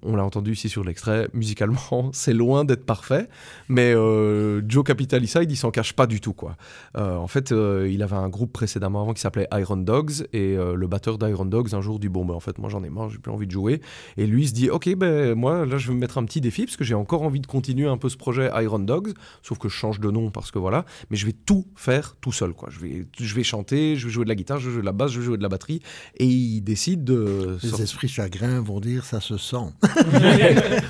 on 0.07 0.15
l'a 0.15 0.23
entendu 0.23 0.53
ici 0.53 0.69
sur 0.69 0.83
l'extrait, 0.83 1.27
musicalement, 1.33 2.09
c'est 2.13 2.33
loin 2.33 2.65
d'être 2.65 2.85
parfait, 2.85 3.27
mais 3.67 3.93
euh, 3.93 4.61
Joe 4.67 4.83
Capitalicide, 4.83 5.51
il 5.51 5.57
s'en 5.57 5.69
cache 5.69 5.93
pas 5.93 6.07
du 6.07 6.21
tout, 6.21 6.33
quoi. 6.33 6.55
Euh, 6.97 7.15
en 7.15 7.27
fait, 7.27 7.51
euh, 7.51 7.89
il 7.91 8.01
avait 8.01 8.15
un 8.15 8.29
groupe 8.29 8.53
précédemment 8.53 9.01
avant 9.01 9.13
qui 9.13 9.21
s'appelait 9.21 9.47
Iron 9.53 9.77
Dogs, 9.77 10.25
et 10.33 10.55
euh, 10.57 10.75
le 10.75 10.87
batteur 10.87 11.17
d'Iron 11.17 11.45
Dogs, 11.45 11.75
un 11.75 11.81
jour, 11.81 11.99
dit 11.99 12.07
Bon, 12.07 12.25
ben, 12.25 12.33
en 12.33 12.39
fait, 12.39 12.57
moi 12.57 12.69
j'en 12.69 12.83
ai 12.83 12.89
marre, 12.89 13.09
j'ai 13.09 13.17
plus 13.17 13.31
envie 13.31 13.47
de 13.47 13.51
jouer. 13.51 13.81
Et 14.15 14.25
lui, 14.25 14.43
il 14.43 14.47
se 14.47 14.53
dit 14.53 14.69
Ok, 14.69 14.93
ben, 14.95 15.35
moi, 15.35 15.65
là, 15.65 15.77
je 15.77 15.89
vais 15.89 15.93
me 15.93 15.99
mettre 15.99 16.17
un 16.17 16.23
petit 16.23 16.41
défi, 16.41 16.65
parce 16.65 16.77
que 16.77 16.85
j'ai 16.85 16.95
encore 16.95 17.23
envie 17.23 17.41
de 17.41 17.47
continuer 17.47 17.87
un 17.87 17.97
peu 17.97 18.09
ce 18.09 18.17
projet 18.17 18.49
Iron 18.63 18.79
Dogs, 18.79 19.13
sauf 19.41 19.57
que 19.57 19.67
je 19.67 19.75
change 19.75 19.99
de 19.99 20.09
nom, 20.09 20.31
parce 20.31 20.51
que 20.51 20.59
voilà, 20.59 20.85
mais 21.11 21.17
je 21.17 21.25
vais 21.25 21.33
tout 21.33 21.67
faire 21.75 22.15
tout 22.21 22.31
seul, 22.31 22.53
quoi. 22.53 22.69
Je 22.71 22.79
vais, 22.79 23.05
je 23.19 23.35
vais 23.35 23.43
chanter, 23.43 23.97
je 23.97 24.07
vais 24.07 24.11
jouer 24.11 24.23
de 24.23 24.29
la 24.29 24.35
guitare, 24.35 24.59
je 24.59 24.67
vais 24.67 24.73
jouer 24.73 24.81
de 24.81 24.85
la 24.85 24.93
basse, 24.93 25.11
je 25.11 25.19
vais 25.19 25.25
jouer 25.25 25.37
de 25.37 25.43
la 25.43 25.49
batterie, 25.49 25.81
et 26.15 26.25
il 26.25 26.61
décide 26.61 27.03
de. 27.03 27.57
Les 27.63 27.81
esprits 27.81 28.07
chagrins 28.07 28.61
vont 28.61 28.79
dire 28.79 29.03
ça 29.03 29.19
se 29.19 29.37
sent. 29.37 29.57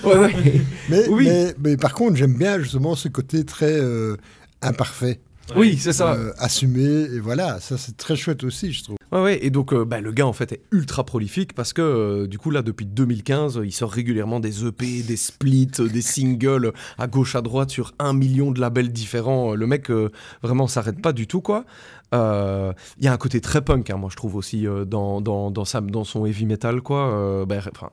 Ouais, 0.04 0.18
ouais. 0.18 0.34
Mais, 0.90 1.08
Oui. 1.10 1.26
mais, 1.26 1.56
mais 1.64 1.78
par 1.78 1.94
contre, 1.94 2.16
j'aime 2.16 2.34
bien 2.36 2.60
justement 2.60 2.96
ce 2.96 3.08
côté 3.08 3.44
très 3.46 3.74
euh, 3.74 4.16
imparfait. 4.62 5.20
Oui, 5.56 5.78
c'est 5.80 5.94
ça. 5.94 6.14
Euh, 6.14 6.34
assumé, 6.38 6.84
et 6.84 7.20
voilà, 7.20 7.60
ça 7.62 7.78
c'est 7.78 7.96
très 7.96 8.16
chouette 8.16 8.44
aussi, 8.44 8.74
je 8.74 8.84
trouve. 8.84 8.98
Ouais, 9.14 9.22
ouais, 9.22 9.46
et 9.46 9.50
donc 9.52 9.72
euh, 9.72 9.86
bah, 9.86 10.02
le 10.02 10.12
gars 10.12 10.28
en 10.28 10.34
fait 10.34 10.52
est 10.52 10.62
ultra 10.74 11.06
prolifique 11.06 11.54
parce 11.54 11.72
que 11.72 11.82
euh, 11.82 12.28
du 12.28 12.38
coup 12.38 12.52
là 12.52 12.62
depuis 12.62 12.86
2015 12.86 13.58
euh, 13.58 13.66
il 13.66 13.72
sort 13.72 13.90
régulièrement 13.90 14.42
des 14.42 14.66
EP, 14.66 15.02
des 15.02 15.16
splits, 15.16 15.68
des 15.80 16.02
singles 16.02 16.74
à 16.98 17.08
gauche 17.08 17.36
à 17.38 17.42
droite 17.42 17.70
sur 17.70 17.94
un 18.00 18.12
million 18.12 18.52
de 18.52 18.60
labels 18.60 18.92
différents. 18.92 19.56
Le 19.56 19.66
mec 19.66 19.90
vraiment 20.44 20.68
s'arrête 20.68 21.02
pas 21.02 21.14
du 21.14 21.26
tout 21.26 21.40
quoi. 21.40 21.64
Il 22.12 22.74
y 23.00 23.08
a 23.08 23.14
un 23.14 23.18
côté 23.18 23.40
très 23.40 23.62
punk 23.62 23.90
hein, 23.90 23.96
moi 23.96 24.10
je 24.12 24.18
trouve 24.18 24.36
aussi 24.36 24.66
dans, 24.86 25.22
dans, 25.22 25.52
dans, 25.52 25.66
sa, 25.66 25.80
dans 25.80 26.04
son 26.04 26.26
heavy 26.26 26.46
metal 26.46 26.82
quoi. 26.82 27.46
Bah, 27.48 27.60
enfin, 27.60 27.90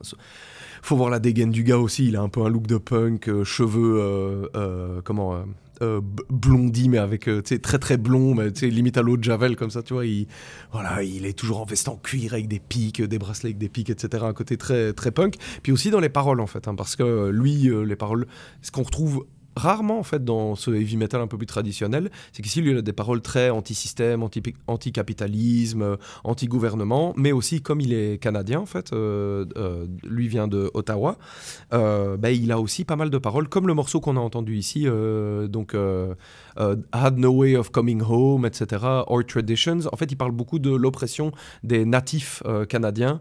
faut 0.84 0.96
voir 0.96 1.10
la 1.10 1.18
dégaine 1.18 1.50
du 1.50 1.64
gars 1.64 1.78
aussi, 1.78 2.08
il 2.08 2.16
a 2.16 2.20
un 2.20 2.28
peu 2.28 2.42
un 2.42 2.48
look 2.48 2.66
de 2.66 2.76
punk, 2.76 3.28
euh, 3.28 3.44
cheveux 3.44 4.00
euh, 4.00 4.46
euh, 4.54 5.00
comment 5.02 5.34
euh, 5.34 5.42
euh, 5.82 6.00
blondi 6.30 6.88
mais 6.88 6.98
avec 6.98 7.28
euh, 7.28 7.42
très 7.42 7.78
très 7.78 7.96
blond 7.96 8.34
mais 8.34 8.50
limite 8.50 8.96
à 8.96 9.02
l'eau 9.02 9.16
de 9.16 9.24
javel 9.24 9.56
comme 9.56 9.70
ça 9.70 9.82
tu 9.82 9.92
vois 9.92 10.06
il 10.06 10.28
voilà 10.70 11.02
il 11.02 11.26
est 11.26 11.32
toujours 11.32 11.60
en 11.60 11.64
veste 11.64 11.90
cuir 12.00 12.34
avec 12.34 12.46
des 12.46 12.60
pics 12.60 13.02
des 13.02 13.18
bracelets 13.18 13.46
avec 13.46 13.58
des 13.58 13.68
pics 13.68 13.90
etc 13.90 14.24
un 14.24 14.32
côté 14.32 14.56
très 14.56 14.92
très 14.92 15.10
punk. 15.10 15.34
Puis 15.64 15.72
aussi 15.72 15.90
dans 15.90 15.98
les 15.98 16.08
paroles 16.08 16.40
en 16.40 16.46
fait 16.46 16.68
hein, 16.68 16.76
parce 16.76 16.94
que 16.94 17.28
lui 17.28 17.68
les 17.84 17.96
paroles 17.96 18.28
ce 18.62 18.70
qu'on 18.70 18.84
retrouve 18.84 19.26
rarement 19.56 19.98
en 19.98 20.02
fait 20.02 20.24
dans 20.24 20.54
ce 20.54 20.70
heavy 20.70 20.96
metal 20.96 21.20
un 21.20 21.26
peu 21.26 21.36
plus 21.36 21.46
traditionnel, 21.46 22.10
c'est 22.32 22.42
qu'ici 22.42 22.60
il 22.60 22.76
a 22.76 22.82
des 22.82 22.92
paroles 22.92 23.22
très 23.22 23.50
anti-système, 23.50 24.22
anti- 24.22 24.42
anti-capitalisme, 24.66 25.82
euh, 25.82 25.96
anti-gouvernement, 26.24 27.14
mais 27.16 27.32
aussi 27.32 27.60
comme 27.60 27.80
il 27.80 27.92
est 27.92 28.20
canadien 28.20 28.60
en 28.60 28.66
fait, 28.66 28.92
euh, 28.92 29.44
euh, 29.56 29.86
lui 30.02 30.28
vient 30.28 30.48
de 30.48 30.70
Ottawa, 30.74 31.18
ben, 31.70 32.30
il 32.30 32.52
a 32.52 32.60
aussi 32.60 32.84
pas 32.84 32.96
mal 32.96 33.10
de 33.10 33.18
paroles 33.18 33.48
comme 33.48 33.66
le 33.66 33.74
morceau 33.74 34.00
qu'on 34.00 34.16
a 34.16 34.20
entendu 34.20 34.56
ici, 34.56 34.86
donc 35.48 35.76
Had 36.56 37.18
No 37.18 37.30
Way 37.30 37.56
of 37.56 37.70
Coming 37.70 38.02
Home, 38.02 38.46
etc. 38.46 38.82
Or 39.06 39.24
Traditions. 39.26 39.80
En 39.92 39.96
fait, 39.96 40.10
il 40.10 40.16
parle 40.16 40.32
beaucoup 40.32 40.58
de 40.58 40.70
l'oppression 40.74 41.32
des 41.62 41.84
natifs 41.84 42.42
canadiens 42.68 43.20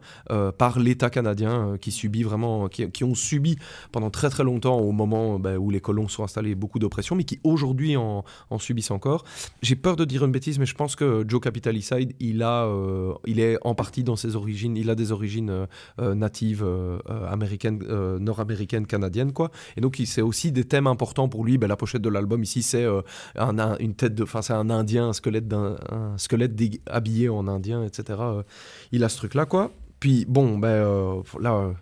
par 0.58 0.80
l'État 0.80 1.10
canadien 1.10 1.78
qui 1.82 1.92
subit 1.92 2.24
vraiment, 2.24 2.68
qui 2.68 3.04
ont 3.04 3.16
subi 3.16 3.58
pendant 3.92 4.10
très 4.10 4.30
très 4.30 4.44
longtemps 4.44 4.80
au 4.80 4.92
moment 4.92 5.40
ben, 5.40 5.58
où 5.58 5.70
les 5.70 5.82
colons 5.82 6.08
sont 6.08 6.23
installés 6.24 6.56
beaucoup 6.56 6.80
d'oppression, 6.80 7.16
mais 7.16 7.24
qui 7.24 7.40
aujourd'hui 7.44 7.98
en, 7.98 8.24
en 8.50 8.60
subissent 8.60 8.92
encore. 8.92 9.24
J'ai 9.62 9.76
peur 9.76 9.96
de 9.96 10.06
dire 10.06 10.24
une 10.26 10.32
bêtise, 10.32 10.60
mais 10.60 10.66
je 10.66 10.76
pense 10.76 10.96
que 10.96 11.24
Joe 11.28 11.42
Capitalicide, 11.42 12.14
il 12.20 12.42
a, 12.44 12.66
euh, 12.66 13.14
il 13.26 13.40
est 13.40 13.58
en 13.62 13.76
partie 13.76 14.04
dans 14.04 14.16
ses 14.16 14.36
origines, 14.36 14.76
il 14.78 14.90
a 14.90 14.96
des 14.96 15.12
origines 15.12 15.50
euh, 15.50 15.66
euh, 16.00 16.16
natives 16.16 16.66
américaines, 17.30 17.84
nord-américaines, 18.20 18.86
canadiennes, 18.88 19.34
quoi. 19.34 19.52
Et 19.78 19.82
donc, 19.82 20.02
c'est 20.06 20.22
aussi 20.22 20.52
des 20.52 20.64
thèmes 20.64 20.88
importants 20.88 21.30
pour 21.30 21.44
lui. 21.46 21.58
Ben, 21.58 21.68
la 21.68 21.76
pochette 21.76 22.02
de 22.02 22.10
l'album 22.10 22.44
ici, 22.44 22.64
c'est 22.64 22.86
un, 23.36 23.60
un- 23.60 23.78
une 23.78 23.96
tête 23.96 24.16
de, 24.16 24.24
enfin, 24.24 24.42
c'est 24.42 24.54
un 24.54 24.70
Indien, 24.70 25.10
un 25.10 25.14
squelette 25.14 25.48
d'un, 25.48 25.76
un 25.90 26.18
squelette 26.18 26.54
habillé 26.88 27.30
en 27.30 27.48
Indien, 27.48 27.84
etc. 27.84 28.20
Il 28.92 29.04
a 29.04 29.10
ce 29.10 29.18
truc-là, 29.18 29.46
quoi. 29.46 29.72
Puis 30.00 30.26
bon, 30.28 30.58
ben 30.58 31.22
là. 31.40 31.74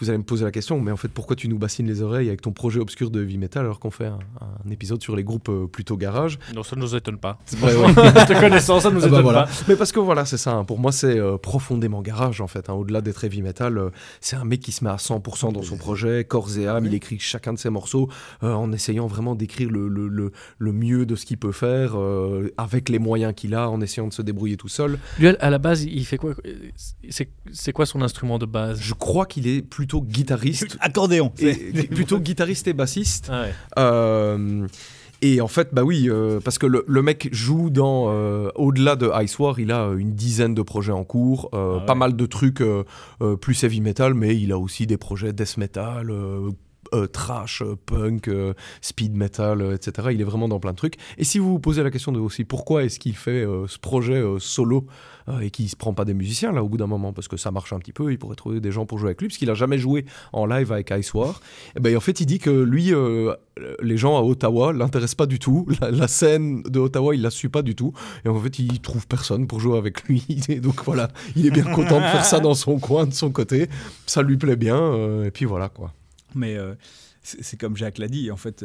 Vous 0.00 0.08
allez 0.08 0.18
me 0.18 0.24
poser 0.24 0.44
la 0.44 0.50
question, 0.50 0.80
mais 0.80 0.90
en 0.90 0.96
fait, 0.96 1.08
pourquoi 1.08 1.36
tu 1.36 1.48
nous 1.48 1.58
bassines 1.58 1.86
les 1.86 2.02
oreilles 2.02 2.28
avec 2.28 2.40
ton 2.42 2.52
projet 2.52 2.80
obscur 2.80 3.10
de 3.10 3.22
heavy 3.22 3.38
metal 3.38 3.64
alors 3.64 3.80
qu'on 3.80 3.90
fait 3.90 4.06
un, 4.06 4.18
un 4.40 4.70
épisode 4.70 5.02
sur 5.02 5.14
les 5.16 5.24
groupes 5.24 5.48
euh, 5.48 5.66
plutôt 5.66 5.96
garage? 5.96 6.38
Non, 6.54 6.62
ça 6.62 6.76
ne 6.76 6.80
nous 6.80 6.94
étonne 6.96 7.18
pas. 7.18 7.38
Ouais, 7.62 7.74
ouais. 7.74 7.92
Te 8.26 8.40
connaissant, 8.40 8.80
ça 8.80 8.90
ne 8.90 8.94
nous 8.94 9.00
Ah 9.04 9.08
bah 9.08 9.14
étonne 9.16 9.22
voilà. 9.22 9.42
pas. 9.44 9.50
Mais 9.68 9.76
parce 9.76 9.92
que 9.92 10.00
voilà, 10.00 10.24
c'est 10.24 10.36
ça. 10.38 10.52
hein. 10.52 10.64
Pour 10.64 10.78
moi, 10.78 10.92
c'est 10.92 11.18
euh, 11.18 11.36
profondément 11.36 12.00
garage 12.02 12.40
en 12.40 12.46
fait. 12.46 12.70
hein. 12.70 12.74
Au-delà 12.74 13.00
d'être 13.00 13.22
heavy 13.24 13.42
metal, 13.42 13.76
euh, 13.78 13.90
c'est 14.20 14.36
un 14.36 14.44
mec 14.44 14.60
qui 14.60 14.72
se 14.72 14.82
met 14.84 14.90
à 14.90 14.96
100% 14.96 15.52
dans 15.52 15.62
son 15.62 15.76
projet, 15.76 16.24
corps 16.24 16.56
et 16.58 16.66
âme. 16.66 16.86
Il 16.86 16.94
écrit 16.94 17.18
chacun 17.18 17.52
de 17.52 17.58
ses 17.58 17.70
morceaux 17.70 18.08
euh, 18.42 18.52
en 18.52 18.72
essayant 18.72 19.06
vraiment 19.06 19.34
d'écrire 19.34 19.70
le, 19.70 19.88
le, 19.88 20.08
le, 20.08 20.32
le 20.58 20.72
mieux 20.72 21.04
de 21.06 21.14
ce 21.16 21.26
qu'il 21.26 21.36
peut 21.38 21.52
faire, 21.52 21.96
avec 22.56 22.88
les 22.88 22.98
moyens 22.98 23.34
qu'il 23.34 23.54
a, 23.54 23.68
en 23.68 23.80
essayant 23.80 24.06
de 24.08 24.12
se 24.12 24.22
débrouiller 24.22 24.56
tout 24.56 24.68
seul. 24.68 24.98
Lui, 25.18 25.28
à 25.28 25.50
la 25.50 25.58
base, 25.58 25.84
il 25.84 26.04
fait 26.06 26.16
quoi? 26.18 26.34
C'est 27.08 27.28
c'est 27.52 27.72
quoi 27.72 27.86
son 27.86 28.00
instrument 28.02 28.38
de 28.38 28.46
base? 28.46 28.78
Je 28.80 28.94
crois 28.94 29.26
qu'il 29.26 29.46
est 29.48 29.62
plutôt 29.62 29.89
guitariste. 29.98 30.76
Accordéon. 30.80 31.32
Et, 31.38 31.54
plutôt 31.88 32.20
guitariste 32.20 32.68
et 32.68 32.72
bassiste. 32.72 33.28
Ah 33.30 33.42
ouais. 33.42 33.52
Euh, 33.78 34.66
et 35.22 35.40
en 35.40 35.48
fait, 35.48 35.68
bah 35.72 35.82
oui, 35.82 36.08
euh, 36.08 36.40
parce 36.42 36.58
que 36.58 36.66
le, 36.66 36.84
le 36.88 37.02
mec 37.02 37.28
joue 37.32 37.68
dans, 37.68 38.06
euh, 38.08 38.48
au-delà 38.54 38.96
de 38.96 39.10
Ice 39.22 39.38
War, 39.38 39.60
il 39.60 39.70
a 39.70 39.90
une 39.96 40.14
dizaine 40.14 40.54
de 40.54 40.62
projets 40.62 40.92
en 40.92 41.04
cours, 41.04 41.50
euh, 41.52 41.74
Ah 41.74 41.78
ouais. 41.80 41.86
pas 41.86 41.94
mal 41.94 42.16
de 42.16 42.26
trucs 42.26 42.62
euh, 42.62 42.84
euh, 43.20 43.36
plus 43.36 43.62
heavy 43.62 43.80
metal, 43.82 44.14
mais 44.14 44.36
il 44.36 44.52
a 44.52 44.58
aussi 44.58 44.86
des 44.86 44.96
projets 44.96 45.32
death 45.34 45.58
metal, 45.58 46.10
euh, 46.10 46.50
euh, 46.94 47.06
trash, 47.06 47.62
punk, 47.86 48.28
euh, 48.28 48.54
speed 48.80 49.14
metal, 49.14 49.74
etc. 49.74 50.08
Il 50.12 50.20
est 50.22 50.24
vraiment 50.24 50.48
dans 50.48 50.58
plein 50.58 50.72
de 50.72 50.76
trucs. 50.76 50.96
Et 51.18 51.24
si 51.24 51.38
vous 51.38 51.50
vous 51.50 51.60
posez 51.60 51.82
la 51.82 51.90
question 51.90 52.10
de 52.12 52.18
aussi 52.18 52.44
pourquoi 52.44 52.84
est-ce 52.84 52.98
qu'il 52.98 53.14
fait 53.14 53.44
euh, 53.44 53.66
ce 53.68 53.78
projet 53.78 54.14
euh, 54.14 54.38
solo 54.38 54.86
euh, 55.30 55.40
et 55.40 55.50
qu'il 55.50 55.68
se 55.68 55.76
prend 55.76 55.94
pas 55.94 56.04
des 56.04 56.14
musiciens 56.14 56.52
là 56.52 56.62
au 56.62 56.68
bout 56.68 56.76
d'un 56.76 56.86
moment, 56.86 57.12
parce 57.12 57.28
que 57.28 57.36
ça 57.36 57.50
marche 57.50 57.72
un 57.72 57.78
petit 57.78 57.92
peu, 57.92 58.12
il 58.12 58.18
pourrait 58.18 58.36
trouver 58.36 58.60
des 58.60 58.72
gens 58.72 58.86
pour 58.86 58.98
jouer 58.98 59.08
avec 59.08 59.20
lui, 59.20 59.28
parce 59.28 59.38
qu'il 59.38 59.50
a 59.50 59.54
jamais 59.54 59.78
joué 59.78 60.04
en 60.32 60.46
live 60.46 60.72
avec 60.72 60.90
Ice 60.90 61.12
War. 61.14 61.40
Et 61.76 61.80
ben, 61.80 61.96
en 61.96 62.00
fait, 62.00 62.20
il 62.20 62.26
dit 62.26 62.38
que 62.38 62.50
lui, 62.50 62.92
euh, 62.92 63.34
les 63.82 63.96
gens 63.96 64.16
à 64.16 64.22
Ottawa 64.22 64.72
l'intéressent 64.72 65.14
pas 65.14 65.26
du 65.26 65.38
tout. 65.38 65.66
La, 65.80 66.08
scène 66.08 66.62
de 66.62 66.78
Ottawa, 66.78 67.14
il 67.14 67.22
la 67.22 67.30
suit 67.30 67.48
pas 67.48 67.62
du 67.62 67.74
tout. 67.74 67.92
Et 68.24 68.28
en 68.28 68.38
fait, 68.40 68.58
il 68.58 68.80
trouve 68.80 69.06
personne 69.06 69.46
pour 69.46 69.60
jouer 69.60 69.78
avec 69.78 70.04
lui. 70.04 70.24
Et 70.48 70.60
donc 70.60 70.84
voilà, 70.84 71.08
il 71.36 71.46
est 71.46 71.50
bien 71.50 71.64
content 71.64 71.96
de 71.96 72.06
faire 72.06 72.24
ça 72.24 72.40
dans 72.40 72.54
son 72.54 72.78
coin, 72.78 73.06
de 73.06 73.14
son 73.14 73.30
côté. 73.30 73.68
Ça 74.06 74.22
lui 74.22 74.36
plaît 74.36 74.56
bien. 74.56 74.80
euh, 74.80 75.24
et 75.24 75.30
puis 75.30 75.44
voilà 75.44 75.68
quoi. 75.68 75.92
Mais 76.34 76.56
euh, 76.56 76.74
c'est 77.22 77.58
comme 77.58 77.76
Jacques 77.76 77.98
l'a 77.98 78.08
dit, 78.08 78.30
en 78.30 78.36
fait, 78.36 78.64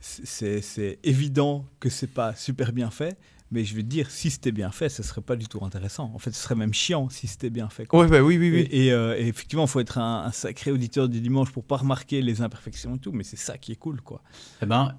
c'est 0.00 0.98
évident 1.04 1.64
que 1.80 1.88
c'est 1.88 2.12
pas 2.12 2.34
super 2.34 2.72
bien 2.72 2.90
fait. 2.90 3.16
Mais 3.50 3.64
je 3.64 3.74
vais 3.74 3.82
te 3.82 3.86
dire, 3.88 4.10
si 4.10 4.30
c'était 4.30 4.52
bien 4.52 4.70
fait, 4.70 4.88
ce 4.90 5.02
serait 5.02 5.22
pas 5.22 5.34
du 5.36 5.46
tout 5.48 5.64
intéressant. 5.64 6.10
En 6.14 6.18
fait, 6.18 6.32
ce 6.34 6.42
serait 6.42 6.54
même 6.54 6.74
chiant 6.74 7.08
si 7.08 7.26
c'était 7.26 7.48
bien 7.50 7.68
fait. 7.70 7.86
quoi. 7.86 8.00
Ouais, 8.00 8.06
bah 8.06 8.20
oui, 8.20 8.36
oui, 8.36 8.50
oui. 8.50 8.68
Et, 8.70 8.86
et, 8.88 8.92
euh, 8.92 9.16
et 9.18 9.26
effectivement, 9.26 9.64
il 9.64 9.68
faut 9.68 9.80
être 9.80 9.96
un, 9.98 10.24
un 10.26 10.32
sacré 10.32 10.70
auditeur 10.70 11.08
du 11.08 11.20
dimanche 11.20 11.50
pour 11.50 11.64
pas 11.64 11.76
remarquer 11.78 12.20
les 12.20 12.42
imperfections 12.42 12.96
et 12.96 12.98
tout. 12.98 13.12
Mais 13.12 13.24
c'est 13.24 13.38
ça 13.38 13.56
qui 13.56 13.72
est 13.72 13.76
cool, 13.76 14.02
quoi. 14.02 14.22
Eh 14.62 14.66
ben, 14.66 14.94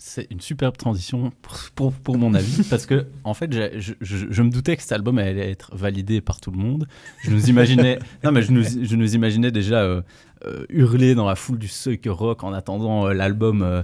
c'est 0.00 0.28
une 0.30 0.40
superbe 0.40 0.76
transition 0.76 1.32
pour, 1.42 1.58
pour, 1.74 1.92
pour 1.92 2.18
mon 2.18 2.32
avis, 2.34 2.62
parce 2.70 2.86
que 2.86 3.06
en 3.24 3.34
fait, 3.34 3.52
je- 3.52 3.94
je 4.00 4.42
me 4.42 4.50
doutais 4.50 4.76
que 4.76 4.82
cet 4.82 4.92
album 4.92 5.18
allait 5.18 5.50
être 5.50 5.74
validé 5.74 6.20
par 6.20 6.40
tout 6.40 6.52
le 6.52 6.56
monde. 6.58 6.86
Je 7.24 7.30
nous 7.30 7.48
imaginais, 7.48 7.98
non 8.22 8.30
mais 8.30 8.42
je 8.42 8.52
nous, 8.52 8.62
je 8.62 8.94
nous 8.94 9.14
imaginais 9.16 9.50
déjà 9.50 9.80
euh, 9.82 10.02
euh, 10.44 10.64
hurler 10.68 11.14
dans 11.14 11.26
la 11.26 11.34
foule 11.36 11.58
du 11.58 11.68
sucker 11.68 12.10
rock 12.10 12.44
en 12.44 12.52
attendant 12.52 13.06
euh, 13.06 13.12
l'album 13.12 13.62
euh, 13.62 13.82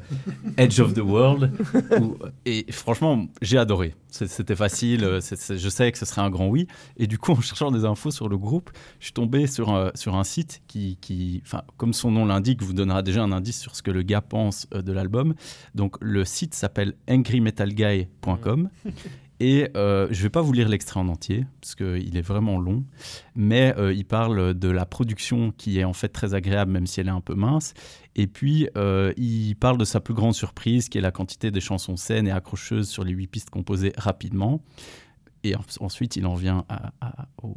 Edge 0.57 0.81
of 0.81 0.95
the 0.95 0.99
World. 1.01 1.51
Où- 2.01 2.17
et 2.47 2.67
franchement, 2.71 3.27
j'ai 3.43 3.59
adoré. 3.59 3.95
C'était 4.11 4.55
facile, 4.55 5.01
je 5.21 5.69
savais 5.69 5.91
que 5.91 5.99
ce 5.99 6.05
serait 6.07 6.21
un 6.21 6.31
grand 6.31 6.47
oui. 6.47 6.69
Et 6.97 7.09
du 7.09 7.19
coup, 7.19 7.33
en 7.33 7.41
cherchant 7.41 7.73
des 7.73 7.85
infos 7.85 8.13
sur 8.13 8.29
le 8.29 8.39
groupe, 8.39 8.71
je 9.01 9.07
suis 9.07 9.13
tombé 9.13 9.49
sur, 9.49 9.71
un- 9.71 9.91
sur 9.97 10.15
un 10.15 10.23
site 10.23 10.63
qui, 10.69 10.99
qui, 11.01 11.43
comme 11.77 11.93
son 11.93 12.13
nom 12.13 12.25
l'indique, 12.25 12.63
vous 12.63 12.75
donnera 12.75 13.03
déjà 13.03 13.23
un 13.25 13.33
indice 13.33 13.59
sur 13.61 13.75
ce 13.75 13.83
que 13.83 13.91
le 13.91 14.03
gars 14.03 14.21
pense 14.21 14.69
de 14.71 14.93
l'album. 14.93 15.35
Donc, 15.75 15.97
le 16.01 16.25
site 16.25 16.55
s'appelle 16.55 16.95
angrymetalguy.com. 17.11 18.69
Et 19.41 19.69
euh, 19.77 20.07
je 20.11 20.19
ne 20.19 20.23
vais 20.23 20.31
pas 20.31 20.41
vous 20.43 20.53
lire 20.53 20.69
l'extrait 20.69 21.01
en 21.01 21.09
entier, 21.09 21.45
parce 21.61 21.75
qu'il 21.75 22.17
est 22.17 22.23
vraiment 22.23 22.59
long, 22.61 22.85
mais 23.35 23.75
euh, 23.79 23.93
il 23.93 24.05
parle 24.05 24.55
de 24.55 24.69
la 24.69 24.87
production 24.87 25.51
qui 25.51 25.81
est 25.81 25.85
en 25.85 25.93
fait 25.93 26.09
très 26.09 26.35
agréable, 26.35 26.71
même 26.71 26.87
si 26.87 27.01
elle 27.01 27.09
est 27.09 27.11
un 27.11 27.21
peu 27.21 27.35
mince. 27.35 27.75
Et 28.15 28.29
puis, 28.29 28.69
euh, 28.77 29.13
il 29.17 29.55
parle 29.57 29.77
de 29.77 29.85
sa 29.85 29.99
plus 30.01 30.15
grande 30.15 30.35
surprise, 30.35 30.89
qui 30.89 30.99
est 30.99 31.01
la 31.01 31.11
quantité 31.11 31.51
des 31.51 31.61
chansons 31.61 31.97
saines 31.97 32.29
et 32.29 32.31
accrocheuses 32.31 32.89
sur 32.89 33.03
les 33.03 33.13
huit 33.13 33.27
pistes 33.27 33.51
composées 33.51 33.93
rapidement. 33.97 34.63
Et 35.43 35.57
en- 35.57 35.65
ensuite, 35.81 36.15
il 36.17 36.27
en 36.27 36.35
vient 36.35 36.65
à- 36.69 36.93
à- 37.01 37.27
au, 37.43 37.57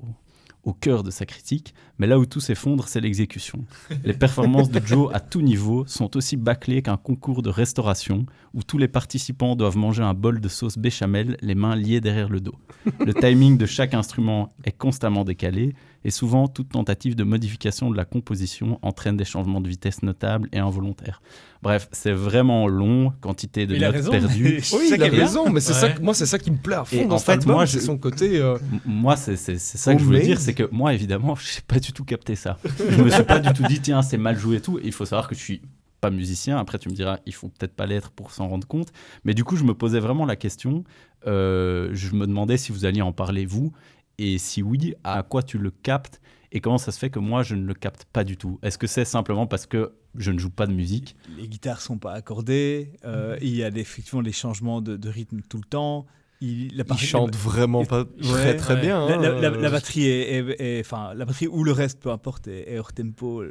au 0.67 0.73
cœur 0.73 1.01
de 1.01 1.11
sa 1.11 1.25
critique. 1.25 1.73
Mais 1.97 2.07
là 2.07 2.19
où 2.19 2.25
tout 2.25 2.41
s'effondre, 2.41 2.89
c'est 2.89 2.99
l'exécution. 2.99 3.63
Les 4.03 4.13
performances 4.13 4.69
de 4.69 4.85
Joe 4.85 5.09
à 5.13 5.21
tout 5.21 5.41
niveau 5.41 5.85
sont 5.87 6.17
aussi 6.17 6.35
bâclées 6.35 6.81
qu'un 6.81 6.97
concours 6.97 7.41
de 7.41 7.49
restauration 7.49 8.25
où 8.53 8.63
tous 8.63 8.77
les 8.77 8.89
participants 8.89 9.55
doivent 9.55 9.77
manger 9.77 10.03
un 10.03 10.13
bol 10.13 10.41
de 10.41 10.49
sauce 10.49 10.77
béchamel, 10.77 11.37
les 11.41 11.55
mains 11.55 11.77
liées 11.77 12.01
derrière 12.01 12.27
le 12.27 12.41
dos. 12.41 12.55
Le 12.99 13.13
timing 13.13 13.57
de 13.57 13.65
chaque 13.65 13.93
instrument 13.93 14.53
est 14.65 14.77
constamment 14.77 15.23
décalé 15.23 15.73
et 16.07 16.11
souvent 16.11 16.47
toute 16.47 16.69
tentative 16.69 17.15
de 17.15 17.23
modification 17.23 17.91
de 17.91 17.97
la 17.97 18.05
composition 18.05 18.79
entraîne 18.81 19.17
des 19.17 19.25
changements 19.25 19.61
de 19.61 19.67
vitesse 19.67 20.01
notables 20.01 20.47
et 20.53 20.57
involontaires. 20.59 21.21
Bref, 21.61 21.89
c'est 21.91 22.13
vraiment 22.13 22.67
long, 22.67 23.11
quantité 23.21 23.67
de 23.67 23.75
Il 23.75 23.83
a 23.83 23.87
notes 23.87 23.95
raison. 23.97 24.11
perdues. 24.11 24.61
Oui, 24.73 24.91
il 24.95 25.03
a 25.03 25.07
raison, 25.07 25.49
mais 25.51 25.59
c'est 25.59 25.73
ça 25.73 25.89
moi, 26.01 26.13
c'est 26.13 26.25
ça 26.25 26.39
qui 26.39 26.49
me 26.49 26.57
plaît 26.57 26.75
à 26.77 26.85
fond 26.85 26.95
Et 26.97 27.05
dans 27.05 27.15
en 27.15 27.19
fait, 27.19 27.33
album, 27.33 27.55
moi, 27.55 27.67
c'est 27.67 27.79
je- 27.79 27.85
son 27.85 27.97
côté, 27.97 28.37
euh, 28.39 28.57
Moi, 28.85 29.15
c'est 29.17 29.35
ça 29.35 29.93
que 29.93 29.99
je 29.99 30.05
voulais 30.05 30.21
dire, 30.23 30.39
c'est 30.39 30.53
que 30.53 30.67
moi, 30.71 30.93
évidemment, 30.93 31.35
je 31.35 31.55
n'ai 31.57 31.61
pas 31.67 31.79
du 31.79 31.91
tout 31.91 32.05
capté 32.05 32.35
ça. 32.35 32.57
Je 32.89 33.01
me 33.03 33.09
suis 33.09 33.23
pas 33.23 33.39
du 33.39 33.51
tout 33.53 33.63
dit, 33.63 33.79
tiens, 33.81 34.01
c'est 34.01 34.17
mal 34.17 34.37
joué 34.39 34.57
et 34.57 34.61
tout. 34.61 34.79
Et 34.79 34.85
il 34.85 34.91
faut 34.93 35.05
savoir 35.05 35.27
que 35.27 35.35
je 35.35 35.41
suis 35.41 35.61
pas 35.99 36.09
musicien. 36.11 36.57
Après, 36.57 36.77
tu 36.79 36.87
me 36.89 36.93
diras, 36.93 37.17
il 37.25 37.33
faut 37.33 37.49
peut-être 37.49 37.73
pas 37.75 37.85
l'être 37.87 38.11
pour 38.11 38.31
s'en 38.31 38.47
rendre 38.47 38.65
compte. 38.67 38.93
Mais 39.25 39.33
du 39.33 39.43
coup, 39.43 39.57
je 39.57 39.63
me 39.65 39.73
posais 39.73 39.99
vraiment 39.99 40.25
la 40.25 40.35
question. 40.37 40.83
euh, 41.25 41.89
je 41.93 42.13
me 42.13 42.27
demandais 42.27 42.55
si 42.57 42.71
vous 42.71 42.85
alliez 42.85 43.01
en 43.01 43.11
parler, 43.11 43.45
vous. 43.45 43.73
Et 44.19 44.37
si 44.39 44.63
oui, 44.63 44.95
à 45.03 45.21
quoi 45.23 45.43
tu 45.43 45.57
le 45.59 45.69
captes 45.71 46.19
et 46.51 46.59
comment 46.59 46.77
ça 46.79 46.91
se 46.91 46.97
fait 46.97 47.09
que 47.11 47.19
moi, 47.19 47.43
je 47.43 47.53
ne 47.55 47.63
le 47.65 47.73
capte 47.75 48.05
pas 48.05 48.23
du 48.23 48.35
tout? 48.37 48.57
Est-ce 48.63 48.77
que 48.79 48.87
c'est 48.87 49.05
simplement 49.05 49.45
parce 49.45 49.67
que 49.67 49.93
je 50.15 50.31
ne 50.31 50.39
joue 50.39 50.49
pas 50.49 50.65
de 50.65 50.73
musique? 50.73 51.15
Les 51.37 51.47
guitares 51.47 51.81
sont 51.81 51.97
pas 51.99 52.13
accordées. 52.13 52.93
euh, 53.05 53.37
il 53.41 53.55
y 53.55 53.63
a 53.63 53.67
effectivement 53.67 54.21
les 54.21 54.31
changements 54.31 54.81
de, 54.81 54.97
de 54.97 55.09
rythme 55.09 55.41
tout 55.47 55.57
le 55.57 55.65
temps. 55.69 56.07
Il, 56.41 56.75
la 56.75 56.83
Il 56.89 56.97
chante 56.97 57.35
vraiment 57.35 57.83
pas 57.85 58.05
très, 58.05 58.31
Ouais. 58.33 58.55
très 58.55 58.73
Ouais. 58.75 58.81
bien, 58.81 59.07
La, 59.07 59.15
hein, 59.15 59.21
la- 59.21 59.39
la- 59.41 59.47
euh. 59.49 59.61
la 59.61 59.69
batterie 59.69 60.05
est, 60.05 60.33
est- 60.37 60.61
est- 60.61 60.79
enfin 60.81 61.13
la 61.15 61.25
batterie 61.25 61.47
ou 61.47 61.63
le 61.63 61.71
reste, 61.71 61.99
peu 61.99 62.09
importe, 62.11 62.47
est, 62.47 62.71
est 62.73 62.77
hors 62.79 62.93
tempo. 62.93 63.43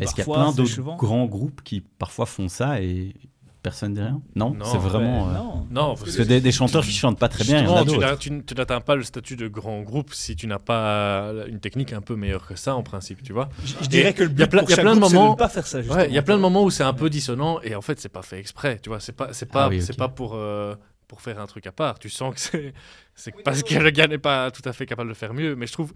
Est-ce 0.00 0.14
qu'il 0.14 0.24
y 0.24 0.30
a 0.30 0.34
plein 0.34 0.52
d'autres 0.52 0.96
grands 0.96 1.26
groupes 1.26 1.62
qui 1.62 1.80
parfois 1.80 2.26
font 2.26 2.48
ça 2.48 2.80
et 2.80 3.14
personne 3.62 3.90
ne 3.90 3.96
dit 3.96 4.02
rien 4.02 4.20
Non, 4.36 4.54
Non, 4.54 4.64
c'est 4.64 4.78
vraiment. 4.78 5.26
ouais, 5.28 5.34
euh, 5.34 5.38
non. 5.38 5.66
Non, 5.70 5.96
parce 5.96 6.16
que 6.16 6.22
des, 6.22 6.40
des 6.40 6.52
chanteurs 6.52 6.84
qui 6.84 6.92
chantent 6.92 7.18
pas 7.18 7.28
très 7.28 7.44
bien, 7.44 7.58
il 7.60 7.64
y 7.64 7.66
en 7.68 7.74
a 7.74 7.78
Justement, 7.78 7.84
tu 7.84 7.98
d'autres. 8.00 8.10
n'as- 8.12 8.16
tu 8.16 8.28
n- 8.30 8.44
tu 8.44 8.54
n'atteins 8.54 8.80
pas 8.80 8.94
le 8.96 9.02
statut 9.02 9.36
de 9.36 9.48
grand 9.48 9.80
groupe 9.82 10.14
si 10.14 10.34
tu 10.36 10.46
n'as 10.46 10.58
pas 10.58 11.32
une 11.48 11.60
technique 11.60 11.92
un 11.92 12.00
peu 12.00 12.16
meilleure 12.16 12.46
que 12.46 12.56
ça 12.56 12.74
en 12.76 12.82
principe, 12.82 13.22
tu 13.22 13.32
vois. 13.32 13.48
Je- 13.64 13.74
je 13.82 13.88
dirais 13.88 14.14
que 14.14 14.22
le 14.24 14.30
il 14.30 14.38
y 14.38 14.42
a 14.42 14.46
but 14.46 14.50
plein, 14.50 14.60
pour 14.60 14.68
il 14.68 14.70
y 14.70 14.72
a 14.72 14.76
chaque 14.76 14.84
plein 14.84 14.94
de 14.94 15.00
groupe, 15.00 15.10
c'est 15.10 15.16
de 15.16 15.20
moments, 15.20 15.32
ne 15.32 15.36
pas 15.38 15.48
faire 15.48 15.66
ça, 15.66 15.80
Ouais, 15.80 16.08
il 16.08 16.14
y 16.14 16.18
a 16.18 16.22
plein 16.22 16.36
de 16.36 16.40
moments 16.40 16.64
où 16.64 16.70
c'est 16.70 16.84
un 16.84 16.92
peu 16.94 17.10
dissonant 17.10 17.60
et 17.62 17.74
en 17.74 17.82
fait 17.82 18.00
c'est 18.00 18.08
pas 18.08 18.22
fait 18.22 18.38
exprès, 18.38 18.78
tu 18.82 18.88
vois. 18.88 19.00
C'est 19.00 19.12
pas, 19.12 19.32
c'est 19.32 19.46
pas, 19.50 19.64
Ah 19.64 19.68
oui, 19.68 19.82
c'est 19.82 19.96
pas 19.96 20.08
pour 20.08 20.32
euh, 20.34 20.74
pour 21.06 21.20
faire 21.22 21.40
un 21.40 21.46
truc 21.46 21.66
à 21.66 21.72
part. 21.72 21.98
Tu 21.98 22.10
sens 22.10 22.34
que 22.34 22.40
c'est, 22.40 22.74
c'est 23.14 23.34
parce 23.42 23.62
que 23.62 23.74
le 23.74 23.90
gars 23.90 24.06
n'est 24.06 24.18
pas 24.18 24.50
tout 24.50 24.62
à 24.66 24.72
fait 24.72 24.86
capable 24.86 25.08
de 25.10 25.14
faire 25.14 25.32
mieux. 25.34 25.56
Mais 25.56 25.66
je 25.66 25.72
trouve, 25.72 25.92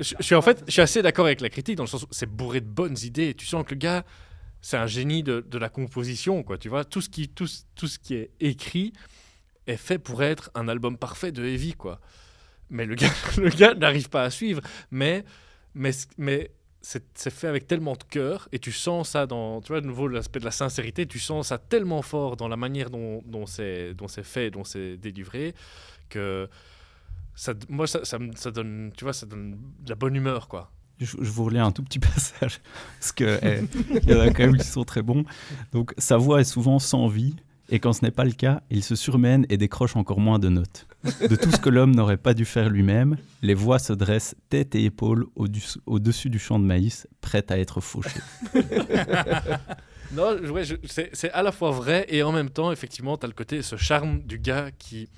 je, 0.00 0.14
je 0.18 0.22
suis 0.22 0.34
en 0.34 0.42
fait, 0.42 0.62
je 0.66 0.72
suis 0.72 0.80
assez 0.82 1.02
d'accord 1.02 1.26
avec 1.26 1.40
la 1.40 1.48
critique 1.50 1.76
dans 1.76 1.82
le 1.84 1.88
sens 1.88 2.02
où 2.04 2.06
c'est 2.10 2.26
bourré 2.30 2.60
de 2.60 2.66
bonnes 2.66 2.96
idées. 3.02 3.34
Tu 3.34 3.46
sens 3.46 3.64
que 3.64 3.74
le 3.74 3.78
gars, 3.78 4.04
c'est 4.66 4.78
un 4.78 4.88
génie 4.88 5.22
de, 5.22 5.46
de 5.48 5.58
la 5.58 5.68
composition, 5.68 6.42
quoi. 6.42 6.58
Tu 6.58 6.68
vois, 6.68 6.84
tout 6.84 7.00
ce 7.00 7.08
qui, 7.08 7.28
tout, 7.28 7.46
tout 7.76 7.86
ce 7.86 8.00
qui 8.00 8.14
est 8.14 8.32
écrit 8.40 8.92
est 9.68 9.76
fait 9.76 10.00
pour 10.00 10.24
être 10.24 10.50
un 10.56 10.66
album 10.66 10.98
parfait 10.98 11.30
de 11.30 11.44
heavy, 11.44 11.74
quoi. 11.74 12.00
Mais 12.68 12.84
le 12.84 12.96
gars, 12.96 13.12
le 13.38 13.48
gars 13.48 13.74
n'arrive 13.74 14.08
pas 14.08 14.24
à 14.24 14.30
suivre. 14.30 14.60
Mais, 14.90 15.24
mais, 15.74 15.92
mais 16.18 16.50
c'est 16.80 17.30
fait 17.30 17.46
avec 17.46 17.68
tellement 17.68 17.92
de 17.92 18.02
cœur 18.10 18.48
et 18.50 18.58
tu 18.58 18.72
sens 18.72 19.10
ça 19.10 19.28
dans, 19.28 19.60
tu 19.60 19.68
vois, 19.68 19.80
de 19.80 19.86
nouveau 19.86 20.08
l'aspect 20.08 20.40
de 20.40 20.44
la 20.44 20.50
sincérité, 20.50 21.06
tu 21.06 21.20
sens 21.20 21.46
ça 21.48 21.58
tellement 21.58 22.02
fort 22.02 22.36
dans 22.36 22.48
la 22.48 22.56
manière 22.56 22.90
dont, 22.90 23.22
dont 23.24 23.46
c'est 23.46 23.94
fait, 24.24 24.50
dont 24.50 24.64
c'est 24.64 24.96
délivré, 24.96 25.54
que 26.08 26.48
ça, 27.36 27.54
moi 27.68 27.86
ça, 27.86 28.04
ça, 28.04 28.18
ça 28.34 28.50
donne, 28.50 28.90
tu 28.96 29.04
vois, 29.04 29.12
ça 29.12 29.26
donne 29.26 29.60
de 29.78 29.88
la 29.88 29.94
bonne 29.94 30.16
humeur, 30.16 30.48
quoi. 30.48 30.72
Je, 31.00 31.16
vous 31.18 31.44
relis 31.44 31.58
un 31.58 31.72
tout 31.72 31.82
petit 31.82 31.98
passage, 32.00 32.60
parce 32.98 33.12
que 33.12 33.38
eh, 33.42 34.10
y 34.10 34.14
en 34.14 34.20
a 34.20 34.30
quand 34.30 34.46
même 34.46 34.56
qui 34.56 34.66
sont 34.66 34.84
très 34.84 35.02
bons. 35.02 35.24
Donc, 35.72 35.92
sa 35.98 36.16
voix 36.16 36.40
est 36.40 36.44
souvent 36.44 36.78
sans 36.78 37.08
vie, 37.08 37.34
et 37.68 37.80
quand 37.80 37.92
ce 37.92 38.04
n'est 38.04 38.10
pas 38.10 38.24
le 38.24 38.32
cas, 38.32 38.62
il 38.70 38.82
se 38.82 38.94
surmène 38.94 39.44
et 39.48 39.56
décroche 39.56 39.96
encore 39.96 40.20
moins 40.20 40.38
de 40.38 40.48
notes. 40.48 40.86
De 41.28 41.36
tout 41.36 41.50
ce 41.50 41.58
que 41.58 41.68
l'homme 41.68 41.94
n'aurait 41.94 42.16
pas 42.16 42.34
dû 42.34 42.44
faire 42.44 42.68
lui-même, 42.68 43.16
les 43.42 43.54
voix 43.54 43.78
se 43.78 43.92
dressent 43.92 44.36
tête 44.48 44.74
et 44.74 44.84
épaule 44.84 45.26
au-dessus 45.86 46.30
du 46.30 46.38
champ 46.38 46.58
de 46.58 46.64
maïs, 46.64 47.06
prêtes 47.20 47.50
à 47.50 47.58
être 47.58 47.80
fauchées. 47.80 48.20
Non, 50.12 50.36
c'est 50.84 51.30
à 51.32 51.42
la 51.42 51.52
fois 51.52 51.72
vrai 51.72 52.06
et 52.08 52.22
en 52.22 52.32
même 52.32 52.50
temps, 52.50 52.70
effectivement, 52.70 53.16
tu 53.16 53.24
as 53.24 53.28
le 53.28 53.34
côté, 53.34 53.62
ce 53.62 53.76
charme 53.76 54.20
du 54.22 54.38
gars 54.38 54.70
qui, 54.78 55.08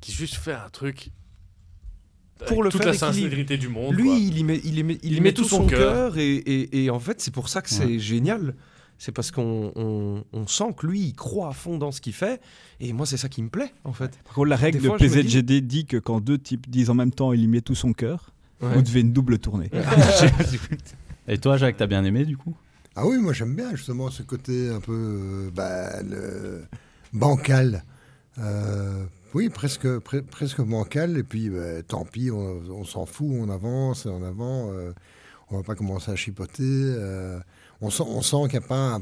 qui 0.00 0.12
juste 0.12 0.34
fait 0.34 0.52
un 0.52 0.68
truc 0.68 1.10
pour 2.46 2.62
le 2.62 2.70
toute 2.70 2.82
faire 2.82 2.92
la 2.92 2.98
sincérité 2.98 3.56
du 3.56 3.68
monde. 3.68 3.94
Lui, 3.94 4.04
quoi. 4.08 4.16
il 4.18 4.38
y 4.38 4.44
met, 4.44 4.60
il 4.64 4.78
y 4.78 4.82
met, 4.82 4.98
il 5.02 5.12
y 5.14 5.20
met 5.20 5.32
tout 5.32 5.44
son 5.44 5.66
cœur 5.66 6.18
et, 6.18 6.34
et- 6.36 6.84
et 6.84 6.90
en 6.90 7.00
fait, 7.00 7.20
c'est 7.20 7.32
pour 7.32 7.48
ça 7.48 7.62
que 7.62 7.70
c'est 7.70 7.84
Ouais. 7.84 7.98
génial. 7.98 8.54
C'est 8.98 9.12
parce 9.12 9.30
qu'on 9.30 9.72
on, 9.76 10.24
on 10.34 10.46
sent 10.46 10.74
que 10.76 10.86
lui, 10.86 11.00
il 11.00 11.14
croit 11.14 11.48
à 11.48 11.52
fond 11.52 11.78
dans 11.78 11.90
ce 11.90 12.02
qu'il 12.02 12.12
fait. 12.12 12.38
Et 12.80 12.92
moi, 12.92 13.06
c'est 13.06 13.16
ça 13.16 13.30
qui 13.30 13.42
me 13.42 13.48
plaît, 13.48 13.72
en 13.84 13.94
fait. 13.94 14.10
Par 14.24 14.34
contre, 14.34 14.48
la 14.48 14.56
règle 14.56 14.76
Des 14.78 14.82
de 14.84 14.88
fois, 14.88 14.98
dis- 14.98 15.08
PZGD 15.08 15.60
dit 15.62 15.86
que 15.86 15.96
quand 15.96 16.20
deux 16.20 16.36
types 16.36 16.68
disent 16.68 16.90
en 16.90 16.94
même 16.94 17.10
temps 17.10 17.32
il 17.32 17.40
y 17.40 17.46
met 17.46 17.62
tout 17.62 17.74
son 17.74 17.94
cœur, 17.94 18.32
Ouais. 18.60 18.74
vous 18.74 18.82
devez 18.82 19.00
une 19.00 19.12
double 19.14 19.38
tournée. 19.38 19.70
Et 21.28 21.38
toi, 21.38 21.56
Jacques, 21.56 21.76
t'as 21.78 21.86
bien 21.86 22.04
aimé 22.04 22.24
du 22.26 22.36
coup? 22.36 22.54
Ah 22.96 23.06
oui, 23.06 23.16
moi 23.18 23.32
j'aime 23.32 23.54
bien 23.54 23.70
justement 23.74 24.10
ce 24.10 24.22
côté 24.22 24.68
un 24.68 24.80
peu 24.80 24.92
euh, 24.92 25.50
bah, 25.54 26.02
le- 26.02 26.64
bancal. 27.12 27.84
Euh, 28.38 29.04
oui, 29.34 29.48
presque, 29.48 29.86
pre- 29.86 30.22
presque 30.22 30.60
bancal. 30.60 31.16
Et 31.18 31.22
puis, 31.22 31.50
bah, 31.50 31.82
tant 31.86 32.04
pis, 32.04 32.30
on, 32.30 32.62
on 32.70 32.84
s'en 32.84 33.06
fout, 33.06 33.28
on 33.30 33.48
avance, 33.48 34.06
en 34.06 34.22
avant. 34.22 34.72
euh, 34.72 34.92
on 35.50 35.56
va 35.58 35.62
pas 35.62 35.74
commencer 35.74 36.10
à 36.10 36.16
chipoter. 36.16 36.62
euh, 36.62 37.40
on 37.80 37.90
sent, 37.90 38.04
on 38.06 38.22
sent 38.22 38.36
qu'il 38.50 38.58
n'y 38.58 38.64
a 38.64 38.68
pas 38.68 38.76
un, 38.94 39.00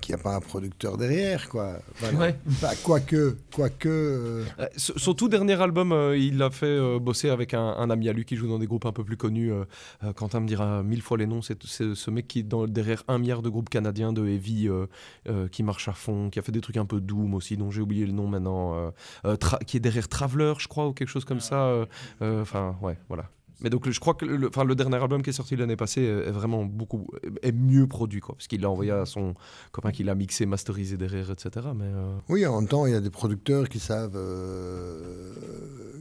qu'il 0.00 0.12
y 0.12 0.14
a 0.14 0.22
pas 0.22 0.34
un 0.36 0.40
producteur 0.40 0.96
derrière, 0.96 1.48
quoi. 1.48 1.78
Voilà. 1.98 2.18
Ouais. 2.18 2.36
Bah, 2.62 2.70
quoique, 2.82 3.36
quoique. 3.54 3.88
euh, 3.88 4.44
Euh, 4.58 4.66
ce- 4.76 4.92
Son 4.98 5.14
tout 5.14 5.28
dernier 5.28 5.60
album, 5.60 5.92
euh, 5.92 6.16
il 6.16 6.38
l'a 6.38 6.50
fait 6.50 6.66
euh, 6.66 6.98
bosser 6.98 7.30
avec 7.30 7.54
un, 7.54 7.60
un 7.76 7.90
ami 7.90 8.08
à 8.08 8.12
lui 8.12 8.24
qui 8.24 8.36
joue 8.36 8.48
dans 8.48 8.58
des 8.58 8.66
groupes 8.66 8.86
un 8.86 8.92
peu 8.92 9.04
plus 9.04 9.16
connus. 9.16 9.52
euh, 9.52 9.64
euh, 10.04 10.12
Quentin 10.12 10.40
me 10.40 10.46
dira 10.46 10.82
mille 10.82 11.02
fois 11.02 11.18
les 11.18 11.26
noms. 11.26 11.42
C'est 11.42 11.58
ce 11.64 12.10
mec 12.10 12.28
qui 12.28 12.40
est 12.40 12.42
dans, 12.42 12.66
derrière 12.66 13.02
un 13.08 13.18
milliard 13.18 13.42
de 13.42 13.48
groupes 13.48 13.68
canadiens 13.68 14.12
de 14.12 14.26
heavy 14.26 14.68
euh, 14.68 14.86
euh, 15.28 15.48
qui 15.48 15.62
marche 15.62 15.88
à 15.88 15.92
fond, 15.92 16.30
qui 16.30 16.38
a 16.38 16.42
fait 16.42 16.52
des 16.52 16.60
trucs 16.60 16.76
un 16.76 16.86
peu 16.86 17.00
doom 17.00 17.34
aussi, 17.34 17.56
dont 17.56 17.70
j'ai 17.70 17.80
oublié 17.82 18.06
le 18.06 18.12
nom 18.12 18.26
maintenant. 18.26 18.74
euh, 18.76 18.90
euh, 19.26 19.36
qui 19.66 19.76
est 19.76 19.80
derrière 19.80 20.08
Traveler, 20.08 20.54
je 20.58 20.68
crois, 20.68 20.86
ou 20.88 20.92
quelque 20.92 21.08
chose 21.08 21.24
comme 21.24 21.40
ça. 21.40 21.64
euh, 21.66 21.86
euh, 22.22 22.42
Enfin, 22.42 22.76
ouais, 22.82 22.96
voilà. 23.08 23.24
Mais 23.62 23.70
donc, 23.70 23.88
je 23.90 24.00
crois 24.00 24.14
que 24.14 24.24
le, 24.24 24.48
le 24.66 24.74
dernier 24.74 24.96
album 24.96 25.22
qui 25.22 25.30
est 25.30 25.34
sorti 25.34 25.56
l'année 25.56 25.76
passée 25.76 26.02
est, 26.02 26.30
vraiment 26.30 26.64
beaucoup 26.64 27.06
est 27.42 27.52
mieux 27.52 27.86
produit, 27.86 28.20
quoi, 28.20 28.34
parce 28.34 28.46
qu'il 28.48 28.60
l'a 28.62 28.70
envoyé 28.70 28.90
à 28.90 29.06
son 29.06 29.34
copain 29.72 29.90
qui 29.92 30.02
l'a 30.04 30.14
mixé, 30.14 30.46
masterisé 30.46 30.96
derrière, 30.96 31.30
etc. 31.30 31.66
Mais 31.76 31.84
euh, 31.84 32.14
Oui, 32.28 32.46
en 32.46 32.58
même 32.60 32.68
temps, 32.68 32.86
il 32.86 32.92
y 32.92 32.96
a 32.96 33.00
des 33.00 33.10
producteurs 33.10 33.68
qui 33.68 33.78
savent, 33.80 34.16
euh, 34.16 35.32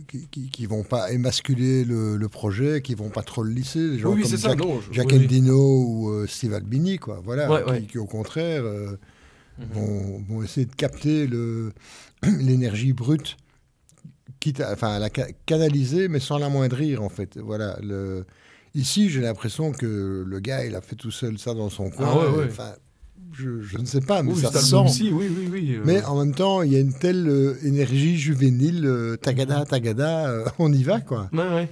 qui, 0.07 0.27
qui, 0.27 0.49
qui 0.49 0.65
vont 0.65 0.83
pas 0.83 1.11
émasculer 1.11 1.83
le, 1.83 2.17
le 2.17 2.29
projet, 2.29 2.81
qui 2.81 2.95
vont 2.95 3.09
pas 3.09 3.23
trop 3.23 3.43
le 3.43 3.51
lisser. 3.51 3.89
Des 3.91 3.99
gens 3.99 4.13
Oui, 4.13 4.21
comme 4.21 4.31
c'est 4.31 4.37
ça, 4.37 4.49
Jack, 4.49 4.59
Jack 4.91 5.07
oui, 5.07 5.17
oui. 5.17 5.25
Endino 5.25 5.83
ou 5.85 6.09
euh, 6.09 6.27
Steve 6.27 6.53
Albini, 6.53 6.97
quoi. 6.97 7.21
Voilà, 7.23 7.49
Ouais, 7.51 7.63
qui, 7.63 7.69
ouais. 7.71 7.81
qui, 7.83 7.97
au 7.97 8.05
contraire 8.05 8.63
Mhm. 9.59 9.65
vont, 9.73 10.23
vont 10.29 10.41
essayer 10.43 10.65
de 10.65 10.73
capter 10.73 11.27
l'énergie 12.23 12.93
brute, 12.93 13.35
quitte 14.51 14.61
à, 14.61 14.73
enfin, 14.73 14.89
à 14.95 14.99
la 14.99 15.09
ca- 15.15 15.27
canaliser, 15.45 16.07
mais 16.07 16.19
sans 16.19 16.37
l'amoindrir, 16.37 17.01
en 17.03 17.09
fait. 17.09 17.37
Voilà. 17.37 17.77
Le... 17.81 18.25
Ici, 18.75 19.09
j'ai 19.09 19.21
l'impression 19.21 19.71
que 19.71 20.23
le 20.27 20.39
gars, 20.39 20.65
il 20.65 20.75
a 20.75 20.81
fait 20.81 20.95
tout 20.95 21.11
seul 21.11 21.37
ça 21.37 21.53
dans 21.53 21.69
son 21.69 21.89
coin. 21.89 22.07
Ah 22.09 22.17
ouais, 22.19 22.37
ouais. 22.37 22.45
Enfin, 22.49 22.73
je, 23.33 23.61
je 23.61 23.77
ne 23.77 23.85
sais 23.85 24.01
pas, 24.01 24.21
mais 24.23 24.33
Oui, 24.33 24.41
ça 24.41 24.51
sent. 24.51 24.75
aussi, 24.75 25.11
oui, 25.11 25.27
oui, 25.29 25.47
oui, 25.51 25.75
euh. 25.75 25.81
Mais 25.85 26.03
en 26.05 26.17
même 26.23 26.33
temps, 26.35 26.61
il 26.63 26.71
y 26.73 26.75
a 26.75 26.79
une 26.79 26.93
telle 26.97 27.27
euh, 27.27 27.55
énergie 27.63 28.17
juvénile, 28.17 28.85
euh, 28.85 29.15
tagada, 29.17 29.65
tagada, 29.65 30.29
euh, 30.29 30.45
on 30.59 30.71
y 30.73 30.83
va, 30.83 30.99
quoi. 31.01 31.29
Ouais, 31.33 31.39
ouais. 31.49 31.69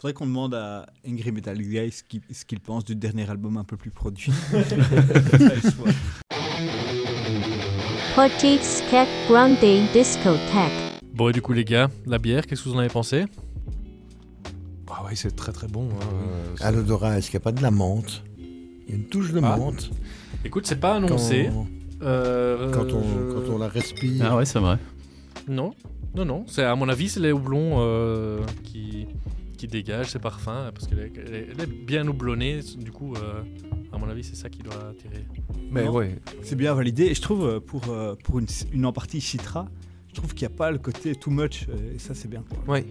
Faudrait 0.00 0.12
qu'on 0.14 0.26
demande 0.26 0.54
à 0.54 0.86
Angry 1.08 1.32
Metal 1.32 1.58
Guy 1.58 1.90
ce 1.90 2.44
qu'il 2.44 2.60
pense 2.60 2.84
du 2.84 2.94
dernier 2.94 3.28
album 3.28 3.56
un 3.56 3.64
peu 3.64 3.76
plus 3.76 3.90
produit. 3.90 4.32
Petite 8.14 8.62
Skek 8.64 9.08
Grande 9.28 9.56
Discothèque. 9.92 10.87
Bon, 11.18 11.28
et 11.28 11.32
du 11.32 11.42
coup, 11.42 11.52
les 11.52 11.64
gars, 11.64 11.90
la 12.06 12.18
bière, 12.18 12.46
qu'est-ce 12.46 12.62
que 12.62 12.68
vous 12.68 12.76
en 12.76 12.78
avez 12.78 12.88
pensé? 12.88 13.24
Ah 14.88 15.04
ouais, 15.04 15.16
c'est 15.16 15.34
très 15.34 15.50
très 15.50 15.66
bon. 15.66 15.88
hein. 15.90 16.04
Euh, 16.12 16.54
À 16.60 16.70
l'odorat, 16.70 17.18
est-ce 17.18 17.28
qu'il 17.30 17.38
n'y 17.38 17.42
a 17.42 17.44
pas 17.44 17.50
de 17.52 17.60
la 17.60 17.72
menthe? 17.72 18.22
Il 18.38 18.90
y 18.90 18.92
a 18.92 18.96
une 18.96 19.04
touche 19.08 19.32
de 19.32 19.40
Ah. 19.42 19.56
menthe. 19.56 19.90
Écoute, 20.44 20.66
c'est 20.68 20.78
pas 20.78 20.94
annoncé. 20.94 21.50
Quand, 21.52 21.66
Euh, 22.06 22.70
quand 22.70 22.92
on, 22.92 23.02
je- 23.02 23.32
quand 23.32 23.52
on 23.52 23.58
la 23.58 23.66
respire. 23.66 24.24
Ah 24.30 24.36
ouais, 24.36 24.44
c'est 24.44 24.60
vrai. 24.60 24.78
Non, 25.48 25.74
non, 26.14 26.24
non. 26.24 26.44
C'est 26.46 26.62
à 26.62 26.76
mon 26.76 26.88
avis, 26.88 27.08
c'est 27.08 27.18
les 27.18 27.32
houblons 27.32 27.78
euh, 27.80 28.38
qui 28.62 29.08
qui 29.56 29.66
dégagent 29.66 30.10
ces 30.12 30.20
parfums 30.20 30.70
parce 30.72 30.86
qu'elle 30.86 31.00
est, 31.00 31.12
elle 31.16 31.60
est- 31.60 31.66
bien 31.84 32.06
houblonnée. 32.06 32.60
Du 32.78 32.92
coup, 32.92 33.14
euh, 33.16 33.42
à 33.92 33.98
mon 33.98 34.08
avis, 34.08 34.22
c'est 34.22 34.36
ça 34.36 34.48
qui 34.48 34.62
doit 34.62 34.90
attirer. 34.90 35.24
Mais 35.72 35.84
Non? 35.86 35.90
ouais. 35.94 36.20
C'est 36.44 36.54
bien 36.54 36.72
validé. 36.74 37.06
Et 37.06 37.14
je 37.14 37.20
trouve, 37.20 37.44
euh, 37.44 37.58
pour, 37.58 37.88
euh, 37.88 38.14
pour 38.22 38.38
une, 38.38 38.46
une 38.72 38.86
en 38.86 38.92
partie 38.92 39.20
Citra, 39.20 39.66
je 40.08 40.14
trouve 40.14 40.34
qu'il 40.34 40.46
n'y 40.48 40.54
a 40.54 40.56
pas 40.56 40.70
le 40.70 40.78
côté 40.78 41.14
too 41.14 41.30
much. 41.30 41.66
euh, 41.68 41.94
Et 41.94 41.98
ça, 41.98 42.14
c'est 42.14 42.28
bien. 42.28 42.42
quoi. 42.48 42.74
Ouais. 42.74 42.84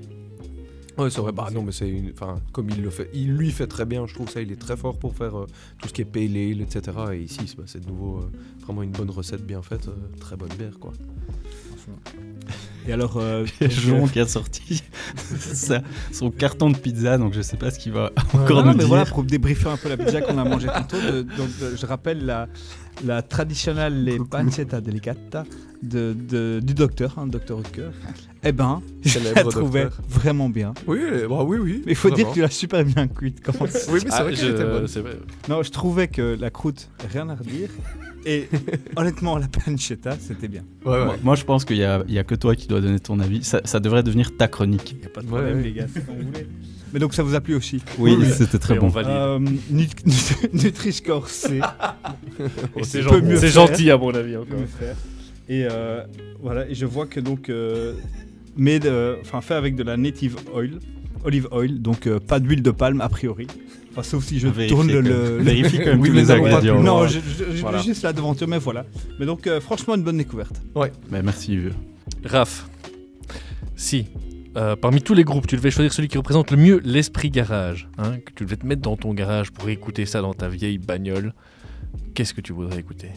Ouais, 0.98 1.12
c'est 1.12 1.22
vrai. 1.22 1.32
Bah 1.32 1.50
non, 1.54 1.62
mais 1.62 1.72
c'est 1.72 1.88
une. 1.88 2.10
Enfin, 2.12 2.42
comme 2.52 2.70
il 2.72 2.82
le 2.82 2.90
fait, 2.90 3.08
il 3.14 3.32
lui 3.36 3.52
fait 3.52 3.68
très 3.68 3.86
bien. 3.86 4.08
Je 4.08 4.16
trouve 4.16 4.30
ça, 4.32 4.42
il 4.42 4.52
est 4.52 4.56
très 4.60 4.76
fort 4.76 4.98
pour 4.98 5.16
faire 5.16 5.38
euh, 5.38 5.46
tout 5.80 5.88
ce 5.90 5.94
qui 5.94 6.02
est 6.02 6.06
pale 6.06 6.24
ale, 6.36 6.62
etc. 6.62 6.82
Et 7.14 7.20
ici, 7.22 7.42
c'est- 7.46 7.56
bah, 7.56 7.64
c'est 7.68 7.82
de 7.84 7.88
nouveau 7.88 8.18
euh, 8.20 8.32
vraiment 8.64 8.82
une 8.82 8.90
bonne 8.92 9.12
recette 9.12 9.46
bien 9.46 9.62
faite, 9.62 9.88
euh, 9.90 9.92
très 10.20 10.36
bonne 10.36 10.50
bière, 10.58 10.80
quoi. 10.80 10.94
Et 12.88 12.94
alors, 12.94 13.18
euh, 13.18 13.46
Jean 13.62 14.08
qui 14.08 14.20
a 14.20 14.28
sorti 14.28 14.82
sa- 15.40 15.84
son 16.12 16.32
carton 16.32 16.70
de 16.70 16.78
pizza, 16.78 17.18
donc 17.18 17.34
je 17.34 17.42
sais 17.42 17.58
pas 17.58 17.70
ce 17.70 17.80
qu'il 17.80 17.92
va 17.92 18.12
encore 18.34 18.62
non, 18.66 18.72
nous 18.72 18.72
mais 18.72 18.78
dire. 18.80 18.88
voilà, 18.88 19.06
pour 19.06 19.24
débriefer 19.24 19.70
un 19.70 19.78
peu 19.78 19.90
la 19.90 19.98
pizza 19.98 20.22
qu'on 20.22 20.38
a 20.38 20.44
mangée 20.44 20.68
tantôt, 20.68 21.00
de- 21.00 21.22
donc, 21.22 21.50
je 21.76 21.86
rappelle 21.86 22.26
la, 22.26 22.48
la 23.06 23.22
traditionnelle 23.22 24.04
les 24.04 24.18
pancetta 24.20 24.82
delicata 24.82 25.46
de, 25.84 26.14
de- 26.14 26.60
du 26.64 26.74
docteur, 26.74 27.14
hein, 27.18 27.28
docteur 27.28 27.58
Rutger. 27.60 27.90
Eh 28.44 28.52
ben, 28.52 28.82
je 29.06 29.20
la 29.20 29.44
trouvais 29.44 29.84
docteur. 29.84 30.06
vraiment 30.10 30.50
bien. 30.50 30.74
Oui, 30.88 31.00
bah 31.30 31.44
oui, 31.44 31.58
oui. 31.60 31.84
Mais 31.86 31.92
il 31.92 31.96
faut 31.96 32.10
dire 32.10 32.30
que 32.30 32.34
tu 32.34 32.42
l'as 32.42 32.50
super 32.50 32.84
bien 32.84 33.08
cuite. 33.08 33.42
Oui, 33.48 33.56
mais 33.62 33.70
c'est 33.70 34.08
Ah, 34.12 34.24
vrai 34.24 34.34
je- 34.36 34.42
qu'elle 34.42 34.52
était 34.56 34.64
bonne. 34.64 34.88
c'est 34.88 35.02
vrai. 35.02 35.20
Non, 35.50 35.62
je 35.62 35.70
trouvais 35.72 36.08
que 36.08 36.36
la 36.40 36.50
croûte, 36.50 36.90
rien 37.12 37.30
à 37.30 37.36
redire. 37.36 37.70
Et 38.26 38.50
honnêtement, 38.96 39.38
la 39.38 39.48
pancetta, 39.48 40.18
c'était 40.20 40.48
bien. 40.48 40.64
Ouais, 40.86 40.92
ouais. 40.94 41.06
Moi, 41.06 41.16
moi, 41.24 41.36
je 41.36 41.44
pense 41.46 41.64
qu'il 41.66 41.78
y 41.78 41.84
a, 41.84 42.04
il 42.08 42.14
y 42.14 42.20
a 42.20 42.24
que 42.24 42.36
toi 42.36 42.56
qui 42.56 42.68
dois 42.68 42.82
donner 42.82 43.00
ton 43.00 43.20
avis. 43.20 43.44
Ça, 43.44 43.62
ça 43.64 43.80
devrait 43.80 44.04
devenir 44.04 44.36
ta 44.36 44.48
chronique. 44.48 44.94
Il 44.94 45.00
n'y 45.00 45.06
a 45.06 45.10
pas 45.10 45.22
de 45.22 45.28
Ouais, 45.28 45.32
problème, 45.34 45.58
ouais. 45.58 45.64
les 45.64 45.74
gars, 45.74 45.86
c'est 45.94 46.06
comme 46.06 46.16
vous 46.18 46.26
voulez. 46.28 46.48
Mais 46.94 47.00
donc, 47.00 47.14
ça 47.14 47.24
vous 47.24 47.36
a 47.36 47.42
plu 47.42 47.56
aussi 47.56 47.82
Oui, 47.98 48.16
c'était 48.36 48.58
très 48.60 48.76
Et 48.76 48.80
bon. 48.80 48.92
Euh, 48.96 49.40
Nut- 49.40 50.06
Nut- 50.06 50.54
Nutri-Score 50.54 51.28
C. 51.30 51.60
C'est 52.84 53.00
peut 53.02 53.10
gentil, 53.10 53.22
mieux 53.26 53.36
c'est 53.38 53.48
faire. 53.50 53.68
gentil 53.68 53.92
à 53.92 53.98
mon 53.98 54.14
avis 54.14 54.38
encore. 54.38 54.58
Et 55.50 55.66
euh, 55.70 56.04
voilà, 56.42 56.68
et 56.70 56.76
je 56.76 56.86
vois 56.86 57.06
que 57.06 57.20
donc, 57.20 57.50
euh, 57.50 57.94
made, 58.58 58.86
euh, 58.86 59.16
enfin 59.22 59.42
fait 59.42 59.54
avec 59.56 59.76
de 59.76 59.84
la 59.84 59.96
native 59.98 60.36
oil, 60.54 60.80
olive 61.24 61.48
oil, 61.52 61.82
donc 61.82 62.06
euh, 62.08 62.20
pas 62.20 62.40
d'huile 62.40 62.62
de 62.62 62.72
palme 62.72 63.02
a 63.02 63.10
priori. 63.10 63.48
Enfin, 63.92 64.04
sauf 64.04 64.24
si 64.26 64.40
je 64.40 64.48
Vérifiez 64.48 64.68
tourne 64.76 64.88
quand 64.92 65.02
le, 65.10 65.38
Vérifiez 65.38 65.80
quand 65.80 65.86
même 65.92 66.00
Oui, 66.02 66.10
tous 66.10 66.16
les 66.16 66.32
ingrédients. 66.32 66.82
Non, 66.84 67.08
je, 67.08 67.20
je- 67.20 67.62
Voilà. 67.62 67.80
juste 67.82 68.04
la 68.04 68.14
devanture, 68.14 68.48
mais 68.48 68.60
voilà. 68.60 68.86
Mais 69.20 69.26
donc, 69.26 69.48
euh, 69.48 69.60
franchement, 69.62 69.96
une 69.96 70.04
bonne 70.04 70.18
découverte. 70.18 70.62
Mais 71.12 71.22
merci, 71.24 71.56
vieux. 71.58 71.74
Raph, 72.26 72.68
si 73.76 74.06
euh, 74.58 74.76
parmi 74.76 75.02
tous 75.02 75.14
les 75.14 75.24
groupes, 75.24 75.46
tu 75.46 75.56
devais 75.56 75.70
choisir 75.70 75.94
celui 75.94 76.08
qui 76.08 76.18
représente 76.18 76.50
le 76.50 76.58
mieux 76.58 76.82
l'esprit 76.84 77.30
garage, 77.30 77.88
hein, 77.98 78.18
tu 78.36 78.44
devais 78.44 78.56
te 78.56 78.66
mettre 78.66 78.82
dans 78.82 78.98
ton 78.98 79.14
garage 79.14 79.52
pour 79.52 79.70
écouter 79.70 80.06
ça 80.06 80.22
dans 80.22 80.34
ta 80.34 80.50
vieille 80.50 80.80
bagnole, 80.80 81.34
qu'est-ce 82.16 82.34
que 82.34 82.42
tu 82.42 82.54
voudrais 82.54 82.80
écouter? 82.80 83.12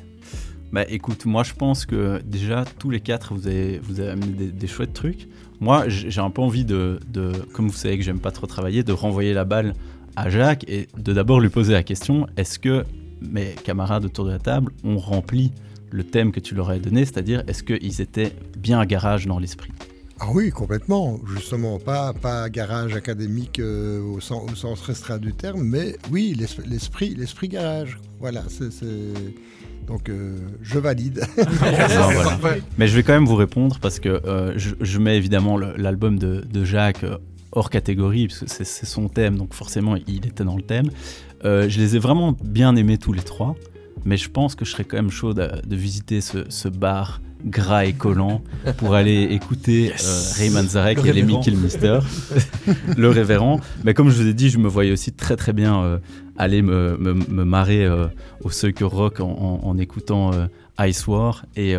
Bah 0.72 0.84
écoute, 0.88 1.24
moi 1.24 1.42
je 1.42 1.52
pense 1.54 1.86
que 1.86 2.20
déjà 2.24 2.64
tous 2.78 2.90
les 2.90 3.00
quatre 3.00 3.34
vous 3.34 3.48
avez, 3.48 3.80
amené 4.08 4.52
des, 4.52 4.66
chouettes 4.68 4.92
trucs. 4.92 5.28
Moi 5.58 5.88
j'ai 5.88 6.20
un 6.20 6.30
peu 6.30 6.42
envie 6.42 6.64
de, 6.64 7.00
comme 7.52 7.68
vous 7.68 7.76
savez 7.76 7.98
que 7.98 8.04
j'aime 8.04 8.20
pas 8.20 8.30
trop 8.30 8.46
travailler, 8.46 8.84
de 8.84 8.92
renvoyer 8.92 9.32
la 9.32 9.44
balle 9.44 9.74
à 10.14 10.30
Jacques 10.30 10.64
et 10.68 10.88
de 10.96 11.12
d'abord 11.12 11.40
lui 11.40 11.48
poser 11.48 11.72
la 11.72 11.82
question 11.82 12.28
est-ce 12.36 12.58
que 12.58 12.84
mes 13.20 13.54
camarades 13.64 14.04
autour 14.04 14.26
de 14.26 14.30
la 14.30 14.38
table 14.38 14.70
ont 14.84 14.98
rempli 14.98 15.50
le 15.90 16.04
thème 16.04 16.30
que 16.30 16.38
tu 16.38 16.54
leur 16.54 16.70
as 16.70 16.78
donné, 16.78 17.04
c'est-à-dire 17.04 17.42
est-ce 17.48 17.64
qu'ils 17.64 18.00
étaient 18.00 18.32
bien 18.56 18.84
garage 18.84 19.26
dans 19.26 19.40
l'esprit? 19.40 19.72
Ah 20.22 20.26
oui, 20.34 20.50
complètement. 20.50 21.18
Justement, 21.34 21.78
pas, 21.78 22.12
pas 22.12 22.48
garage 22.50 22.94
académique 22.94 23.58
euh, 23.58 24.02
au, 24.02 24.20
sens, 24.20 24.50
au 24.52 24.54
sens 24.54 24.80
restreint 24.82 25.16
du 25.18 25.32
terme, 25.32 25.62
mais 25.62 25.96
oui, 26.10 26.34
l'es- 26.38 26.62
l'esprit, 26.66 27.14
l'esprit 27.14 27.48
garage. 27.48 27.98
Voilà, 28.20 28.42
c'est. 28.48 28.68
Donc, 29.86 30.08
euh, 30.10 30.36
je 30.62 30.78
valide. 30.78 31.22
Non, 31.38 31.44
voilà. 32.40 32.56
Mais 32.78 32.86
je 32.86 32.94
vais 32.96 33.02
quand 33.02 33.14
même 33.14 33.24
vous 33.26 33.34
répondre 33.36 33.78
parce 33.80 33.98
que 33.98 34.08
euh, 34.08 34.52
je, 34.56 34.74
je 34.80 34.98
mets 34.98 35.16
évidemment 35.16 35.56
l'album 35.56 36.18
de, 36.18 36.42
de 36.52 36.64
Jacques 36.64 37.04
hors 37.52 37.70
catégorie, 37.70 38.28
parce 38.28 38.40
que 38.40 38.46
c'est 38.48 38.64
c'est 38.64 38.86
son 38.86 39.08
thème, 39.08 39.36
donc 39.36 39.54
forcément 39.54 39.96
il 40.06 40.26
était 40.26 40.44
dans 40.44 40.54
le 40.56 40.62
thème. 40.62 40.90
Euh, 41.44 41.68
je 41.68 41.80
les 41.80 41.96
ai 41.96 41.98
vraiment 41.98 42.32
bien 42.44 42.76
aimés 42.76 42.98
tous 42.98 43.12
les 43.14 43.22
trois, 43.22 43.56
mais 44.04 44.16
je 44.18 44.28
pense 44.30 44.54
que 44.54 44.64
je 44.66 44.70
serais 44.70 44.84
quand 44.84 44.98
même 44.98 45.10
chaud 45.10 45.32
de, 45.34 45.48
de 45.66 45.76
visiter 45.76 46.20
ce, 46.20 46.44
ce 46.50 46.68
bar 46.68 47.20
gras 47.44 47.84
et 47.84 47.92
collant 47.92 48.42
pour 48.78 48.94
aller 48.94 49.22
écouter 49.30 49.92
euh, 49.92 50.20
Ray 50.36 50.50
Manzarek 50.50 51.02
Le 51.02 51.08
et 51.08 51.12
les. 51.12 51.22
Mickey 51.22 51.50
Mister, 51.52 51.98
le 52.96 53.08
révérend. 53.08 53.60
Mais 53.84 53.94
comme 53.94 54.10
je 54.10 54.22
vous 54.22 54.28
ai 54.28 54.34
dit, 54.34 54.50
je 54.50 54.58
me 54.58 54.68
voyais 54.68 54.92
aussi 54.92 55.12
très 55.12 55.36
très 55.36 55.52
bien 55.52 55.82
euh, 55.82 55.98
aller 56.36 56.62
me, 56.62 56.96
me, 56.98 57.12
me 57.14 57.44
marrer 57.44 57.84
euh, 57.84 58.06
au 58.44 58.50
Sucker 58.50 58.84
Rock 58.84 59.20
en, 59.20 59.28
en- 59.30 59.60
en 59.68 59.78
écoutant 59.78 60.32
euh, 60.32 60.46
Ice 60.86 61.06
War 61.06 61.44
et, 61.56 61.74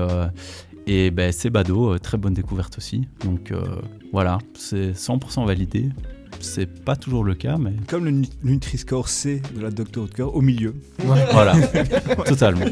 et 0.88 1.10
ben, 1.12 1.32
c'est 1.32 1.50
Bado, 1.50 1.98
très 2.00 2.18
bonne 2.18 2.34
découverte 2.34 2.78
aussi. 2.78 3.08
Donc 3.26 3.52
voilà, 4.14 4.38
c'est 4.54 4.92
100% 4.92 5.46
validé. 5.48 5.90
C'est 6.42 6.66
pas 6.84 6.96
toujours 6.96 7.24
le 7.24 7.36
cas, 7.36 7.58
mais 7.58 7.74
Comme 7.88 8.06
le 8.06 8.12
nu- 8.12 8.28
Nutri-Score 8.44 9.08
C 9.08 9.42
de 9.56 9.62
la 9.62 9.70
Dr. 9.72 10.02
Rutger 10.04 10.24
au 10.24 10.42
milieu. 10.42 10.74
voilà, 11.32 11.54
totalement. 12.26 12.66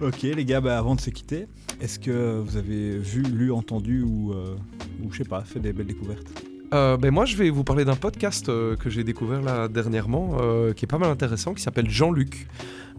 Ok, 0.00 0.22
les 0.22 0.44
gars, 0.44 0.60
bah, 0.60 0.78
avant 0.78 0.94
de 0.94 1.00
se 1.00 1.10
quitter, 1.10 1.46
est-ce 1.80 1.98
que 1.98 2.38
vous 2.40 2.56
avez 2.56 2.98
vu, 2.98 3.22
lu, 3.22 3.52
entendu 3.52 4.02
ou, 4.02 4.32
euh, 4.32 4.56
ou 5.04 5.12
je 5.12 5.18
sais 5.18 5.24
pas, 5.24 5.42
fait 5.42 5.60
des 5.60 5.72
belles 5.72 5.86
découvertes? 5.86 6.26
Euh, 6.74 6.96
ben 6.96 7.10
moi, 7.12 7.24
je 7.26 7.36
vais 7.36 7.50
vous 7.50 7.64
parler 7.64 7.84
d'un 7.84 7.96
podcast 7.96 8.48
euh, 8.48 8.76
que 8.76 8.88
j'ai 8.90 9.04
découvert 9.04 9.42
là 9.42 9.68
dernièrement, 9.68 10.38
euh, 10.40 10.72
qui 10.72 10.86
est 10.86 10.88
pas 10.88 10.98
mal 10.98 11.10
intéressant, 11.10 11.52
qui 11.54 11.62
s'appelle 11.62 11.88
Jean-Luc. 11.90 12.48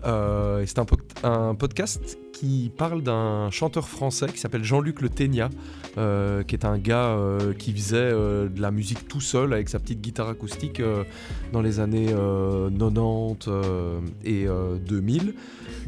Euh, 0.05 0.63
c'est 0.65 0.79
un, 0.79 0.85
po- 0.85 0.97
un 1.23 1.55
podcast 1.55 2.17
qui 2.43 2.69
parle 2.75 3.01
d'un 3.03 3.49
chanteur 3.51 3.87
français 3.87 4.25
qui 4.27 4.37
s'appelle 4.37 4.65
Jean-Luc 4.65 4.99
Le 4.99 5.07
Ténia, 5.07 5.49
euh, 5.97 6.43
qui 6.43 6.55
est 6.55 6.65
un 6.65 6.77
gars 6.77 7.11
euh, 7.11 7.53
qui 7.53 7.71
faisait 7.71 7.95
euh, 7.95 8.49
de 8.49 8.61
la 8.61 8.69
musique 8.69 9.07
tout 9.07 9.21
seul 9.21 9.53
avec 9.53 9.69
sa 9.69 9.79
petite 9.79 10.01
guitare 10.01 10.27
acoustique 10.27 10.81
dans 11.53 11.61
les 11.61 11.79
années 11.79 12.09
euh, 12.09 12.69
90 12.69 13.47
euh, 13.47 14.01
et 14.25 14.45
euh, 14.45 14.75
2000. 14.77 15.35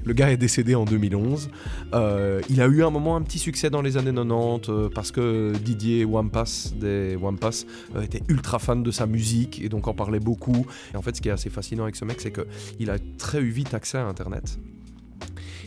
Le 0.06 0.14
gars 0.14 0.32
est 0.32 0.38
décédé 0.38 0.76
en 0.76 0.86
2011. 0.86 1.50
Euh, 1.94 2.40
il 2.50 2.62
a 2.62 2.68
eu 2.68 2.86
un 2.86 2.90
moment 2.90 3.18
un 3.18 3.22
petit 3.22 3.40
succès 3.40 3.70
dans 3.70 3.82
les 3.82 3.98
années 3.98 4.14
90 4.14 4.70
euh, 4.70 4.90
parce 4.96 5.12
que 5.12 5.52
Didier 5.58 6.06
Wampas 6.06 6.72
des 6.80 7.18
Wampas 7.18 7.66
était 8.02 8.22
ultra 8.30 8.60
fan 8.60 8.82
de 8.82 8.92
sa 8.92 9.08
musique 9.08 9.62
et 9.62 9.68
donc 9.68 9.90
en 9.90 9.94
parlait 9.94 10.22
beaucoup. 10.22 10.66
Et 10.94 10.96
en 10.96 11.02
fait, 11.02 11.18
ce 11.18 11.22
qui 11.22 11.28
est 11.28 11.34
assez 11.34 11.50
fascinant 11.50 11.84
avec 11.84 11.98
ce 11.98 12.06
mec, 12.06 12.22
c'est 12.22 12.32
qu'il 12.32 12.90
a 12.90 12.98
très 13.18 13.42
vite 13.42 13.74
accès 13.74 13.98
à 13.98 14.06
Internet. 14.06 14.58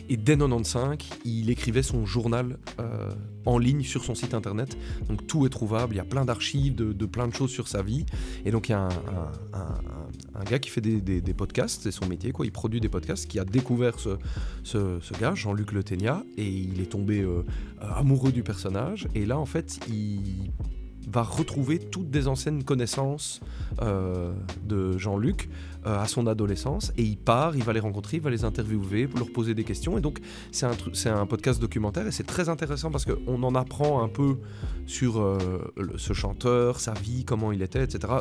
Et 0.09 0.17
dès 0.17 0.35
95, 0.35 0.97
il 1.23 1.51
écrivait 1.51 1.83
son 1.83 2.05
journal 2.05 2.57
euh, 2.79 3.11
en 3.45 3.59
ligne 3.59 3.83
sur 3.83 4.03
son 4.03 4.15
site 4.15 4.33
internet. 4.33 4.75
Donc 5.07 5.27
tout 5.27 5.45
est 5.45 5.49
trouvable, 5.49 5.93
il 5.93 5.97
y 5.97 6.01
a 6.01 6.05
plein 6.05 6.25
d'archives 6.25 6.75
de, 6.75 7.05
plein 7.05 7.27
de 7.27 7.33
choses 7.33 7.51
sur 7.51 7.67
sa 7.67 7.83
vie. 7.83 8.05
Et 8.43 8.51
donc 8.51 8.69
il 8.69 8.71
y 8.71 8.75
a 8.75 8.89
un, 9.53 10.43
gars 10.45 10.59
qui 10.59 10.71
fait 10.71 10.81
des, 10.81 11.33
podcasts, 11.33 11.83
c'est 11.83 11.91
son 11.91 12.07
métier, 12.07 12.31
quoi. 12.31 12.45
il 12.45 12.51
produit 12.51 12.79
des 12.79 12.89
podcasts, 12.89 13.27
qui 13.27 13.39
a 13.39 13.45
découvert 13.45 13.99
ce, 13.99 14.17
gars, 15.19 15.35
Jean-Luc 15.35 15.71
Le 15.71 15.83
Ténia, 15.83 16.23
et 16.37 16.47
il 16.47 16.81
est 16.81 16.91
tombé 16.91 17.21
euh, 17.21 17.43
amoureux 17.79 18.31
du 18.31 18.41
personnage. 18.41 19.07
Et 19.13 19.25
là, 19.25 19.37
en 19.37 19.45
fait, 19.45 19.79
il 19.87 20.51
va 21.07 21.23
retrouver 21.23 21.79
toutes 21.79 22.09
des 22.09 22.27
anciennes 22.27 22.63
connaissances 22.63 23.41
euh, 23.81 24.33
de 24.63 24.97
Jean-Luc 24.97 25.49
à 25.85 26.07
son 26.07 26.27
adolescence 26.27 26.91
et 26.97 27.03
il 27.03 27.17
part, 27.17 27.55
il 27.55 27.63
va 27.63 27.73
les 27.73 27.79
rencontrer, 27.79 28.17
il 28.17 28.23
va 28.23 28.29
les 28.29 28.43
interviewer, 28.43 29.07
leur 29.15 29.31
poser 29.31 29.53
des 29.53 29.63
questions. 29.63 29.97
Et 29.97 30.01
donc, 30.01 30.19
c'est 30.51 30.65
un, 31.09 31.25
podcast 31.25 31.61
documentaire 31.61 32.07
et 32.07 32.11
c'est 32.11 32.25
très 32.25 32.49
intéressant 32.49 32.91
parce 32.91 33.05
qu'on 33.05 33.43
en 33.43 33.55
apprend 33.55 34.03
un 34.03 34.07
peu 34.07 34.37
sur 34.85 35.19
euh, 35.19 35.37
ce 35.97 36.13
chanteur, 36.13 36.79
sa 36.79 36.93
vie, 36.93 37.23
comment 37.23 37.51
il 37.51 37.61
était, 37.61 37.83
etc. 37.83 38.13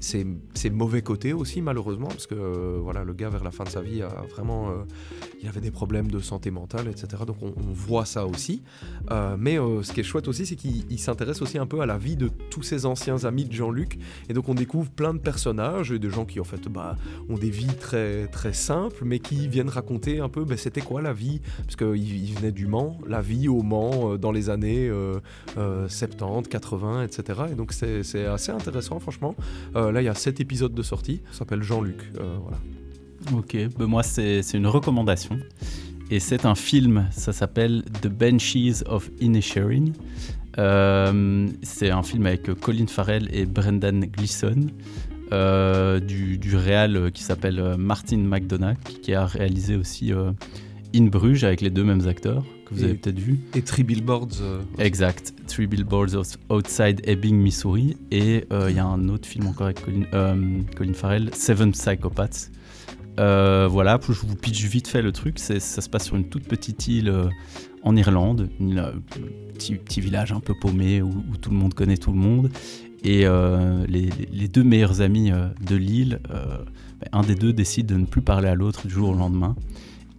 c'est 0.00 0.26
ses 0.54 0.70
mauvais 0.70 1.02
côtés 1.02 1.32
aussi, 1.32 1.62
malheureusement, 1.62 2.08
parce 2.08 2.26
que 2.26 2.34
euh, 2.34 2.78
voilà, 2.82 3.04
le 3.04 3.12
gars, 3.12 3.28
vers 3.28 3.44
la 3.44 3.50
fin 3.50 3.64
de 3.64 3.68
sa 3.68 3.80
vie, 3.80 4.02
a 4.02 4.08
vraiment. 4.30 4.70
euh, 4.70 4.84
il 5.42 5.48
avait 5.48 5.60
des 5.60 5.70
problèmes 5.70 6.10
de 6.10 6.18
santé 6.18 6.50
mentale, 6.50 6.88
etc. 6.88 7.22
Donc, 7.26 7.36
on, 7.42 7.52
voit 7.72 8.06
ça 8.06 8.26
aussi. 8.26 8.62
Euh, 9.10 9.36
mais 9.38 9.56
ce 9.56 9.92
qui 9.92 10.00
est 10.00 10.02
chouette 10.02 10.28
aussi, 10.28 10.46
c'est 10.46 10.56
qu'il 10.56 10.90
il 10.90 10.98
s'intéresse 10.98 11.42
aussi 11.42 11.58
un 11.58 11.66
peu 11.66 11.80
à 11.80 11.86
la 11.86 11.98
vie 11.98 12.16
de 12.16 12.28
tous 12.50 12.62
ses 12.62 12.86
anciens 12.86 13.24
amis 13.24 13.44
de 13.44 13.52
Jean-Luc. 13.52 13.98
Et 14.28 14.32
donc 14.32 14.48
on 14.48 14.54
découvre 14.54 14.90
plein 14.90 15.14
de 15.14 15.18
personnages, 15.18 15.92
et 15.92 15.98
des 15.98 16.10
gens 16.10 16.24
qui 16.24 16.40
en 16.40 16.44
fait 16.44 16.68
bah, 16.68 16.96
ont 17.28 17.36
des 17.36 17.50
vies 17.50 17.74
très, 17.78 18.26
très 18.28 18.52
simples, 18.52 19.04
mais 19.04 19.18
qui 19.18 19.46
viennent 19.48 19.68
raconter 19.68 20.20
un 20.20 20.28
peu 20.28 20.44
bah, 20.44 20.56
c'était 20.56 20.80
quoi 20.80 21.02
la 21.02 21.12
vie, 21.12 21.40
parce 21.58 21.76
qu'il 21.76 21.96
il 21.96 22.34
venait 22.34 22.52
du 22.52 22.66
Mans, 22.66 22.98
la 23.06 23.20
vie 23.20 23.48
au 23.48 23.62
Mans 23.62 24.16
dans 24.16 24.32
les 24.32 24.50
années 24.50 24.88
euh, 24.88 25.20
euh, 25.58 25.88
70, 25.88 26.48
80, 26.48 27.04
etc. 27.04 27.40
Et 27.52 27.54
donc 27.54 27.72
c'est 27.72 28.26
assez 28.26 28.52
intéressant 28.52 28.98
franchement. 29.00 29.34
Là 29.92 30.02
il 30.02 30.04
y 30.04 30.08
a 30.08 30.14
7 30.14 30.40
épisodes 30.40 30.74
de 30.74 30.82
sortie, 30.82 31.20
ça 31.32 31.38
s'appelle 31.38 31.62
Jean-Luc. 31.62 31.98
euh, 32.20 32.36
voilà. 32.42 32.58
Ok, 33.36 33.56
ben 33.78 33.86
moi 33.86 34.02
c'est 34.02 34.40
une 34.54 34.66
recommandation. 34.66 35.38
Et 36.10 36.20
c'est 36.20 36.46
un 36.46 36.54
film, 36.54 37.08
ça 37.10 37.32
s'appelle 37.32 37.82
The 38.00 38.06
Banshees 38.06 38.84
of 38.86 39.10
Inisherin. 39.20 39.86
Euh, 40.58 41.48
c'est 41.62 41.90
un 41.90 42.02
film 42.04 42.26
avec 42.26 42.54
Colin 42.60 42.86
Farrell 42.86 43.28
et 43.32 43.44
Brendan 43.44 44.00
Gleeson, 44.06 44.68
euh, 45.32 45.98
du, 45.98 46.38
du 46.38 46.54
réal 46.56 46.96
euh, 46.96 47.10
qui 47.10 47.24
s'appelle 47.24 47.58
euh, 47.58 47.76
Martin 47.76 48.18
McDonagh, 48.18 48.78
qui 49.02 49.14
a 49.14 49.26
réalisé 49.26 49.74
aussi 49.74 50.12
euh, 50.12 50.30
In 50.96 51.04
Bruges 51.06 51.44
avec 51.44 51.60
les 51.60 51.70
deux 51.70 51.84
mêmes 51.84 52.06
acteurs, 52.08 52.44
que 52.66 52.74
vous 52.74 52.80
Et- 52.82 52.84
avez 52.84 52.94
peut-être 52.94 53.18
vu. 53.18 53.38
Et 53.54 53.62
Three 53.62 53.82
Billboards. 53.84 54.40
euh, 54.40 54.60
Exact, 54.78 55.34
Three 55.46 55.66
Billboards 55.66 56.14
Outside 56.50 57.00
Ebbing, 57.06 57.36
Missouri. 57.36 57.96
Et 58.10 58.44
euh, 58.52 58.70
il 58.70 58.76
y 58.76 58.78
a 58.78 58.86
un 58.86 59.08
autre 59.08 59.26
film 59.28 59.46
encore 59.46 59.66
avec 59.66 59.84
Colin, 59.84 60.04
euh, 60.14 60.60
Colin 60.76 60.92
Farrell, 60.94 61.30
Seven 61.34 61.72
Psychopaths. 61.72 62.50
Voilà, 63.18 63.98
je 64.06 64.12
vous 64.12 64.36
pitch 64.36 64.64
vite 64.64 64.88
fait 64.88 65.02
le 65.02 65.12
truc. 65.12 65.38
Ça 65.38 65.58
se 65.60 65.88
passe 65.88 66.04
sur 66.06 66.16
une 66.16 66.28
toute 66.28 66.44
petite 66.44 66.86
île 66.88 67.12
en 67.82 67.94
Irlande, 67.96 68.48
euh, 68.60 68.92
petit, 69.54 69.74
petit 69.76 70.00
village 70.00 70.32
un 70.32 70.40
peu 70.40 70.54
paumé 70.54 71.02
où, 71.02 71.08
où 71.08 71.36
tout 71.40 71.50
le 71.50 71.56
monde 71.56 71.72
connaît 71.74 71.96
tout 71.96 72.10
le 72.12 72.18
monde. 72.18 72.50
Et 73.04 73.26
euh, 73.26 73.84
les, 73.88 74.08
les 74.32 74.48
deux 74.48 74.64
meilleurs 74.64 75.00
amis 75.00 75.30
euh, 75.30 75.46
de 75.64 75.76
l'île, 75.76 76.18
euh, 76.34 76.58
ben, 77.00 77.08
un 77.12 77.22
des 77.22 77.36
deux 77.36 77.52
décide 77.52 77.86
de 77.86 77.94
ne 77.96 78.04
plus 78.06 78.22
parler 78.22 78.48
à 78.48 78.54
l'autre 78.56 78.86
du 78.88 78.92
jour 78.92 79.10
au 79.10 79.14
lendemain. 79.14 79.54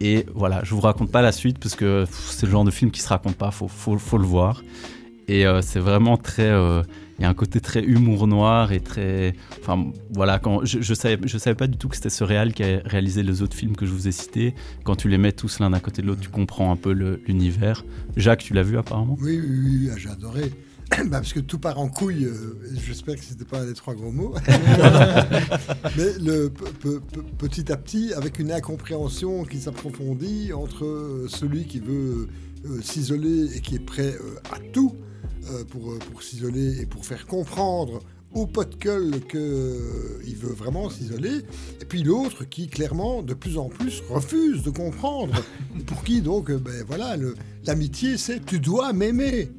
Et 0.00 0.26
voilà, 0.34 0.62
je 0.64 0.74
vous 0.74 0.80
raconte 0.80 1.10
pas 1.10 1.22
la 1.22 1.32
suite 1.32 1.58
parce 1.58 1.74
que 1.74 2.04
c'est 2.10 2.46
le 2.46 2.52
genre 2.52 2.64
de 2.64 2.70
film 2.70 2.90
qui 2.90 3.00
se 3.00 3.08
raconte 3.08 3.36
pas, 3.36 3.50
faut, 3.50 3.68
faut, 3.68 4.18
le 4.18 4.24
voir. 4.24 4.62
Et 5.26 5.46
euh, 5.46 5.60
c'est 5.60 5.80
vraiment 5.80 6.16
très. 6.16 6.48
euh, 6.48 6.82
Il 7.18 7.22
y 7.22 7.24
a 7.24 7.28
un 7.28 7.34
côté 7.34 7.60
très 7.60 7.82
humour 7.82 8.28
noir 8.28 8.72
et 8.72 8.80
très. 8.80 9.34
Enfin 9.60 9.86
voilà, 10.10 10.40
je, 10.62 10.80
je, 10.80 10.94
savais, 10.94 11.54
pas 11.54 11.66
du 11.66 11.76
tout 11.76 11.88
que 11.88 11.96
c'était 11.96 12.10
ce 12.10 12.22
réal 12.22 12.54
qui 12.54 12.62
a 12.62 12.80
réalisé 12.84 13.22
les 13.22 13.42
autres 13.42 13.56
films 13.56 13.74
que 13.76 13.86
je 13.86 13.92
vous 13.92 14.06
ai 14.06 14.12
cités. 14.12 14.54
Quand 14.84 14.94
tu 14.94 15.08
les 15.08 15.18
mets 15.18 15.32
tous 15.32 15.58
l'un 15.58 15.72
à 15.72 15.80
côté 15.80 16.00
de 16.00 16.06
l'autre, 16.06 16.20
tu 16.20 16.30
comprends 16.30 16.70
un 16.70 16.76
peu 16.76 16.92
l'univers. 16.92 17.84
Jacques, 18.16 18.44
tu 18.44 18.54
l'as 18.54 18.62
vu 18.62 18.78
apparemment? 18.78 19.16
Oui, 19.20 19.40
oui, 19.40 19.88
oui, 19.88 19.90
j'ai 19.96 20.10
adoré. 20.10 20.52
Bah, 20.98 21.18
parce 21.20 21.32
que 21.32 21.40
tout 21.40 21.58
part 21.58 21.78
en 21.78 21.88
couille, 21.88 22.24
euh, 22.24 22.58
j'espère 22.86 23.16
que 23.16 23.22
c'était 23.24 23.44
pas 23.44 23.64
les 23.64 23.74
trois 23.74 23.94
gros 23.94 24.10
mots. 24.10 24.34
Mais 25.96 26.12
le, 26.20 26.48
pe- 26.50 26.64
pe- 26.80 27.00
pe- 27.00 27.22
petit 27.38 27.70
à 27.70 27.76
petit, 27.76 28.12
avec 28.14 28.38
une 28.38 28.50
incompréhension 28.52 29.44
qui 29.44 29.60
s'approfondit 29.60 30.52
entre 30.52 30.84
euh, 30.84 31.26
celui 31.28 31.66
qui 31.66 31.80
veut 31.80 32.28
euh, 32.66 32.80
s'isoler 32.82 33.56
et 33.56 33.60
qui 33.60 33.76
est 33.76 33.84
prêt 33.84 34.14
euh, 34.20 34.36
à 34.52 34.58
tout 34.72 34.94
pour, 35.70 35.96
pour 36.10 36.22
s'isoler 36.22 36.78
et 36.82 36.84
pour 36.84 37.06
faire 37.06 37.26
comprendre 37.26 38.00
au 38.34 38.46
pot 38.46 38.68
de 38.68 38.76
gueule 38.76 39.12
qu'il 39.30 40.36
veut 40.36 40.52
vraiment 40.54 40.90
s'isoler, 40.90 41.38
et 41.80 41.84
puis 41.86 42.02
l'autre 42.02 42.44
qui 42.44 42.68
clairement 42.68 43.22
de 43.22 43.32
plus 43.32 43.56
en 43.56 43.70
plus 43.70 44.02
refuse 44.10 44.62
de 44.62 44.68
comprendre, 44.68 45.42
pour 45.86 46.04
qui 46.04 46.20
donc, 46.20 46.52
ben 46.52 46.84
voilà, 46.86 47.16
l'amitié 47.64 48.18
c'est 48.18 48.44
tu 48.44 48.60
dois 48.60 48.92
m'aimer. 48.92 49.50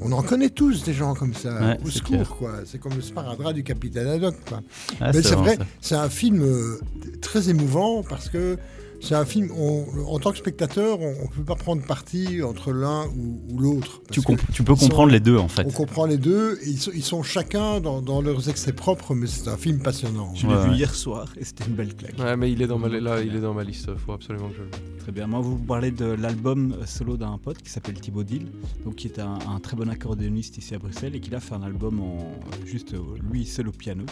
On 0.00 0.12
en 0.12 0.22
connaît 0.22 0.50
tous 0.50 0.84
des 0.84 0.92
gens 0.92 1.14
comme 1.14 1.32
ça, 1.34 1.54
Ouais, 1.60 1.78
au 1.84 1.88
secours 1.90 2.10
clair. 2.16 2.28
quoi. 2.36 2.52
C'est 2.66 2.78
comme 2.78 2.94
le 2.94 3.00
sparadrap 3.00 3.52
du 3.54 3.62
capitaine 3.64 4.06
Haddock 4.06 4.34
quoi. 4.46 4.60
Ah, 5.00 5.10
Mais 5.14 5.22
c'est 5.22 5.34
vrai, 5.34 5.58
c'est 5.80 5.94
un 5.94 6.08
film 6.10 6.42
euh, 6.42 6.78
très 7.22 7.48
émouvant 7.48 8.02
parce 8.02 8.28
que 8.28 8.58
c'est 9.04 9.14
un 9.14 9.24
film, 9.24 9.50
on- 9.56 9.84
en 10.06 10.18
tant 10.18 10.32
que 10.32 10.38
spectateur, 10.38 10.98
on 11.00 11.10
ne 11.22 11.28
peut 11.28 11.44
pas 11.44 11.54
prendre 11.54 11.82
parti 11.82 12.42
entre 12.42 12.72
l'un 12.72 13.06
ou, 13.16 13.40
ou 13.52 13.58
l'autre. 13.58 14.02
Tu, 14.10 14.20
comp- 14.22 14.40
peux 14.46 14.74
sont- 14.74 14.88
comprendre 14.88 15.12
les 15.12 15.20
deux 15.20 15.36
en 15.36 15.48
fait. 15.48 15.64
On 15.66 15.70
comprend 15.70 16.06
les 16.06 16.16
deux, 16.18 16.58
et 16.62 16.70
ils, 16.70 16.78
sont, 16.78 16.90
ils 16.94 17.02
sont 17.04 17.22
chacun 17.22 17.80
dans, 17.80 18.02
dans 18.02 18.20
leurs 18.22 18.48
excès 18.48 18.72
propres, 18.72 19.14
mais 19.14 19.26
c'est 19.26 19.48
un 19.48 19.56
film 19.56 19.80
passionnant. 19.80 20.34
Je 20.34 20.46
l'ai 20.46 20.56
vu 20.68 20.74
hier 20.76 20.94
soir 20.94 21.32
et 21.38 21.44
c'était 21.44 21.64
une 21.66 21.74
belle 21.74 21.94
claque. 21.94 22.18
Ouais, 22.18 22.36
mais 22.36 22.50
il 22.50 22.60
est 22.62 22.66
dans 22.66 22.78
ma, 22.78 22.88
là, 22.88 23.20
il 23.20 23.34
est 23.36 23.40
dans 23.40 23.54
ma 23.54 23.62
liste, 23.64 23.94
faut 23.96 24.12
absolument 24.12 24.48
que 24.48 24.54
je 24.56 24.60
le 24.62 24.68
voie. 24.68 24.78
Très 24.98 25.12
bien. 25.12 25.26
Moi, 25.26 25.40
vous 25.40 25.58
parlez 25.58 25.90
de 25.90 26.06
l'album 26.06 26.72
euh, 26.80 26.86
solo 26.86 27.16
d'un 27.18 27.36
pote 27.38 27.58
qui 27.58 27.70
s'appelle 27.70 28.00
Thibaut 28.00 28.24
Dill, 28.24 28.46
donc 28.84 28.94
qui 28.96 29.06
est 29.08 29.18
un, 29.18 29.38
un 29.48 29.60
très 29.60 29.76
bon 29.76 29.90
accordéoniste 29.90 30.56
ici 30.56 30.74
à 30.74 30.78
Bruxelles 30.78 31.14
et 31.14 31.20
qui 31.20 31.34
a 31.34 31.40
fait 31.40 31.54
un 31.54 31.62
album 31.62 32.00
en 32.00 32.32
juste 32.64 32.94
euh, 32.94 33.00
lui 33.30 33.44
seul 33.44 33.68
au 33.68 33.72
piano. 33.72 34.04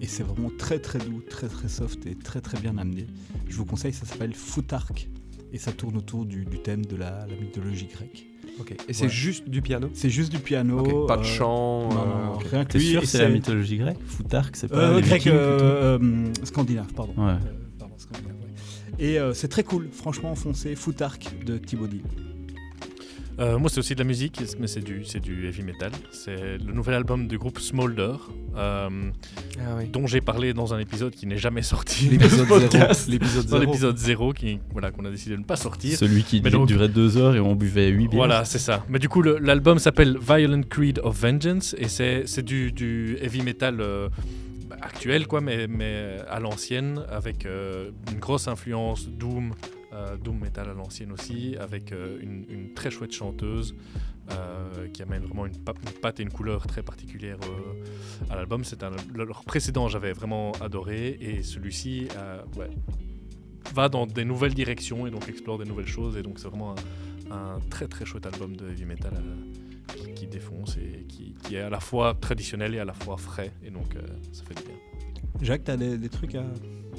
Et 0.00 0.06
c'est 0.06 0.22
vraiment 0.22 0.50
très 0.56 0.78
très 0.78 0.98
doux, 0.98 1.20
très 1.28 1.46
très 1.48 1.68
soft 1.68 2.06
et 2.06 2.14
très 2.14 2.40
très 2.40 2.58
bien 2.58 2.78
amené. 2.78 3.06
Je 3.48 3.56
vous 3.56 3.66
conseille, 3.66 3.92
ça 3.92 4.06
s'appelle 4.06 4.29
Foutarque 4.34 5.08
et 5.52 5.58
ça 5.58 5.72
tourne 5.72 5.96
autour 5.96 6.26
du, 6.26 6.44
du 6.44 6.58
thème 6.60 6.84
de 6.86 6.96
la, 6.96 7.26
la 7.26 7.34
mythologie 7.36 7.86
grecque. 7.86 8.26
Ok. 8.60 8.74
Et 8.88 8.92
c'est 8.92 9.08
juste 9.08 9.48
du 9.48 9.62
piano 9.62 9.88
C'est 9.94 10.10
juste 10.10 10.30
du 10.30 10.38
piano. 10.38 11.06
Pas 11.06 11.16
de 11.16 11.22
euh, 11.22 11.24
chant, 11.24 11.88
Non, 11.88 12.00
euh, 12.02 12.26
non, 12.26 12.34
ok. 12.34 12.44
rien 12.50 12.64
que 12.64 12.78
lui. 12.78 12.98
c'est 13.04 13.18
la 13.22 13.28
mythologie 13.28 13.78
grecque 13.78 13.98
Foutarque, 14.06 14.56
c'est 14.56 14.68
pas 14.68 14.76
Euh, 14.90 14.96
les 14.96 15.02
grec, 15.02 15.26
euh, 15.26 15.98
euh, 16.00 16.32
scandinave, 16.44 16.92
pardon. 16.92 17.14
Ouais. 17.16 17.32
Euh, 17.32 17.38
pardon, 17.78 17.94
scandinave, 17.96 18.34
ouais. 18.42 19.04
Et 19.04 19.18
euh, 19.18 19.32
c'est 19.34 19.48
très 19.48 19.64
cool, 19.64 19.88
franchement, 19.92 20.34
foncé, 20.34 20.74
Foutarque 20.76 21.32
de 21.44 21.56
Thibaut 21.58 21.86
Dill. 21.86 22.02
Euh, 23.40 23.58
moi, 23.58 23.70
c'est 23.70 23.78
aussi 23.78 23.94
de 23.94 24.00
la 24.00 24.04
musique, 24.04 24.38
mais 24.58 24.66
c'est 24.66 24.82
du, 24.82 25.02
c'est 25.06 25.18
du 25.20 25.46
heavy 25.46 25.62
metal. 25.62 25.90
C'est 26.10 26.58
le 26.58 26.72
nouvel 26.74 26.94
album 26.94 27.26
du 27.26 27.38
groupe 27.38 27.58
Smolder, 27.58 28.12
euh, 28.56 28.88
Ah 29.58 29.76
oui. 29.78 29.86
dont 29.90 30.06
j'ai 30.06 30.20
parlé 30.20 30.52
dans 30.52 30.74
un 30.74 30.78
épisode 30.78 31.14
qui 31.14 31.26
n'est 31.26 31.38
jamais 31.38 31.62
sorti. 31.62 32.10
L'épisode 32.10 32.40
de 32.40 32.44
ce 32.44 32.48
podcast. 32.48 33.00
zéro. 33.06 33.12
L'épisode 33.12 33.44
Dans 33.46 33.50
zéro. 33.58 33.60
l'épisode 33.64 33.96
0, 33.96 34.32
qui, 34.34 34.58
voilà, 34.72 34.90
qu'on 34.90 35.06
a 35.06 35.10
décidé 35.10 35.36
de 35.36 35.40
ne 35.40 35.44
pas 35.46 35.56
sortir. 35.56 35.96
Celui 35.96 36.22
qui 36.22 36.42
Mais 36.42 36.50
donc- 36.50 36.68
durait 36.68 36.88
deux 36.90 37.16
heures 37.16 37.34
et 37.34 37.40
on 37.40 37.54
buvait 37.54 37.88
huit 37.88 38.08
bières. 38.08 38.18
Voilà, 38.18 38.44
c'est 38.44 38.58
ça. 38.58 38.84
Mais 38.90 38.98
du 38.98 39.08
coup, 39.08 39.22
le- 39.22 39.38
l'album 39.38 39.78
s'appelle 39.78 40.18
Violent 40.20 40.60
Creed 40.68 41.00
of 41.02 41.18
Vengeance 41.18 41.74
et 41.78 41.88
c'est 41.88 42.24
c'est 42.26 42.42
du, 42.44 42.72
du 42.72 43.16
heavy 43.22 43.40
metal 43.40 43.80
euh, 43.80 44.10
actuel, 44.82 45.26
quoi, 45.26 45.40
mais, 45.40 45.66
mais 45.66 46.16
à 46.28 46.40
l'ancienne, 46.40 47.00
avec 47.10 47.46
euh, 47.46 47.90
une 48.12 48.18
grosse 48.18 48.48
influence 48.48 49.08
Doom, 49.08 49.54
Doom 50.22 50.38
metal 50.38 50.68
à 50.68 50.74
l'ancienne 50.74 51.12
aussi, 51.12 51.56
avec 51.58 51.92
euh, 51.92 52.18
une, 52.22 52.74
très 52.74 52.90
chouette 52.90 53.12
chanteuse 53.12 53.74
euh, 54.30 54.88
qui 54.92 55.02
amène 55.02 55.24
vraiment 55.24 55.46
une, 55.46 55.56
pa- 55.58 55.74
une 55.82 56.00
patte 56.00 56.20
et 56.20 56.22
une 56.22 56.30
couleur 56.30 56.66
très 56.66 56.82
particulière 56.82 57.38
euh, 57.42 58.32
à 58.32 58.36
l'album. 58.36 58.64
C'est 58.64 58.82
un 58.84 58.92
leur 59.14 59.44
précédent, 59.44 59.88
j'avais 59.88 60.12
vraiment 60.12 60.52
adoré 60.60 61.18
et 61.20 61.42
celui-ci, 61.42 62.08
euh, 62.16 62.42
va 63.74 63.88
dans 63.88 64.06
des 64.06 64.24
nouvelles 64.24 64.54
directions 64.54 65.06
et 65.06 65.10
donc 65.10 65.28
explore 65.28 65.58
des 65.58 65.64
nouvelles 65.64 65.86
choses 65.86 66.16
et 66.16 66.22
donc 66.22 66.38
c'est 66.38 66.48
vraiment 66.48 66.74
un, 67.30 67.58
très 67.68 67.86
très 67.86 68.04
chouette 68.04 68.26
album 68.26 68.56
de 68.56 68.68
heavy 68.68 68.84
metal 68.84 69.12
euh, 69.14 70.12
qui, 70.14 70.26
défonce 70.26 70.76
et 70.76 71.04
qui, 71.08 71.34
est 71.54 71.60
à 71.60 71.70
la 71.70 71.80
fois 71.80 72.14
traditionnel 72.14 72.74
et 72.74 72.78
à 72.78 72.84
la 72.84 72.94
fois 72.94 73.16
frais 73.16 73.52
et 73.62 73.70
donc 73.70 73.96
euh, 73.96 74.00
ça 74.32 74.44
fait 74.44 74.54
du 74.54 74.62
bien. 74.62 74.74
Jacques, 75.42 75.64
t'as 75.64 75.76
des, 75.76 75.98
des 75.98 76.08
trucs 76.08 76.36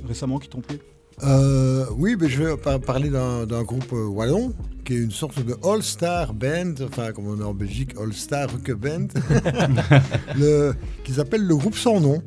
récemment 0.08 0.40
qui 0.40 0.50
t'ont 0.50 0.62
plu? 0.62 0.78
Euh, 1.24 1.86
oui, 1.98 2.16
mais 2.20 2.30
je 2.30 2.44
vais 2.44 2.58
par- 2.58 2.80
parler 2.80 3.10
d'un 3.10 3.64
groupe 3.64 3.94
euh, 3.94 4.08
wallon 4.08 4.54
qui 4.86 4.94
est 4.94 4.98
une 5.04 5.12
sorte 5.12 5.46
de 5.46 5.56
all-star 5.64 6.34
band, 6.34 6.74
enfin 6.84 7.12
comme 7.12 7.28
on 7.28 7.40
est 7.40 7.44
en 7.44 7.54
Belgique, 7.54 7.92
all-star 8.02 8.50
rock 8.50 8.72
band, 8.72 9.08
le, 10.36 10.74
qui 11.04 11.14
s'appelle 11.14 11.46
le 11.46 11.56
groupe 11.56 11.76
sans 11.76 12.00
nom. 12.00 12.24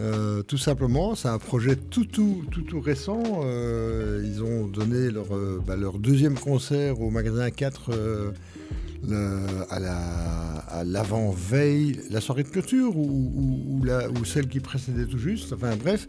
Euh, 0.00 0.42
tout 0.42 0.58
simplement, 0.58 1.14
c'est 1.14 1.28
un 1.28 1.38
projet 1.38 1.76
tout 1.76 2.04
tout, 2.04 2.42
tout, 2.50 2.62
tout 2.62 2.80
récent. 2.80 3.22
Ils 3.44 4.42
ont 4.44 4.66
donné 4.66 5.10
leur, 5.10 5.26
bah, 5.66 5.76
leur 5.76 5.98
deuxième 5.98 6.34
concert 6.34 7.00
au 7.00 7.10
magasin 7.10 7.50
4 7.50 7.90
euh, 7.92 8.30
le- 9.06 9.64
à 9.70 9.78
la- 9.78 10.58
à 10.70 10.84
l'avant-veille, 10.84 12.00
la 12.10 12.20
soirée 12.20 12.42
de 12.42 12.48
clôture 12.48 12.96
ou, 12.96 13.02
ou- 13.02 13.76
ou 13.80 13.84
la- 13.84 14.08
ou 14.10 14.24
celle 14.24 14.48
qui 14.48 14.60
précédait 14.60 15.06
tout 15.06 15.18
juste. 15.18 15.52
Enfin 15.52 15.76
bref. 15.76 16.06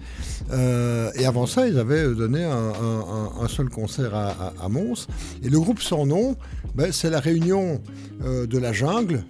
Euh, 0.52 1.12
et 1.16 1.26
avant 1.26 1.46
ça, 1.46 1.68
ils 1.68 1.78
avaient 1.78 2.04
donné 2.14 2.44
un, 2.44 2.52
un- 2.52 3.06
un- 3.40 3.44
un 3.44 3.48
seul 3.48 3.70
concert 3.70 4.16
à, 4.16 4.30
à- 4.30 4.54
à 4.64 4.70
Mons. 4.70 5.08
Et 5.44 5.50
le 5.50 5.60
groupe 5.60 5.82
sans 5.82 6.06
nom, 6.06 6.36
ben, 6.76 6.92
c'est 6.92 7.10
la 7.10 7.20
réunion 7.20 7.82
euh, 8.24 8.48
de 8.48 8.58
la 8.58 8.74
jungle, 8.74 9.24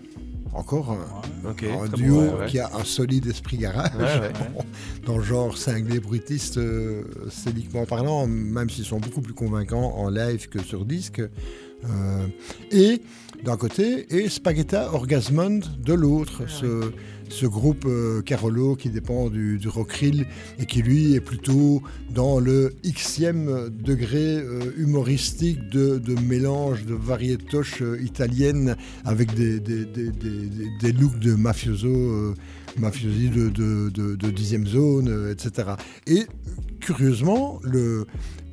encore 0.54 0.92
un, 0.92 1.88
duo 1.96 2.16
bon, 2.16 2.22
ouais, 2.34 2.40
ouais. 2.42 2.48
qui 2.48 2.60
a 2.60 2.70
un 2.76 2.84
solide 2.84 3.28
esprit 3.28 3.58
garage. 3.58 3.92
Ouais. 4.00 4.32
Dans 5.06 5.18
le 5.18 5.24
genre 5.24 5.58
cinglé 5.58 6.00
brutiste, 6.00 6.58
euh, 6.58 7.04
scéniquement 7.30 7.86
parlant, 7.86 8.26
même 8.28 8.70
s'ils 8.70 8.86
sont 8.86 9.00
beaucoup 9.00 9.22
plus 9.22 9.34
convaincants 9.34 9.94
en 9.96 10.10
live 10.10 10.50
que 10.50 10.62
sur 10.64 10.86
disque. 10.86 11.22
Euh, 11.86 12.28
et 12.72 13.02
d'un 13.44 13.56
côté, 13.58 14.06
et 14.14 14.28
Spagetta 14.28 14.94
Orgasmond 14.94 15.62
de 15.84 15.94
l'autre, 15.94 16.44
ce, 16.50 16.92
ce 17.30 17.46
groupe 17.46 17.86
euh, 17.88 18.22
Carolo 18.22 18.76
qui 18.76 18.90
dépend 18.90 19.30
du, 19.30 19.58
du 19.58 19.70
rockrill 19.70 20.26
et 20.60 20.66
qui 20.66 20.82
lui 20.82 21.14
est 21.14 21.22
plutôt 21.22 21.82
dans 22.14 22.40
le 22.40 22.74
xème 22.84 23.70
degré 23.70 24.38
euh, 24.40 24.74
humoristique 24.78 25.70
de, 25.70 26.00
de 26.00 26.20
mélange 26.20 26.86
de 26.86 26.96
variétoches 26.96 27.82
euh, 27.82 28.02
italiennes 28.02 28.76
avec 29.06 29.34
des, 29.36 29.60
des, 29.62 29.86
des- 29.86 30.12
des- 30.82 30.92
looks 30.92 31.20
de 31.20 31.36
mafioso, 31.36 32.34
mafiosi 32.78 33.30
de, 33.30 33.48
de, 33.50 33.90
de- 33.90 34.16
de 34.16 34.32
dixième 34.32 34.68
zone, 34.68 35.32
etc. 35.32 35.70
Et 36.08 36.26
curieusement, 36.82 37.60
le, 37.64 38.06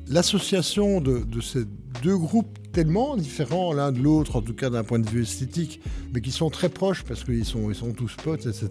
l'association 0.09 1.01
de, 1.01 1.19
de 1.19 1.41
ces 1.41 1.65
deux 2.03 2.17
groupes 2.17 2.57
tellement 2.71 3.17
différents 3.17 3.73
l'un 3.73 3.91
de 3.91 3.99
l'autre, 3.99 4.35
en 4.35 4.41
tout 4.41 4.53
cas 4.53 4.69
d'un 4.69 4.83
point 4.83 4.99
de 4.99 5.09
vue 5.09 5.23
esthétique, 5.23 5.81
mais 6.13 6.21
qui 6.21 6.31
sont 6.31 6.49
très 6.51 6.69
proches 6.69 7.03
parce 7.03 7.23
qu'ils 7.23 7.43
sont, 7.45 7.69
ils 7.69 7.75
sont 7.75 7.91
tous 7.91 8.15
potes, 8.23 8.45
etc., 8.45 8.69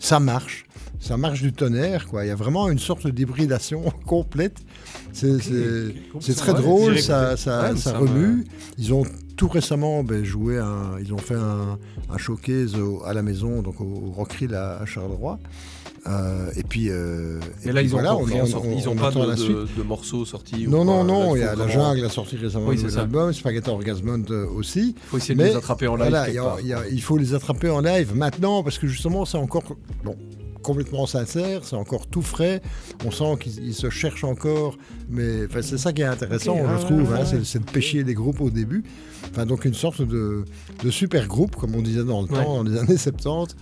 ça 0.00 0.18
marche. 0.20 0.64
Ça 0.98 1.16
marche 1.16 1.40
du 1.40 1.52
tonnerre, 1.52 2.06
quoi. 2.08 2.24
Il 2.24 2.28
y 2.28 2.32
a 2.32 2.34
vraiment 2.34 2.68
une 2.68 2.78
sorte 2.80 3.06
d'hybridation 3.06 3.82
complète. 4.06 4.58
C'est 5.12 5.38
très 6.36 6.52
Ouais, 6.52 6.58
drôle, 6.60 6.98
ça, 6.98 7.36
ça, 7.36 7.70
Ouais, 7.72 7.76
ça 7.76 7.96
remue. 7.98 8.44
Ils 8.78 8.92
ont 8.92 9.04
tout 9.36 9.48
récemment 9.48 10.02
ben, 10.04 10.24
joué, 10.24 10.58
un, 10.58 10.98
ils 11.00 11.14
ont 11.14 11.18
fait 11.18 11.34
un, 11.34 11.78
un 12.10 12.18
showcase 12.18 12.74
au- 12.74 13.02
à 13.04 13.14
la 13.14 13.22
maison, 13.22 13.62
donc 13.62 13.80
au, 13.80 13.84
au 13.84 14.10
Rockrill 14.10 14.54
à, 14.54 14.78
à 14.80 14.86
Charleroi. 14.86 15.38
Euh, 16.06 16.50
et 16.56 16.62
puis, 16.62 16.88
euh, 16.88 17.38
Et 17.64 17.68
et 17.68 17.72
là, 17.72 17.80
puis 17.80 17.90
ils 17.90 17.94
ont 17.94 17.98
voilà, 17.98 18.14
encore 18.14 18.22
on- 18.22 18.24
rien 18.32 18.42
on- 18.44 18.46
sorti. 18.46 18.68
Ils 18.74 18.88
on 18.88 18.92
ont 18.92 18.96
pas 18.96 19.10
la 19.10 19.34
de, 19.34 19.36
suite. 19.36 19.50
de- 19.56 19.68
de 19.76 19.82
morceaux 19.82 20.24
sortis. 20.24 20.66
ou 20.66 20.70
Non, 20.70 20.84
non, 20.84 21.04
non, 21.04 21.36
il 21.36 21.40
y 21.40 21.44
a 21.44 21.54
La 21.54 21.68
Jungle 21.68 22.04
a 22.04 22.08
sorti 22.08 22.36
récemment 22.36 22.66
Oui, 22.68 22.82
un 22.82 22.96
album, 22.98 23.32
Spaghetti 23.34 23.68
Orgasmond 23.68 24.24
euh, 24.30 24.46
aussi. 24.56 24.94
Faut 25.08 25.18
essayer 25.18 25.34
de 25.34 25.42
les 25.44 25.56
attraper 25.56 25.88
en 25.88 25.96
live 25.96 26.08
voilà, 26.08 26.24
quelque 26.24 26.32
il 26.32 26.36
y 26.36 26.38
a- 26.38 26.42
part. 26.42 26.60
il 26.60 26.66
y 26.68 26.72
a- 26.72 26.88
il 26.90 27.02
faut 27.02 27.18
les 27.18 27.34
attraper 27.34 27.68
en 27.68 27.80
live 27.80 28.14
maintenant 28.16 28.62
parce 28.62 28.78
que 28.78 28.86
justement, 28.86 29.26
c'est 29.26 29.36
encore 29.38 29.62
bon, 30.02 30.16
complètement 30.62 31.06
sincère, 31.06 31.64
c'est 31.64 31.76
encore 31.76 32.06
tout 32.06 32.22
frais. 32.22 32.60
On 33.04 33.10
sent 33.10 33.36
qu'ils 33.40 33.64
ils 33.66 33.74
se 33.74 33.90
cherchent 33.90 34.24
encore, 34.24 34.76
mais 35.08 35.44
enfin, 35.46 35.62
c'est 35.62 35.78
ça 35.78 35.92
qui 35.92 36.02
est 36.02 36.06
intéressant, 36.06 36.56
je 36.58 36.62
ouais, 36.72 36.78
trouve, 36.80 37.14
hein, 37.14 37.20
ouais. 37.30 37.40
c'est- 37.44 37.58
de 37.60 37.70
pêcher 37.70 38.02
les 38.04 38.14
groupes 38.14 38.40
au 38.40 38.50
début. 38.50 38.84
Enfin, 39.30 39.44
donc 39.46 39.64
une 39.66 39.74
sorte 39.74 40.00
de, 40.02 40.44
de 40.82 40.90
super 40.90 41.26
groupe, 41.28 41.54
comme 41.54 41.74
on 41.74 41.82
disait 41.82 42.04
dans 42.04 42.22
le 42.22 42.28
Ouais. 42.28 42.42
temps, 42.42 42.64
dans 42.64 42.70
les 42.70 42.78
années 42.78 42.96
70, 42.96 43.54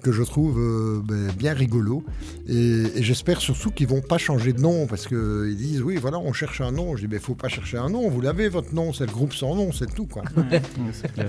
que 0.00 0.12
je 0.12 0.22
trouve 0.22 0.58
euh, 0.58 1.00
ben, 1.04 1.30
bien 1.36 1.52
rigolo. 1.52 2.04
Et, 2.48 2.54
et 2.94 3.02
j'espère 3.02 3.40
surtout 3.40 3.70
qu'ils 3.72 3.88
vont 3.88 4.00
pas 4.00 4.16
changer 4.18 4.52
de 4.52 4.60
nom, 4.60 4.86
parce 4.86 5.06
qu'ils 5.08 5.56
disent, 5.56 5.82
oui, 5.82 5.96
voilà, 5.96 6.18
on 6.18 6.32
cherche 6.32 6.60
un 6.60 6.70
nom. 6.70 6.96
Je 6.96 7.02
dis, 7.06 7.12
mais 7.12 7.18
faut 7.18 7.34
pas 7.34 7.48
chercher 7.48 7.78
un 7.78 7.90
nom, 7.90 8.08
vous 8.08 8.20
l'avez, 8.20 8.48
votre 8.48 8.72
nom, 8.74 8.92
c'est 8.92 9.04
le 9.06 9.12
groupe 9.12 9.34
sans 9.34 9.54
nom, 9.56 9.72
c'est 9.72 9.92
tout, 9.92 10.06
quoi. 10.06 10.22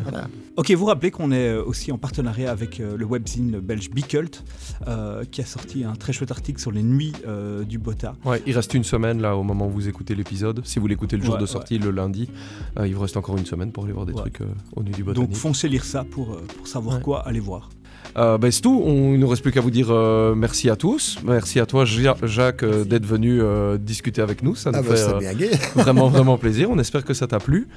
Voilà. 0.03 0.27
Ok, 0.55 0.71
vous 0.71 0.85
rappelez 0.85 1.11
qu'on 1.11 1.31
est 1.31 1.53
aussi 1.55 1.91
en 1.91 1.97
partenariat 1.97 2.51
avec 2.51 2.79
euh, 2.79 2.95
le 2.95 3.05
webzine 3.05 3.59
belge 3.59 3.89
Bicult, 3.89 4.43
euh, 4.87 5.02
qui 5.31 5.41
a 5.41 5.45
sorti 5.45 5.83
un 5.83 5.95
très 5.95 6.13
chouette 6.13 6.31
article 6.31 6.59
sur 6.59 6.71
les 6.71 6.83
nuits 6.83 7.13
euh, 7.27 7.63
du 7.63 7.77
Bota. 7.77 8.15
Ouais, 8.25 8.41
il 8.45 8.55
reste 8.55 8.73
une 8.73 8.83
semaine 8.83 9.21
là 9.21 9.35
au 9.35 9.43
moment 9.43 9.67
où 9.67 9.71
vous 9.71 9.87
écoutez 9.87 10.15
l'épisode. 10.15 10.61
Si 10.65 10.79
vous 10.79 10.87
l'écoutez 10.87 11.17
le 11.17 11.23
jour 11.23 11.35
Ouais, 11.35 11.41
de 11.41 11.45
sortie, 11.45 11.77
le 11.77 11.91
lundi, 11.91 12.29
euh, 12.77 12.87
il 12.87 12.95
vous 12.95 13.01
reste 13.01 13.17
encore 13.17 13.37
une 13.37 13.45
semaine 13.45 13.71
pour 13.71 13.83
aller 13.85 13.93
voir 13.93 14.05
des 14.05 14.13
trucs 14.13 14.41
euh, 14.41 14.45
au 14.75 14.83
nu 14.83 14.91
du 14.91 15.03
botanique. 15.03 15.29
Donc 15.29 15.37
foncez 15.37 15.67
lire 15.69 15.83
ça 15.85 16.03
pour, 16.03 16.33
euh, 16.33 16.45
pour 16.57 16.67
savoir 16.67 16.99
quoi 17.01 17.25
aller 17.27 17.39
voir. 17.39 17.69
Euh, 18.17 18.37
ben, 18.37 18.51
c'est 18.51 18.61
tout. 18.61 18.81
On, 18.85 19.13
il 19.13 19.19
ne 19.19 19.25
reste 19.25 19.41
plus 19.41 19.51
qu'à 19.51 19.61
vous 19.61 19.71
dire 19.71 19.87
euh, 19.89 20.35
merci 20.35 20.69
à 20.69 20.75
tous. 20.75 21.17
Merci 21.25 21.59
à 21.59 21.65
toi, 21.65 21.85
Ja- 21.85 22.15
Jacques, 22.23 22.63
euh, 22.63 22.83
d'être 22.83 23.05
venu 23.05 23.41
euh, 23.41 23.77
discuter 23.77 24.21
avec 24.21 24.43
nous. 24.43 24.55
Ça 24.55 24.71
nous 24.71 24.77
Ah 24.79 24.81
bah, 24.81 24.89
fait 24.89 24.97
c'est 24.97 25.13
euh, 25.15 25.19
bien 25.19 25.33
gai. 25.33 25.51
vraiment, 25.75 26.09
vraiment 26.09 26.37
plaisir. 26.37 26.69
On 26.69 26.77
espère 26.79 27.03
que 27.03 27.13
ça 27.13 27.27
t'a 27.27 27.39
plu. 27.39 27.67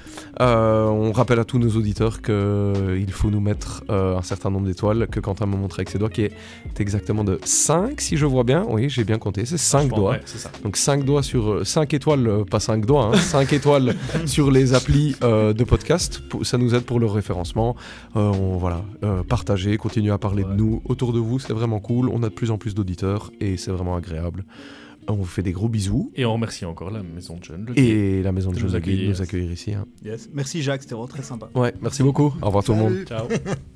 Euh, 0.40 0.84
on 0.86 1.12
rappelle 1.12 1.38
à 1.38 1.44
tous 1.44 1.58
nos 1.58 1.70
auditeurs 1.70 2.20
qu'il 2.22 3.10
faut 3.12 3.30
nous 3.30 3.40
mettre 3.40 3.82
euh, 3.90 4.16
un 4.18 4.22
certain 4.22 4.50
nombre 4.50 4.66
d'étoiles 4.66 5.06
que 5.10 5.20
Quentin 5.20 5.46
m'a 5.46 5.56
montré 5.56 5.80
avec 5.80 5.90
ses 5.90 5.98
doigts, 5.98 6.10
qui 6.10 6.22
est 6.22 6.32
exactement 6.78 7.24
de 7.24 7.38
5, 7.44 8.00
si 8.00 8.16
je 8.16 8.26
vois 8.26 8.44
bien. 8.44 8.64
Oui, 8.68 8.88
j'ai 8.90 9.04
bien 9.04 9.18
compté. 9.18 9.44
C'est 9.46 9.56
5 9.58 9.78
Franchement, 9.78 9.96
doigts. 9.96 10.10
ouais, 10.12 10.20
c'est 10.26 10.38
ça. 10.38 10.50
Donc 10.62 10.76
5 10.76 11.04
doigts 11.04 11.22
sur 11.22 11.66
5 11.66 11.94
étoiles, 11.94 12.26
euh, 12.28 12.44
pas 12.44 12.60
5 12.60 12.84
doigts, 12.84 13.16
5 13.16 13.52
étoiles 13.52 13.94
sur 14.26 14.50
les 14.50 14.74
applis 14.74 15.16
euh, 15.22 15.52
de 15.52 15.64
podcast. 15.64 16.22
Ça 16.42 16.58
nous 16.58 16.74
aide 16.74 16.82
pour 16.82 17.00
le 17.00 17.06
référencement. 17.06 17.74
Euh, 18.16 18.20
on, 18.30 18.56
voilà, 18.58 18.82
euh, 19.04 19.22
partagez, 19.22 19.76
continuez 19.76 20.12
à 20.12 20.18
parler 20.28 20.44
de 20.44 20.52
nous 20.52 20.82
autour 20.84 21.12
de 21.12 21.18
vous, 21.18 21.38
c'est 21.38 21.52
vraiment 21.52 21.80
cool. 21.80 22.08
On 22.08 22.22
a 22.22 22.28
de 22.28 22.34
plus 22.34 22.50
en 22.50 22.58
plus 22.58 22.74
d'auditeurs 22.74 23.30
et 23.40 23.56
c'est 23.56 23.70
vraiment 23.70 23.96
agréable. 23.96 24.44
On 25.08 25.14
vous 25.14 25.24
fait 25.24 25.42
des 25.42 25.52
gros 25.52 25.68
bisous. 25.68 26.10
Et 26.16 26.24
on 26.24 26.32
remercie 26.32 26.64
encore 26.64 26.90
la 26.90 27.02
Maison 27.02 27.36
de 27.36 27.44
Jeunes. 27.44 27.66
Et 27.76 28.22
la 28.24 28.32
maison 28.32 28.50
de 28.50 28.58
nous 28.58 28.70
de 28.70 28.76
accueillir. 28.76 29.10
nous 29.10 29.22
accueillir 29.22 29.52
ici. 29.52 29.72
hein. 29.72 29.86
Yes. 30.04 30.28
Merci 30.34 30.62
Jacques, 30.62 30.82
c'était 30.82 30.94
vraiment 30.94 31.06
très 31.06 31.22
sympa. 31.22 31.48
Ouais, 31.54 31.72
merci 31.80 32.02
beaucoup. 32.02 32.34
Au 32.42 32.46
revoir 32.46 32.64
tout 32.64 32.72
le 32.72 32.78
monde. 32.78 33.04
Ciao. 33.06 33.26